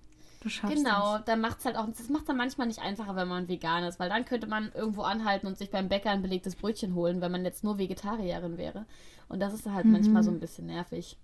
Du 0.41 0.49
schaffst 0.49 0.75
genau, 0.75 1.17
das. 1.17 1.25
dann 1.25 1.39
macht 1.39 1.59
es 1.59 1.65
halt 1.65 1.77
auch, 1.77 1.87
das 1.87 2.09
macht 2.09 2.27
dann 2.27 2.35
manchmal 2.35 2.67
nicht 2.67 2.79
einfacher, 2.79 3.15
wenn 3.15 3.29
man 3.29 3.47
vegan 3.47 3.85
ist, 3.85 3.97
weil 3.97 4.09
dann 4.09 4.25
könnte 4.25 4.45
man 4.45 4.73
irgendwo 4.73 5.03
anhalten 5.03 5.47
und 5.47 5.57
sich 5.57 5.71
beim 5.71 5.87
Bäcker 5.87 6.11
ein 6.11 6.21
belegtes 6.21 6.57
Brötchen 6.57 6.95
holen, 6.95 7.21
wenn 7.21 7.31
man 7.31 7.45
jetzt 7.45 7.63
nur 7.63 7.77
Vegetarierin 7.77 8.57
wäre. 8.57 8.85
Und 9.29 9.39
das 9.39 9.53
ist 9.53 9.65
halt 9.65 9.85
mhm. 9.85 9.93
manchmal 9.93 10.21
so 10.21 10.31
ein 10.31 10.41
bisschen 10.41 10.65
nervig. 10.65 11.17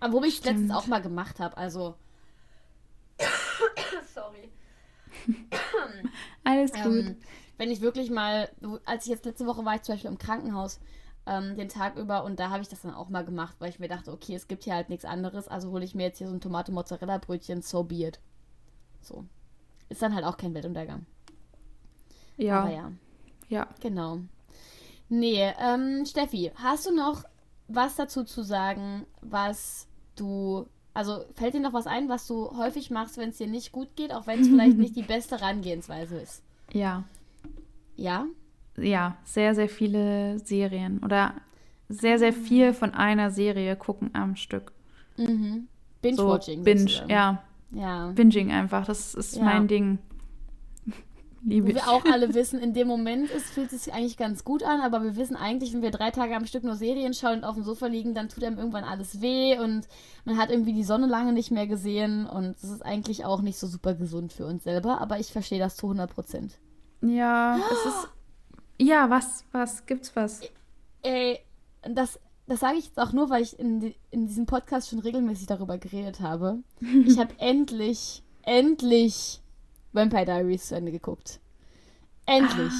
Aber 0.00 0.14
wo 0.14 0.24
ich 0.24 0.42
letztens 0.42 0.70
auch 0.70 0.86
mal 0.86 1.02
gemacht 1.02 1.40
habe, 1.40 1.56
also. 1.58 1.94
Sorry. 4.14 4.50
Alles 6.44 6.72
gut. 6.72 6.84
Ähm, 6.84 7.16
wenn 7.58 7.70
ich 7.70 7.82
wirklich 7.82 8.10
mal, 8.10 8.48
als 8.86 9.04
ich 9.04 9.10
jetzt 9.10 9.26
letzte 9.26 9.46
Woche 9.46 9.64
war, 9.64 9.74
ich 9.74 9.82
zum 9.82 9.94
Beispiel 9.94 10.10
im 10.10 10.18
Krankenhaus 10.18 10.80
ähm, 11.26 11.56
den 11.56 11.68
Tag 11.68 11.96
über 11.96 12.24
und 12.24 12.38
da 12.38 12.50
habe 12.50 12.62
ich 12.62 12.68
das 12.68 12.82
dann 12.82 12.94
auch 12.94 13.08
mal 13.08 13.24
gemacht, 13.24 13.56
weil 13.58 13.70
ich 13.70 13.78
mir 13.78 13.88
dachte, 13.88 14.12
okay, 14.12 14.34
es 14.34 14.48
gibt 14.48 14.64
hier 14.64 14.74
halt 14.74 14.88
nichts 14.88 15.04
anderes, 15.04 15.48
also 15.48 15.70
hole 15.70 15.84
ich 15.84 15.94
mir 15.94 16.04
jetzt 16.04 16.18
hier 16.18 16.28
so 16.28 16.34
ein 16.34 16.40
Tomate-Mozzarella-Brötchen, 16.40 17.62
so 17.62 17.84
be 17.84 18.06
it. 18.06 18.20
So. 19.00 19.24
Ist 19.88 20.02
dann 20.02 20.14
halt 20.14 20.24
auch 20.24 20.36
kein 20.36 20.54
Weltuntergang. 20.54 21.06
Ja. 22.36 22.62
Aber 22.62 22.70
ja. 22.70 22.92
Ja. 23.48 23.68
Genau. 23.80 24.20
Nee, 25.08 25.52
ähm, 25.60 26.04
Steffi, 26.06 26.52
hast 26.56 26.86
du 26.86 26.94
noch 26.94 27.24
was 27.68 27.96
dazu 27.96 28.24
zu 28.24 28.42
sagen, 28.42 29.06
was 29.20 29.86
du 30.16 30.66
also 30.94 31.24
fällt 31.34 31.54
dir 31.54 31.60
noch 31.60 31.72
was 31.72 31.88
ein, 31.88 32.08
was 32.08 32.26
du 32.26 32.56
häufig 32.56 32.90
machst, 32.90 33.18
wenn 33.18 33.30
es 33.30 33.38
dir 33.38 33.48
nicht 33.48 33.72
gut 33.72 33.96
geht, 33.96 34.12
auch 34.12 34.26
wenn 34.26 34.40
es 34.40 34.48
vielleicht 34.48 34.78
nicht 34.78 34.96
die 34.96 35.02
beste 35.02 35.40
Herangehensweise 35.40 36.18
ist? 36.18 36.42
Ja. 36.72 37.04
Ja? 37.96 38.26
Ja, 38.76 39.16
sehr, 39.24 39.54
sehr 39.54 39.68
viele 39.68 40.38
Serien 40.38 41.00
oder 41.04 41.34
sehr, 41.88 42.18
sehr 42.18 42.32
viel 42.32 42.72
von 42.72 42.94
einer 42.94 43.30
Serie 43.30 43.76
gucken 43.76 44.10
am 44.14 44.36
Stück. 44.36 44.72
Mhm. 45.16 45.68
Binge-Watching. 46.02 46.58
So, 46.58 46.64
Binge, 46.64 47.04
ja. 47.08 47.42
Ja. 47.74 48.12
Binging 48.14 48.52
einfach, 48.52 48.86
das 48.86 49.14
ist 49.14 49.36
ja. 49.36 49.44
mein 49.44 49.68
Ding. 49.68 49.98
Liebe 51.44 51.68
wo 51.68 51.74
wir 51.74 51.88
auch 51.88 52.04
alle 52.04 52.32
wissen, 52.34 52.60
in 52.60 52.72
dem 52.72 52.88
Moment 52.88 53.30
ist, 53.30 53.46
fühlt 53.46 53.72
es 53.72 53.84
sich 53.84 53.92
eigentlich 53.92 54.16
ganz 54.16 54.44
gut 54.44 54.62
an, 54.62 54.80
aber 54.80 55.02
wir 55.02 55.16
wissen 55.16 55.36
eigentlich, 55.36 55.72
wenn 55.74 55.82
wir 55.82 55.90
drei 55.90 56.10
Tage 56.10 56.34
am 56.36 56.46
Stück 56.46 56.64
nur 56.64 56.76
Serien 56.76 57.14
schauen 57.14 57.38
und 57.38 57.44
auf 57.44 57.56
dem 57.56 57.64
Sofa 57.64 57.86
liegen, 57.86 58.14
dann 58.14 58.28
tut 58.28 58.44
einem 58.44 58.58
irgendwann 58.58 58.84
alles 58.84 59.20
weh 59.20 59.58
und 59.58 59.88
man 60.24 60.38
hat 60.38 60.50
irgendwie 60.50 60.72
die 60.72 60.84
Sonne 60.84 61.06
lange 61.06 61.32
nicht 61.32 61.50
mehr 61.50 61.66
gesehen 61.66 62.26
und 62.26 62.54
das 62.62 62.70
ist 62.70 62.84
eigentlich 62.84 63.24
auch 63.24 63.42
nicht 63.42 63.58
so 63.58 63.66
super 63.66 63.94
gesund 63.94 64.32
für 64.32 64.46
uns 64.46 64.64
selber, 64.64 65.00
aber 65.00 65.18
ich 65.18 65.32
verstehe 65.32 65.58
das 65.58 65.76
zu 65.76 65.86
100 65.86 66.10
Prozent. 66.10 66.58
Ja, 67.02 67.58
es 67.70 67.86
ist. 67.86 68.08
Ja, 68.84 69.08
was, 69.08 69.44
was, 69.52 69.86
gibt's 69.86 70.14
was? 70.14 70.42
Ey, 71.02 71.40
das, 71.82 72.20
das 72.46 72.60
sage 72.60 72.76
ich 72.76 72.86
jetzt 72.86 73.00
auch 73.00 73.12
nur, 73.12 73.30
weil 73.30 73.42
ich 73.42 73.58
in, 73.58 73.94
in 74.10 74.26
diesem 74.26 74.44
Podcast 74.44 74.90
schon 74.90 74.98
regelmäßig 74.98 75.46
darüber 75.46 75.78
geredet 75.78 76.20
habe. 76.20 76.58
Ich 77.06 77.18
habe 77.18 77.34
endlich, 77.38 78.22
endlich 78.42 79.40
Vampire 79.92 80.26
Diaries 80.26 80.68
zu 80.68 80.76
Ende 80.76 80.92
geguckt. 80.92 81.40
Endlich. 82.26 82.72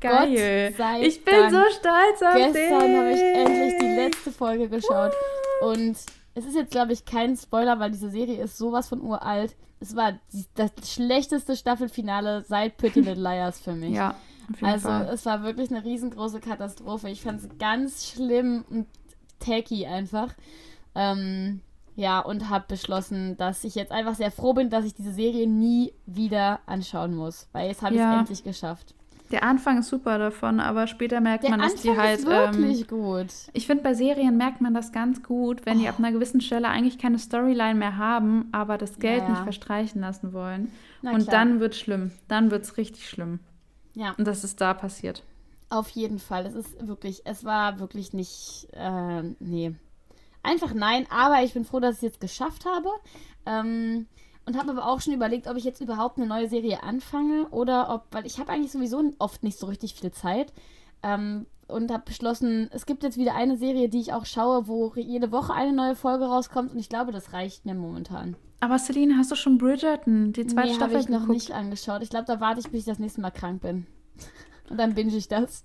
Ah, 0.00 0.24
geil. 0.24 1.02
ich 1.02 1.22
bin 1.24 1.34
Dank. 1.34 1.50
so 1.50 1.62
stolz 1.78 2.22
auf 2.22 2.34
Gestern 2.34 2.52
dich. 2.52 2.54
Gestern 2.54 2.96
habe 2.96 3.12
ich 3.12 3.20
endlich 3.20 3.78
die 3.78 3.94
letzte 3.94 4.32
Folge 4.32 4.68
geschaut. 4.68 5.12
Und 5.60 5.96
es 6.34 6.46
ist 6.46 6.54
jetzt, 6.54 6.70
glaube 6.70 6.92
ich, 6.92 7.04
kein 7.04 7.36
Spoiler, 7.36 7.78
weil 7.78 7.90
diese 7.90 8.10
Serie 8.10 8.42
ist 8.42 8.56
sowas 8.56 8.88
von 8.88 9.02
uralt. 9.02 9.54
Es 9.80 9.94
war 9.96 10.12
die, 10.32 10.44
das 10.54 10.70
schlechteste 10.84 11.56
Staffelfinale 11.56 12.42
seit 12.48 12.78
Pretty 12.78 13.00
Little 13.02 13.22
Liars 13.22 13.60
für 13.60 13.72
mich. 13.72 13.94
Ja. 13.94 14.16
Also 14.60 14.88
Fall. 14.88 15.08
es 15.12 15.26
war 15.26 15.42
wirklich 15.42 15.70
eine 15.70 15.84
riesengroße 15.84 16.40
Katastrophe. 16.40 17.08
Ich 17.08 17.22
fand 17.22 17.40
es 17.40 17.48
ganz 17.58 18.06
schlimm 18.06 18.64
und 18.70 18.86
tacky 19.38 19.86
einfach. 19.86 20.34
Ähm, 20.94 21.60
ja, 21.94 22.20
und 22.20 22.48
habe 22.48 22.64
beschlossen, 22.68 23.36
dass 23.36 23.64
ich 23.64 23.74
jetzt 23.74 23.92
einfach 23.92 24.14
sehr 24.14 24.30
froh 24.30 24.54
bin, 24.54 24.70
dass 24.70 24.84
ich 24.84 24.94
diese 24.94 25.12
Serie 25.12 25.46
nie 25.46 25.92
wieder 26.06 26.60
anschauen 26.66 27.14
muss, 27.14 27.48
weil 27.52 27.68
jetzt 27.68 27.82
habe 27.82 27.94
ich 27.94 28.00
es 28.00 28.06
endlich 28.06 28.44
geschafft. 28.44 28.94
Der 29.30 29.44
Anfang 29.44 29.78
ist 29.78 29.88
super 29.88 30.18
davon, 30.18 30.60
aber 30.60 30.86
später 30.86 31.20
merkt 31.22 31.44
Der 31.44 31.50
man, 31.50 31.60
dass 31.60 31.72
Anfang 31.72 31.94
die 31.94 31.98
halt. 31.98 32.18
Ist 32.18 32.26
wirklich 32.26 32.80
ähm, 32.82 32.86
gut. 32.86 33.28
Ich 33.54 33.66
finde, 33.66 33.82
bei 33.82 33.94
Serien 33.94 34.36
merkt 34.36 34.60
man 34.60 34.74
das 34.74 34.92
ganz 34.92 35.22
gut, 35.22 35.64
wenn 35.64 35.78
oh. 35.78 35.80
die 35.80 35.88
ab 35.88 35.98
einer 35.98 36.12
gewissen 36.12 36.42
Stelle 36.42 36.68
eigentlich 36.68 36.98
keine 36.98 37.18
Storyline 37.18 37.74
mehr 37.74 37.96
haben, 37.96 38.48
aber 38.52 38.76
das 38.76 38.98
Geld 38.98 39.20
ja, 39.20 39.24
ja. 39.24 39.30
nicht 39.30 39.42
verstreichen 39.42 40.02
lassen 40.02 40.34
wollen. 40.34 40.70
Na, 41.00 41.12
und 41.12 41.22
klar. 41.22 41.32
dann 41.32 41.60
wird 41.60 41.72
es 41.72 41.80
schlimm. 41.80 42.10
Dann 42.28 42.50
wird 42.50 42.64
es 42.64 42.76
richtig 42.76 43.08
schlimm. 43.08 43.40
Ja. 43.94 44.14
Und 44.18 44.26
das 44.26 44.44
ist 44.44 44.60
da 44.60 44.74
passiert. 44.74 45.22
Auf 45.70 45.88
jeden 45.90 46.18
Fall. 46.18 46.46
Es 46.46 46.54
ist 46.54 46.86
wirklich, 46.86 47.22
es 47.24 47.44
war 47.44 47.78
wirklich 47.78 48.12
nicht, 48.12 48.68
äh, 48.72 49.22
nee, 49.38 49.74
Einfach 50.42 50.74
nein, 50.74 51.06
aber 51.08 51.42
ich 51.42 51.54
bin 51.54 51.64
froh, 51.64 51.78
dass 51.78 51.96
ich 51.96 51.98
es 51.98 52.02
jetzt 52.02 52.20
geschafft 52.20 52.64
habe. 52.66 52.88
Ähm, 53.46 54.06
und 54.44 54.58
habe 54.58 54.72
aber 54.72 54.88
auch 54.88 55.00
schon 55.00 55.14
überlegt, 55.14 55.46
ob 55.46 55.56
ich 55.56 55.62
jetzt 55.62 55.80
überhaupt 55.80 56.18
eine 56.18 56.26
neue 56.26 56.48
Serie 56.48 56.82
anfange 56.82 57.46
oder 57.50 57.94
ob, 57.94 58.06
weil 58.10 58.26
ich 58.26 58.40
habe 58.40 58.50
eigentlich 58.50 58.72
sowieso 58.72 59.00
oft 59.20 59.44
nicht 59.44 59.56
so 59.56 59.66
richtig 59.66 59.94
viel 59.94 60.10
Zeit. 60.10 60.52
Ähm, 61.04 61.46
und 61.68 61.90
habe 61.90 62.04
beschlossen, 62.04 62.68
es 62.72 62.86
gibt 62.86 63.02
jetzt 63.02 63.18
wieder 63.18 63.34
eine 63.34 63.56
Serie, 63.56 63.88
die 63.88 64.00
ich 64.00 64.12
auch 64.12 64.26
schaue, 64.26 64.68
wo 64.68 64.92
jede 64.94 65.32
Woche 65.32 65.54
eine 65.54 65.72
neue 65.72 65.96
Folge 65.96 66.24
rauskommt 66.24 66.72
und 66.72 66.78
ich 66.78 66.88
glaube, 66.88 67.12
das 67.12 67.32
reicht 67.32 67.64
mir 67.64 67.74
momentan. 67.74 68.36
Aber 68.60 68.78
Celine, 68.78 69.16
hast 69.16 69.30
du 69.30 69.34
schon 69.34 69.58
Bridgerton, 69.58 70.32
die 70.32 70.46
zweite 70.46 70.68
nee, 70.68 70.74
Staffel 70.74 71.00
ich 71.00 71.08
noch 71.08 71.26
nicht 71.26 71.50
angeschaut. 71.50 72.02
Ich 72.02 72.10
glaube, 72.10 72.26
da 72.26 72.40
warte 72.40 72.60
ich, 72.60 72.70
bis 72.70 72.80
ich 72.80 72.86
das 72.86 72.98
nächste 72.98 73.20
Mal 73.20 73.32
krank 73.32 73.62
bin. 73.62 73.86
und 74.70 74.78
dann 74.78 74.94
binge 74.94 75.16
ich 75.16 75.28
das. 75.28 75.64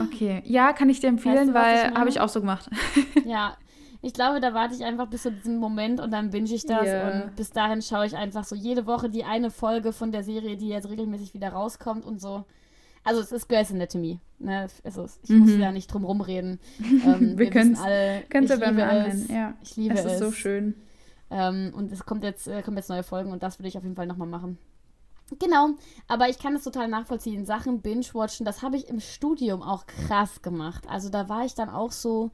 Okay, 0.00 0.42
ja, 0.44 0.72
kann 0.72 0.88
ich 0.88 1.00
dir 1.00 1.08
empfehlen, 1.08 1.52
weißt 1.52 1.86
du, 1.86 1.88
weil 1.88 1.94
habe 1.94 2.10
ich 2.10 2.20
auch 2.20 2.28
so 2.28 2.40
gemacht. 2.40 2.68
ja, 3.24 3.56
ich 4.02 4.12
glaube, 4.12 4.40
da 4.40 4.52
warte 4.52 4.74
ich 4.74 4.84
einfach 4.84 5.06
bis 5.06 5.22
zu 5.22 5.32
diesem 5.32 5.56
Moment 5.56 5.98
und 5.98 6.10
dann 6.10 6.28
binge 6.28 6.52
ich 6.52 6.66
das. 6.66 6.84
Yeah. 6.84 7.10
Und 7.10 7.36
bis 7.36 7.50
dahin 7.50 7.80
schaue 7.80 8.04
ich 8.04 8.14
einfach 8.14 8.44
so 8.44 8.54
jede 8.54 8.86
Woche 8.86 9.08
die 9.08 9.24
eine 9.24 9.50
Folge 9.50 9.92
von 9.94 10.12
der 10.12 10.22
Serie, 10.22 10.58
die 10.58 10.68
jetzt 10.68 10.90
regelmäßig 10.90 11.32
wieder 11.32 11.48
rauskommt 11.48 12.04
und 12.04 12.20
so. 12.20 12.44
Also 13.04 13.20
es 13.20 13.32
ist 13.32 13.48
Grey's 13.48 13.70
Anatomy. 13.70 14.18
Ne? 14.38 14.66
Also 14.82 15.06
ich 15.22 15.30
mhm. 15.30 15.38
muss 15.40 15.58
da 15.58 15.72
nicht 15.72 15.92
drum 15.92 16.04
rumreden. 16.04 16.58
Ähm, 17.04 17.32
wir, 17.32 17.38
wir 17.38 17.50
können 17.50 17.76
alle. 17.76 18.22
Kannst 18.30 18.52
du 18.52 18.58
bei 18.58 18.72
mir 18.72 18.88
anhören. 18.88 19.26
Ja. 19.28 19.54
Ich 19.62 19.76
liebe 19.76 19.94
es. 19.94 20.04
Es 20.04 20.12
ist 20.14 20.18
so 20.20 20.32
schön. 20.32 20.74
Ähm, 21.30 21.72
und 21.74 21.92
es 21.92 22.04
kommt 22.06 22.24
jetzt, 22.24 22.48
äh, 22.48 22.62
kommt 22.62 22.76
jetzt 22.76 22.88
neue 22.88 23.02
Folgen 23.02 23.30
und 23.32 23.42
das 23.42 23.58
würde 23.58 23.68
ich 23.68 23.76
auf 23.76 23.82
jeden 23.82 23.96
Fall 23.96 24.06
nochmal 24.06 24.28
machen. 24.28 24.58
Genau, 25.38 25.70
aber 26.06 26.28
ich 26.28 26.38
kann 26.38 26.54
es 26.54 26.64
total 26.64 26.88
nachvollziehen. 26.88 27.46
Sachen 27.46 27.80
binge-watchen, 27.80 28.44
das 28.44 28.62
habe 28.62 28.76
ich 28.76 28.88
im 28.88 29.00
Studium 29.00 29.62
auch 29.62 29.86
krass 29.86 30.42
gemacht. 30.42 30.84
Also 30.88 31.08
da 31.08 31.28
war 31.28 31.44
ich 31.44 31.54
dann 31.54 31.70
auch 31.70 31.92
so, 31.92 32.30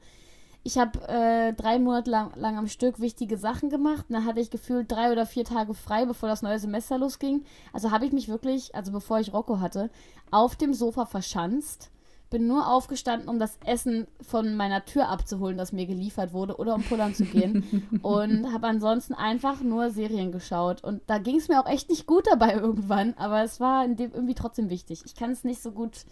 ich 0.63 0.77
habe 0.77 0.99
äh, 1.07 1.53
drei 1.53 1.79
Monate 1.79 2.11
lang, 2.11 2.31
lang, 2.35 2.57
am 2.57 2.67
Stück 2.67 2.99
wichtige 2.99 3.37
Sachen 3.37 3.69
gemacht. 3.69 4.05
Und 4.09 4.13
dann 4.13 4.25
hatte 4.25 4.39
ich 4.39 4.51
gefühlt 4.51 4.91
drei 4.91 5.11
oder 5.11 5.25
vier 5.25 5.43
Tage 5.43 5.73
frei, 5.73 6.05
bevor 6.05 6.29
das 6.29 6.43
neue 6.43 6.59
Semester 6.59 6.97
losging. 6.97 7.43
Also 7.73 7.91
habe 7.91 8.05
ich 8.05 8.11
mich 8.11 8.27
wirklich, 8.27 8.75
also 8.75 8.91
bevor 8.91 9.19
ich 9.19 9.33
Rocco 9.33 9.59
hatte, 9.59 9.89
auf 10.29 10.55
dem 10.55 10.73
Sofa 10.73 11.05
verschanzt. 11.05 11.89
Bin 12.29 12.47
nur 12.47 12.67
aufgestanden, 12.67 13.27
um 13.27 13.39
das 13.39 13.57
Essen 13.65 14.07
von 14.21 14.55
meiner 14.55 14.85
Tür 14.85 15.09
abzuholen, 15.09 15.57
das 15.57 15.73
mir 15.73 15.85
geliefert 15.85 16.31
wurde, 16.31 16.55
oder 16.57 16.75
um 16.75 16.83
pullern 16.83 17.13
zu 17.13 17.25
gehen. 17.25 17.99
und 18.03 18.53
habe 18.53 18.67
ansonsten 18.67 19.13
einfach 19.13 19.61
nur 19.61 19.89
Serien 19.89 20.31
geschaut. 20.31 20.83
Und 20.83 21.01
da 21.07 21.17
ging 21.17 21.37
es 21.37 21.49
mir 21.49 21.59
auch 21.59 21.67
echt 21.67 21.89
nicht 21.89 22.05
gut 22.05 22.27
dabei 22.31 22.53
irgendwann, 22.61 23.15
aber 23.17 23.43
es 23.43 23.59
war 23.59 23.83
in 23.83 23.97
dem 23.97 24.13
irgendwie 24.13 24.35
trotzdem 24.35 24.69
wichtig. 24.69 25.01
Ich 25.05 25.15
kann 25.15 25.31
es 25.31 25.43
nicht 25.43 25.61
so 25.61 25.71
gut 25.71 26.05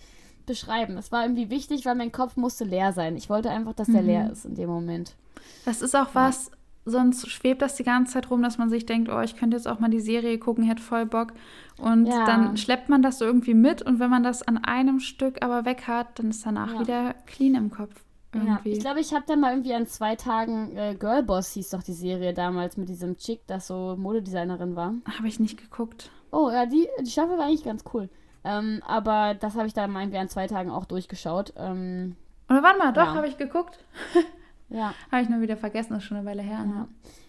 beschreiben. 0.49 0.97
Es 0.97 1.11
war 1.11 1.23
irgendwie 1.23 1.49
wichtig, 1.49 1.85
weil 1.85 1.95
mein 1.95 2.11
Kopf 2.11 2.35
musste 2.35 2.65
leer 2.65 2.91
sein. 2.91 3.15
Ich 3.15 3.29
wollte 3.29 3.49
einfach, 3.49 3.73
dass 3.73 3.87
der 3.87 4.01
mhm. 4.01 4.07
leer 4.07 4.31
ist 4.31 4.45
in 4.45 4.55
dem 4.55 4.67
Moment. 4.67 5.15
Das 5.63 5.81
ist 5.81 5.95
auch 5.95 6.09
was, 6.13 6.51
sonst 6.85 7.29
schwebt 7.29 7.61
das 7.61 7.75
die 7.75 7.83
ganze 7.83 8.13
Zeit 8.13 8.31
rum, 8.31 8.41
dass 8.41 8.57
man 8.57 8.69
sich 8.69 8.85
denkt, 8.85 9.09
oh, 9.09 9.21
ich 9.21 9.35
könnte 9.35 9.55
jetzt 9.55 9.67
auch 9.67 9.79
mal 9.79 9.91
die 9.91 9.99
Serie 9.99 10.39
gucken, 10.39 10.63
hätte 10.63 10.81
voll 10.81 11.05
Bock. 11.05 11.33
Und 11.77 12.07
ja. 12.07 12.25
dann 12.25 12.57
schleppt 12.57 12.89
man 12.89 13.03
das 13.03 13.19
so 13.19 13.25
irgendwie 13.25 13.53
mit 13.53 13.81
und 13.83 13.99
wenn 13.99 14.09
man 14.09 14.23
das 14.23 14.41
an 14.41 14.57
einem 14.57 14.99
Stück 14.99 15.43
aber 15.43 15.65
weg 15.65 15.87
hat, 15.87 16.19
dann 16.19 16.31
ist 16.31 16.45
danach 16.45 16.73
ja. 16.73 16.79
wieder 16.79 17.15
clean 17.27 17.55
im 17.55 17.69
Kopf. 17.69 17.93
Irgendwie. 18.33 18.69
Ja, 18.69 18.75
ich 18.75 18.79
glaube, 18.79 18.99
ich 18.99 19.13
habe 19.13 19.23
dann 19.27 19.39
mal 19.39 19.51
irgendwie 19.53 19.73
an 19.73 19.87
zwei 19.87 20.15
Tagen 20.15 20.75
äh, 20.75 20.95
Girlboss 20.95 21.53
hieß 21.53 21.69
doch 21.69 21.81
die 21.81 21.93
Serie 21.93 22.33
damals 22.33 22.77
mit 22.77 22.89
diesem 22.89 23.17
Chick, 23.17 23.41
das 23.47 23.67
so 23.67 23.95
Modedesignerin 23.97 24.75
war. 24.75 24.93
Habe 25.17 25.27
ich 25.27 25.39
nicht 25.39 25.59
geguckt. 25.59 26.11
Oh, 26.31 26.49
ja, 26.51 26.65
die, 26.65 26.87
die 27.01 27.09
Staffel 27.09 27.37
war 27.37 27.45
eigentlich 27.45 27.63
ganz 27.63 27.83
cool. 27.93 28.09
Ähm, 28.43 28.81
aber 28.85 29.33
das 29.33 29.55
habe 29.55 29.67
ich 29.67 29.73
dann 29.73 29.95
irgendwie 29.95 30.17
an 30.17 30.29
zwei 30.29 30.47
Tagen 30.47 30.71
auch 30.71 30.85
durchgeschaut. 30.85 31.53
Ähm, 31.57 32.15
Oder 32.49 32.63
warte 32.63 32.79
mal, 32.79 32.93
doch, 32.93 33.07
ja. 33.07 33.15
habe 33.15 33.27
ich 33.27 33.37
geguckt. 33.37 33.79
ja. 34.69 34.93
Habe 35.11 35.23
ich 35.23 35.29
nur 35.29 35.41
wieder 35.41 35.57
vergessen, 35.57 35.93
das 35.93 36.03
ist 36.03 36.07
schon 36.07 36.17
eine 36.17 36.25
Weile 36.25 36.41
her. 36.41 36.63
Ne? 36.63 36.87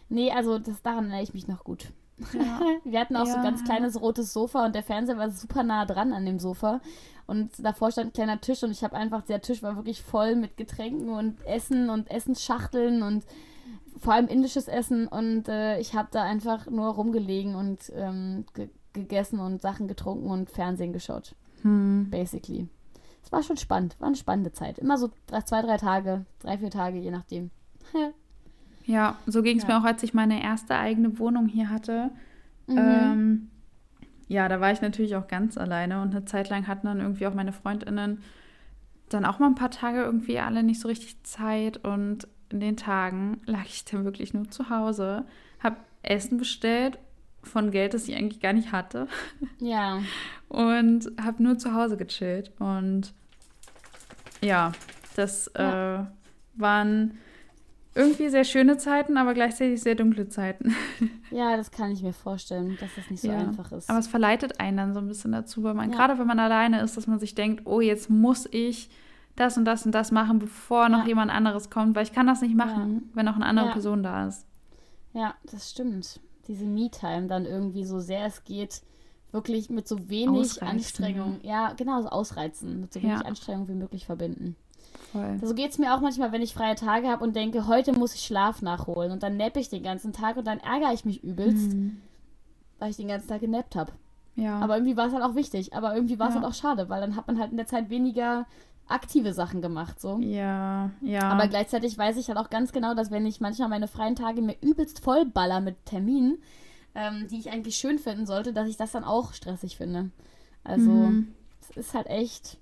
Nee, 0.09 0.31
also 0.33 0.59
das, 0.59 0.83
daran 0.83 1.05
erinnere 1.05 1.23
ich 1.23 1.35
mich 1.35 1.49
noch 1.49 1.65
gut. 1.65 1.93
Ja. 2.33 2.61
Wir 2.85 3.01
hatten 3.01 3.17
auch 3.17 3.27
ja. 3.27 3.33
so 3.33 3.39
ein 3.39 3.45
ganz 3.45 3.65
kleines 3.65 4.01
rotes 4.01 4.33
Sofa 4.33 4.65
und 4.67 4.75
der 4.75 4.83
Fernseher 4.83 5.19
war 5.19 5.31
super 5.31 5.63
nah 5.63 5.85
dran 5.85 6.13
an 6.13 6.27
dem 6.27 6.39
Sofa. 6.39 6.81
Und 7.27 7.65
davor 7.65 7.93
stand 7.93 8.09
ein 8.09 8.13
kleiner 8.13 8.41
Tisch 8.41 8.63
und 8.65 8.73
ich 8.73 8.83
habe 8.83 8.97
einfach, 8.97 9.23
der 9.23 9.41
Tisch 9.41 9.63
war 9.63 9.77
wirklich 9.77 10.03
voll 10.03 10.35
mit 10.35 10.57
Getränken 10.57 11.11
und 11.11 11.41
Essen 11.47 11.89
und 11.89 12.11
Essensschachteln 12.11 13.03
und 13.03 13.25
vor 14.01 14.15
allem 14.15 14.27
indisches 14.27 14.67
Essen. 14.67 15.07
Und 15.07 15.49
äh, 15.49 15.79
ich 15.79 15.95
habe 15.95 16.09
da 16.11 16.25
einfach 16.25 16.67
nur 16.67 16.89
rumgelegen 16.89 17.55
und 17.55 17.93
ähm, 17.95 18.47
gegessen 18.93 19.39
und 19.39 19.63
Sachen 19.63 19.89
getrunken 19.89 20.29
und 20.29 20.51
Fernsehen 20.51 20.93
geschaut. 20.93 21.35
Hm. 21.63 22.09
Basically. 22.11 22.69
Es 23.23 23.33
war 23.33 23.43
schon 23.43 23.57
spannend. 23.57 23.97
War 24.01 24.09
eine 24.09 24.17
spannende 24.17 24.53
Zeit. 24.53 24.79
Immer 24.79 24.99
so 24.99 25.11
drei, 25.27 25.43
zwei, 25.43 25.63
drei 25.63 25.77
Tage, 25.77 26.25
drei, 26.41 26.59
vier 26.59 26.71
Tage, 26.71 26.99
je 26.99 27.11
nachdem. 27.11 27.51
ja, 28.87 29.19
so 29.27 29.43
ging 29.43 29.59
es 29.59 29.65
ja. 29.65 29.69
mir 29.69 29.79
auch, 29.79 29.85
als 29.85 30.03
ich 30.03 30.15
meine 30.15 30.43
erste 30.43 30.77
eigene 30.77 31.19
Wohnung 31.19 31.47
hier 31.47 31.71
hatte. 31.71 32.11
Mhm. 32.67 32.79
Ähm, 32.79 33.51
ja, 34.29 34.49
da 34.49 34.61
war 34.61 34.73
ich 34.73 34.81
natürlich 34.81 35.17
auch 35.17 35.29
ganz 35.29 35.59
alleine 35.59 36.03
und 36.03 36.15
eine 36.15 36.25
Zeit 36.25 36.49
lang 36.51 36.67
hatten 36.67 36.87
dann 36.87 37.01
irgendwie 37.01 37.27
auch 37.27 37.35
meine 37.35 37.53
Freundinnen 37.53 38.23
dann 39.09 39.25
auch 39.25 39.41
mal 39.41 39.49
ein 39.49 39.57
paar 39.57 39.73
Tage 39.73 40.03
irgendwie 40.03 40.39
alle 40.39 40.63
nicht 40.63 40.81
so 40.81 40.87
richtig 40.87 41.21
Zeit 41.25 41.85
und 41.85 42.29
in 42.49 42.61
den 42.61 42.77
Tagen 42.77 43.41
lag 43.47 43.65
ich 43.67 43.85
dann 43.85 44.05
wirklich 44.05 44.33
nur 44.33 44.49
zu 44.49 44.71
Hause, 44.71 45.25
habe 45.59 45.77
Essen 46.03 46.39
bestellt 46.39 46.99
von 47.43 47.71
Geld, 47.71 47.95
das 47.95 48.09
ich 48.09 48.17
eigentlich 48.17 48.41
gar 48.41 48.53
nicht 48.53 48.73
hatte. 48.73 49.07
Ja. 49.59 50.03
Und 50.49 51.11
habe 51.21 51.43
nur 51.43 51.59
zu 51.59 51.75
Hause 51.75 51.97
gechillt. 51.97 52.53
Und 52.59 53.13
ja, 54.43 54.73
das 55.17 55.51
ja. 55.57 56.03
Äh, 56.03 56.07
waren 56.55 57.19
irgendwie 57.95 58.29
sehr 58.29 58.45
schöne 58.45 58.79
Zeiten, 58.79 59.17
aber 59.17 59.35
gleichzeitig 59.35 59.83
sehr 59.83 59.95
dunkle 59.95 60.29
Zeiten. 60.29 60.75
Ja, 61.33 61.57
das 61.57 61.71
kann 61.71 61.93
ich 61.93 62.03
mir 62.03 62.13
vorstellen, 62.13 62.77
dass 62.81 62.91
das 62.97 63.09
nicht 63.09 63.21
so 63.21 63.29
ja. 63.29 63.39
einfach 63.39 63.71
ist. 63.71 63.89
Aber 63.89 64.01
es 64.01 64.09
verleitet 64.09 64.59
einen 64.59 64.77
dann 64.77 64.95
so 64.95 64.99
ein 64.99 65.07
bisschen 65.07 65.31
dazu, 65.31 65.63
weil 65.63 65.75
man, 65.75 65.93
ja. 65.93 65.97
gerade 65.97 66.19
wenn 66.19 66.27
man 66.27 66.41
alleine 66.41 66.81
ist, 66.81 66.97
dass 66.97 67.07
man 67.07 67.21
sich 67.21 67.37
denkt, 67.37 67.69
oh, 67.69 67.81
jetzt 67.81 68.11
muss 68.11 68.49
ich 68.51 68.91
das 69.37 69.57
und 69.57 69.65
das 69.65 69.87
und 69.87 69.93
das 69.93 70.11
machen, 70.11 70.41
bevor 70.41 70.89
noch 70.89 71.07
jemand 71.07 71.31
anderes 71.31 71.71
kommt, 71.71 71.95
weil 71.95 72.03
ich 72.03 72.13
kann 72.13 72.27
das 72.27 72.43
nicht 72.43 72.57
machen, 72.57 73.11
wenn 73.15 73.27
noch 73.27 73.37
eine 73.37 73.47
andere 73.47 73.71
Person 73.71 74.03
da 74.03 74.27
ist. 74.27 74.45
Ja, 75.13 75.37
das 75.45 75.71
stimmt 75.71 76.21
diese 76.49 76.65
Me-Time 76.65 77.27
dann 77.27 77.47
irgendwie 77.47 77.85
so 77.85 78.01
sehr 78.01 78.27
es 78.27 78.45
geht, 78.45 78.83
wirklich 79.33 79.71
mit 79.71 79.87
so 79.87 80.09
wenig 80.09 80.41
ausreizen. 80.41 80.69
Anstrengung, 80.69 81.41
ja, 81.43 81.73
genau, 81.75 82.03
so 82.03 82.09
ausreizen, 82.09 82.81
mit 82.81 82.93
so 82.93 83.03
wenig 83.03 83.21
ja. 83.21 83.25
Anstrengung 83.25 83.69
wie 83.69 83.75
möglich 83.75 84.07
verbinden. 84.07 84.57
Voll. 85.13 85.39
So 85.43 85.55
geht 85.55 85.71
es 85.71 85.79
mir 85.79 85.95
auch 85.95 86.01
manchmal, 86.01 86.33
wenn 86.33 86.43
ich 86.43 86.55
freie 86.55 86.75
Tage 86.75 87.09
habe 87.09 87.25
und 87.25 87.35
denke, 87.35 87.67
heute 87.67 87.93
muss 87.93 88.15
ich 88.15 88.23
Schlaf 88.23 88.63
nachholen. 88.63 89.13
Und 89.13 89.23
dann 89.23 89.37
nappe 89.37 89.61
ich 89.61 89.69
den 89.69 89.83
ganzen 89.83 90.13
Tag 90.13 90.37
und 90.37 90.47
dann 90.47 90.59
ärgere 90.59 90.93
ich 90.93 91.05
mich 91.05 91.23
übelst, 91.23 91.73
mhm. 91.73 92.01
weil 92.79 92.91
ich 92.91 92.97
den 92.97 93.09
ganzen 93.09 93.29
Tag 93.29 93.41
genappt 93.41 93.77
habe. 93.77 93.93
Ja. 94.37 94.59
Aber 94.61 94.77
irgendwie 94.77 94.97
war 94.97 95.09
es 95.09 95.13
halt 95.13 95.25
auch 95.25 95.35
wichtig. 95.35 95.75
Aber 95.75 95.95
irgendwie 95.95 96.19
war 96.19 96.29
es 96.29 96.35
ja. 96.35 96.41
halt 96.41 96.51
auch 96.51 96.55
schade, 96.55 96.89
weil 96.89 97.01
dann 97.01 97.17
hat 97.17 97.27
man 97.27 97.39
halt 97.39 97.51
in 97.51 97.57
der 97.57 97.67
Zeit 97.67 97.91
weniger 97.91 98.47
aktive 98.91 99.33
Sachen 99.33 99.63
gemacht, 99.63 100.01
so. 100.01 100.19
Ja, 100.19 100.91
ja. 101.01 101.23
Aber 101.31 101.49
gleichzeitig 101.49 101.97
weiß 101.97 102.17
ich 102.17 102.29
halt 102.29 102.39
auch 102.39 102.51
ganz 102.51 102.73
genau, 102.73 102.95
dass 102.95 103.11
wenn 103.11 103.27
ich 103.27 103.41
manchmal 103.41 103.69
meine 103.69 103.89
freien 103.89 104.17
Tage 104.17 104.43
mir 104.43 104.57
übelst 104.61 105.01
vollballer 105.01 105.61
mit 105.61 105.87
Terminen, 105.87 106.39
ähm, 106.95 107.29
die 107.29 107.39
ich 107.39 107.51
eigentlich 107.51 107.77
schön 107.77 107.99
finden 107.99 108.27
sollte, 108.27 108.53
dass 108.53 108.69
ich 108.69 108.77
das 108.77 108.93
dann 108.93 109.05
auch 109.05 109.33
stressig 109.33 109.77
finde. 109.77 110.11
Also, 110.65 110.91
mhm. 110.91 111.29
es 111.63 111.77
ist 111.77 111.95
halt 111.95 112.09
echt 112.09 112.59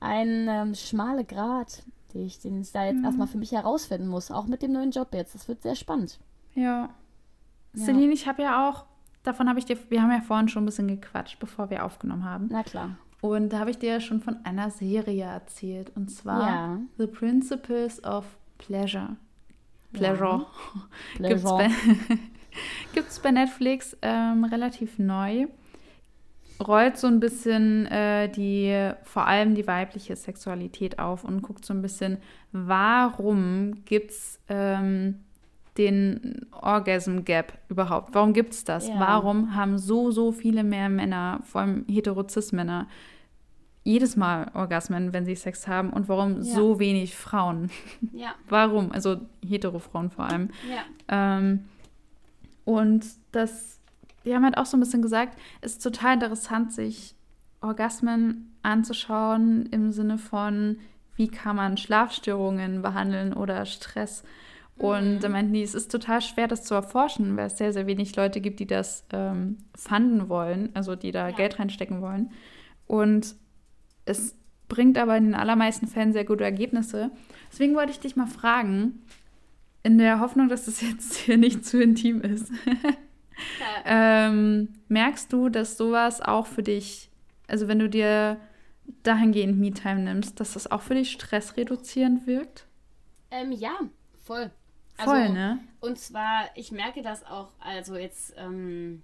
ein 0.00 0.48
ähm, 0.48 0.74
schmaler 0.74 1.24
Grad, 1.24 1.84
den 2.12 2.26
ich, 2.26 2.40
den 2.40 2.60
ich 2.60 2.72
da 2.72 2.84
jetzt 2.84 2.98
mhm. 2.98 3.04
erstmal 3.04 3.28
für 3.28 3.38
mich 3.38 3.52
herausfinden 3.52 4.08
muss, 4.08 4.30
auch 4.30 4.46
mit 4.46 4.62
dem 4.62 4.72
neuen 4.72 4.90
Job 4.90 5.08
jetzt. 5.14 5.34
Das 5.34 5.48
wird 5.48 5.62
sehr 5.62 5.76
spannend. 5.76 6.18
Ja. 6.54 6.90
ja. 7.74 7.84
Celine, 7.84 8.12
ich 8.12 8.26
habe 8.26 8.42
ja 8.42 8.68
auch, 8.68 8.84
davon 9.22 9.48
habe 9.48 9.58
ich 9.58 9.64
dir, 9.64 9.78
wir 9.88 10.02
haben 10.02 10.10
ja 10.10 10.20
vorhin 10.20 10.48
schon 10.48 10.64
ein 10.64 10.66
bisschen 10.66 10.88
gequatscht, 10.88 11.38
bevor 11.38 11.70
wir 11.70 11.84
aufgenommen 11.84 12.24
haben. 12.24 12.48
Na 12.50 12.62
klar. 12.62 12.96
Und 13.22 13.52
da 13.52 13.60
habe 13.60 13.70
ich 13.70 13.78
dir 13.78 13.88
ja 13.88 14.00
schon 14.00 14.20
von 14.20 14.44
einer 14.44 14.70
Serie 14.70 15.24
erzählt. 15.24 15.92
Und 15.94 16.10
zwar 16.10 16.40
ja. 16.42 16.80
The 16.98 17.06
Principles 17.06 18.02
of 18.02 18.24
Pleasure. 18.58 19.16
Pleasure. 19.92 20.44
Ja. 21.20 21.28
Pleasure. 21.28 21.70
Gibt 22.92 23.08
es 23.08 23.20
bei, 23.20 23.30
bei, 23.30 23.30
Netflix 23.30 23.96
ähm, 24.02 24.42
relativ 24.42 24.98
neu. 24.98 25.46
Rollt 26.60 26.96
so 26.96 27.06
ein 27.06 27.20
bisschen 27.20 27.86
äh, 27.86 28.28
die, 28.28 28.90
vor 29.04 29.28
allem 29.28 29.54
die 29.54 29.68
weibliche 29.68 30.16
Sexualität 30.16 30.98
auf 30.98 31.22
und 31.22 31.42
guckt 31.42 31.64
so 31.64 31.72
ein 31.72 31.80
bisschen, 31.80 32.18
warum 32.50 33.84
gibt 33.84 34.10
es 34.10 34.40
ähm, 34.48 35.20
den 35.78 36.46
Orgasm 36.50 37.20
Gap 37.20 37.52
überhaupt? 37.68 38.14
Warum 38.14 38.32
gibt 38.32 38.52
es 38.52 38.64
das? 38.64 38.88
Ja. 38.88 38.98
Warum 38.98 39.54
haben 39.54 39.78
so, 39.78 40.10
so 40.10 40.32
viele 40.32 40.64
mehr 40.64 40.88
Männer, 40.88 41.40
vor 41.44 41.60
allem 41.60 41.84
Heterozis-Männer, 41.88 42.88
jedes 43.84 44.16
Mal 44.16 44.50
Orgasmen, 44.54 45.12
wenn 45.12 45.24
sie 45.24 45.34
Sex 45.34 45.66
haben 45.66 45.90
und 45.90 46.08
warum 46.08 46.36
ja. 46.36 46.42
so 46.42 46.78
wenig 46.78 47.16
Frauen? 47.16 47.70
Ja. 48.12 48.34
warum? 48.48 48.92
Also 48.92 49.20
Hetero-Frauen 49.46 50.10
vor 50.10 50.26
allem. 50.26 50.50
Ja. 50.70 51.38
Ähm, 51.38 51.64
und 52.64 53.04
das, 53.32 53.80
die 54.24 54.34
haben 54.34 54.44
halt 54.44 54.56
auch 54.56 54.66
so 54.66 54.76
ein 54.76 54.80
bisschen 54.80 55.02
gesagt, 55.02 55.38
es 55.60 55.72
ist 55.72 55.82
total 55.82 56.14
interessant, 56.14 56.72
sich 56.72 57.14
Orgasmen 57.60 58.54
anzuschauen 58.62 59.66
im 59.66 59.92
Sinne 59.92 60.18
von, 60.18 60.78
wie 61.16 61.28
kann 61.28 61.56
man 61.56 61.76
Schlafstörungen 61.76 62.82
behandeln 62.82 63.32
oder 63.32 63.66
Stress. 63.66 64.22
Und 64.76 65.14
mhm. 65.14 65.20
da 65.20 65.28
meinten 65.28 65.52
die, 65.52 65.62
es 65.62 65.74
ist 65.74 65.90
total 65.90 66.22
schwer, 66.22 66.48
das 66.48 66.64
zu 66.64 66.74
erforschen, 66.74 67.36
weil 67.36 67.46
es 67.46 67.58
sehr, 67.58 67.72
sehr 67.72 67.86
wenig 67.86 68.16
Leute 68.16 68.40
gibt, 68.40 68.60
die 68.60 68.66
das 68.66 69.04
ähm, 69.12 69.58
fanden 69.76 70.28
wollen, 70.28 70.70
also 70.74 70.96
die 70.96 71.12
da 71.12 71.28
ja. 71.28 71.36
Geld 71.36 71.58
reinstecken 71.58 72.00
wollen. 72.00 72.30
Und 72.86 73.36
es 74.04 74.36
bringt 74.68 74.96
aber 74.98 75.16
in 75.16 75.24
den 75.24 75.34
allermeisten 75.34 75.86
Fällen 75.86 76.12
sehr 76.12 76.24
gute 76.24 76.44
Ergebnisse. 76.44 77.10
Deswegen 77.50 77.74
wollte 77.74 77.92
ich 77.92 78.00
dich 78.00 78.16
mal 78.16 78.26
fragen, 78.26 79.02
in 79.82 79.98
der 79.98 80.20
Hoffnung, 80.20 80.48
dass 80.48 80.64
das 80.64 80.80
jetzt 80.80 81.16
hier 81.16 81.36
nicht 81.36 81.64
zu 81.64 81.82
intim 81.82 82.20
ist. 82.20 82.50
ähm, 83.84 84.68
merkst 84.88 85.32
du, 85.32 85.48
dass 85.48 85.76
sowas 85.76 86.20
auch 86.20 86.46
für 86.46 86.62
dich, 86.62 87.10
also 87.48 87.68
wenn 87.68 87.78
du 87.78 87.88
dir 87.88 88.38
dahingehend 89.02 89.58
Me-Time 89.58 90.00
nimmst, 90.00 90.40
dass 90.40 90.54
das 90.54 90.70
auch 90.70 90.82
für 90.82 90.94
dich 90.94 91.12
stressreduzierend 91.12 92.26
wirkt? 92.26 92.66
Ähm, 93.30 93.52
ja, 93.52 93.78
voll. 94.24 94.50
Voll, 94.96 95.14
also, 95.14 95.32
ne? 95.32 95.58
Und 95.80 95.98
zwar, 95.98 96.50
ich 96.54 96.70
merke 96.70 97.02
das 97.02 97.24
auch, 97.24 97.52
also 97.58 97.96
jetzt, 97.96 98.34
ähm, 98.36 99.02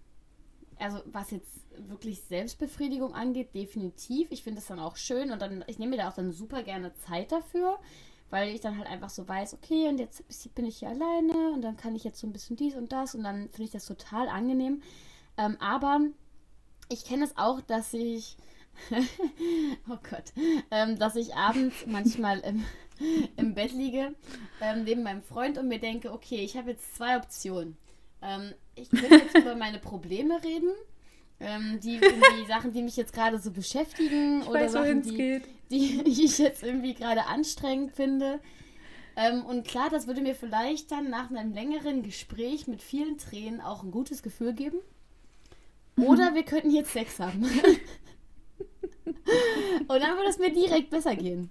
also 0.81 1.01
was 1.07 1.31
jetzt 1.31 1.61
wirklich 1.77 2.23
Selbstbefriedigung 2.23 3.15
angeht, 3.15 3.55
definitiv. 3.55 4.31
Ich 4.31 4.43
finde 4.43 4.61
es 4.61 4.67
dann 4.67 4.81
auch 4.81 4.97
schön 4.97 5.31
und 5.31 5.41
dann, 5.41 5.65
ich 5.67 5.79
nehme 5.79 5.91
mir 5.91 6.03
da 6.03 6.09
auch 6.09 6.15
dann 6.15 6.33
super 6.33 6.63
gerne 6.63 6.93
Zeit 6.95 7.33
dafür, 7.33 7.79
weil 8.31 8.55
ich 8.55 8.61
dann 8.61 8.77
halt 8.77 8.89
einfach 8.89 9.11
so 9.11 9.27
weiß, 9.27 9.55
okay, 9.55 9.89
und 9.89 9.99
jetzt 9.99 10.25
bin 10.55 10.67
ich 10.67 10.79
hier 10.79 10.89
alleine 10.89 11.53
und 11.53 11.63
dann 11.63 11.77
kann 11.77 11.95
ich 11.95 12.05
jetzt 12.05 12.21
so 12.21 12.27
ein 12.27 12.33
bisschen 12.33 12.57
dies 12.57 12.75
und 12.75 12.93
das 12.93 13.15
und 13.15 13.25
dann 13.25 13.49
finde 13.51 13.65
ich 13.65 13.71
das 13.71 13.87
total 13.87 14.29
angenehm. 14.29 14.83
Ähm, 15.37 15.57
aber 15.61 16.01
ich 16.89 17.05
kenne 17.05 17.25
es 17.25 17.37
auch, 17.37 17.61
dass 17.61 17.95
ich, 17.95 18.37
oh 19.89 19.99
Gott, 20.11 20.33
ähm, 20.71 20.99
dass 20.99 21.17
ich 21.17 21.35
abends 21.35 21.87
manchmal 21.87 22.41
im, 22.41 22.65
im 23.37 23.55
Bett 23.55 23.73
liege, 23.73 24.15
ähm, 24.61 24.85
neben 24.85 25.03
meinem 25.03 25.23
Freund 25.23 25.59
und 25.59 25.69
mir 25.69 25.81
denke, 25.81 26.13
okay, 26.13 26.43
ich 26.43 26.57
habe 26.57 26.71
jetzt 26.71 26.97
zwei 26.97 27.17
Optionen. 27.17 27.77
Ähm, 28.23 28.55
ich 28.75 28.91
könnte 28.91 29.15
jetzt 29.15 29.37
über 29.37 29.55
meine 29.55 29.79
Probleme 29.79 30.43
reden 30.43 30.73
ähm, 31.41 31.79
die, 31.81 32.01
die 32.01 32.47
Sachen, 32.47 32.73
die 32.73 32.83
mich 32.83 32.97
jetzt 32.97 33.13
gerade 33.13 33.39
so 33.39 33.51
beschäftigen 33.53 34.43
ich 34.43 34.49
oder 34.49 34.61
weiß, 34.63 34.73
Sachen, 34.73 35.03
die, 35.03 35.41
die, 35.71 36.03
ich 36.25 36.39
jetzt 36.39 36.63
irgendwie 36.63 36.95
gerade 36.95 37.27
anstrengend 37.27 37.93
finde. 37.93 38.41
Ähm, 39.17 39.45
und 39.45 39.67
klar, 39.67 39.89
das 39.91 40.07
würde 40.07 40.21
mir 40.21 40.35
vielleicht 40.35 40.91
dann 40.91 41.11
nach 41.11 41.31
einem 41.31 41.53
längeren 41.53 42.03
Gespräch 42.03 42.67
mit 42.67 42.83
vielen 42.83 43.19
Tränen 43.19 43.61
auch 43.61 43.83
ein 43.83 43.91
gutes 43.91 44.23
Gefühl 44.23 44.53
geben. 44.53 44.79
Oder 45.97 46.35
wir 46.35 46.45
könnten 46.45 46.71
jetzt 46.71 46.93
Sex 46.93 47.19
haben. 47.21 47.43
und 49.05 49.89
dann 49.89 50.17
würde 50.17 50.29
es 50.29 50.39
mir 50.39 50.53
direkt 50.53 50.91
besser 50.91 51.15
gehen. 51.17 51.51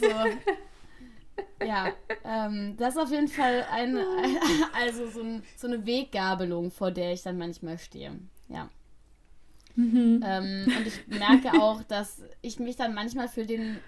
So. 0.00 0.08
Ja, 1.64 1.92
ähm, 2.24 2.76
das 2.76 2.96
ist 2.96 3.00
auf 3.00 3.10
jeden 3.10 3.28
Fall 3.28 3.64
ein, 3.70 3.96
also 4.74 5.08
so, 5.08 5.20
ein, 5.20 5.42
so 5.56 5.66
eine 5.66 5.86
Weggabelung, 5.86 6.70
vor 6.70 6.90
der 6.90 7.12
ich 7.12 7.22
dann 7.22 7.38
manchmal 7.38 7.78
stehe. 7.78 8.18
Ja. 8.48 8.68
Mhm. 9.74 10.22
Ähm, 10.24 10.72
und 10.76 10.86
ich 10.86 11.06
merke 11.06 11.60
auch, 11.60 11.82
dass 11.84 12.22
ich 12.42 12.58
mich 12.58 12.76
dann 12.76 12.94
manchmal 12.94 13.28
für 13.28 13.46
den 13.46 13.78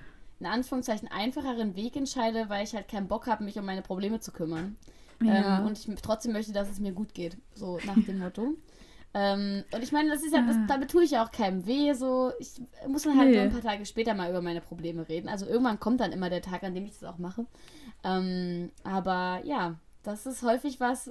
in 0.41 0.47
Anführungszeichen 0.47 1.09
einfacheren 1.09 1.77
Weg 1.77 1.97
entscheide, 1.97 2.49
weil 2.49 2.65
ich 2.65 2.75
halt 2.75 2.89
keinen 2.89 3.09
Bock 3.09 3.27
habe, 3.27 3.45
mich 3.45 3.59
um 3.59 3.65
meine 3.65 3.83
Probleme 3.83 4.21
zu 4.21 4.33
kümmern. 4.33 4.77
Ja. 5.23 5.61
Ähm, 5.61 5.67
und 5.67 5.79
ich 5.79 5.89
trotzdem 6.03 6.33
möchte, 6.33 6.53
dass 6.53 6.71
es 6.71 6.81
mir 6.81 6.93
gut 6.93 7.15
geht. 7.15 7.37
So 7.55 7.79
nach 7.87 7.95
dem 8.07 8.19
Motto. 8.19 8.55
Ähm, 9.15 9.65
und 9.73 9.83
ich 9.83 9.93
meine, 9.93 10.11
das 10.11 10.23
ist 10.23 10.35
ja, 10.35 10.43
das, 10.43 10.57
ah. 10.57 10.65
damit 10.67 10.91
tue 10.91 11.05
ich 11.05 11.13
ja 11.13 11.25
auch 11.25 11.31
keinem 11.31 11.67
weh. 11.67 11.93
So, 11.95 12.33
ich 12.41 12.61
muss 12.89 13.05
dann 13.05 13.17
halt 13.17 13.31
nee. 13.31 13.37
nur 13.37 13.45
ein 13.45 13.53
paar 13.53 13.63
Tage 13.63 13.87
später 13.87 14.13
mal 14.15 14.29
über 14.29 14.43
meine 14.43 14.61
Probleme 14.61 15.09
reden. 15.09 15.29
Also 15.29 15.47
irgendwann 15.47 15.79
kommt 15.79 16.01
dann 16.01 16.13
immer 16.13 16.31
der 16.31 16.43
Tag, 16.43 16.65
an 16.65 16.75
dem 16.75 16.85
ich 16.85 16.99
das 16.99 17.05
auch 17.05 17.19
mache. 17.19 17.47
Ähm, 18.03 18.73
aber 18.83 19.41
ja, 19.45 19.77
das 20.03 20.27
ist 20.27 20.43
häufig 20.43 20.81
was, 20.81 21.11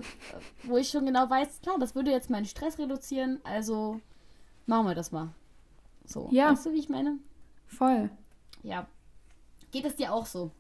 wo 0.64 0.78
ich 0.78 0.90
schon 0.90 1.06
genau 1.06 1.30
weiß, 1.30 1.62
klar, 1.62 1.78
das 1.80 1.96
würde 1.96 2.12
jetzt 2.12 2.30
meinen 2.30 2.46
Stress 2.46 2.78
reduzieren, 2.78 3.40
also 3.44 4.00
machen 4.66 4.86
wir 4.88 4.96
das 4.96 5.12
mal. 5.12 5.30
So, 6.06 6.28
ja. 6.32 6.52
weißt 6.52 6.66
du, 6.66 6.74
wie 6.74 6.80
ich 6.80 6.90
meine? 6.90 7.18
Voll. 7.68 8.10
Ja. 8.62 8.86
Geht 9.72 9.86
es 9.86 9.96
dir 9.96 10.14
auch 10.14 10.26
so? 10.26 10.52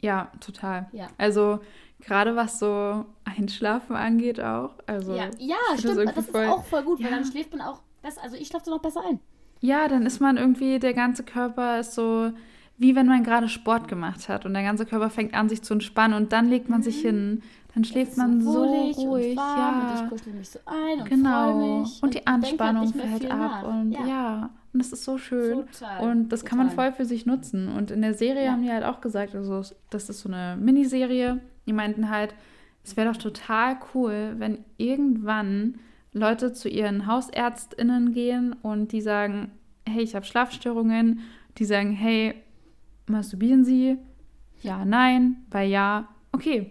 Ja, 0.00 0.30
total. 0.40 0.88
Ja. 0.92 1.08
Also 1.16 1.60
gerade 2.00 2.36
was 2.36 2.58
so 2.58 3.04
Einschlafen 3.24 3.96
angeht 3.96 4.40
auch. 4.40 4.74
Also 4.86 5.14
ja, 5.14 5.30
ja 5.38 5.56
stimmt. 5.78 5.98
Das, 5.98 6.14
das 6.14 6.28
ist 6.28 6.34
auch 6.34 6.64
voll 6.64 6.82
gut, 6.82 7.00
ja. 7.00 7.06
weil 7.06 7.12
dann 7.12 7.24
schläft 7.24 7.52
man 7.56 7.66
auch 7.66 7.80
besser. 8.02 8.22
Also 8.22 8.36
ich 8.36 8.48
schlafe 8.48 8.70
noch 8.70 8.80
besser 8.80 9.02
ein. 9.08 9.20
Ja, 9.60 9.88
dann 9.88 10.04
ist 10.04 10.20
man 10.20 10.36
irgendwie, 10.36 10.78
der 10.78 10.94
ganze 10.94 11.22
Körper 11.22 11.80
ist 11.80 11.94
so 11.94 12.32
wie 12.76 12.96
wenn 12.96 13.06
man 13.06 13.22
gerade 13.22 13.48
Sport 13.48 13.86
gemacht 13.86 14.28
hat 14.28 14.44
und 14.44 14.52
der 14.52 14.64
ganze 14.64 14.84
Körper 14.84 15.08
fängt 15.08 15.32
an, 15.32 15.48
sich 15.48 15.62
zu 15.62 15.74
entspannen 15.74 16.20
und 16.20 16.32
dann 16.32 16.48
legt 16.48 16.68
man 16.68 16.80
mhm. 16.80 16.82
sich 16.82 17.00
hin 17.00 17.42
dann 17.74 17.84
schläft 17.84 18.16
man 18.16 18.40
so, 18.40 18.64
ruhig, 18.64 18.96
und 18.96 19.34
ja. 19.34 19.96
Und 19.96 20.04
ich 20.04 20.10
kuschel 20.10 20.32
mich 20.32 20.48
so 20.48 20.60
ein 20.64 21.00
und 21.00 21.08
genau. 21.10 21.80
mich. 21.80 21.96
Und, 21.96 22.02
und 22.04 22.14
die 22.14 22.18
halt 22.18 22.28
Anspannung 22.28 22.84
halt 22.84 22.94
fällt 22.94 23.30
ab 23.32 23.38
nach. 23.38 23.62
und 23.64 23.90
ja. 23.90 24.06
ja. 24.06 24.50
und 24.72 24.78
das 24.78 24.92
ist 24.92 25.02
so 25.02 25.18
schön. 25.18 25.66
Total. 25.66 26.08
Und 26.08 26.28
das 26.28 26.40
Total. 26.40 26.50
kann 26.50 26.58
man 26.58 26.70
voll 26.70 26.92
für 26.92 27.04
sich 27.04 27.26
nutzen. 27.26 27.68
Und 27.68 27.90
in 27.90 28.02
der 28.02 28.14
Serie 28.14 28.44
ja. 28.44 28.52
haben 28.52 28.62
die 28.62 28.70
halt 28.70 28.84
auch 28.84 29.00
gesagt, 29.00 29.34
also 29.34 29.62
das 29.90 30.08
ist 30.08 30.20
so 30.20 30.28
eine 30.28 30.56
Miniserie. 30.56 31.40
Die 31.66 31.72
meinten 31.72 32.10
halt, 32.10 32.34
es 32.82 32.96
wäre 32.96 33.12
doch 33.12 33.20
total 33.20 33.78
cool, 33.94 34.34
wenn 34.38 34.64
irgendwann 34.76 35.78
Leute 36.12 36.52
zu 36.52 36.68
ihren 36.68 37.06
HausärztInnen 37.06 38.12
gehen 38.12 38.54
und 38.62 38.92
die 38.92 39.00
sagen, 39.00 39.52
hey, 39.88 40.02
ich 40.02 40.14
habe 40.14 40.24
Schlafstörungen. 40.24 41.20
Die 41.58 41.64
sagen, 41.64 41.92
hey, 41.92 42.34
masturbieren 43.06 43.64
Sie? 43.64 43.98
Ja, 44.62 44.84
nein. 44.84 45.44
Bei 45.50 45.64
ja, 45.64 46.08
okay, 46.32 46.70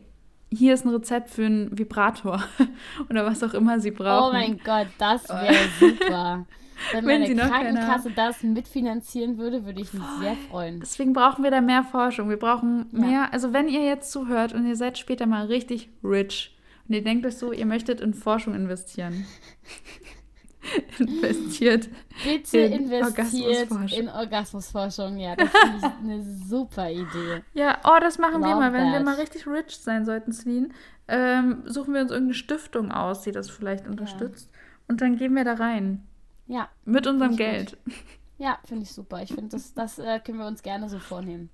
hier 0.52 0.74
ist 0.74 0.86
ein 0.86 0.94
Rezept 0.94 1.30
für 1.30 1.46
einen 1.46 1.78
Vibrator 1.78 2.44
oder 3.10 3.26
was 3.26 3.44
auch 3.44 3.54
immer 3.54 3.80
sie 3.80 3.92
brauchen. 3.92 4.30
Oh 4.30 4.34
mein 4.34 4.60
Gott, 4.60 4.88
das 4.98 5.28
wäre 5.30 5.56
super. 5.80 6.46
Wenn, 6.92 7.06
Wenn 7.06 7.22
meine 7.22 7.36
Krankenkasse 7.36 8.12
das 8.12 8.44
mitfinanzieren 8.44 9.38
würde, 9.38 9.66
würde 9.66 9.82
ich 9.82 9.94
mich 9.94 10.04
Voll. 10.04 10.20
sehr 10.20 10.36
freuen. 10.50 10.80
Deswegen 10.80 11.14
brauchen 11.14 11.44
wir 11.44 11.52
da 11.52 11.62
mehr 11.62 11.84
Forschung. 11.84 12.30
Wir 12.30 12.38
brauchen 12.38 12.88
ja. 12.92 13.00
mehr, 13.00 13.34
also 13.34 13.54
wenn 13.54 13.68
ihr 13.68 13.84
jetzt 13.84 14.12
zuhört 14.12 14.54
und 14.54 14.68
ihr 14.68 14.76
seid 14.76 14.98
später 14.98 15.26
mal 15.26 15.46
richtig 15.46 15.90
rich 16.04 16.56
und 16.88 16.96
ihr 16.96 17.04
denkt 17.04 17.26
euch 17.26 17.38
so, 17.38 17.52
ihr 17.52 17.66
möchtet 17.66 18.02
in 18.02 18.14
Forschung 18.14 18.54
investieren. 18.54 19.26
investiert. 21.00 21.90
Bitte 22.24 22.58
in 22.58 22.74
investiert 22.74 23.72
Orgasmusforschung. 23.72 24.00
in 24.00 24.10
Orgasmusforschung. 24.10 25.18
Ja, 25.18 25.36
das 25.36 25.50
finde 25.50 25.78
ich 25.78 25.84
eine 25.84 26.24
super 26.24 26.90
Idee. 26.90 27.44
Ja, 27.54 27.80
oh, 27.84 28.00
das 28.00 28.18
machen 28.18 28.42
Love 28.42 28.48
wir 28.48 28.56
mal. 28.56 28.74
Wenn 28.74 28.92
that. 28.92 28.94
wir 28.94 29.00
mal 29.02 29.16
richtig 29.16 29.48
rich 29.48 29.78
sein 29.78 30.06
sollten, 30.06 30.32
Celine, 30.32 30.70
ähm, 31.08 31.64
suchen 31.66 31.94
wir 31.94 32.02
uns 32.02 32.12
irgendeine 32.12 32.36
Stiftung 32.36 32.92
aus, 32.92 33.22
die 33.22 33.32
das 33.32 33.50
vielleicht 33.50 33.88
unterstützt. 33.88 34.50
Ja. 34.52 34.60
Und 34.88 35.02
dann 35.02 35.18
gehen 35.18 35.36
wir 35.36 35.44
da 35.44 35.54
rein. 35.54 36.06
Ja. 36.48 36.70
Mit 36.86 37.08
unserem 37.08 37.36
Geld. 37.36 37.78
Gut. 37.86 37.94
Ja, 38.38 38.58
finde 38.66 38.84
ich 38.84 38.92
super. 38.92 39.22
Ich 39.22 39.34
finde, 39.34 39.50
das, 39.50 39.74
das 39.74 40.00
äh, 40.00 40.20
können 40.20 40.40
wir 40.40 40.48
uns 40.48 40.64
gerne 40.64 40.90
so 40.90 41.00
vornehmen. 41.00 41.50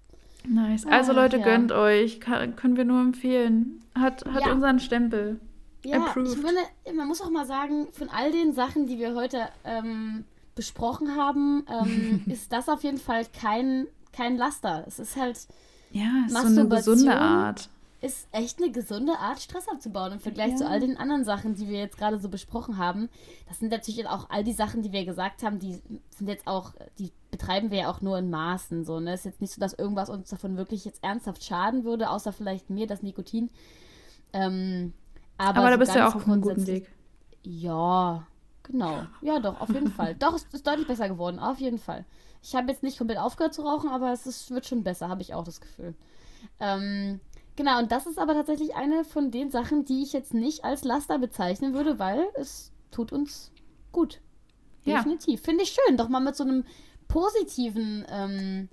Nice. 0.47 0.85
Also 0.85 1.11
Leute, 1.13 1.37
ja. 1.37 1.43
gönnt 1.43 1.71
euch. 1.71 2.19
Kann, 2.19 2.55
können 2.55 2.77
wir 2.77 2.85
nur 2.85 3.01
empfehlen. 3.01 3.83
Hat, 3.95 4.25
hat 4.25 4.45
ja. 4.45 4.51
unseren 4.51 4.79
Stempel. 4.79 5.39
Ja, 5.83 5.97
Approved. 5.97 6.35
ich 6.35 6.41
meine, 6.41 6.59
man 6.95 7.07
muss 7.07 7.21
auch 7.21 7.29
mal 7.29 7.45
sagen, 7.45 7.87
von 7.91 8.09
all 8.09 8.31
den 8.31 8.53
Sachen, 8.53 8.87
die 8.87 8.97
wir 8.97 9.15
heute 9.15 9.47
ähm, 9.63 10.25
besprochen 10.55 11.15
haben, 11.15 11.65
ähm, 11.69 12.23
ist 12.31 12.51
das 12.51 12.69
auf 12.69 12.83
jeden 12.83 12.97
Fall 12.97 13.25
kein, 13.39 13.87
kein 14.11 14.37
Laster. 14.37 14.83
Es 14.87 14.99
ist 14.99 15.15
halt. 15.15 15.47
Ja, 15.91 16.25
ist 16.27 16.33
so 16.33 16.47
eine 16.47 16.67
gesunde 16.67 17.17
Art. 17.17 17.69
Ist 18.01 18.29
echt 18.31 18.61
eine 18.61 18.71
gesunde 18.71 19.17
Art, 19.19 19.41
Stress 19.41 19.67
abzubauen 19.67 20.13
im 20.13 20.19
Vergleich 20.21 20.51
ja. 20.51 20.55
zu 20.55 20.67
all 20.67 20.79
den 20.79 20.97
anderen 20.97 21.25
Sachen, 21.25 21.55
die 21.55 21.67
wir 21.67 21.79
jetzt 21.79 21.97
gerade 21.97 22.17
so 22.17 22.29
besprochen 22.29 22.77
haben. 22.77 23.09
Das 23.47 23.59
sind 23.59 23.71
natürlich 23.71 24.07
auch 24.07 24.29
all 24.29 24.45
die 24.45 24.53
Sachen, 24.53 24.81
die 24.81 24.93
wir 24.93 25.03
gesagt 25.03 25.43
haben, 25.43 25.59
die 25.59 25.81
sind 26.15 26.27
jetzt 26.27 26.47
auch, 26.47 26.73
die 26.97 27.11
betreiben 27.29 27.71
wir 27.71 27.79
ja 27.79 27.91
auch 27.91 28.01
nur 28.01 28.17
in 28.17 28.29
Maßen. 28.29 28.85
So, 28.85 29.01
ne? 29.01 29.13
Ist 29.13 29.25
jetzt 29.25 29.41
nicht 29.41 29.53
so, 29.53 29.59
dass 29.59 29.73
irgendwas 29.73 30.09
uns 30.09 30.29
davon 30.29 30.55
wirklich 30.55 30.85
jetzt 30.85 31.03
ernsthaft 31.03 31.43
schaden 31.43 31.83
würde, 31.83 32.09
außer 32.09 32.31
vielleicht 32.31 32.69
mir, 32.69 32.87
das 32.87 33.03
Nikotin. 33.03 33.49
Ähm, 34.31 34.93
aber, 35.37 35.59
aber 35.59 35.67
so 35.67 35.71
da 35.71 35.77
bist 35.77 35.95
du 35.95 35.99
ja 35.99 36.07
auch 36.07 36.15
auf 36.15 36.27
einem 36.27 36.41
guten 36.41 36.67
Weg. 36.67 36.89
Ja, 37.43 38.25
genau. 38.63 39.03
Ja, 39.21 39.39
doch, 39.39 39.59
auf 39.59 39.69
jeden 39.69 39.91
Fall. 39.91 40.15
Doch, 40.15 40.35
es 40.35 40.45
ist 40.51 40.65
deutlich 40.65 40.87
besser 40.87 41.09
geworden, 41.09 41.39
auf 41.39 41.59
jeden 41.59 41.79
Fall. 41.79 42.05
Ich 42.41 42.55
habe 42.55 42.71
jetzt 42.71 42.83
nicht 42.83 42.97
komplett 42.97 43.19
aufgehört 43.19 43.53
zu 43.53 43.63
rauchen, 43.63 43.89
aber 43.89 44.13
es 44.13 44.25
ist, 44.25 44.51
wird 44.51 44.65
schon 44.65 44.83
besser, 44.83 45.09
habe 45.09 45.21
ich 45.21 45.33
auch 45.33 45.43
das 45.43 45.59
Gefühl. 45.59 45.95
Ähm, 46.59 47.19
genau, 47.59 47.79
und 47.79 47.91
das 47.91 48.07
ist 48.07 48.17
aber 48.17 48.35
tatsächlich 48.35 48.75
eine 48.77 49.03
von 49.03 49.31
den 49.31 49.51
Sachen, 49.51 49.83
die 49.83 50.01
ich 50.01 50.13
jetzt 50.13 50.33
nicht 50.33 50.63
als 50.63 50.85
Laster 50.85 51.19
bezeichnen 51.19 51.73
würde, 51.73 51.99
weil 51.99 52.23
es 52.35 52.71
tut 52.89 53.11
uns 53.11 53.51
gut. 53.91 54.21
Definitiv. 54.85 55.41
Ja. 55.41 55.45
Finde 55.45 55.63
ich 55.63 55.71
schön, 55.71 55.97
doch 55.97 56.07
mal 56.07 56.21
mit 56.21 56.37
so 56.37 56.45
einem 56.45 56.63
positiven, 57.09 58.05
ähm, 58.09 58.69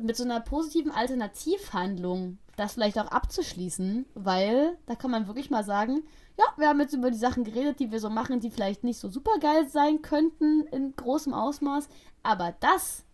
mit 0.00 0.16
so 0.16 0.24
einer 0.24 0.40
positiven 0.40 0.90
Alternativhandlung 0.90 2.38
das 2.56 2.72
vielleicht 2.72 2.98
auch 2.98 3.06
abzuschließen, 3.06 4.06
weil 4.14 4.76
da 4.86 4.96
kann 4.96 5.12
man 5.12 5.28
wirklich 5.28 5.50
mal 5.50 5.62
sagen, 5.62 6.02
ja, 6.36 6.44
wir 6.56 6.68
haben 6.68 6.80
jetzt 6.80 6.94
über 6.94 7.12
die 7.12 7.18
Sachen 7.18 7.44
geredet, 7.44 7.78
die 7.78 7.92
wir 7.92 8.00
so 8.00 8.10
machen, 8.10 8.40
die 8.40 8.50
vielleicht 8.50 8.82
nicht 8.82 8.98
so 8.98 9.08
super 9.08 9.38
geil 9.40 9.68
sein 9.68 10.02
könnten 10.02 10.66
in 10.72 10.96
großem 10.96 11.32
Ausmaß, 11.32 11.88
aber 12.24 12.56
das 12.58 13.04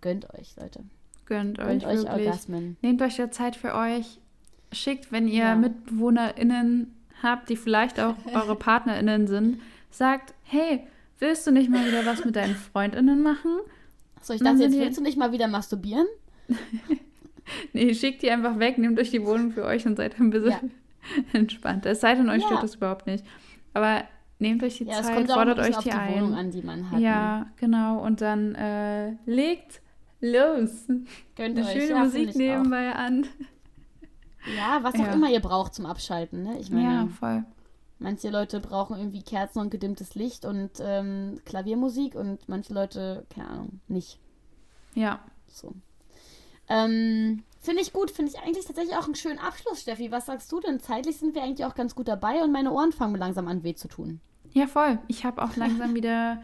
gönnt 0.00 0.28
euch, 0.34 0.56
Leute. 0.56 0.84
Gönnt, 1.26 1.58
gönnt 1.58 1.84
euch, 1.84 2.00
euch 2.00 2.10
Orgasmen. 2.10 2.76
Nehmt 2.82 3.02
euch 3.02 3.18
ja 3.18 3.30
Zeit 3.30 3.54
für 3.54 3.74
euch. 3.74 4.20
Schickt, 4.72 5.12
wenn 5.12 5.28
ihr 5.28 5.44
ja. 5.44 5.54
MitbewohnerInnen 5.54 6.94
habt, 7.22 7.48
die 7.48 7.56
vielleicht 7.56 7.98
auch 8.00 8.14
eure 8.34 8.56
PartnerInnen 8.56 9.26
sind, 9.26 9.60
sagt, 9.90 10.34
hey, 10.44 10.86
willst 11.18 11.46
du 11.46 11.50
nicht 11.50 11.70
mal 11.70 11.86
wieder 11.86 12.04
was 12.06 12.24
mit 12.24 12.36
deinen 12.36 12.54
FreundInnen 12.54 13.22
machen? 13.22 13.58
So, 14.22 14.34
ich 14.34 14.40
dachte, 14.40 14.62
jetzt 14.62 14.78
willst 14.78 14.98
du 14.98 15.02
nicht 15.02 15.16
mal 15.16 15.32
wieder 15.32 15.48
masturbieren? 15.48 16.06
nee, 17.72 17.94
schickt 17.94 18.22
die 18.22 18.30
einfach 18.30 18.58
weg, 18.58 18.78
nehmt 18.78 18.98
euch 18.98 19.10
die 19.10 19.24
Wohnung 19.24 19.52
für 19.52 19.64
euch 19.64 19.86
und 19.86 19.96
seid 19.96 20.18
ein 20.18 20.30
bisschen 20.30 20.50
ja. 20.50 20.60
entspannter. 21.32 21.90
Es 21.90 22.00
sei 22.00 22.14
denn, 22.14 22.28
euch 22.28 22.42
ja. 22.42 22.46
stört 22.46 22.62
das 22.62 22.74
überhaupt 22.74 23.06
nicht. 23.06 23.24
Aber 23.74 24.04
nehmt 24.38 24.62
euch 24.62 24.78
die 24.78 24.84
ja, 24.84 25.02
Zeit, 25.02 25.30
fordert 25.30 25.58
euch 25.58 25.76
die, 25.78 25.84
die 25.84 25.92
ein. 25.92 26.14
Wohnung 26.14 26.34
an, 26.34 26.50
die 26.50 26.62
man 26.62 26.90
hat. 26.90 27.00
Ja, 27.00 27.40
ne? 27.40 27.46
genau. 27.56 28.04
Und 28.04 28.20
dann 28.20 28.54
äh, 28.54 29.12
legt 29.26 29.80
los. 30.20 30.86
Gönnt 31.36 31.58
Eine 31.58 31.60
euch. 31.60 31.72
schöne 31.72 31.88
ja, 31.88 32.04
Musik 32.04 32.34
nebenbei 32.34 32.92
auch. 32.92 32.98
an. 32.98 33.26
Ja, 34.56 34.82
was 34.82 34.94
auch 34.94 35.12
immer 35.12 35.30
ihr 35.30 35.40
braucht 35.40 35.74
zum 35.74 35.86
Abschalten. 35.86 36.42
Ne? 36.42 36.58
Ich 36.58 36.70
meine, 36.70 36.84
ja, 36.84 37.08
voll. 37.08 37.44
Manche 37.98 38.30
Leute 38.30 38.60
brauchen 38.60 38.96
irgendwie 38.96 39.22
Kerzen 39.22 39.58
und 39.58 39.70
gedimmtes 39.70 40.14
Licht 40.14 40.44
und 40.44 40.70
ähm, 40.80 41.40
Klaviermusik 41.44 42.14
und 42.14 42.48
manche 42.48 42.72
Leute, 42.72 43.26
keine 43.28 43.48
Ahnung, 43.48 43.80
nicht. 43.88 44.20
Ja. 44.94 45.20
So. 45.48 45.74
Ähm, 46.68 47.42
finde 47.60 47.82
ich 47.82 47.92
gut, 47.92 48.10
finde 48.10 48.30
ich 48.32 48.38
eigentlich 48.40 48.66
tatsächlich 48.66 48.96
auch 48.96 49.06
einen 49.06 49.16
schönen 49.16 49.40
Abschluss, 49.40 49.80
Steffi. 49.80 50.12
Was 50.12 50.26
sagst 50.26 50.52
du 50.52 50.60
denn? 50.60 50.78
Zeitlich 50.78 51.16
sind 51.16 51.34
wir 51.34 51.42
eigentlich 51.42 51.66
auch 51.66 51.74
ganz 51.74 51.94
gut 51.96 52.06
dabei 52.06 52.42
und 52.44 52.52
meine 52.52 52.72
Ohren 52.72 52.92
fangen 52.92 53.16
langsam 53.16 53.48
an 53.48 53.64
weh 53.64 53.74
zu 53.74 53.88
tun. 53.88 54.20
Ja, 54.52 54.66
voll. 54.66 54.98
Ich 55.08 55.24
habe 55.24 55.42
auch 55.42 55.56
langsam 55.56 55.94
wieder 55.96 56.40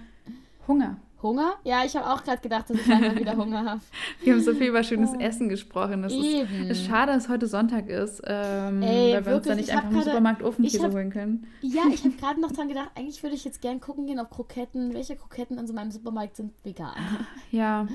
Hunger. 0.67 0.97
Hunger? 1.25 1.55
Ja, 1.65 1.85
ich 1.85 1.97
habe 1.97 2.07
auch 2.07 2.23
gerade 2.23 2.41
gedacht, 2.43 2.69
dass 2.69 2.77
ich 2.77 2.87
langsam 2.87 3.17
wieder 3.17 3.37
Hunger 3.37 3.65
habe. 3.65 3.81
Wir 4.23 4.35
haben 4.35 4.43
so 4.43 4.55
viel 4.55 4.69
über 4.69 4.85
schönes 4.85 5.11
oh. 5.15 5.19
Essen 5.19 5.49
gesprochen. 5.49 6.03
Das 6.03 6.13
Eben. 6.13 6.65
Ist, 6.65 6.81
ist 6.81 6.87
schade, 6.87 7.13
dass 7.13 7.31
heute 7.31 7.47
Sonntag 7.47 7.89
ist, 7.89 8.23
ähm, 8.27 8.83
Ey, 8.83 9.15
weil 9.15 9.25
wir 9.25 9.27
wirklich, 9.27 9.35
uns 9.35 9.47
da 9.47 9.55
nicht 9.55 9.71
einfach 9.71 9.91
im 9.91 10.03
Supermarkt 10.03 10.43
Ofenkäse 10.43 10.93
holen 10.93 11.11
können. 11.11 11.47
Ja, 11.63 11.85
ich 11.93 12.05
habe 12.05 12.15
gerade 12.21 12.41
noch 12.41 12.53
dran 12.53 12.69
gedacht, 12.69 12.91
eigentlich 12.95 13.23
würde 13.23 13.35
ich 13.35 13.45
jetzt 13.45 13.63
gern 13.63 13.81
gucken 13.81 14.07
gehen, 14.07 14.21
ob 14.21 14.31
Kroketten, 14.31 14.93
welche 14.93 15.17
Kroketten 15.17 15.59
in 15.59 15.67
so 15.67 15.73
meinem 15.73 15.91
Supermarkt 15.91 16.37
sind 16.37 16.53
vegan. 16.63 16.95
Ja. 17.51 17.87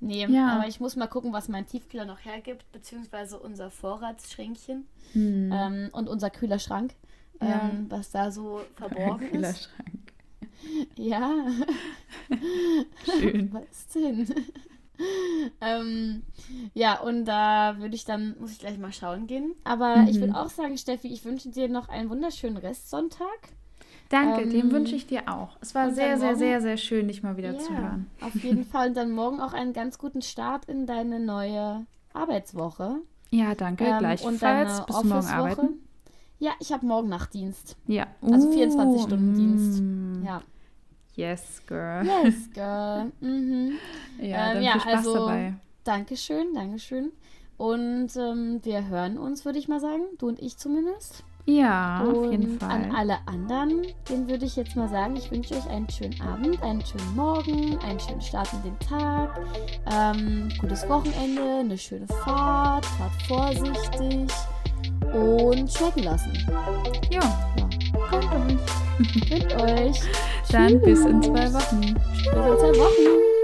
Nee, 0.00 0.26
ja. 0.26 0.48
aber 0.50 0.68
ich 0.68 0.78
muss 0.78 0.96
mal 0.96 1.06
gucken, 1.06 1.32
was 1.32 1.48
mein 1.48 1.66
Tiefkühler 1.66 2.04
noch 2.04 2.24
hergibt, 2.24 2.70
beziehungsweise 2.72 3.38
unser 3.38 3.70
Vorratsschränkchen 3.70 4.86
hm. 5.12 5.50
ähm, 5.52 5.88
und 5.92 6.08
unser 6.08 6.28
Kühlerschrank, 6.28 6.92
ja. 7.40 7.70
ähm, 7.72 7.86
was 7.88 8.10
da 8.10 8.30
so 8.30 8.60
verborgen 8.74 9.24
ist. 9.24 9.32
Kühlerschrank. 9.32 10.01
Ja. 10.96 11.46
Schön. 13.04 13.50
Was 13.52 13.88
denn? 13.94 14.26
ähm, 15.60 16.22
ja, 16.74 17.00
und 17.00 17.24
da 17.24 17.76
würde 17.78 17.94
ich 17.94 18.04
dann, 18.04 18.36
muss 18.38 18.52
ich 18.52 18.58
gleich 18.58 18.78
mal 18.78 18.92
schauen 18.92 19.26
gehen. 19.26 19.54
Aber 19.64 19.96
mhm. 19.96 20.08
ich 20.08 20.20
würde 20.20 20.36
auch 20.36 20.48
sagen, 20.48 20.76
Steffi, 20.76 21.08
ich 21.08 21.24
wünsche 21.24 21.50
dir 21.50 21.68
noch 21.68 21.88
einen 21.88 22.10
wunderschönen 22.10 22.56
Restsonntag. 22.56 23.28
Danke, 24.08 24.42
ähm, 24.42 24.50
den 24.50 24.72
wünsche 24.72 24.94
ich 24.94 25.06
dir 25.06 25.22
auch. 25.26 25.56
Es 25.60 25.74
war 25.74 25.90
sehr, 25.90 26.18
sehr, 26.18 26.36
sehr, 26.36 26.60
sehr 26.60 26.76
schön, 26.76 27.08
dich 27.08 27.22
mal 27.22 27.36
wieder 27.36 27.52
ja, 27.52 27.58
zu 27.58 27.76
hören. 27.76 28.10
Auf 28.20 28.34
jeden 28.36 28.64
Fall. 28.64 28.88
Und 28.88 28.96
dann 28.96 29.10
morgen 29.10 29.40
auch 29.40 29.54
einen 29.54 29.72
ganz 29.72 29.98
guten 29.98 30.20
Start 30.20 30.66
in 30.66 30.86
deine 30.86 31.18
neue 31.18 31.86
Arbeitswoche. 32.12 32.98
Ja, 33.30 33.54
danke. 33.54 33.84
Ähm, 33.84 33.98
Gleichfalls. 33.98 34.34
Und 34.34 34.42
deine 34.42 34.84
Bis 34.86 35.04
morgen 35.04 35.26
arbeiten. 35.26 35.82
Ja, 36.42 36.50
ich 36.58 36.72
habe 36.72 36.84
morgen 36.84 37.08
Nachtdienst. 37.08 37.76
Ja. 37.86 38.08
Also 38.20 38.50
24-Stunden-Dienst. 38.50 39.80
Mm. 39.80 40.24
Ja. 40.26 40.42
Yes, 41.14 41.62
girl. 41.68 42.04
Yes, 42.04 42.50
girl. 42.52 43.12
Mhm. 43.20 43.74
Ja, 44.20 44.54
ähm, 44.54 44.62
ja, 44.64 44.72
viel 44.72 44.80
Spaß 44.80 44.94
also, 44.96 45.14
dabei. 45.14 45.54
Dankeschön, 45.84 46.52
Dankeschön. 46.52 47.12
Und 47.58 48.16
ähm, 48.16 48.58
wir 48.64 48.88
hören 48.88 49.18
uns, 49.18 49.44
würde 49.44 49.60
ich 49.60 49.68
mal 49.68 49.78
sagen. 49.78 50.02
Du 50.18 50.26
und 50.26 50.42
ich 50.42 50.58
zumindest. 50.58 51.22
Ja, 51.46 52.02
und 52.02 52.16
auf 52.16 52.32
jeden 52.32 52.58
Fall. 52.58 52.70
An 52.70 52.92
alle 52.92 53.18
anderen, 53.26 53.86
den 54.10 54.28
würde 54.28 54.44
ich 54.44 54.56
jetzt 54.56 54.74
mal 54.74 54.88
sagen, 54.88 55.14
ich 55.14 55.30
wünsche 55.30 55.54
euch 55.54 55.68
einen 55.68 55.88
schönen 55.90 56.20
Abend, 56.22 56.60
einen 56.60 56.84
schönen 56.84 57.14
Morgen, 57.14 57.78
einen 57.84 58.00
schönen 58.00 58.20
Start 58.20 58.52
in 58.52 58.62
den 58.64 58.78
Tag, 58.80 59.40
ähm, 59.92 60.48
gutes 60.60 60.88
Wochenende, 60.88 61.60
eine 61.60 61.78
schöne 61.78 62.08
Fahrt, 62.08 62.84
fahrt 62.84 63.22
vorsichtig 63.28 64.32
und 65.12 65.72
schmecken 65.72 66.02
lassen. 66.04 66.32
Ja. 67.10 67.20
ja. 67.20 67.68
Gönnt 68.10 68.32
euch. 68.32 69.28
Gönnt 69.28 69.62
euch. 69.62 70.00
Dann 70.50 70.80
bis 70.80 71.00
in 71.04 71.22
zwei 71.22 71.52
Wochen. 71.52 71.80
Bis 71.80 72.26
in 72.26 72.32
zwei 72.32 72.78
Wochen. 72.78 73.41